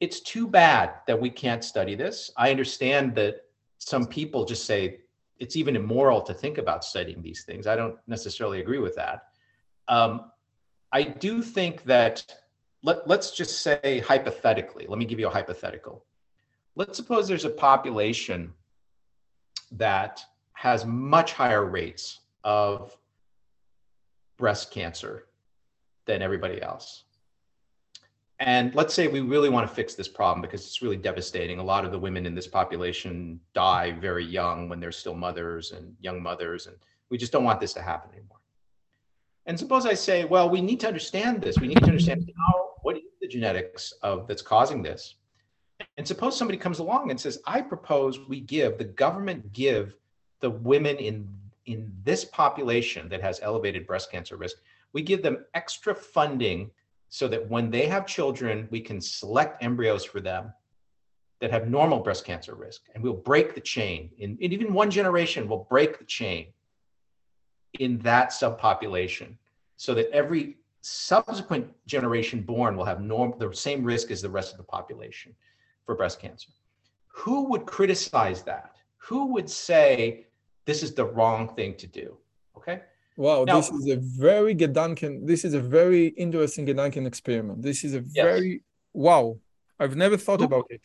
it's 0.00 0.20
too 0.20 0.46
bad 0.46 0.96
that 1.06 1.18
we 1.18 1.30
can't 1.30 1.64
study 1.64 1.94
this. 1.94 2.30
I 2.36 2.50
understand 2.50 3.14
that 3.14 3.36
some 3.78 4.06
people 4.06 4.44
just 4.44 4.66
say 4.66 5.03
it's 5.38 5.56
even 5.56 5.76
immoral 5.76 6.20
to 6.22 6.34
think 6.34 6.58
about 6.58 6.84
studying 6.84 7.22
these 7.22 7.44
things. 7.44 7.66
I 7.66 7.76
don't 7.76 7.96
necessarily 8.06 8.60
agree 8.60 8.78
with 8.78 8.94
that. 8.96 9.24
Um, 9.88 10.30
I 10.92 11.02
do 11.02 11.42
think 11.42 11.84
that 11.84 12.24
let, 12.82 13.08
let's 13.08 13.30
just 13.32 13.62
say 13.62 14.02
hypothetically, 14.06 14.86
let 14.88 14.98
me 14.98 15.04
give 15.04 15.18
you 15.18 15.26
a 15.26 15.30
hypothetical. 15.30 16.04
Let's 16.76 16.96
suppose 16.96 17.26
there's 17.26 17.44
a 17.44 17.50
population 17.50 18.52
that 19.72 20.22
has 20.52 20.84
much 20.84 21.32
higher 21.32 21.64
rates 21.64 22.20
of 22.44 22.96
breast 24.36 24.70
cancer 24.70 25.26
than 26.06 26.22
everybody 26.22 26.60
else. 26.60 27.04
And 28.40 28.74
let's 28.74 28.92
say 28.92 29.06
we 29.06 29.20
really 29.20 29.48
want 29.48 29.68
to 29.68 29.74
fix 29.74 29.94
this 29.94 30.08
problem 30.08 30.42
because 30.42 30.66
it's 30.66 30.82
really 30.82 30.96
devastating. 30.96 31.60
A 31.60 31.64
lot 31.64 31.84
of 31.84 31.92
the 31.92 31.98
women 31.98 32.26
in 32.26 32.34
this 32.34 32.48
population 32.48 33.38
die 33.54 33.92
very 33.92 34.24
young 34.24 34.68
when 34.68 34.80
they're 34.80 34.92
still 34.92 35.14
mothers 35.14 35.72
and 35.72 35.94
young 36.00 36.22
mothers, 36.22 36.66
and 36.66 36.76
we 37.10 37.18
just 37.18 37.32
don't 37.32 37.44
want 37.44 37.60
this 37.60 37.72
to 37.74 37.82
happen 37.82 38.10
anymore. 38.12 38.38
And 39.46 39.58
suppose 39.58 39.86
I 39.86 39.94
say, 39.94 40.24
well, 40.24 40.48
we 40.48 40.60
need 40.60 40.80
to 40.80 40.88
understand 40.88 41.42
this. 41.42 41.58
We 41.58 41.68
need 41.68 41.78
to 41.78 41.84
understand 41.86 42.28
how, 42.48 42.70
what 42.82 42.96
is 42.96 43.02
the 43.20 43.28
genetics 43.28 43.92
of 44.02 44.26
that's 44.26 44.42
causing 44.42 44.82
this. 44.82 45.16
And 45.96 46.06
suppose 46.06 46.36
somebody 46.36 46.58
comes 46.58 46.78
along 46.78 47.10
and 47.10 47.20
says, 47.20 47.38
I 47.46 47.60
propose 47.60 48.20
we 48.20 48.40
give, 48.40 48.78
the 48.78 48.84
government 48.84 49.52
give 49.52 49.94
the 50.40 50.50
women 50.50 50.96
in, 50.96 51.28
in 51.66 51.92
this 52.04 52.24
population 52.24 53.08
that 53.10 53.20
has 53.20 53.40
elevated 53.42 53.86
breast 53.86 54.10
cancer 54.10 54.36
risk, 54.36 54.56
we 54.92 55.02
give 55.02 55.22
them 55.22 55.44
extra 55.54 55.94
funding 55.94 56.70
so 57.14 57.28
that 57.28 57.48
when 57.48 57.70
they 57.70 57.86
have 57.86 58.06
children, 58.06 58.66
we 58.72 58.80
can 58.80 59.00
select 59.00 59.62
embryos 59.62 60.04
for 60.04 60.20
them 60.20 60.52
that 61.40 61.52
have 61.52 61.68
normal 61.68 62.00
breast 62.00 62.24
cancer 62.24 62.56
risk. 62.56 62.82
And 62.92 63.04
we'll 63.04 63.12
break 63.12 63.54
the 63.54 63.60
chain. 63.60 64.10
In, 64.18 64.36
in 64.40 64.52
even 64.52 64.74
one 64.74 64.90
generation, 64.90 65.46
we'll 65.48 65.68
break 65.70 66.00
the 66.00 66.06
chain 66.06 66.46
in 67.78 68.00
that 68.00 68.30
subpopulation 68.30 69.36
so 69.76 69.94
that 69.94 70.10
every 70.10 70.56
subsequent 70.80 71.72
generation 71.86 72.42
born 72.42 72.76
will 72.76 72.84
have 72.84 73.00
norm, 73.00 73.32
the 73.38 73.54
same 73.54 73.84
risk 73.84 74.10
as 74.10 74.20
the 74.20 74.28
rest 74.28 74.50
of 74.50 74.58
the 74.58 74.64
population. 74.64 75.32
for 75.86 75.94
breast 75.94 76.18
cancer. 76.20 76.50
Who 77.06 77.44
would 77.44 77.64
criticize 77.64 78.42
that? 78.42 78.74
Who 78.96 79.26
would 79.34 79.48
say 79.48 80.26
this 80.64 80.82
is 80.82 80.94
the 80.94 81.04
wrong 81.04 81.54
thing 81.54 81.76
to 81.76 81.86
do? 81.86 82.16
Okay. 82.56 82.80
Wow, 83.16 83.44
now, 83.44 83.56
this 83.56 83.70
is 83.70 83.88
a 83.88 83.96
very 83.96 84.54
Gedanken. 84.54 85.26
This 85.26 85.44
is 85.44 85.54
a 85.54 85.60
very 85.60 86.08
interesting 86.08 86.66
Gedanken 86.66 87.06
experiment. 87.06 87.62
This 87.62 87.84
is 87.84 87.94
a 87.94 88.02
yes. 88.12 88.24
very 88.24 88.62
wow. 88.92 89.38
I've 89.78 89.96
never 89.96 90.16
thought 90.16 90.40
who, 90.40 90.46
about 90.46 90.66
it. 90.70 90.82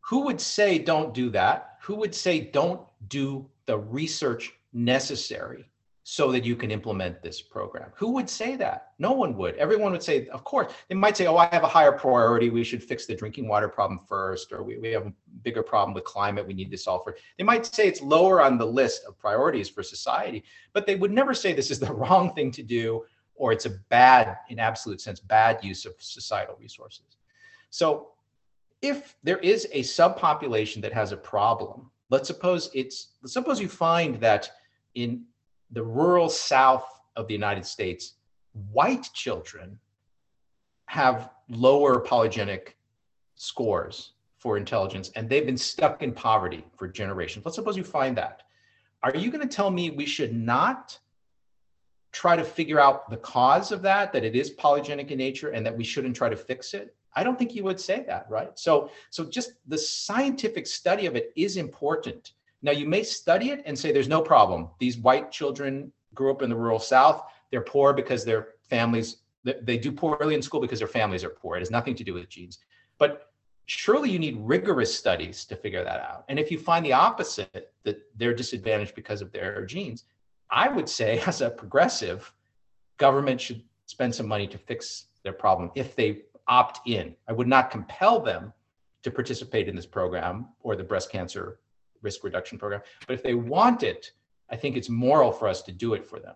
Who 0.00 0.20
would 0.20 0.40
say 0.40 0.78
don't 0.78 1.12
do 1.12 1.28
that? 1.30 1.78
Who 1.82 1.96
would 1.96 2.14
say 2.14 2.40
don't 2.40 2.80
do 3.08 3.46
the 3.66 3.78
research 3.78 4.52
necessary 4.72 5.68
so 6.08 6.30
that 6.30 6.44
you 6.44 6.54
can 6.54 6.70
implement 6.70 7.20
this 7.20 7.42
program. 7.42 7.90
Who 7.96 8.12
would 8.12 8.30
say 8.30 8.54
that? 8.54 8.92
No 9.00 9.10
one 9.10 9.36
would. 9.38 9.56
Everyone 9.56 9.90
would 9.90 10.04
say, 10.04 10.28
of 10.28 10.44
course. 10.44 10.72
They 10.88 10.94
might 10.94 11.16
say, 11.16 11.26
oh, 11.26 11.36
I 11.36 11.48
have 11.50 11.64
a 11.64 11.66
higher 11.68 11.90
priority. 11.90 12.48
We 12.48 12.62
should 12.62 12.80
fix 12.80 13.06
the 13.06 13.16
drinking 13.16 13.48
water 13.48 13.68
problem 13.68 13.98
first, 14.06 14.52
or 14.52 14.62
we, 14.62 14.78
we 14.78 14.92
have 14.92 15.08
a 15.08 15.12
bigger 15.42 15.64
problem 15.64 15.94
with 15.94 16.04
climate. 16.04 16.46
We 16.46 16.54
need 16.54 16.70
to 16.70 16.78
solve 16.78 17.02
for. 17.02 17.16
They 17.38 17.42
might 17.42 17.66
say 17.66 17.88
it's 17.88 18.02
lower 18.02 18.40
on 18.40 18.56
the 18.56 18.64
list 18.64 19.02
of 19.04 19.18
priorities 19.18 19.68
for 19.68 19.82
society, 19.82 20.44
but 20.72 20.86
they 20.86 20.94
would 20.94 21.10
never 21.10 21.34
say 21.34 21.52
this 21.52 21.72
is 21.72 21.80
the 21.80 21.92
wrong 22.00 22.32
thing 22.34 22.52
to 22.52 22.62
do 22.62 23.02
or 23.34 23.50
it's 23.50 23.66
a 23.66 23.70
bad, 23.88 24.36
in 24.48 24.60
absolute 24.60 25.00
sense, 25.00 25.18
bad 25.18 25.58
use 25.64 25.86
of 25.86 25.94
societal 25.98 26.56
resources. 26.60 27.16
So 27.70 28.12
if 28.80 29.16
there 29.24 29.38
is 29.38 29.66
a 29.72 29.80
subpopulation 29.80 30.80
that 30.82 30.92
has 30.92 31.10
a 31.10 31.16
problem, 31.16 31.90
let's 32.10 32.28
suppose 32.28 32.70
it's, 32.74 33.08
let's 33.22 33.32
suppose 33.32 33.60
you 33.60 33.68
find 33.68 34.20
that 34.20 34.48
in 34.94 35.24
the 35.70 35.82
rural 35.82 36.28
south 36.28 36.86
of 37.16 37.26
the 37.26 37.34
United 37.34 37.64
States, 37.64 38.14
white 38.72 39.08
children 39.12 39.78
have 40.86 41.30
lower 41.48 42.00
polygenic 42.00 42.74
scores 43.34 44.12
for 44.38 44.56
intelligence 44.56 45.10
and 45.16 45.28
they've 45.28 45.46
been 45.46 45.56
stuck 45.56 46.02
in 46.02 46.12
poverty 46.12 46.64
for 46.76 46.88
generations. 46.88 47.44
Let's 47.44 47.56
suppose 47.56 47.76
you 47.76 47.84
find 47.84 48.16
that. 48.16 48.42
Are 49.02 49.14
you 49.14 49.30
going 49.30 49.46
to 49.46 49.54
tell 49.54 49.70
me 49.70 49.90
we 49.90 50.06
should 50.06 50.34
not 50.34 50.98
try 52.12 52.36
to 52.36 52.44
figure 52.44 52.80
out 52.80 53.10
the 53.10 53.16
cause 53.16 53.72
of 53.72 53.82
that, 53.82 54.12
that 54.12 54.24
it 54.24 54.34
is 54.34 54.50
polygenic 54.52 55.10
in 55.10 55.18
nature 55.18 55.50
and 55.50 55.66
that 55.66 55.76
we 55.76 55.84
shouldn't 55.84 56.16
try 56.16 56.28
to 56.28 56.36
fix 56.36 56.74
it? 56.74 56.94
I 57.14 57.22
don't 57.22 57.38
think 57.38 57.54
you 57.54 57.64
would 57.64 57.80
say 57.80 58.04
that, 58.06 58.26
right? 58.28 58.58
So, 58.58 58.90
so 59.10 59.24
just 59.24 59.52
the 59.66 59.78
scientific 59.78 60.66
study 60.66 61.06
of 61.06 61.16
it 61.16 61.32
is 61.34 61.56
important. 61.56 62.32
Now, 62.62 62.72
you 62.72 62.86
may 62.86 63.02
study 63.02 63.50
it 63.50 63.62
and 63.66 63.78
say 63.78 63.92
there's 63.92 64.08
no 64.08 64.22
problem. 64.22 64.68
These 64.78 64.98
white 64.98 65.30
children 65.30 65.92
grew 66.14 66.30
up 66.30 66.42
in 66.42 66.50
the 66.50 66.56
rural 66.56 66.78
South. 66.78 67.24
They're 67.50 67.60
poor 67.60 67.92
because 67.92 68.24
their 68.24 68.48
families, 68.62 69.18
they 69.44 69.78
do 69.78 69.92
poorly 69.92 70.34
in 70.34 70.42
school 70.42 70.60
because 70.60 70.78
their 70.78 70.88
families 70.88 71.22
are 71.22 71.30
poor. 71.30 71.56
It 71.56 71.60
has 71.60 71.70
nothing 71.70 71.94
to 71.96 72.04
do 72.04 72.14
with 72.14 72.28
genes. 72.28 72.58
But 72.98 73.30
surely 73.66 74.10
you 74.10 74.18
need 74.18 74.36
rigorous 74.38 74.96
studies 74.96 75.44
to 75.46 75.56
figure 75.56 75.84
that 75.84 76.00
out. 76.00 76.24
And 76.28 76.38
if 76.38 76.50
you 76.50 76.58
find 76.58 76.84
the 76.84 76.92
opposite, 76.92 77.72
that 77.84 77.98
they're 78.16 78.34
disadvantaged 78.34 78.94
because 78.94 79.22
of 79.22 79.32
their 79.32 79.64
genes, 79.66 80.04
I 80.50 80.68
would 80.68 80.88
say, 80.88 81.20
as 81.26 81.40
a 81.40 81.50
progressive, 81.50 82.32
government 82.96 83.40
should 83.40 83.62
spend 83.86 84.14
some 84.14 84.26
money 84.26 84.46
to 84.48 84.58
fix 84.58 85.06
their 85.22 85.32
problem 85.32 85.70
if 85.74 85.94
they 85.94 86.22
opt 86.48 86.86
in. 86.88 87.14
I 87.28 87.32
would 87.32 87.48
not 87.48 87.70
compel 87.70 88.20
them 88.20 88.52
to 89.02 89.10
participate 89.10 89.68
in 89.68 89.76
this 89.76 89.86
program 89.86 90.48
or 90.60 90.76
the 90.76 90.84
breast 90.84 91.10
cancer 91.10 91.60
risk 92.02 92.24
reduction 92.24 92.58
program. 92.58 92.82
But 93.06 93.14
if 93.14 93.22
they 93.22 93.34
want 93.34 93.82
it, 93.82 94.12
I 94.50 94.56
think 94.56 94.76
it's 94.76 94.88
moral 94.88 95.32
for 95.32 95.48
us 95.48 95.62
to 95.62 95.72
do 95.72 95.94
it 95.94 96.04
for 96.04 96.18
them. 96.18 96.34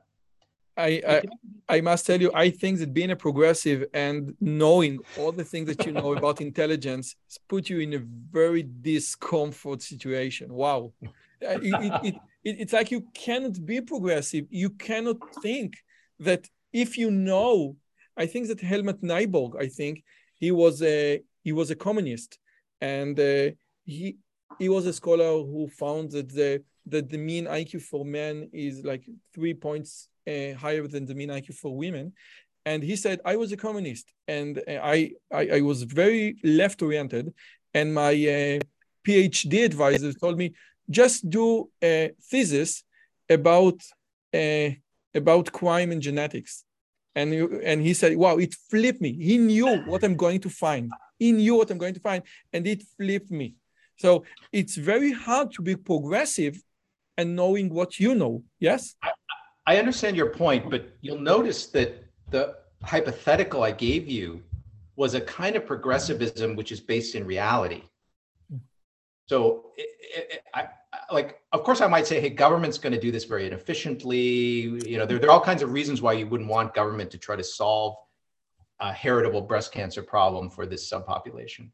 I, 0.76 1.02
I, 1.06 1.76
I 1.76 1.80
must 1.80 2.06
tell 2.06 2.20
you, 2.20 2.30
I 2.34 2.50
think 2.50 2.78
that 2.78 2.94
being 2.94 3.10
a 3.10 3.16
progressive 3.16 3.84
and 3.92 4.34
knowing 4.40 5.00
all 5.18 5.32
the 5.32 5.44
things 5.44 5.66
that 5.68 5.84
you 5.84 5.92
know 5.92 6.14
about 6.14 6.40
intelligence 6.50 7.16
put 7.48 7.68
you 7.68 7.80
in 7.80 7.94
a 7.94 7.98
very 7.98 8.66
discomfort 8.80 9.82
situation. 9.82 10.52
Wow, 10.52 10.92
uh, 11.02 11.08
it, 11.42 12.04
it, 12.04 12.14
it, 12.44 12.56
it's 12.62 12.72
like 12.72 12.90
you 12.90 13.02
cannot 13.14 13.64
be 13.64 13.80
progressive. 13.80 14.46
You 14.50 14.70
cannot 14.70 15.18
think 15.42 15.76
that 16.18 16.48
if 16.72 16.96
you 16.96 17.10
know. 17.10 17.76
I 18.16 18.26
think 18.26 18.48
that 18.48 18.60
Helmut 18.60 19.00
Nyborg. 19.00 19.52
I 19.58 19.68
think 19.68 20.04
he 20.34 20.50
was 20.50 20.82
a 20.82 21.22
he 21.42 21.52
was 21.52 21.70
a 21.70 21.76
communist, 21.76 22.38
and 22.80 23.18
uh, 23.18 23.50
he 23.84 24.18
he 24.58 24.68
was 24.68 24.86
a 24.86 24.92
scholar 24.92 25.42
who 25.42 25.68
found 25.68 26.10
that 26.12 26.28
the 26.28 26.62
that 26.86 27.08
the 27.08 27.18
mean 27.18 27.46
IQ 27.46 27.82
for 27.82 28.04
men 28.04 28.48
is 28.52 28.84
like 28.84 29.04
three 29.34 29.54
points 29.54 30.08
uh, 30.26 30.54
higher 30.54 30.86
than 30.86 31.06
the 31.06 31.14
mean 31.14 31.28
IQ 31.28 31.54
for 31.54 31.76
women. 31.76 32.12
And 32.66 32.82
he 32.82 32.96
said, 32.96 33.20
I 33.24 33.36
was 33.36 33.52
a 33.52 33.56
communist 33.56 34.12
and 34.28 34.58
uh, 34.58 34.80
I, 34.82 35.12
I, 35.32 35.48
I 35.54 35.60
was 35.62 35.82
very 35.82 36.36
left 36.44 36.82
oriented. 36.82 37.32
And 37.72 37.94
my 37.94 38.10
uh, 38.10 38.58
PhD 39.06 39.64
advisor 39.64 40.12
told 40.12 40.36
me, 40.36 40.52
just 40.90 41.28
do 41.30 41.70
a 41.82 42.10
thesis 42.30 42.82
about, 43.28 43.80
uh, 44.34 44.70
about 45.14 45.52
crime 45.52 45.92
and 45.92 46.02
genetics. 46.02 46.64
And, 47.14 47.32
and 47.32 47.80
he 47.80 47.94
said, 47.94 48.16
wow, 48.16 48.36
it 48.36 48.54
flipped 48.70 49.00
me. 49.00 49.12
He 49.12 49.38
knew 49.38 49.78
what 49.86 50.04
I'm 50.04 50.16
going 50.16 50.40
to 50.40 50.50
find. 50.50 50.90
He 51.18 51.32
knew 51.32 51.54
what 51.56 51.70
I'm 51.70 51.78
going 51.78 51.94
to 51.94 52.00
find. 52.00 52.22
And 52.52 52.66
it 52.66 52.82
flipped 52.96 53.30
me. 53.30 53.54
So 54.00 54.24
it's 54.50 54.76
very 54.76 55.12
hard 55.12 55.52
to 55.52 55.62
be 55.62 55.76
progressive 55.76 56.58
and 57.18 57.36
knowing 57.36 57.68
what 57.68 58.00
you 58.00 58.14
know. 58.14 58.42
Yes? 58.58 58.96
I, 59.02 59.10
I 59.66 59.76
understand 59.76 60.16
your 60.16 60.30
point, 60.30 60.70
but 60.70 60.88
you'll 61.02 61.20
notice 61.20 61.66
that 61.66 62.06
the 62.30 62.56
hypothetical 62.82 63.62
I 63.62 63.72
gave 63.72 64.08
you 64.08 64.42
was 64.96 65.12
a 65.12 65.20
kind 65.20 65.54
of 65.54 65.66
progressivism 65.66 66.56
which 66.56 66.72
is 66.72 66.80
based 66.80 67.14
in 67.14 67.26
reality. 67.26 67.82
So, 69.26 69.66
it, 69.76 69.88
it, 70.00 70.42
I, 70.54 70.68
like, 71.12 71.40
of 71.52 71.62
course, 71.62 71.82
I 71.82 71.86
might 71.86 72.06
say, 72.06 72.22
hey, 72.22 72.30
government's 72.30 72.78
going 72.78 72.94
to 72.94 73.00
do 73.00 73.12
this 73.12 73.24
very 73.24 73.46
inefficiently. 73.46 74.80
You 74.90 74.96
know, 74.96 75.04
there, 75.04 75.18
there 75.18 75.28
are 75.28 75.32
all 75.32 75.44
kinds 75.44 75.60
of 75.60 75.72
reasons 75.72 76.00
why 76.00 76.14
you 76.14 76.26
wouldn't 76.26 76.48
want 76.48 76.72
government 76.72 77.10
to 77.10 77.18
try 77.18 77.36
to 77.36 77.44
solve 77.44 77.96
a 78.80 78.94
heritable 78.94 79.42
breast 79.42 79.72
cancer 79.72 80.02
problem 80.02 80.48
for 80.48 80.64
this 80.64 80.90
subpopulation. 80.90 81.68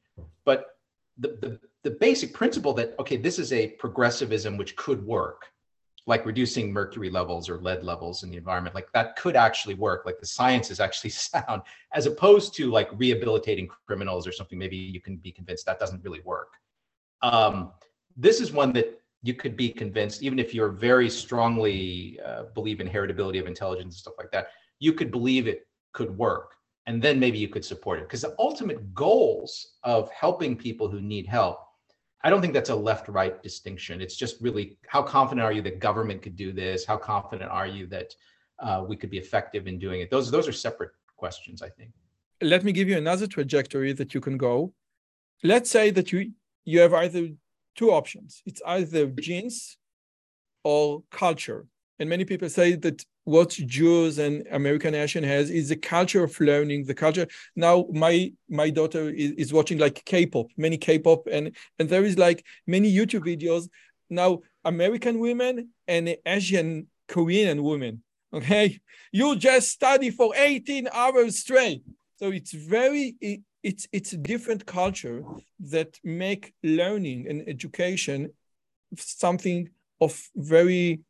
But 0.45 0.76
the, 1.19 1.29
the, 1.41 1.61
the 1.83 1.91
basic 1.91 2.35
principle 2.35 2.73
that, 2.75 2.95
okay, 2.99 3.17
this 3.17 3.39
is 3.39 3.53
a 3.53 3.69
progressivism 3.69 4.57
which 4.57 4.77
could 4.77 5.05
work, 5.05 5.47
like 6.07 6.27
reducing 6.27 6.73
mercury 6.73 7.11
levels 7.11 7.49
or 7.49 7.59
lead 7.59 7.83
levels 7.83 8.23
in 8.23 8.31
the 8.31 8.37
environment, 8.37 8.75
like 8.75 8.91
that 8.93 9.17
could 9.17 9.37
actually 9.37 9.75
work. 9.75 10.05
Like 10.05 10.19
the 10.19 10.27
science 10.27 10.71
is 10.71 10.81
actually 10.81 11.11
sound, 11.11 11.63
as 11.95 12.07
opposed 12.07 12.55
to 12.57 12.71
like 12.71 12.89
rehabilitating 12.95 13.69
criminals 13.87 14.27
or 14.27 14.33
something. 14.33 14.59
Maybe 14.59 14.77
you 14.77 15.01
can 15.01 15.17
be 15.17 15.33
convinced 15.33 15.67
that 15.67 15.79
doesn't 15.79 16.05
really 16.05 16.21
work. 16.21 16.55
Um, 17.23 17.73
this 18.17 18.41
is 18.41 18.53
one 18.53 18.73
that 18.75 19.01
you 19.23 19.35
could 19.35 19.57
be 19.57 19.71
convinced, 19.71 20.23
even 20.23 20.39
if 20.39 20.55
you're 20.55 20.69
very 20.71 21.11
strongly 21.11 22.21
uh, 22.25 22.45
believe 22.55 22.81
in 22.81 22.89
heritability 22.89 23.41
of 23.41 23.47
intelligence 23.47 23.95
and 23.95 24.01
stuff 24.01 24.15
like 24.19 24.31
that, 24.31 24.49
you 24.79 24.93
could 24.93 25.11
believe 25.11 25.49
it 25.49 25.67
could 25.93 26.17
work 26.17 26.56
and 26.87 27.03
then 27.03 27.19
maybe 27.19 27.39
you 27.39 27.49
could 27.49 27.65
support 27.65 27.99
it. 27.99 28.03
Because 28.03 28.23
the 28.23 28.35
ultimate 28.39 28.95
goals 28.95 29.75
of 29.83 30.11
helping 30.11 30.57
people 30.57 30.89
who 30.89 31.01
need 31.01 31.27
help 31.27 31.67
i 32.27 32.31
don't 32.31 32.41
think 32.41 32.55
that's 32.55 32.71
a 32.71 32.75
left 32.91 33.09
right 33.09 33.41
distinction. 33.43 34.01
It's 34.01 34.17
just 34.17 34.41
really 34.41 34.79
how 34.89 35.03
confident 35.03 35.45
are 35.45 35.53
you 35.53 35.63
that 35.63 35.79
government 35.79 36.23
could 36.23 36.37
do 36.37 36.51
this? 36.53 36.85
How 36.85 36.97
confident 36.97 37.51
are 37.51 37.69
you 37.77 37.87
that 37.97 38.09
uh, 38.59 38.85
we 38.89 38.97
could 38.97 39.11
be 39.11 39.19
effective 39.19 39.69
in 39.71 39.79
doing 39.79 40.01
it? 40.01 40.11
Those 40.11 40.31
those 40.31 40.49
are 40.49 40.59
separate 40.69 40.93
questions 41.17 41.63
i 41.63 41.71
think. 41.79 41.91
Let 42.43 42.63
me 42.67 42.73
give 42.73 42.89
you 42.91 42.99
another 42.99 43.27
trajectory 43.27 43.93
that 43.95 44.13
you 44.15 44.21
can 44.21 44.37
go. 44.37 44.57
Let's 45.53 45.71
say 45.71 45.87
that 45.97 46.13
you 46.13 46.33
you 46.65 46.81
have 46.81 46.95
either 46.95 47.29
two 47.79 47.91
options. 48.01 48.43
It's 48.45 48.63
either 48.77 49.07
genes 49.07 49.79
or 50.65 51.05
culture 51.11 51.63
and 51.99 52.09
many 52.09 52.25
people 52.25 52.49
say 52.49 52.75
that 52.77 53.05
what 53.25 53.51
Jews 53.51 54.19
and 54.19 54.47
American 54.53 54.95
Asian 54.95 55.25
has 55.25 55.51
is 55.51 55.69
the 55.69 55.77
culture 55.77 56.23
of 56.25 56.39
learning, 56.39 56.85
the 56.85 56.95
culture. 56.95 57.27
Now, 57.55 57.87
my 57.93 58.33
my 58.49 58.71
daughter 58.71 59.09
is, 59.11 59.33
is 59.33 59.53
watching 59.53 59.79
like 59.79 60.05
K-pop, 60.05 60.47
many 60.57 60.77
K-pop, 60.77 61.27
and 61.27 61.57
and 61.79 61.89
there 61.89 62.05
is 62.05 62.19
like 62.19 62.45
many 62.67 62.95
YouTube 62.95 63.25
videos. 63.25 63.69
Now, 64.11 64.41
American 64.65 65.19
women 65.19 65.71
and 65.89 66.17
Asian 66.27 66.89
Korean 67.09 67.63
women. 67.63 68.03
Okay, 68.33 68.81
you 69.13 69.37
just 69.37 69.71
study 69.71 70.11
for 70.11 70.35
18 70.37 70.89
hours 70.93 71.39
straight. 71.39 71.83
So 72.17 72.31
it's 72.31 72.53
very 72.53 73.17
it, 73.21 73.41
it's 73.63 73.89
it's 73.93 74.13
a 74.13 74.19
different 74.19 74.67
culture 74.67 75.23
that 75.61 75.99
make 76.05 76.53
learning 76.63 77.27
and 77.29 77.49
education 77.49 78.31
something 78.97 79.71
of 80.01 80.23
very 80.37 81.01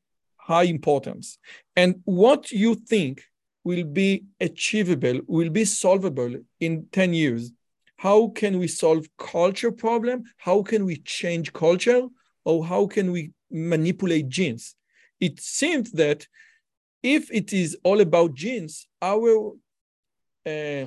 high 0.46 0.62
importance. 0.62 1.38
And 1.74 1.96
what 2.04 2.52
you 2.52 2.76
think 2.76 3.24
will 3.64 3.82
be 3.82 4.24
achievable, 4.40 5.20
will 5.26 5.50
be 5.50 5.64
solvable 5.64 6.36
in 6.60 6.86
10 6.92 7.14
years. 7.14 7.50
How 7.96 8.28
can 8.28 8.58
we 8.60 8.68
solve 8.68 9.08
culture 9.18 9.72
problem? 9.72 10.22
How 10.36 10.62
can 10.62 10.84
we 10.84 10.98
change 10.98 11.52
culture? 11.52 12.02
Or 12.44 12.64
how 12.64 12.86
can 12.86 13.10
we 13.10 13.32
manipulate 13.50 14.28
genes? 14.28 14.76
It 15.18 15.40
seems 15.40 15.90
that 15.92 16.28
if 17.02 17.28
it 17.32 17.52
is 17.52 17.76
all 17.82 18.00
about 18.00 18.34
genes, 18.34 18.86
our 19.02 19.52
uh, 20.46 20.86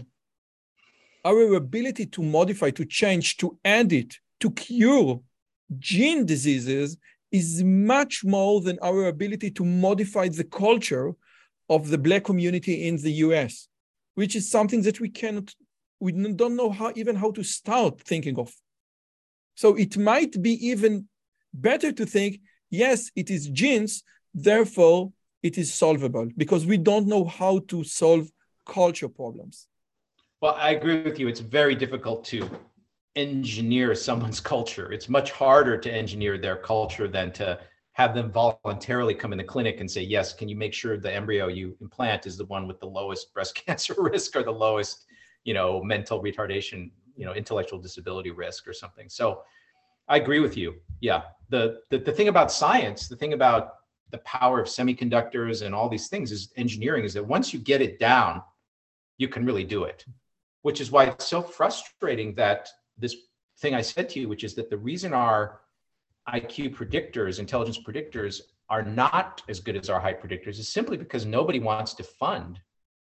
our 1.26 1.53
ability 1.56 2.06
to 2.06 2.23
modify, 2.23 2.69
to 2.69 2.86
change, 2.86 3.36
to 3.38 3.60
add 3.65 3.91
it 3.91 4.15
to 4.40 4.49
cure 4.52 5.19
gene 5.77 6.26
diseases 6.26 6.98
is 7.31 7.64
much 7.64 8.23
more 8.23 8.61
than 8.61 8.80
our 8.81 9.07
ability 9.07 9.51
to 9.51 9.65
modify 9.65 10.27
the 10.27 10.43
culture 10.43 11.14
of 11.69 11.89
the 11.89 11.97
black 11.97 12.23
community 12.23 12.88
in 12.88 12.97
the 12.97 13.11
US, 13.27 13.68
which 14.15 14.35
is 14.35 14.49
something 14.49 14.81
that 14.84 14.99
we 14.99 15.10
cannot, 15.10 15.53
we 15.99 16.11
don't 16.11 16.56
know 16.56 16.72
how 16.72 16.91
even 16.95 17.15
how 17.15 17.31
to 17.31 17.43
start 17.43 18.01
thinking 18.01 18.39
of. 18.39 18.51
So 19.56 19.76
it 19.76 19.97
might 19.97 20.41
be 20.41 20.53
even 20.68 21.07
better 21.53 21.91
to 21.91 22.06
think, 22.06 22.39
yes, 22.69 23.11
it 23.15 23.30
is 23.30 23.47
genes, 23.49 24.03
therefore 24.34 25.11
it 25.43 25.57
is 25.57 25.73
solvable 25.73 26.30
because 26.38 26.65
we 26.65 26.77
don't 26.77 27.07
know 27.07 27.26
how 27.26 27.60
to 27.68 27.84
solve 27.84 28.30
culture 28.65 29.10
problems. 29.10 29.68
Well, 30.41 30.56
I 30.57 30.72
agree 30.72 31.01
with 31.03 31.19
you. 31.19 31.27
It's 31.27 31.41
very 31.41 31.76
difficult 31.76 32.23
to 32.26 32.49
engineer 33.20 33.94
someone's 33.96 34.40
culture. 34.54 34.91
It's 34.91 35.10
much 35.10 35.32
harder 35.32 35.78
to 35.78 35.91
engineer 35.91 36.38
their 36.38 36.58
culture 36.58 37.08
than 37.08 37.32
to 37.34 37.60
have 37.94 38.16
them 38.16 38.32
voluntarily 38.32 39.14
come 39.14 39.34
in 39.34 39.38
the 39.38 39.44
clinic 39.44 39.82
and 39.82 39.91
say, 39.91 40.02
yes, 40.02 40.34
can 40.34 40.48
you 40.48 40.56
make 40.56 40.74
sure 40.74 40.98
the 40.98 41.14
embryo 41.14 41.48
you 41.48 41.76
implant 41.82 42.26
is 42.26 42.38
the 42.38 42.46
one 42.46 42.68
with 42.68 42.80
the 42.80 42.86
lowest 42.86 43.34
breast 43.34 43.56
cancer 43.66 43.96
risk 43.98 44.36
or 44.36 44.44
the 44.44 44.52
lowest, 44.52 45.06
you 45.44 45.54
know, 45.54 45.84
mental 45.84 46.24
retardation, 46.24 46.91
you 47.18 47.26
know, 47.26 47.34
intellectual 47.34 47.80
disability 47.80 48.32
risk 48.32 48.68
or 48.68 48.74
something. 48.74 49.10
So 49.10 49.44
I 50.08 50.18
agree 50.18 50.40
with 50.40 50.56
you. 50.56 50.76
Yeah. 51.02 51.24
The, 51.50 51.80
the, 51.90 51.98
the 52.00 52.12
thing 52.12 52.30
about 52.30 52.52
science, 52.52 53.08
the 53.08 53.18
thing 53.18 53.34
about 53.34 53.76
the 54.12 54.20
power 54.20 54.60
of 54.62 54.68
semiconductors 54.68 55.66
and 55.66 55.76
all 55.76 55.90
these 55.90 56.08
things 56.08 56.32
is 56.32 56.52
engineering 56.56 57.04
is 57.04 57.14
that 57.14 57.26
once 57.26 57.54
you 57.54 57.60
get 57.60 57.82
it 57.82 58.00
down, 58.00 58.41
you 59.18 59.28
can 59.28 59.46
really 59.46 59.66
do 59.66 59.84
it, 59.84 60.06
which 60.62 60.80
is 60.80 60.90
why 60.90 61.06
it's 61.06 61.28
so 61.28 61.41
frustrating 61.41 62.34
that 62.36 62.70
this 63.00 63.16
thing 63.60 63.74
I 63.74 63.82
said 63.82 64.10
to 64.10 64.20
you, 64.20 64.30
which 64.30 64.44
is 64.44 64.56
that 64.56 64.70
the 64.70 64.78
reason 64.78 65.14
our 65.14 65.62
IQ 66.28 66.76
predictors, 66.76 67.40
intelligence 67.40 67.80
predictors, 67.80 68.42
are 68.70 68.84
not 68.84 69.42
as 69.50 69.60
good 69.60 69.76
as 69.76 69.90
our 69.90 70.00
height 70.00 70.22
predictors 70.22 70.60
is 70.60 70.70
simply 70.70 70.96
because 70.98 71.26
nobody 71.26 71.60
wants 71.60 71.94
to 71.96 72.04
fund, 72.04 72.60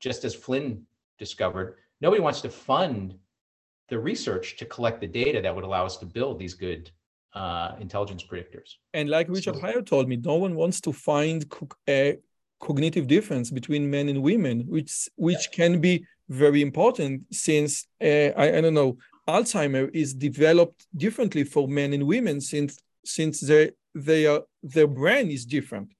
just 0.01 0.25
as 0.25 0.35
Flynn 0.35 0.87
discovered, 1.19 1.77
nobody 2.01 2.23
wants 2.23 2.41
to 2.43 2.49
fund 2.49 3.15
the 3.89 3.99
research 3.99 4.57
to 4.59 4.65
collect 4.67 5.01
the 5.01 5.07
data 5.07 5.41
that 5.41 5.55
would 5.55 5.65
allow 5.65 5.85
us 5.85 5.97
to 5.97 6.07
build 6.07 6.39
these 6.39 6.55
good 6.55 6.91
uh, 7.35 7.73
intelligence 7.81 8.23
predictors. 8.23 8.75
And 8.95 9.09
like 9.09 9.29
Richard 9.29 9.57
so, 9.57 9.61
Haier 9.61 9.85
told 9.85 10.09
me, 10.09 10.17
no 10.17 10.37
one 10.37 10.55
wants 10.55 10.81
to 10.83 10.93
find 10.93 11.49
co- 11.49 11.69
a 11.89 12.19
cognitive 12.61 13.07
difference 13.07 13.51
between 13.51 13.91
men 13.91 14.09
and 14.09 14.23
women, 14.23 14.65
which 14.69 15.09
which 15.17 15.49
yeah. 15.51 15.57
can 15.57 15.81
be 15.81 16.05
very 16.29 16.61
important 16.63 17.23
since 17.33 17.87
uh, 18.03 18.31
I, 18.43 18.59
I 18.59 18.61
don't 18.61 18.75
know 18.75 18.99
Alzheimer 19.29 19.91
is 19.95 20.15
developed 20.15 20.87
differently 20.97 21.45
for 21.45 21.69
men 21.69 21.93
and 21.93 22.07
women 22.07 22.41
since 22.41 22.79
since 23.05 23.41
they, 23.41 23.71
they 23.95 24.39
their 24.63 24.87
brain 24.87 25.31
is 25.31 25.45
different. 25.45 25.93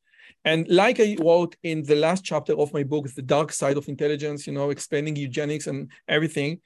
And 0.45 0.67
like 0.69 0.99
I 1.01 1.17
wrote 1.21 1.57
in 1.63 1.83
the 1.83 1.97
last 1.97 2.25
chapter 2.25 2.55
of 2.55 2.73
my 2.73 2.83
book, 2.83 3.07
The 3.15 3.23
Dark 3.23 3.53
Side 3.53 3.77
of 3.77 3.89
Intelligence, 3.89 4.47
you 4.47 4.53
know, 4.53 4.71
explaining 4.71 5.17
eugenics 5.17 5.67
and 5.67 5.91
everything, 6.07 6.61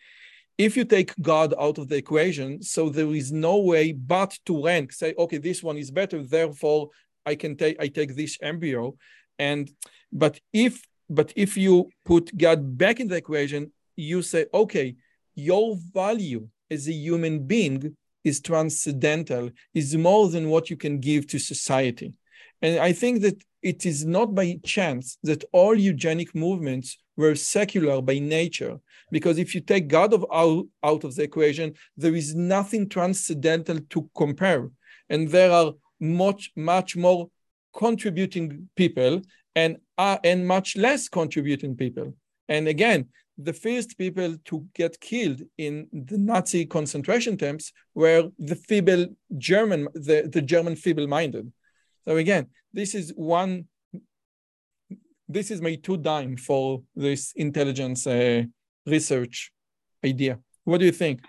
if 0.59 0.77
you 0.77 0.85
take 0.85 1.15
God 1.21 1.55
out 1.59 1.79
of 1.79 1.89
the 1.89 1.97
equation, 1.97 2.63
so 2.63 2.89
there 2.89 3.13
is 3.15 3.33
no 3.33 3.59
way 3.59 3.93
but 3.93 4.39
to 4.47 4.65
rank, 4.65 4.93
say, 4.93 5.15
okay, 5.19 5.39
this 5.39 5.63
one 5.63 5.79
is 5.79 5.91
better, 5.91 6.23
therefore 6.23 6.91
I 7.25 7.35
can 7.35 7.57
take 7.57 7.77
I 7.81 7.89
take 7.89 8.15
this 8.15 8.39
embryo. 8.41 8.97
And 9.39 9.71
but 10.13 10.39
if 10.53 10.87
but 11.11 11.33
if 11.35 11.57
you 11.57 11.91
put 12.05 12.37
God 12.37 12.79
back 12.79 13.01
in 13.01 13.09
the 13.09 13.17
equation, 13.17 13.73
you 13.97 14.23
say, 14.23 14.47
okay, 14.53 14.97
your 15.35 15.77
value 15.93 16.49
as 16.73 16.89
a 16.89 16.93
human 16.93 17.47
being 17.47 17.97
is 18.25 18.41
transcendental, 18.41 19.51
is 19.75 19.97
more 19.97 20.29
than 20.29 20.49
what 20.49 20.71
you 20.71 20.77
can 20.77 21.01
give 21.01 21.27
to 21.29 21.39
society. 21.39 22.13
And 22.61 22.79
I 22.79 22.93
think 22.93 23.23
that 23.23 23.43
it 23.63 23.87
is 23.87 24.05
not 24.05 24.35
by 24.35 24.59
chance 24.65 25.19
that 25.23 25.45
all 25.53 25.75
eugenic 25.75 26.35
movements 26.35 26.99
were 27.17 27.35
secular 27.35 28.01
by 28.01 28.19
nature. 28.19 28.79
Because 29.11 29.39
if 29.39 29.55
you 29.55 29.61
take 29.61 29.89
God 29.89 30.15
of 30.15 30.25
out, 30.33 30.67
out 30.83 31.05
of 31.05 31.15
the 31.15 31.25
equation, 31.25 31.75
there 31.97 32.15
is 32.15 32.35
nothing 32.35 32.89
transcendental 32.89 33.79
to 33.91 34.09
compare. 34.17 34.71
And 35.09 35.29
there 35.29 35.51
are 35.51 35.73
much, 36.01 36.51
much 36.57 36.97
more 36.97 37.29
contributing 37.77 38.69
people 38.77 39.23
and, 39.55 39.77
uh, 39.99 40.19
and 40.25 40.47
much 40.47 40.77
less 40.77 41.09
contributing 41.09 41.77
people. 41.77 42.15
And 42.49 42.69
again, 42.69 43.09
the 43.39 43.53
first 43.53 43.97
people 43.97 44.37
to 44.45 44.67
get 44.75 45.01
killed 45.01 45.43
in 45.59 45.89
the 45.93 46.19
Nazi 46.19 46.67
concentration 46.67 47.37
camps 47.37 47.73
were 47.95 48.31
the 48.39 48.57
feeble 48.57 49.07
German, 49.39 49.89
the, 49.95 50.29
the 50.31 50.43
German 50.43 50.77
feeble-minded. 50.77 51.51
So 52.05 52.17
again, 52.17 52.49
this 52.73 52.95
is 52.95 53.13
one, 53.17 53.67
this 55.29 55.51
is 55.51 55.63
my 55.63 55.77
two 55.77 55.97
dime 55.97 56.37
for 56.37 56.83
this 56.95 57.33
intelligence 57.37 58.07
uh, 58.07 58.43
research 58.87 59.53
idea. 60.05 60.39
What 60.65 60.79
do 60.79 60.85
you 60.85 60.93
think? 60.93 61.21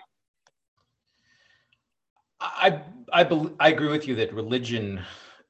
I, 2.40 2.82
I, 3.12 3.24
I 3.60 3.70
agree 3.70 3.88
with 3.88 4.08
you 4.08 4.16
that 4.16 4.34
religion 4.34 5.02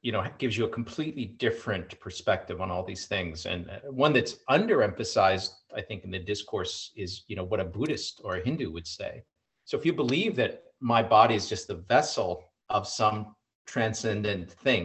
you 0.04 0.12
know 0.12 0.22
gives 0.38 0.56
you 0.56 0.64
a 0.66 0.68
completely 0.68 1.24
different 1.46 1.98
perspective 1.98 2.60
on 2.60 2.70
all 2.70 2.84
these 2.84 3.06
things. 3.06 3.46
And 3.46 3.68
uh, 3.70 3.90
one 3.90 4.12
that's 4.12 4.36
underemphasized 4.50 5.50
i 5.74 5.80
think 5.80 6.04
in 6.04 6.10
the 6.10 6.18
discourse 6.32 6.92
is 7.04 7.10
you 7.28 7.36
know 7.36 7.46
what 7.50 7.60
a 7.60 7.64
buddhist 7.76 8.20
or 8.24 8.36
a 8.36 8.44
hindu 8.44 8.70
would 8.70 8.86
say. 8.86 9.12
So 9.64 9.78
if 9.78 9.86
you 9.86 9.92
believe 9.92 10.36
that 10.36 10.52
my 10.80 11.02
body 11.02 11.34
is 11.34 11.48
just 11.48 11.68
the 11.68 11.80
vessel 11.94 12.44
of 12.68 12.86
some 12.86 13.34
transcendent 13.66 14.52
thing 14.66 14.84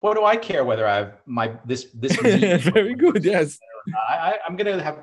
what 0.00 0.14
do 0.18 0.24
i 0.24 0.36
care 0.36 0.64
whether 0.64 0.86
i 0.86 0.96
have 0.96 1.12
my 1.24 1.46
this 1.64 1.82
this 1.94 2.14
very 2.76 2.94
good 2.94 3.24
yes. 3.24 3.58
I, 4.08 4.36
i'm 4.46 4.56
going 4.56 4.70
to 4.76 4.82
have 4.82 4.98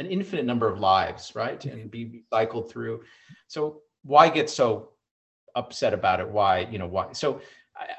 an 0.00 0.06
infinite 0.06 0.46
number 0.46 0.66
of 0.66 0.80
lives 0.80 1.32
right 1.34 1.62
and 1.66 1.90
be 1.90 2.22
cycled 2.32 2.70
through. 2.70 3.02
So 3.48 3.82
why 4.02 4.30
get 4.30 4.48
so 4.48 4.90
upset 5.54 5.92
about 5.92 6.20
it? 6.20 6.28
Why 6.28 6.60
you 6.70 6.78
know 6.78 6.86
why? 6.86 7.12
So 7.12 7.40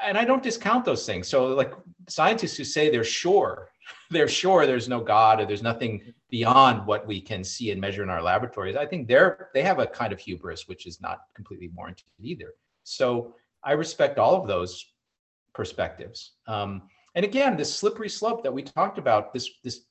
and 0.01 0.17
I 0.17 0.25
don't 0.25 0.43
discount 0.43 0.85
those 0.85 1.05
things. 1.05 1.27
So 1.27 1.47
like 1.47 1.73
scientists 2.07 2.57
who 2.57 2.63
say 2.63 2.89
they're 2.89 3.03
sure, 3.03 3.69
they're 4.09 4.27
sure 4.27 4.65
there's 4.65 4.89
no 4.89 5.01
God 5.01 5.39
or 5.39 5.45
there's 5.45 5.63
nothing 5.63 6.13
beyond 6.29 6.85
what 6.85 7.07
we 7.07 7.21
can 7.21 7.43
see 7.43 7.71
and 7.71 7.81
measure 7.81 8.03
in 8.03 8.09
our 8.09 8.21
laboratories. 8.21 8.75
I 8.75 8.85
think 8.85 9.07
they're 9.07 9.49
they 9.53 9.63
have 9.63 9.79
a 9.79 9.87
kind 9.87 10.13
of 10.13 10.19
hubris 10.19 10.67
which 10.67 10.85
is 10.85 11.01
not 11.01 11.21
completely 11.35 11.69
warranted 11.75 12.05
either. 12.19 12.53
So 12.83 13.35
I 13.63 13.73
respect 13.73 14.17
all 14.17 14.39
of 14.39 14.47
those 14.47 14.85
perspectives. 15.53 16.33
Um, 16.47 16.83
and 17.15 17.25
again, 17.25 17.57
this 17.57 17.73
slippery 17.73 18.09
slope 18.09 18.43
that 18.43 18.53
we 18.53 18.63
talked 18.63 18.97
about, 18.97 19.33
this 19.33 19.49
this 19.63 19.81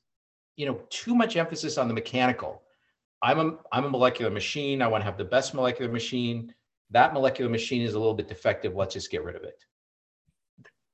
you 0.57 0.67
know 0.67 0.81
too 0.91 1.15
much 1.15 1.37
emphasis 1.37 1.79
on 1.79 1.89
the 1.89 1.95
mechanical. 1.95 2.63
I'm 3.23 3.39
a 3.39 3.57
I'm 3.73 3.85
a 3.85 3.91
molecular 3.91 4.31
machine. 4.31 4.81
I 4.83 4.87
want 4.87 5.03
to 5.03 5.07
have 5.07 5.19
the 5.19 5.25
best 5.25 5.53
molecular 5.53 5.91
machine. 5.91 6.55
That 6.93 7.13
molecular 7.13 7.51
machine 7.51 7.83
is 7.83 7.95
a 7.95 7.99
little 7.99 8.15
bit 8.15 8.27
defective. 8.27 8.75
Let's 8.75 8.95
just 8.95 9.11
get 9.11 9.23
rid 9.23 9.37
of 9.37 9.45
it 9.45 9.63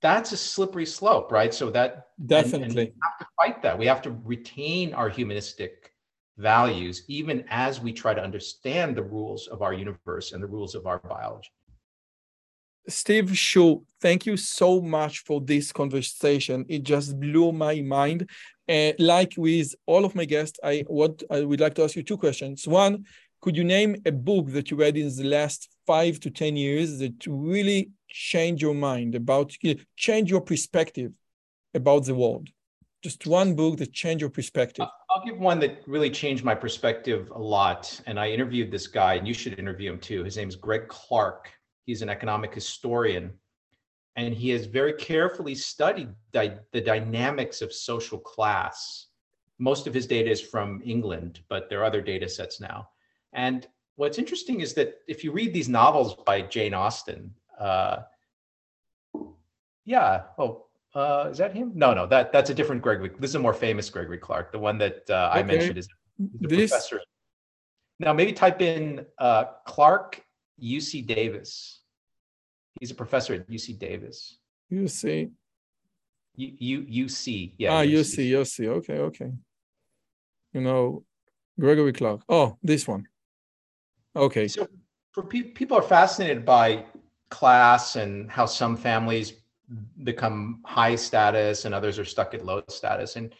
that's 0.03 0.33
a 0.33 0.37
slippery 0.37 0.87
slope, 0.87 1.33
right? 1.33 1.53
So 1.53 1.71
that 1.71 2.09
definitely 2.27 2.63
and, 2.63 2.79
and 2.79 2.93
we 2.95 3.01
have 3.03 3.19
to 3.19 3.27
fight 3.37 3.63
that. 3.63 3.79
We 3.79 3.87
have 3.87 4.03
to 4.03 4.11
retain 4.25 4.95
our 4.95 5.09
humanistic 5.09 5.93
values, 6.37 7.05
even 7.09 7.45
as 7.49 7.81
we 7.81 7.93
try 7.93 8.15
to 8.15 8.23
understand 8.23 8.97
the 8.97 9.03
rules 9.03 9.49
of 9.49 9.63
our 9.63 9.73
universe 9.73 10.33
and 10.33 10.43
the 10.43 10.47
rules 10.47 10.75
of 10.75 10.87
our 10.87 10.99
biology. 10.99 11.51
Steve 12.89 13.31
Hsu, 13.31 13.83
thank 14.01 14.27
you 14.27 14.37
so 14.37 14.81
much 14.81 15.21
for 15.21 15.41
this 15.41 15.73
conversation. 15.73 16.65
It 16.69 16.85
just 16.85 17.19
blew 17.19 17.51
my 17.53 17.81
mind. 17.81 18.31
Uh, 18.69 18.93
like 18.99 19.35
with 19.37 19.75
all 19.87 20.05
of 20.05 20.15
my 20.15 20.25
guests, 20.25 20.59
I 20.63 20.85
what 20.87 21.23
I 21.31 21.41
would 21.43 21.61
like 21.61 21.75
to 21.75 21.85
ask 21.85 21.97
you 21.97 22.03
two 22.03 22.17
questions. 22.17 22.67
One, 22.67 23.05
could 23.41 23.57
you 23.57 23.65
name 23.65 23.97
a 24.05 24.13
book 24.13 24.49
that 24.49 24.71
you 24.71 24.77
read 24.77 24.97
in 24.97 25.15
the 25.15 25.25
last 25.25 25.69
five 25.87 26.21
to 26.21 26.31
ten 26.31 26.57
years 26.57 26.99
that 26.99 27.15
really 27.27 27.91
change 28.09 28.63
your 28.63 28.75
mind 28.75 29.15
about 29.15 29.53
change 29.97 30.31
your 30.31 30.41
perspective 30.41 31.13
about 31.75 32.05
the 32.07 32.15
world. 32.15 32.49
Just 33.03 33.27
one 33.27 33.55
book 33.55 33.77
that 33.79 33.93
changed 33.93 34.21
your 34.21 34.31
perspective. 34.31 34.87
I'll 35.11 35.25
give 35.25 35.39
one 35.39 35.61
that 35.61 35.83
really 35.87 36.11
changed 36.11 36.45
my 36.45 36.55
perspective 36.55 37.31
a 37.35 37.39
lot 37.39 38.01
and 38.07 38.19
i 38.19 38.29
interviewed 38.29 38.71
this 38.71 38.87
guy 38.87 39.15
and 39.15 39.27
you 39.29 39.35
should 39.35 39.59
interview 39.59 39.93
him 39.93 40.01
too. 40.01 40.25
His 40.25 40.37
name 40.37 40.49
is 40.49 40.57
greg 40.57 40.89
clark. 40.89 41.51
He's 41.85 42.03
an 42.03 42.09
economic 42.09 42.53
historian 42.55 43.33
and 44.17 44.35
he 44.35 44.49
has 44.51 44.67
very 44.67 44.95
carefully 44.95 45.55
studied 45.55 46.09
di- 46.33 46.59
the 46.73 46.81
dynamics 46.81 47.63
of 47.63 47.73
social 47.73 48.19
class. 48.19 49.07
Most 49.59 49.87
of 49.87 49.95
his 49.95 50.07
data 50.07 50.31
is 50.31 50.41
from 50.41 50.83
england 50.85 51.41
but 51.49 51.71
there 51.71 51.81
are 51.81 51.85
other 51.85 52.03
data 52.03 52.29
sets 52.29 52.61
now. 52.61 52.89
And 53.33 53.67
what's 53.97 54.19
interesting 54.19 54.61
is 54.61 54.75
that 54.75 55.01
if 55.09 55.25
you 55.25 55.33
read 55.33 55.53
these 55.53 55.69
novels 55.69 56.15
by 56.25 56.41
jane 56.41 56.75
austen 56.75 57.33
uh, 57.59 57.99
yeah. 59.87 60.23
Oh, 60.37 60.67
uh, 60.95 61.29
is 61.31 61.39
that 61.39 61.55
him? 61.55 61.73
No, 61.75 61.95
no, 61.95 62.07
that 62.07 62.33
that's 62.33 62.51
a 62.51 62.55
different 62.55 62.83
Gregory. 62.83 63.11
This 63.19 63.31
is 63.31 63.35
a 63.37 63.39
more 63.39 63.55
famous 63.55 63.89
Gregory 63.89 64.19
Clark. 64.19 64.53
The 64.53 64.59
one 64.59 64.77
that 64.79 65.05
uh, 65.09 65.31
okay. 65.31 65.41
I 65.41 65.43
mentioned 65.43 65.79
is 65.79 65.89
the 66.19 66.49
this... 66.49 66.71
professor. 66.71 67.01
Now, 67.99 68.13
maybe 68.13 68.33
type 68.35 68.61
in 68.61 69.07
uh, 69.19 69.45
Clark 69.65 70.23
UC 70.63 71.07
Davis. 71.07 71.81
He's 72.79 72.91
a 72.91 72.95
professor 72.95 73.33
at 73.33 73.49
UC 73.49 73.79
Davis. 73.79 74.37
UC. 74.71 75.31
U, 76.35 76.53
U, 76.59 77.07
UC. 77.07 77.55
Yeah. 77.57 77.73
Ah, 77.73 77.83
UC, 77.83 78.31
UC. 78.31 78.67
Okay, 78.67 78.99
okay. 78.99 79.33
You 80.53 80.61
know, 80.61 81.05
Gregory 81.59 81.95
Clark. 81.95 82.21
Oh, 82.29 82.59
this 82.63 82.87
one. 82.87 83.07
Okay. 84.17 84.49
So 84.49 84.67
for 85.13 85.23
pe- 85.23 85.43
people 85.43 85.77
are 85.77 85.83
fascinated 85.83 86.45
by 86.45 86.87
class 87.29 87.97
and 87.97 88.31
how 88.31 88.47
some 88.47 88.77
families 88.77 89.35
become 90.05 90.63
high 90.65 90.97
status 90.97 91.65
and 91.65 91.75
others 91.75 91.99
are 91.99 92.05
stuck 92.05 92.35
at 92.35 92.45
low 92.45 92.63
status. 92.69 93.17
And 93.17 93.35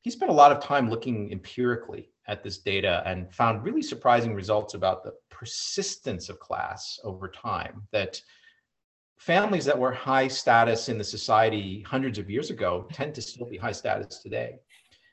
he 0.00 0.10
spent 0.10 0.30
a 0.30 0.34
lot 0.34 0.52
of 0.52 0.62
time 0.62 0.88
looking 0.88 1.30
empirically 1.30 2.10
at 2.26 2.42
this 2.42 2.58
data 2.58 3.02
and 3.04 3.32
found 3.34 3.64
really 3.64 3.82
surprising 3.82 4.34
results 4.34 4.74
about 4.74 5.02
the 5.02 5.12
persistence 5.28 6.28
of 6.28 6.38
class 6.38 6.98
over 7.04 7.28
time 7.28 7.82
that 7.92 8.20
families 9.18 9.64
that 9.66 9.78
were 9.78 9.92
high 9.92 10.28
status 10.28 10.88
in 10.88 10.96
the 10.96 11.04
society 11.04 11.82
hundreds 11.82 12.18
of 12.18 12.30
years 12.30 12.50
ago 12.50 12.86
tend 12.92 13.14
to 13.14 13.20
still 13.20 13.46
be 13.46 13.58
high 13.58 13.72
status 13.72 14.20
today 14.22 14.54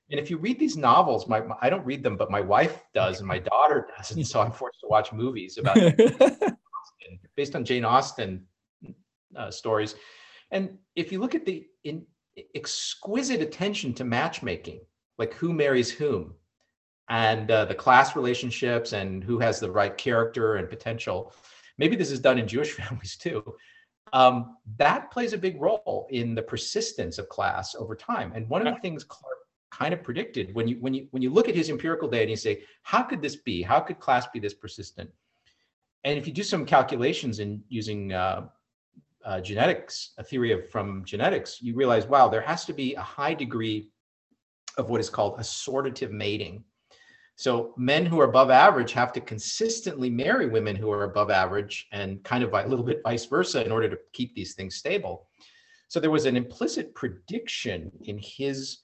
and 0.10 0.20
if 0.20 0.30
you 0.30 0.38
read 0.38 0.60
these 0.60 0.78
novels 0.78 1.28
my, 1.28 1.40
my 1.42 1.56
i 1.62 1.70
don't 1.70 1.86
read 1.86 2.04
them 2.04 2.16
but 2.16 2.32
my 2.32 2.42
wife 2.42 2.84
does 2.94 3.20
and 3.20 3.28
my 3.28 3.40
daughter 3.40 3.90
does. 3.96 4.12
And 4.12 4.26
so 4.26 4.42
i'm 4.42 4.52
forced 4.62 4.80
to 4.82 4.88
watch 4.88 5.12
movies 5.14 5.58
about 5.58 5.78
based 7.36 7.56
on 7.56 7.64
jane 7.66 7.86
austen 7.86 8.46
uh, 9.36 9.52
stories. 9.52 9.96
And 10.52 10.78
if 10.96 11.12
you 11.12 11.20
look 11.20 11.36
at 11.36 11.46
the 11.46 11.66
in, 11.84 12.06
exquisite 12.56 13.42
attention 13.42 13.94
to 13.96 14.04
matchmaking 14.04 14.82
like 15.18 15.34
who 15.34 15.54
marries 15.54 15.90
whom 15.90 16.36
and 17.10 17.50
uh, 17.50 17.66
the 17.66 17.74
class 17.74 18.16
relationships 18.16 18.94
and 18.94 19.24
who 19.24 19.40
has 19.40 19.60
the 19.60 19.72
right 19.72 19.98
character 19.98 20.58
and 20.58 20.70
potential. 20.70 21.34
Maybe 21.78 21.96
this 21.96 22.12
is 22.12 22.20
done 22.20 22.38
in 22.38 22.48
jewish 22.48 22.72
families 22.78 23.18
too. 23.18 23.44
Um, 24.14 24.58
that 24.78 25.12
plays 25.12 25.34
a 25.34 25.38
big 25.38 25.60
role 25.60 26.08
in 26.12 26.34
the 26.36 26.42
persistence 26.42 27.18
of 27.18 27.28
class 27.28 27.76
over 27.76 27.96
time. 27.96 28.32
And 28.36 28.48
one 28.48 28.66
of 28.66 28.74
the 28.74 28.80
things 28.80 29.04
clark 29.04 29.37
kind 29.72 29.94
of 29.94 30.04
predicted. 30.04 30.54
When 30.54 30.68
you 30.68 30.78
when 30.80 30.94
you 30.94 31.08
when 31.12 31.22
you 31.22 31.30
look 31.30 31.50
at 31.50 31.56
his 31.56 31.70
empirical 31.70 32.08
data 32.10 32.24
and 32.24 32.30
you 32.30 32.38
say 32.38 32.64
how 32.84 33.04
could 33.04 33.22
this 33.22 33.36
be? 33.36 33.62
How 33.62 33.80
could 33.80 34.00
class 34.00 34.28
be 34.28 34.40
this 34.40 34.54
persistent? 34.54 35.10
And 36.04 36.18
if 36.18 36.28
you 36.28 36.34
do 36.34 36.44
some 36.44 36.66
calculations 36.66 37.40
in 37.40 37.64
using 37.70 38.14
uh, 38.14 38.48
uh, 39.26 39.42
genetics 39.42 40.14
a 40.18 40.24
theory 40.24 40.54
of 40.54 40.70
from 40.70 41.04
genetics 41.04 41.62
you 41.62 41.76
realize 41.76 42.06
wow 42.08 42.30
there 42.30 42.40
has 42.40 42.64
to 42.64 42.72
be 42.72 42.96
a 42.96 43.02
high 43.02 43.34
degree 43.34 43.90
of 44.78 44.90
what 44.90 45.02
is 45.02 45.10
called 45.10 45.38
assortative 45.40 46.12
mating. 46.12 46.64
So 47.36 47.74
men 47.78 48.06
who 48.06 48.20
are 48.20 48.26
above 48.26 48.50
average 48.50 48.94
have 48.94 49.12
to 49.14 49.22
consistently 49.22 50.10
marry 50.10 50.48
women 50.48 50.76
who 50.76 50.90
are 50.92 51.04
above 51.04 51.30
average 51.30 51.88
and 51.92 52.24
kind 52.24 52.44
of 52.44 52.54
a 52.54 52.68
little 52.68 52.86
bit 52.86 53.02
vice 53.04 53.26
versa 53.26 53.64
in 53.64 53.72
order 53.72 53.90
to 53.90 54.00
keep 54.14 54.34
these 54.34 54.54
things 54.54 54.76
stable. 54.76 55.28
So 55.88 56.00
there 56.00 56.12
was 56.12 56.26
an 56.26 56.36
implicit 56.36 56.96
prediction 56.96 57.92
in 58.02 58.18
his 58.18 58.80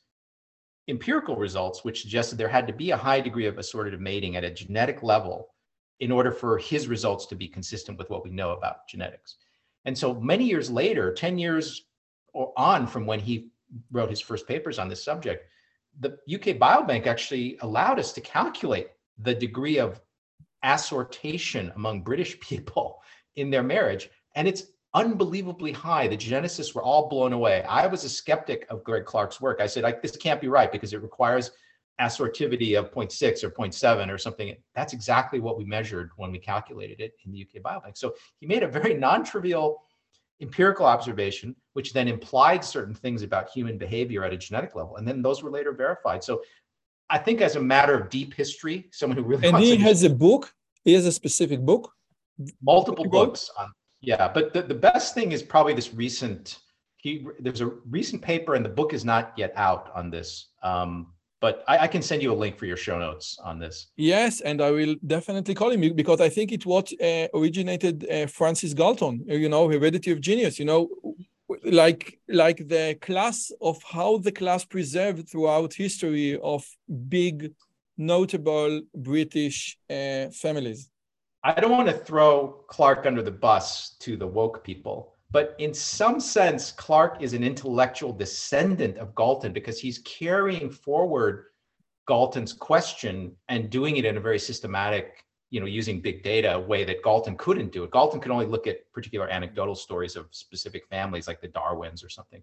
empirical 0.87 1.35
results, 1.35 1.83
which 1.83 2.01
suggested 2.01 2.37
there 2.37 2.47
had 2.47 2.67
to 2.67 2.73
be 2.73 2.91
a 2.91 2.97
high 2.97 3.21
degree 3.21 3.45
of 3.45 3.55
assortative 3.55 3.99
mating 3.99 4.35
at 4.35 4.43
a 4.43 4.51
genetic 4.51 5.01
level 5.03 5.49
in 5.99 6.11
order 6.11 6.31
for 6.31 6.57
his 6.57 6.87
results 6.87 7.25
to 7.27 7.35
be 7.35 7.47
consistent 7.47 7.97
with 7.97 8.09
what 8.09 8.23
we 8.23 8.29
know 8.29 8.51
about 8.51 8.87
genetics. 8.87 9.37
And 9.85 9.97
so 9.97 10.13
many 10.13 10.45
years 10.45 10.69
later, 10.69 11.13
10 11.13 11.37
years 11.37 11.85
on 12.33 12.87
from 12.87 13.05
when 13.05 13.19
he 13.19 13.49
wrote 13.91 14.09
his 14.09 14.21
first 14.21 14.47
papers 14.47 14.79
on 14.79 14.89
this 14.89 15.03
subject, 15.03 15.45
the 15.99 16.17
UK 16.33 16.57
Biobank 16.57 17.07
actually 17.07 17.57
allowed 17.61 17.99
us 17.99 18.13
to 18.13 18.21
calculate 18.21 18.87
the 19.19 19.35
degree 19.35 19.77
of 19.77 20.01
assortation 20.63 21.73
among 21.75 22.01
British 22.01 22.39
people 22.39 23.01
in 23.35 23.49
their 23.49 23.63
marriage. 23.63 24.09
And 24.35 24.47
it's 24.47 24.63
unbelievably 24.93 25.71
high. 25.71 26.07
The 26.07 26.17
geneticists 26.17 26.75
were 26.75 26.83
all 26.83 27.09
blown 27.09 27.33
away. 27.33 27.63
I 27.63 27.87
was 27.87 28.03
a 28.03 28.09
skeptic 28.09 28.65
of 28.69 28.83
Greg 28.83 29.05
Clark's 29.05 29.41
work. 29.41 29.59
I 29.59 29.67
said, 29.67 29.83
like 29.83 30.01
this 30.01 30.15
can't 30.15 30.41
be 30.41 30.47
right 30.47 30.71
because 30.71 30.93
it 30.93 31.01
requires 31.01 31.51
assortivity 32.01 32.77
of 32.77 32.91
0.6 32.91 33.43
or 33.43 33.49
0.7 33.49 34.11
or 34.11 34.17
something. 34.17 34.55
That's 34.75 34.93
exactly 34.93 35.39
what 35.39 35.57
we 35.57 35.65
measured 35.65 36.11
when 36.17 36.31
we 36.31 36.39
calculated 36.39 36.99
it 36.99 37.13
in 37.25 37.31
the 37.31 37.41
UK 37.41 37.61
Biobank. 37.61 37.97
So 37.97 38.15
he 38.39 38.47
made 38.47 38.63
a 38.63 38.67
very 38.67 38.93
non-trivial 38.93 39.81
empirical 40.41 40.85
observation, 40.85 41.55
which 41.73 41.93
then 41.93 42.07
implied 42.07 42.63
certain 42.63 42.93
things 42.93 43.21
about 43.21 43.49
human 43.49 43.77
behavior 43.77 44.23
at 44.23 44.33
a 44.33 44.37
genetic 44.37 44.75
level. 44.75 44.97
And 44.97 45.07
then 45.07 45.21
those 45.21 45.43
were 45.43 45.51
later 45.51 45.71
verified. 45.71 46.23
So 46.23 46.41
I 47.09 47.17
think 47.17 47.41
as 47.41 47.55
a 47.55 47.61
matter 47.61 47.97
of 47.97 48.09
deep 48.09 48.33
history, 48.33 48.89
someone 48.91 49.17
who 49.17 49.23
really 49.23 49.47
And 49.47 49.57
he 49.59 49.77
has 49.77 50.03
a 50.03 50.09
book. 50.09 50.53
He 50.83 50.93
has 50.93 51.05
a 51.05 51.11
specific 51.11 51.61
book. 51.61 51.93
Multiple 52.61 53.07
books 53.07 53.49
on 53.57 53.71
yeah, 54.03 54.27
but 54.27 54.53
the, 54.53 54.61
the 54.61 54.75
best 54.75 55.13
thing 55.13 55.31
is 55.31 55.41
probably 55.41 55.73
this 55.73 55.93
recent 55.93 56.59
he 56.97 57.27
there's 57.39 57.61
a 57.61 57.67
recent 57.89 58.21
paper 58.21 58.55
and 58.55 58.63
the 58.63 58.75
book 58.79 58.93
is 58.93 59.03
not 59.03 59.33
yet 59.37 59.51
out 59.55 59.91
on 59.93 60.09
this. 60.09 60.47
Um, 60.63 61.07
but 61.41 61.55
I, 61.67 61.79
I, 61.79 61.87
can 61.87 62.01
send 62.01 62.21
you 62.23 62.31
a 62.31 62.39
link 62.43 62.57
for 62.57 62.65
your 62.65 62.77
show 62.77 62.97
notes 62.97 63.37
on 63.43 63.59
this. 63.59 63.87
Yes, 63.97 64.39
and 64.39 64.61
I 64.61 64.71
will 64.71 64.95
definitely 65.05 65.53
call 65.53 65.71
him 65.71 65.81
because 65.93 66.21
I 66.21 66.29
think 66.29 66.53
it 66.53 66.65
what 66.65 66.87
uh, 67.01 67.27
originated 67.33 68.09
uh, 68.09 68.27
Francis 68.27 68.73
Galton. 68.73 69.25
Uh, 69.29 69.33
you 69.33 69.49
know, 69.49 69.67
Heredity 69.67 70.11
of 70.11 70.21
Genius. 70.21 70.57
You 70.57 70.63
know, 70.63 70.81
like 71.65 72.17
like 72.29 72.59
the 72.69 72.97
class 73.01 73.51
of 73.59 73.83
how 73.83 74.19
the 74.19 74.31
class 74.31 74.63
preserved 74.63 75.27
throughout 75.27 75.73
history 75.73 76.39
of 76.41 76.63
big, 77.09 77.51
notable 77.97 78.81
British 78.95 79.77
uh, 79.89 80.27
families. 80.43 80.89
I 81.43 81.59
don't 81.59 81.71
want 81.71 81.89
to 81.89 81.93
throw 81.93 82.63
Clark 82.67 83.05
under 83.05 83.21
the 83.21 83.31
bus 83.31 83.97
to 83.99 84.15
the 84.15 84.27
woke 84.27 84.63
people, 84.63 85.13
but 85.31 85.55
in 85.57 85.73
some 85.73 86.19
sense, 86.19 86.71
Clark 86.71 87.21
is 87.21 87.33
an 87.33 87.43
intellectual 87.43 88.13
descendant 88.13 88.97
of 88.97 89.13
Galton 89.13 89.51
because 89.51 89.79
he's 89.79 89.97
carrying 89.99 90.69
forward 90.69 91.45
Galton's 92.07 92.53
question 92.53 93.35
and 93.49 93.69
doing 93.69 93.97
it 93.97 94.05
in 94.05 94.15
a 94.15 94.21
very 94.21 94.39
systematic, 94.39 95.25
you 95.49 95.59
know, 95.59 95.65
using 95.65 95.99
big 95.99 96.23
data 96.23 96.59
way 96.59 96.85
that 96.85 97.03
Galton 97.03 97.35
couldn't 97.35 97.73
do 97.73 97.83
it. 97.83 97.91
Galton 97.91 98.21
could 98.21 98.31
only 98.31 98.45
look 98.45 98.67
at 98.67 98.89
particular 98.93 99.27
anecdotal 99.27 99.75
stories 99.75 100.15
of 100.15 100.27
specific 100.31 100.87
families 100.87 101.27
like 101.27 101.41
the 101.41 101.47
Darwins 101.49 102.03
or 102.03 102.09
something. 102.09 102.41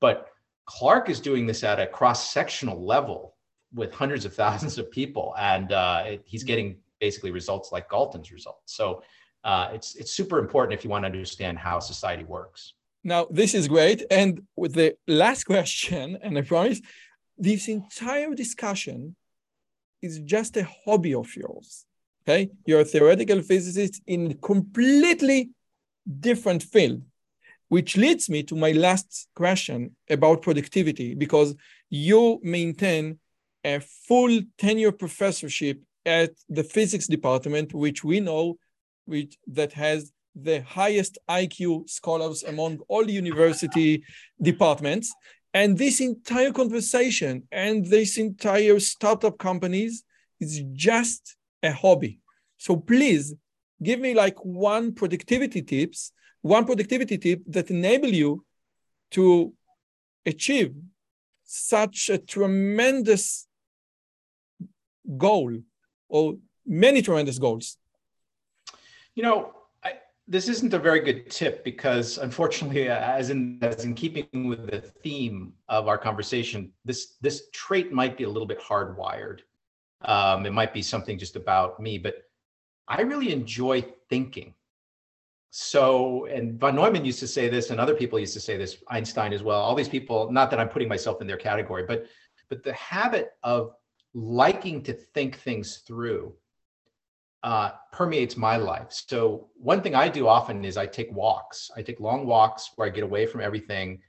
But 0.00 0.28
Clark 0.66 1.08
is 1.08 1.20
doing 1.20 1.46
this 1.46 1.64
at 1.64 1.80
a 1.80 1.86
cross-sectional 1.86 2.84
level 2.84 3.34
with 3.74 3.92
hundreds 3.92 4.24
of 4.24 4.34
thousands 4.34 4.78
of 4.78 4.90
people, 4.90 5.34
and 5.38 5.72
uh, 5.72 6.04
it, 6.06 6.22
he's 6.26 6.44
getting 6.44 6.78
basically 7.00 7.30
results 7.30 7.72
like 7.72 7.88
Galton's 7.88 8.32
results. 8.32 8.74
So 8.74 9.02
uh, 9.44 9.70
it's 9.72 9.94
it's 9.94 10.12
super 10.12 10.38
important 10.38 10.76
if 10.76 10.84
you 10.84 10.90
want 10.90 11.04
to 11.04 11.06
understand 11.06 11.58
how 11.58 11.78
society 11.78 12.24
works. 12.24 12.74
Now 13.04 13.26
this 13.30 13.54
is 13.54 13.68
great, 13.68 14.02
and 14.10 14.42
with 14.56 14.74
the 14.74 14.96
last 15.06 15.44
question, 15.44 16.18
and 16.22 16.36
I 16.36 16.42
promise, 16.42 16.80
this 17.38 17.68
entire 17.68 18.34
discussion 18.34 19.14
is 20.02 20.18
just 20.20 20.56
a 20.56 20.66
hobby 20.84 21.14
of 21.14 21.34
yours. 21.36 21.84
Okay, 22.22 22.50
you're 22.66 22.80
a 22.80 22.84
theoretical 22.84 23.40
physicist 23.42 24.02
in 24.06 24.32
a 24.32 24.34
completely 24.34 25.50
different 26.28 26.62
field, 26.64 27.02
which 27.68 27.96
leads 27.96 28.28
me 28.28 28.42
to 28.42 28.56
my 28.56 28.72
last 28.72 29.28
question 29.36 29.94
about 30.10 30.42
productivity, 30.42 31.14
because 31.14 31.54
you 31.88 32.40
maintain 32.42 33.20
a 33.64 33.80
full 33.80 34.40
tenure 34.58 34.92
professorship 34.92 35.80
at 36.06 36.30
the 36.48 36.64
physics 36.64 37.06
department, 37.06 37.74
which 37.74 38.04
we 38.04 38.20
know 38.20 38.56
which 39.04 39.36
that 39.46 39.72
has 39.72 40.12
the 40.34 40.60
highest 40.62 41.18
IQ 41.28 41.88
scholars 41.88 42.42
among 42.42 42.78
all 42.88 43.08
university 43.08 44.04
departments. 44.40 45.12
And 45.54 45.78
this 45.78 46.00
entire 46.00 46.52
conversation 46.52 47.44
and 47.50 47.84
this 47.86 48.18
entire 48.18 48.78
startup 48.78 49.38
companies 49.38 50.04
is 50.38 50.62
just 50.72 51.36
a 51.62 51.72
hobby. 51.72 52.20
So 52.58 52.76
please 52.76 53.34
give 53.82 54.00
me 54.00 54.14
like 54.14 54.36
one 54.44 54.94
productivity 54.94 55.62
tips, 55.62 56.12
one 56.42 56.66
productivity 56.66 57.18
tip 57.18 57.40
that 57.46 57.70
enable 57.70 58.08
you 58.08 58.44
to 59.12 59.52
achieve 60.26 60.74
such 61.44 62.10
a 62.10 62.18
tremendous 62.18 63.46
goal 65.16 65.56
or 66.08 66.36
many 66.66 67.02
tremendous 67.02 67.38
goals. 67.38 67.76
You 69.14 69.22
know, 69.22 69.54
I, 69.84 69.94
this 70.28 70.48
isn't 70.48 70.74
a 70.74 70.78
very 70.78 71.00
good 71.00 71.30
tip 71.30 71.64
because, 71.64 72.18
unfortunately, 72.18 72.88
as 72.88 73.30
in 73.30 73.58
as 73.62 73.84
in 73.84 73.94
keeping 73.94 74.48
with 74.48 74.70
the 74.70 74.80
theme 74.80 75.54
of 75.68 75.88
our 75.88 75.98
conversation, 75.98 76.72
this 76.84 77.16
this 77.20 77.48
trait 77.52 77.92
might 77.92 78.16
be 78.16 78.24
a 78.24 78.28
little 78.28 78.46
bit 78.46 78.60
hardwired. 78.60 79.40
Um, 80.02 80.44
it 80.44 80.52
might 80.52 80.74
be 80.74 80.82
something 80.82 81.18
just 81.18 81.36
about 81.36 81.80
me, 81.80 81.98
but 81.98 82.16
I 82.86 83.00
really 83.00 83.32
enjoy 83.32 83.84
thinking. 84.08 84.54
So, 85.50 86.26
and 86.26 86.60
von 86.60 86.74
Neumann 86.74 87.04
used 87.04 87.20
to 87.20 87.26
say 87.26 87.48
this, 87.48 87.70
and 87.70 87.80
other 87.80 87.94
people 87.94 88.18
used 88.18 88.34
to 88.34 88.40
say 88.40 88.58
this, 88.58 88.76
Einstein 88.88 89.32
as 89.32 89.42
well. 89.42 89.58
All 89.58 89.74
these 89.74 89.88
people, 89.88 90.30
not 90.30 90.50
that 90.50 90.60
I'm 90.60 90.68
putting 90.68 90.88
myself 90.88 91.22
in 91.22 91.26
their 91.26 91.38
category, 91.38 91.84
but 91.86 92.06
but 92.48 92.62
the 92.62 92.74
habit 92.74 93.32
of 93.42 93.72
liking 94.16 94.82
to 94.82 94.94
think 94.94 95.36
things 95.36 95.82
through 95.86 96.32
uh, 97.42 97.72
permeates 97.92 98.34
my 98.34 98.56
life. 98.56 98.86
So 98.90 99.50
one 99.56 99.82
thing 99.82 99.94
I 99.94 100.08
do 100.08 100.26
often 100.26 100.64
is 100.64 100.78
I 100.78 100.86
take 100.86 101.12
walks. 101.12 101.70
I 101.76 101.82
take 101.82 102.00
long 102.00 102.26
walks 102.26 102.70
where 102.76 102.88
I 102.88 102.90
get 102.90 103.04
away 103.04 103.26
from 103.26 103.42
everything 103.42 104.00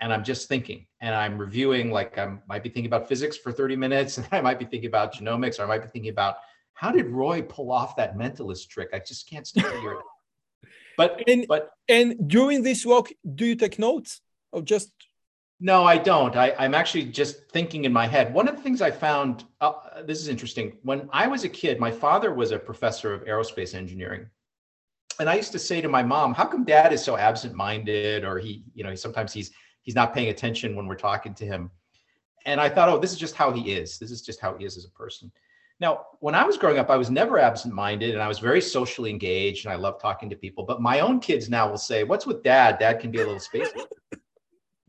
and 0.00 0.12
I'm 0.12 0.22
just 0.22 0.46
thinking 0.46 0.86
and 1.00 1.14
I'm 1.14 1.38
reviewing 1.38 1.90
like 1.90 2.18
I 2.18 2.36
might 2.48 2.62
be 2.62 2.68
thinking 2.68 2.86
about 2.86 3.08
physics 3.08 3.38
for 3.38 3.50
30 3.50 3.76
minutes 3.76 4.18
and 4.18 4.28
I 4.30 4.42
might 4.42 4.58
be 4.58 4.66
thinking 4.66 4.88
about 4.88 5.14
genomics 5.14 5.58
or 5.58 5.62
I 5.64 5.66
might 5.66 5.82
be 5.82 5.88
thinking 5.88 6.10
about 6.10 6.36
how 6.74 6.92
did 6.92 7.06
Roy 7.08 7.40
pull 7.40 7.72
off 7.72 7.96
that 7.96 8.18
mentalist 8.18 8.68
trick? 8.68 8.90
I 8.92 8.98
just 8.98 9.28
can't 9.28 9.46
figure 9.46 9.94
it 9.94 10.04
But 10.98 11.22
and, 11.26 11.46
but 11.48 11.70
and 11.88 12.28
during 12.28 12.62
this 12.62 12.84
walk, 12.84 13.08
do 13.34 13.46
you 13.46 13.56
take 13.56 13.78
notes 13.78 14.20
or 14.52 14.60
just 14.60 14.92
no, 15.62 15.84
I 15.84 15.98
don't. 15.98 16.36
I, 16.36 16.54
am 16.58 16.74
actually 16.74 17.04
just 17.04 17.48
thinking 17.50 17.84
in 17.84 17.92
my 17.92 18.06
head. 18.06 18.32
One 18.32 18.48
of 18.48 18.56
the 18.56 18.62
things 18.62 18.80
I 18.80 18.90
found, 18.90 19.44
uh, 19.60 19.72
this 20.06 20.18
is 20.18 20.28
interesting. 20.28 20.78
When 20.82 21.08
I 21.12 21.26
was 21.26 21.44
a 21.44 21.50
kid, 21.50 21.78
my 21.78 21.90
father 21.90 22.32
was 22.32 22.50
a 22.50 22.58
professor 22.58 23.12
of 23.12 23.24
aerospace 23.24 23.74
engineering. 23.74 24.26
And 25.18 25.28
I 25.28 25.34
used 25.34 25.52
to 25.52 25.58
say 25.58 25.82
to 25.82 25.88
my 25.88 26.02
mom, 26.02 26.32
how 26.32 26.46
come 26.46 26.64
dad 26.64 26.94
is 26.94 27.04
so 27.04 27.18
absent 27.18 27.54
minded? 27.54 28.24
Or 28.24 28.38
he, 28.38 28.64
you 28.74 28.82
know, 28.82 28.94
sometimes 28.94 29.34
he's, 29.34 29.50
he's 29.82 29.94
not 29.94 30.14
paying 30.14 30.30
attention 30.30 30.74
when 30.74 30.86
we're 30.86 30.94
talking 30.94 31.34
to 31.34 31.44
him. 31.44 31.70
And 32.46 32.58
I 32.58 32.70
thought, 32.70 32.88
oh, 32.88 32.98
this 32.98 33.12
is 33.12 33.18
just 33.18 33.34
how 33.34 33.52
he 33.52 33.72
is. 33.72 33.98
This 33.98 34.10
is 34.10 34.22
just 34.22 34.40
how 34.40 34.56
he 34.56 34.64
is 34.64 34.78
as 34.78 34.86
a 34.86 34.90
person. 34.90 35.30
Now, 35.78 36.06
when 36.20 36.34
I 36.34 36.44
was 36.44 36.56
growing 36.56 36.78
up, 36.78 36.88
I 36.88 36.96
was 36.96 37.10
never 37.10 37.38
absent 37.38 37.74
minded 37.74 38.14
and 38.14 38.22
I 38.22 38.28
was 38.28 38.38
very 38.38 38.62
socially 38.62 39.10
engaged 39.10 39.66
and 39.66 39.72
I 39.74 39.76
love 39.76 40.00
talking 40.00 40.30
to 40.30 40.36
people. 40.36 40.64
But 40.64 40.80
my 40.80 41.00
own 41.00 41.20
kids 41.20 41.50
now 41.50 41.68
will 41.68 41.78
say, 41.78 42.02
what's 42.02 42.26
with 42.26 42.42
dad? 42.42 42.78
Dad 42.78 42.98
can 43.00 43.10
be 43.10 43.20
a 43.20 43.26
little 43.26 43.40
spacey 43.40 43.84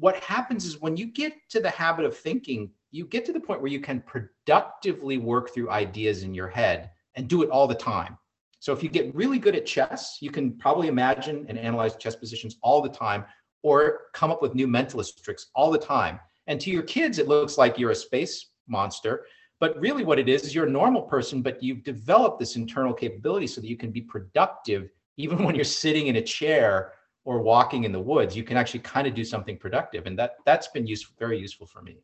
what 0.02 0.16
happens 0.24 0.66
is 0.66 0.82
when 0.82 0.98
you 0.98 1.06
get 1.06 1.34
to 1.52 1.60
the 1.60 1.70
habit 1.70 2.06
of 2.06 2.18
thinking, 2.18 2.72
you 2.90 3.06
get 3.06 3.24
to 3.24 3.32
the 3.32 3.40
point 3.40 3.62
where 3.62 3.72
you 3.72 3.80
can 3.80 4.02
productively 4.02 5.20
work 5.20 5.54
through 5.54 5.70
ideas 5.70 6.24
in 6.24 6.34
your 6.34 6.48
head 6.48 6.90
and 7.16 7.28
do 7.28 7.44
it 7.44 7.52
all 7.52 7.68
the 7.68 7.76
time. 7.76 8.18
So 8.60 8.74
if 8.74 8.82
you 8.82 8.90
get 8.90 9.14
really 9.14 9.38
good 9.38 9.56
at 9.56 9.68
chess, 9.68 10.18
you 10.20 10.32
can 10.32 10.58
probably 10.58 10.88
imagine 10.88 11.46
and 11.48 11.58
analyze 11.58 11.96
chess 11.98 12.16
positions 12.16 12.58
all 12.64 12.82
the 12.82 12.90
time 12.90 13.26
or 13.62 14.00
come 14.14 14.32
up 14.32 14.42
with 14.42 14.56
new 14.56 14.68
mentalist 14.68 15.22
tricks 15.24 15.52
all 15.54 15.70
the 15.70 15.78
time. 15.78 16.20
And 16.48 16.60
to 16.62 16.72
your 16.72 16.82
kids, 16.82 17.20
it 17.20 17.28
looks 17.28 17.60
like 17.60 17.78
you're 17.78 17.92
a 17.92 17.96
space 17.96 18.48
monster. 18.68 19.28
But 19.60 19.80
really, 19.80 20.04
what 20.04 20.18
it 20.18 20.28
is, 20.28 20.46
is 20.46 20.56
you're 20.56 20.66
a 20.66 20.72
normal 20.72 21.04
person, 21.04 21.44
but 21.44 21.62
you've 21.62 21.84
developed 21.84 22.40
this 22.40 22.56
internal 22.56 22.94
capability 22.94 23.46
so 23.46 23.62
that 23.62 23.68
you 23.68 23.78
can 23.78 23.92
be 23.92 24.02
productive 24.02 24.90
even 25.18 25.44
when 25.44 25.54
you're 25.54 25.64
sitting 25.64 26.08
in 26.08 26.16
a 26.16 26.22
chair 26.24 26.94
or 27.24 27.42
walking 27.42 27.84
in 27.84 27.92
the 27.92 28.00
woods, 28.00 28.36
you 28.36 28.44
can 28.44 28.58
actually 28.58 28.80
kind 28.80 29.08
of 29.08 29.14
do 29.14 29.24
something 29.24 29.58
productive. 29.58 30.06
And 30.08 30.18
that 30.20 30.38
that's 30.46 30.68
been 30.70 30.88
useful, 30.88 31.16
very 31.20 31.40
useful 31.40 31.68
for 31.68 31.82
me. 31.82 31.98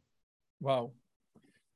Wow. 0.62 0.92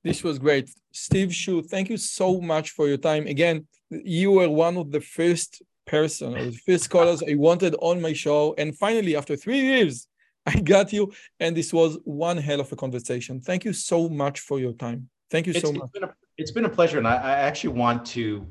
This 0.03 0.23
was 0.23 0.39
great. 0.39 0.69
Steve 0.91 1.31
Hsu, 1.31 1.61
thank 1.61 1.89
you 1.89 1.97
so 1.97 2.41
much 2.41 2.71
for 2.71 2.87
your 2.87 2.97
time. 2.97 3.27
Again, 3.27 3.67
you 3.89 4.31
were 4.31 4.49
one 4.49 4.77
of 4.77 4.91
the 4.91 5.01
first 5.01 5.61
person 5.85 6.35
or 6.35 6.45
the 6.45 6.59
first 6.65 6.85
scholars 6.85 7.21
I 7.21 7.35
wanted 7.35 7.75
on 7.81 8.01
my 8.01 8.13
show. 8.13 8.55
And 8.57 8.75
finally, 8.75 9.15
after 9.15 9.35
three 9.35 9.61
years, 9.61 10.07
I 10.45 10.59
got 10.59 10.91
you. 10.91 11.13
And 11.39 11.55
this 11.55 11.71
was 11.71 11.99
one 12.03 12.37
hell 12.37 12.61
of 12.61 12.71
a 12.71 12.75
conversation. 12.75 13.41
Thank 13.41 13.63
you 13.63 13.73
so 13.73 14.09
much 14.09 14.39
for 14.39 14.59
your 14.59 14.73
time. 14.73 15.09
Thank 15.29 15.45
you 15.47 15.53
it's, 15.53 15.61
so 15.61 15.71
much. 15.71 15.83
It's 15.83 15.91
been, 15.91 16.03
a, 16.03 16.13
it's 16.37 16.51
been 16.51 16.65
a 16.65 16.69
pleasure. 16.69 16.97
And 16.97 17.07
I, 17.07 17.15
I 17.15 17.31
actually 17.31 17.73
want 17.75 18.05
to 18.07 18.47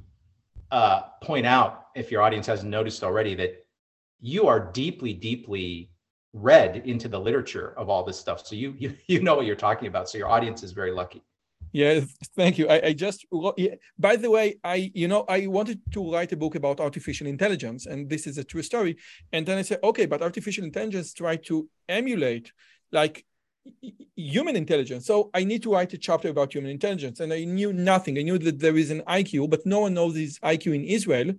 uh, 0.71 1.03
point 1.21 1.47
out, 1.47 1.87
if 1.97 2.13
your 2.13 2.23
audience 2.23 2.47
hasn't 2.47 2.71
noticed 2.71 3.03
already, 3.03 3.35
that 3.35 3.67
you 4.21 4.47
are 4.47 4.61
deeply, 4.73 5.13
deeply 5.13 5.91
read 6.33 6.83
into 6.85 7.09
the 7.09 7.19
literature 7.19 7.75
of 7.77 7.89
all 7.89 8.05
this 8.05 8.19
stuff. 8.19 8.47
So 8.47 8.55
you 8.55 8.75
you 8.79 8.95
you 9.07 9.23
know 9.23 9.35
what 9.37 9.47
you're 9.47 9.57
talking 9.57 9.89
about. 9.89 10.09
So 10.09 10.19
your 10.19 10.29
audience 10.29 10.63
is 10.63 10.73
very 10.73 10.93
lucky. 10.93 11.23
Yeah, 11.73 12.01
thank 12.35 12.59
you. 12.59 12.69
I, 12.69 12.87
I 12.87 12.93
just, 12.93 13.27
by 13.97 14.17
the 14.17 14.29
way, 14.29 14.59
I, 14.65 14.91
you 14.93 15.07
know, 15.07 15.25
I 15.29 15.47
wanted 15.47 15.81
to 15.93 16.13
write 16.13 16.33
a 16.33 16.37
book 16.37 16.57
about 16.57 16.81
artificial 16.81 17.29
intelligence, 17.29 17.87
and 17.87 18.11
this 18.11 18.27
is 18.27 18.39
a 18.39 18.45
true 18.45 18.63
story. 18.63 18.97
And 19.33 19.47
then 19.47 19.57
I 19.57 19.63
said, 19.63 19.79
okay, 19.85 20.07
but 20.07 20.21
artificial 20.21 20.65
intelligence 20.65 21.15
try 21.15 21.37
to 21.37 21.69
emulate 21.89 22.51
like 22.91 23.25
human 24.17 24.57
intelligence. 24.57 25.07
So 25.07 25.31
I 25.33 25.45
need 25.45 25.63
to 25.63 25.73
write 25.73 25.93
a 25.93 25.99
chapter 25.99 26.29
about 26.29 26.53
human 26.53 26.71
intelligence. 26.73 27.21
And 27.21 27.33
I 27.33 27.45
knew 27.45 27.73
nothing. 27.73 28.19
I 28.19 28.23
knew 28.23 28.39
that 28.39 28.59
there 28.59 28.77
is 28.77 28.91
an 28.91 29.03
IQ, 29.03 29.51
but 29.51 29.65
no 29.65 29.81
one 29.81 29.95
knows 29.95 30.15
this 30.15 30.41
IQ 30.41 30.75
in 30.75 30.85
Israel 30.85 31.33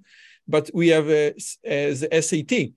but 0.47 0.69
we 0.73 0.89
have 0.89 1.07
uh, 1.07 1.31
uh, 1.31 1.31
a, 1.65 1.91
a, 1.91 1.93
the 1.93 2.21
SAT. 2.21 2.73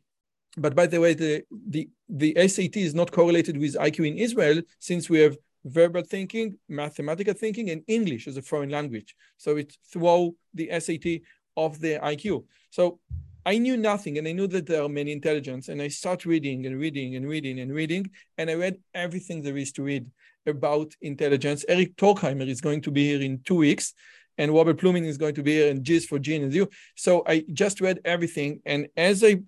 But 0.56 0.74
by 0.74 0.86
the 0.86 1.00
way, 1.00 1.14
the, 1.14 1.42
the, 1.68 1.88
the 2.08 2.48
SAT 2.48 2.76
is 2.76 2.94
not 2.94 3.10
correlated 3.10 3.58
with 3.58 3.74
IQ 3.74 4.06
in 4.06 4.18
Israel 4.18 4.62
since 4.78 5.10
we 5.10 5.18
have 5.20 5.36
verbal 5.64 6.02
thinking, 6.02 6.56
mathematical 6.68 7.34
thinking, 7.34 7.70
and 7.70 7.82
English 7.88 8.28
as 8.28 8.36
a 8.36 8.42
foreign 8.42 8.70
language. 8.70 9.14
So 9.36 9.56
it 9.56 9.76
throw 9.92 10.34
the 10.52 10.68
SAT 10.78 11.22
of 11.56 11.80
the 11.80 11.98
IQ. 11.98 12.44
So 12.70 13.00
I 13.46 13.58
knew 13.58 13.76
nothing, 13.76 14.18
and 14.18 14.26
I 14.26 14.32
knew 14.32 14.46
that 14.48 14.66
there 14.66 14.82
are 14.82 14.88
many 14.88 15.12
intelligence, 15.12 15.68
and 15.68 15.82
I 15.82 15.88
start 15.88 16.24
reading 16.24 16.66
and 16.66 16.78
reading 16.78 17.16
and 17.16 17.28
reading 17.28 17.60
and 17.60 17.72
reading, 17.72 18.10
and 18.38 18.50
I 18.50 18.54
read 18.54 18.78
everything 18.94 19.42
there 19.42 19.56
is 19.56 19.72
to 19.72 19.82
read 19.82 20.06
about 20.46 20.92
intelligence. 21.02 21.64
Eric 21.68 21.96
Turkheimer 21.96 22.48
is 22.48 22.60
going 22.60 22.80
to 22.82 22.90
be 22.90 23.08
here 23.08 23.20
in 23.20 23.40
two 23.44 23.56
weeks, 23.56 23.94
and 24.38 24.52
Robert 24.52 24.78
Plomin 24.78 25.04
is 25.04 25.18
going 25.18 25.34
to 25.34 25.42
be 25.42 25.52
here, 25.52 25.70
and 25.70 25.84
G's 25.84 26.06
for 26.06 26.18
Gene 26.18 26.44
and 26.44 26.52
you. 26.52 26.68
So 26.96 27.22
I 27.26 27.44
just 27.52 27.80
read 27.80 28.00
everything, 28.04 28.60
and 28.64 28.88
as 28.96 29.22
I 29.22 29.40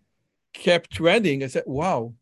kept 0.52 1.00
reading, 1.00 1.42
I 1.42 1.48
said, 1.48 1.64
"Wow, 1.66 2.14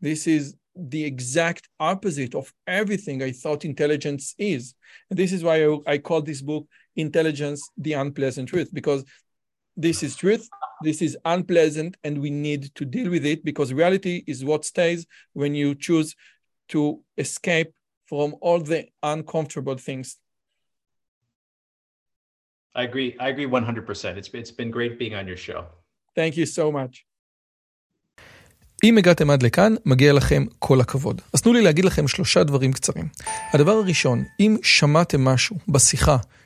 this 0.00 0.26
is 0.26 0.56
the 0.76 1.04
exact 1.04 1.68
opposite 1.78 2.34
of 2.34 2.52
everything 2.66 3.22
I 3.22 3.32
thought 3.32 3.64
intelligence 3.64 4.34
is." 4.38 4.74
And 5.10 5.18
this 5.18 5.32
is 5.32 5.44
why 5.44 5.64
I, 5.64 5.78
I 5.86 5.98
call 5.98 6.22
this 6.22 6.42
book 6.42 6.66
"Intelligence: 6.96 7.68
The 7.76 7.94
Unpleasant 7.94 8.48
Truth," 8.48 8.70
because 8.72 9.04
this 9.76 10.02
is 10.02 10.16
truth. 10.16 10.48
This 10.82 11.02
is 11.02 11.16
unpleasant, 11.24 11.96
and 12.04 12.20
we 12.20 12.30
need 12.30 12.74
to 12.74 12.84
deal 12.84 13.10
with 13.10 13.26
it 13.26 13.44
because 13.44 13.72
reality 13.72 14.22
is 14.26 14.44
what 14.44 14.64
stays 14.64 15.06
when 15.32 15.54
you 15.54 15.74
choose 15.74 16.14
to 16.68 17.02
escape 17.18 17.72
from 18.06 18.34
all 18.40 18.60
the 18.60 18.86
uncomfortable 19.02 19.76
things 19.76 20.18
I 22.76 22.82
agree. 22.82 23.16
I 23.20 23.28
agree 23.28 23.46
100%. 23.46 24.16
It's, 24.18 24.28
it's 24.34 24.50
been 24.50 24.70
great 24.70 24.98
being 24.98 25.14
on 25.14 25.26
your 25.28 25.36
show. 25.36 25.60
Thank 26.16 26.36
you 26.36 26.46
so 26.46 26.70
much. 26.72 27.04
אם 28.84 28.98
הגעתם 28.98 29.30
עד 29.30 29.42
לכאן, 29.42 29.74
מגיע 29.86 30.12
לכם 30.12 30.44
כל 30.58 30.80
הכבוד. 30.80 31.20
אז 31.34 31.42
תנו 31.42 31.52
לי 31.52 31.62
להגיד 31.62 31.84
לכם 31.84 32.08
שלושה 32.08 32.44
דברים 32.44 32.72
קצרים. 32.72 33.08
הדבר 33.52 33.72
הראשון, 33.72 34.24
אם 34.40 34.56
שמעתם 34.62 35.24
משהו 35.24 35.56
בשיחה 35.68 36.16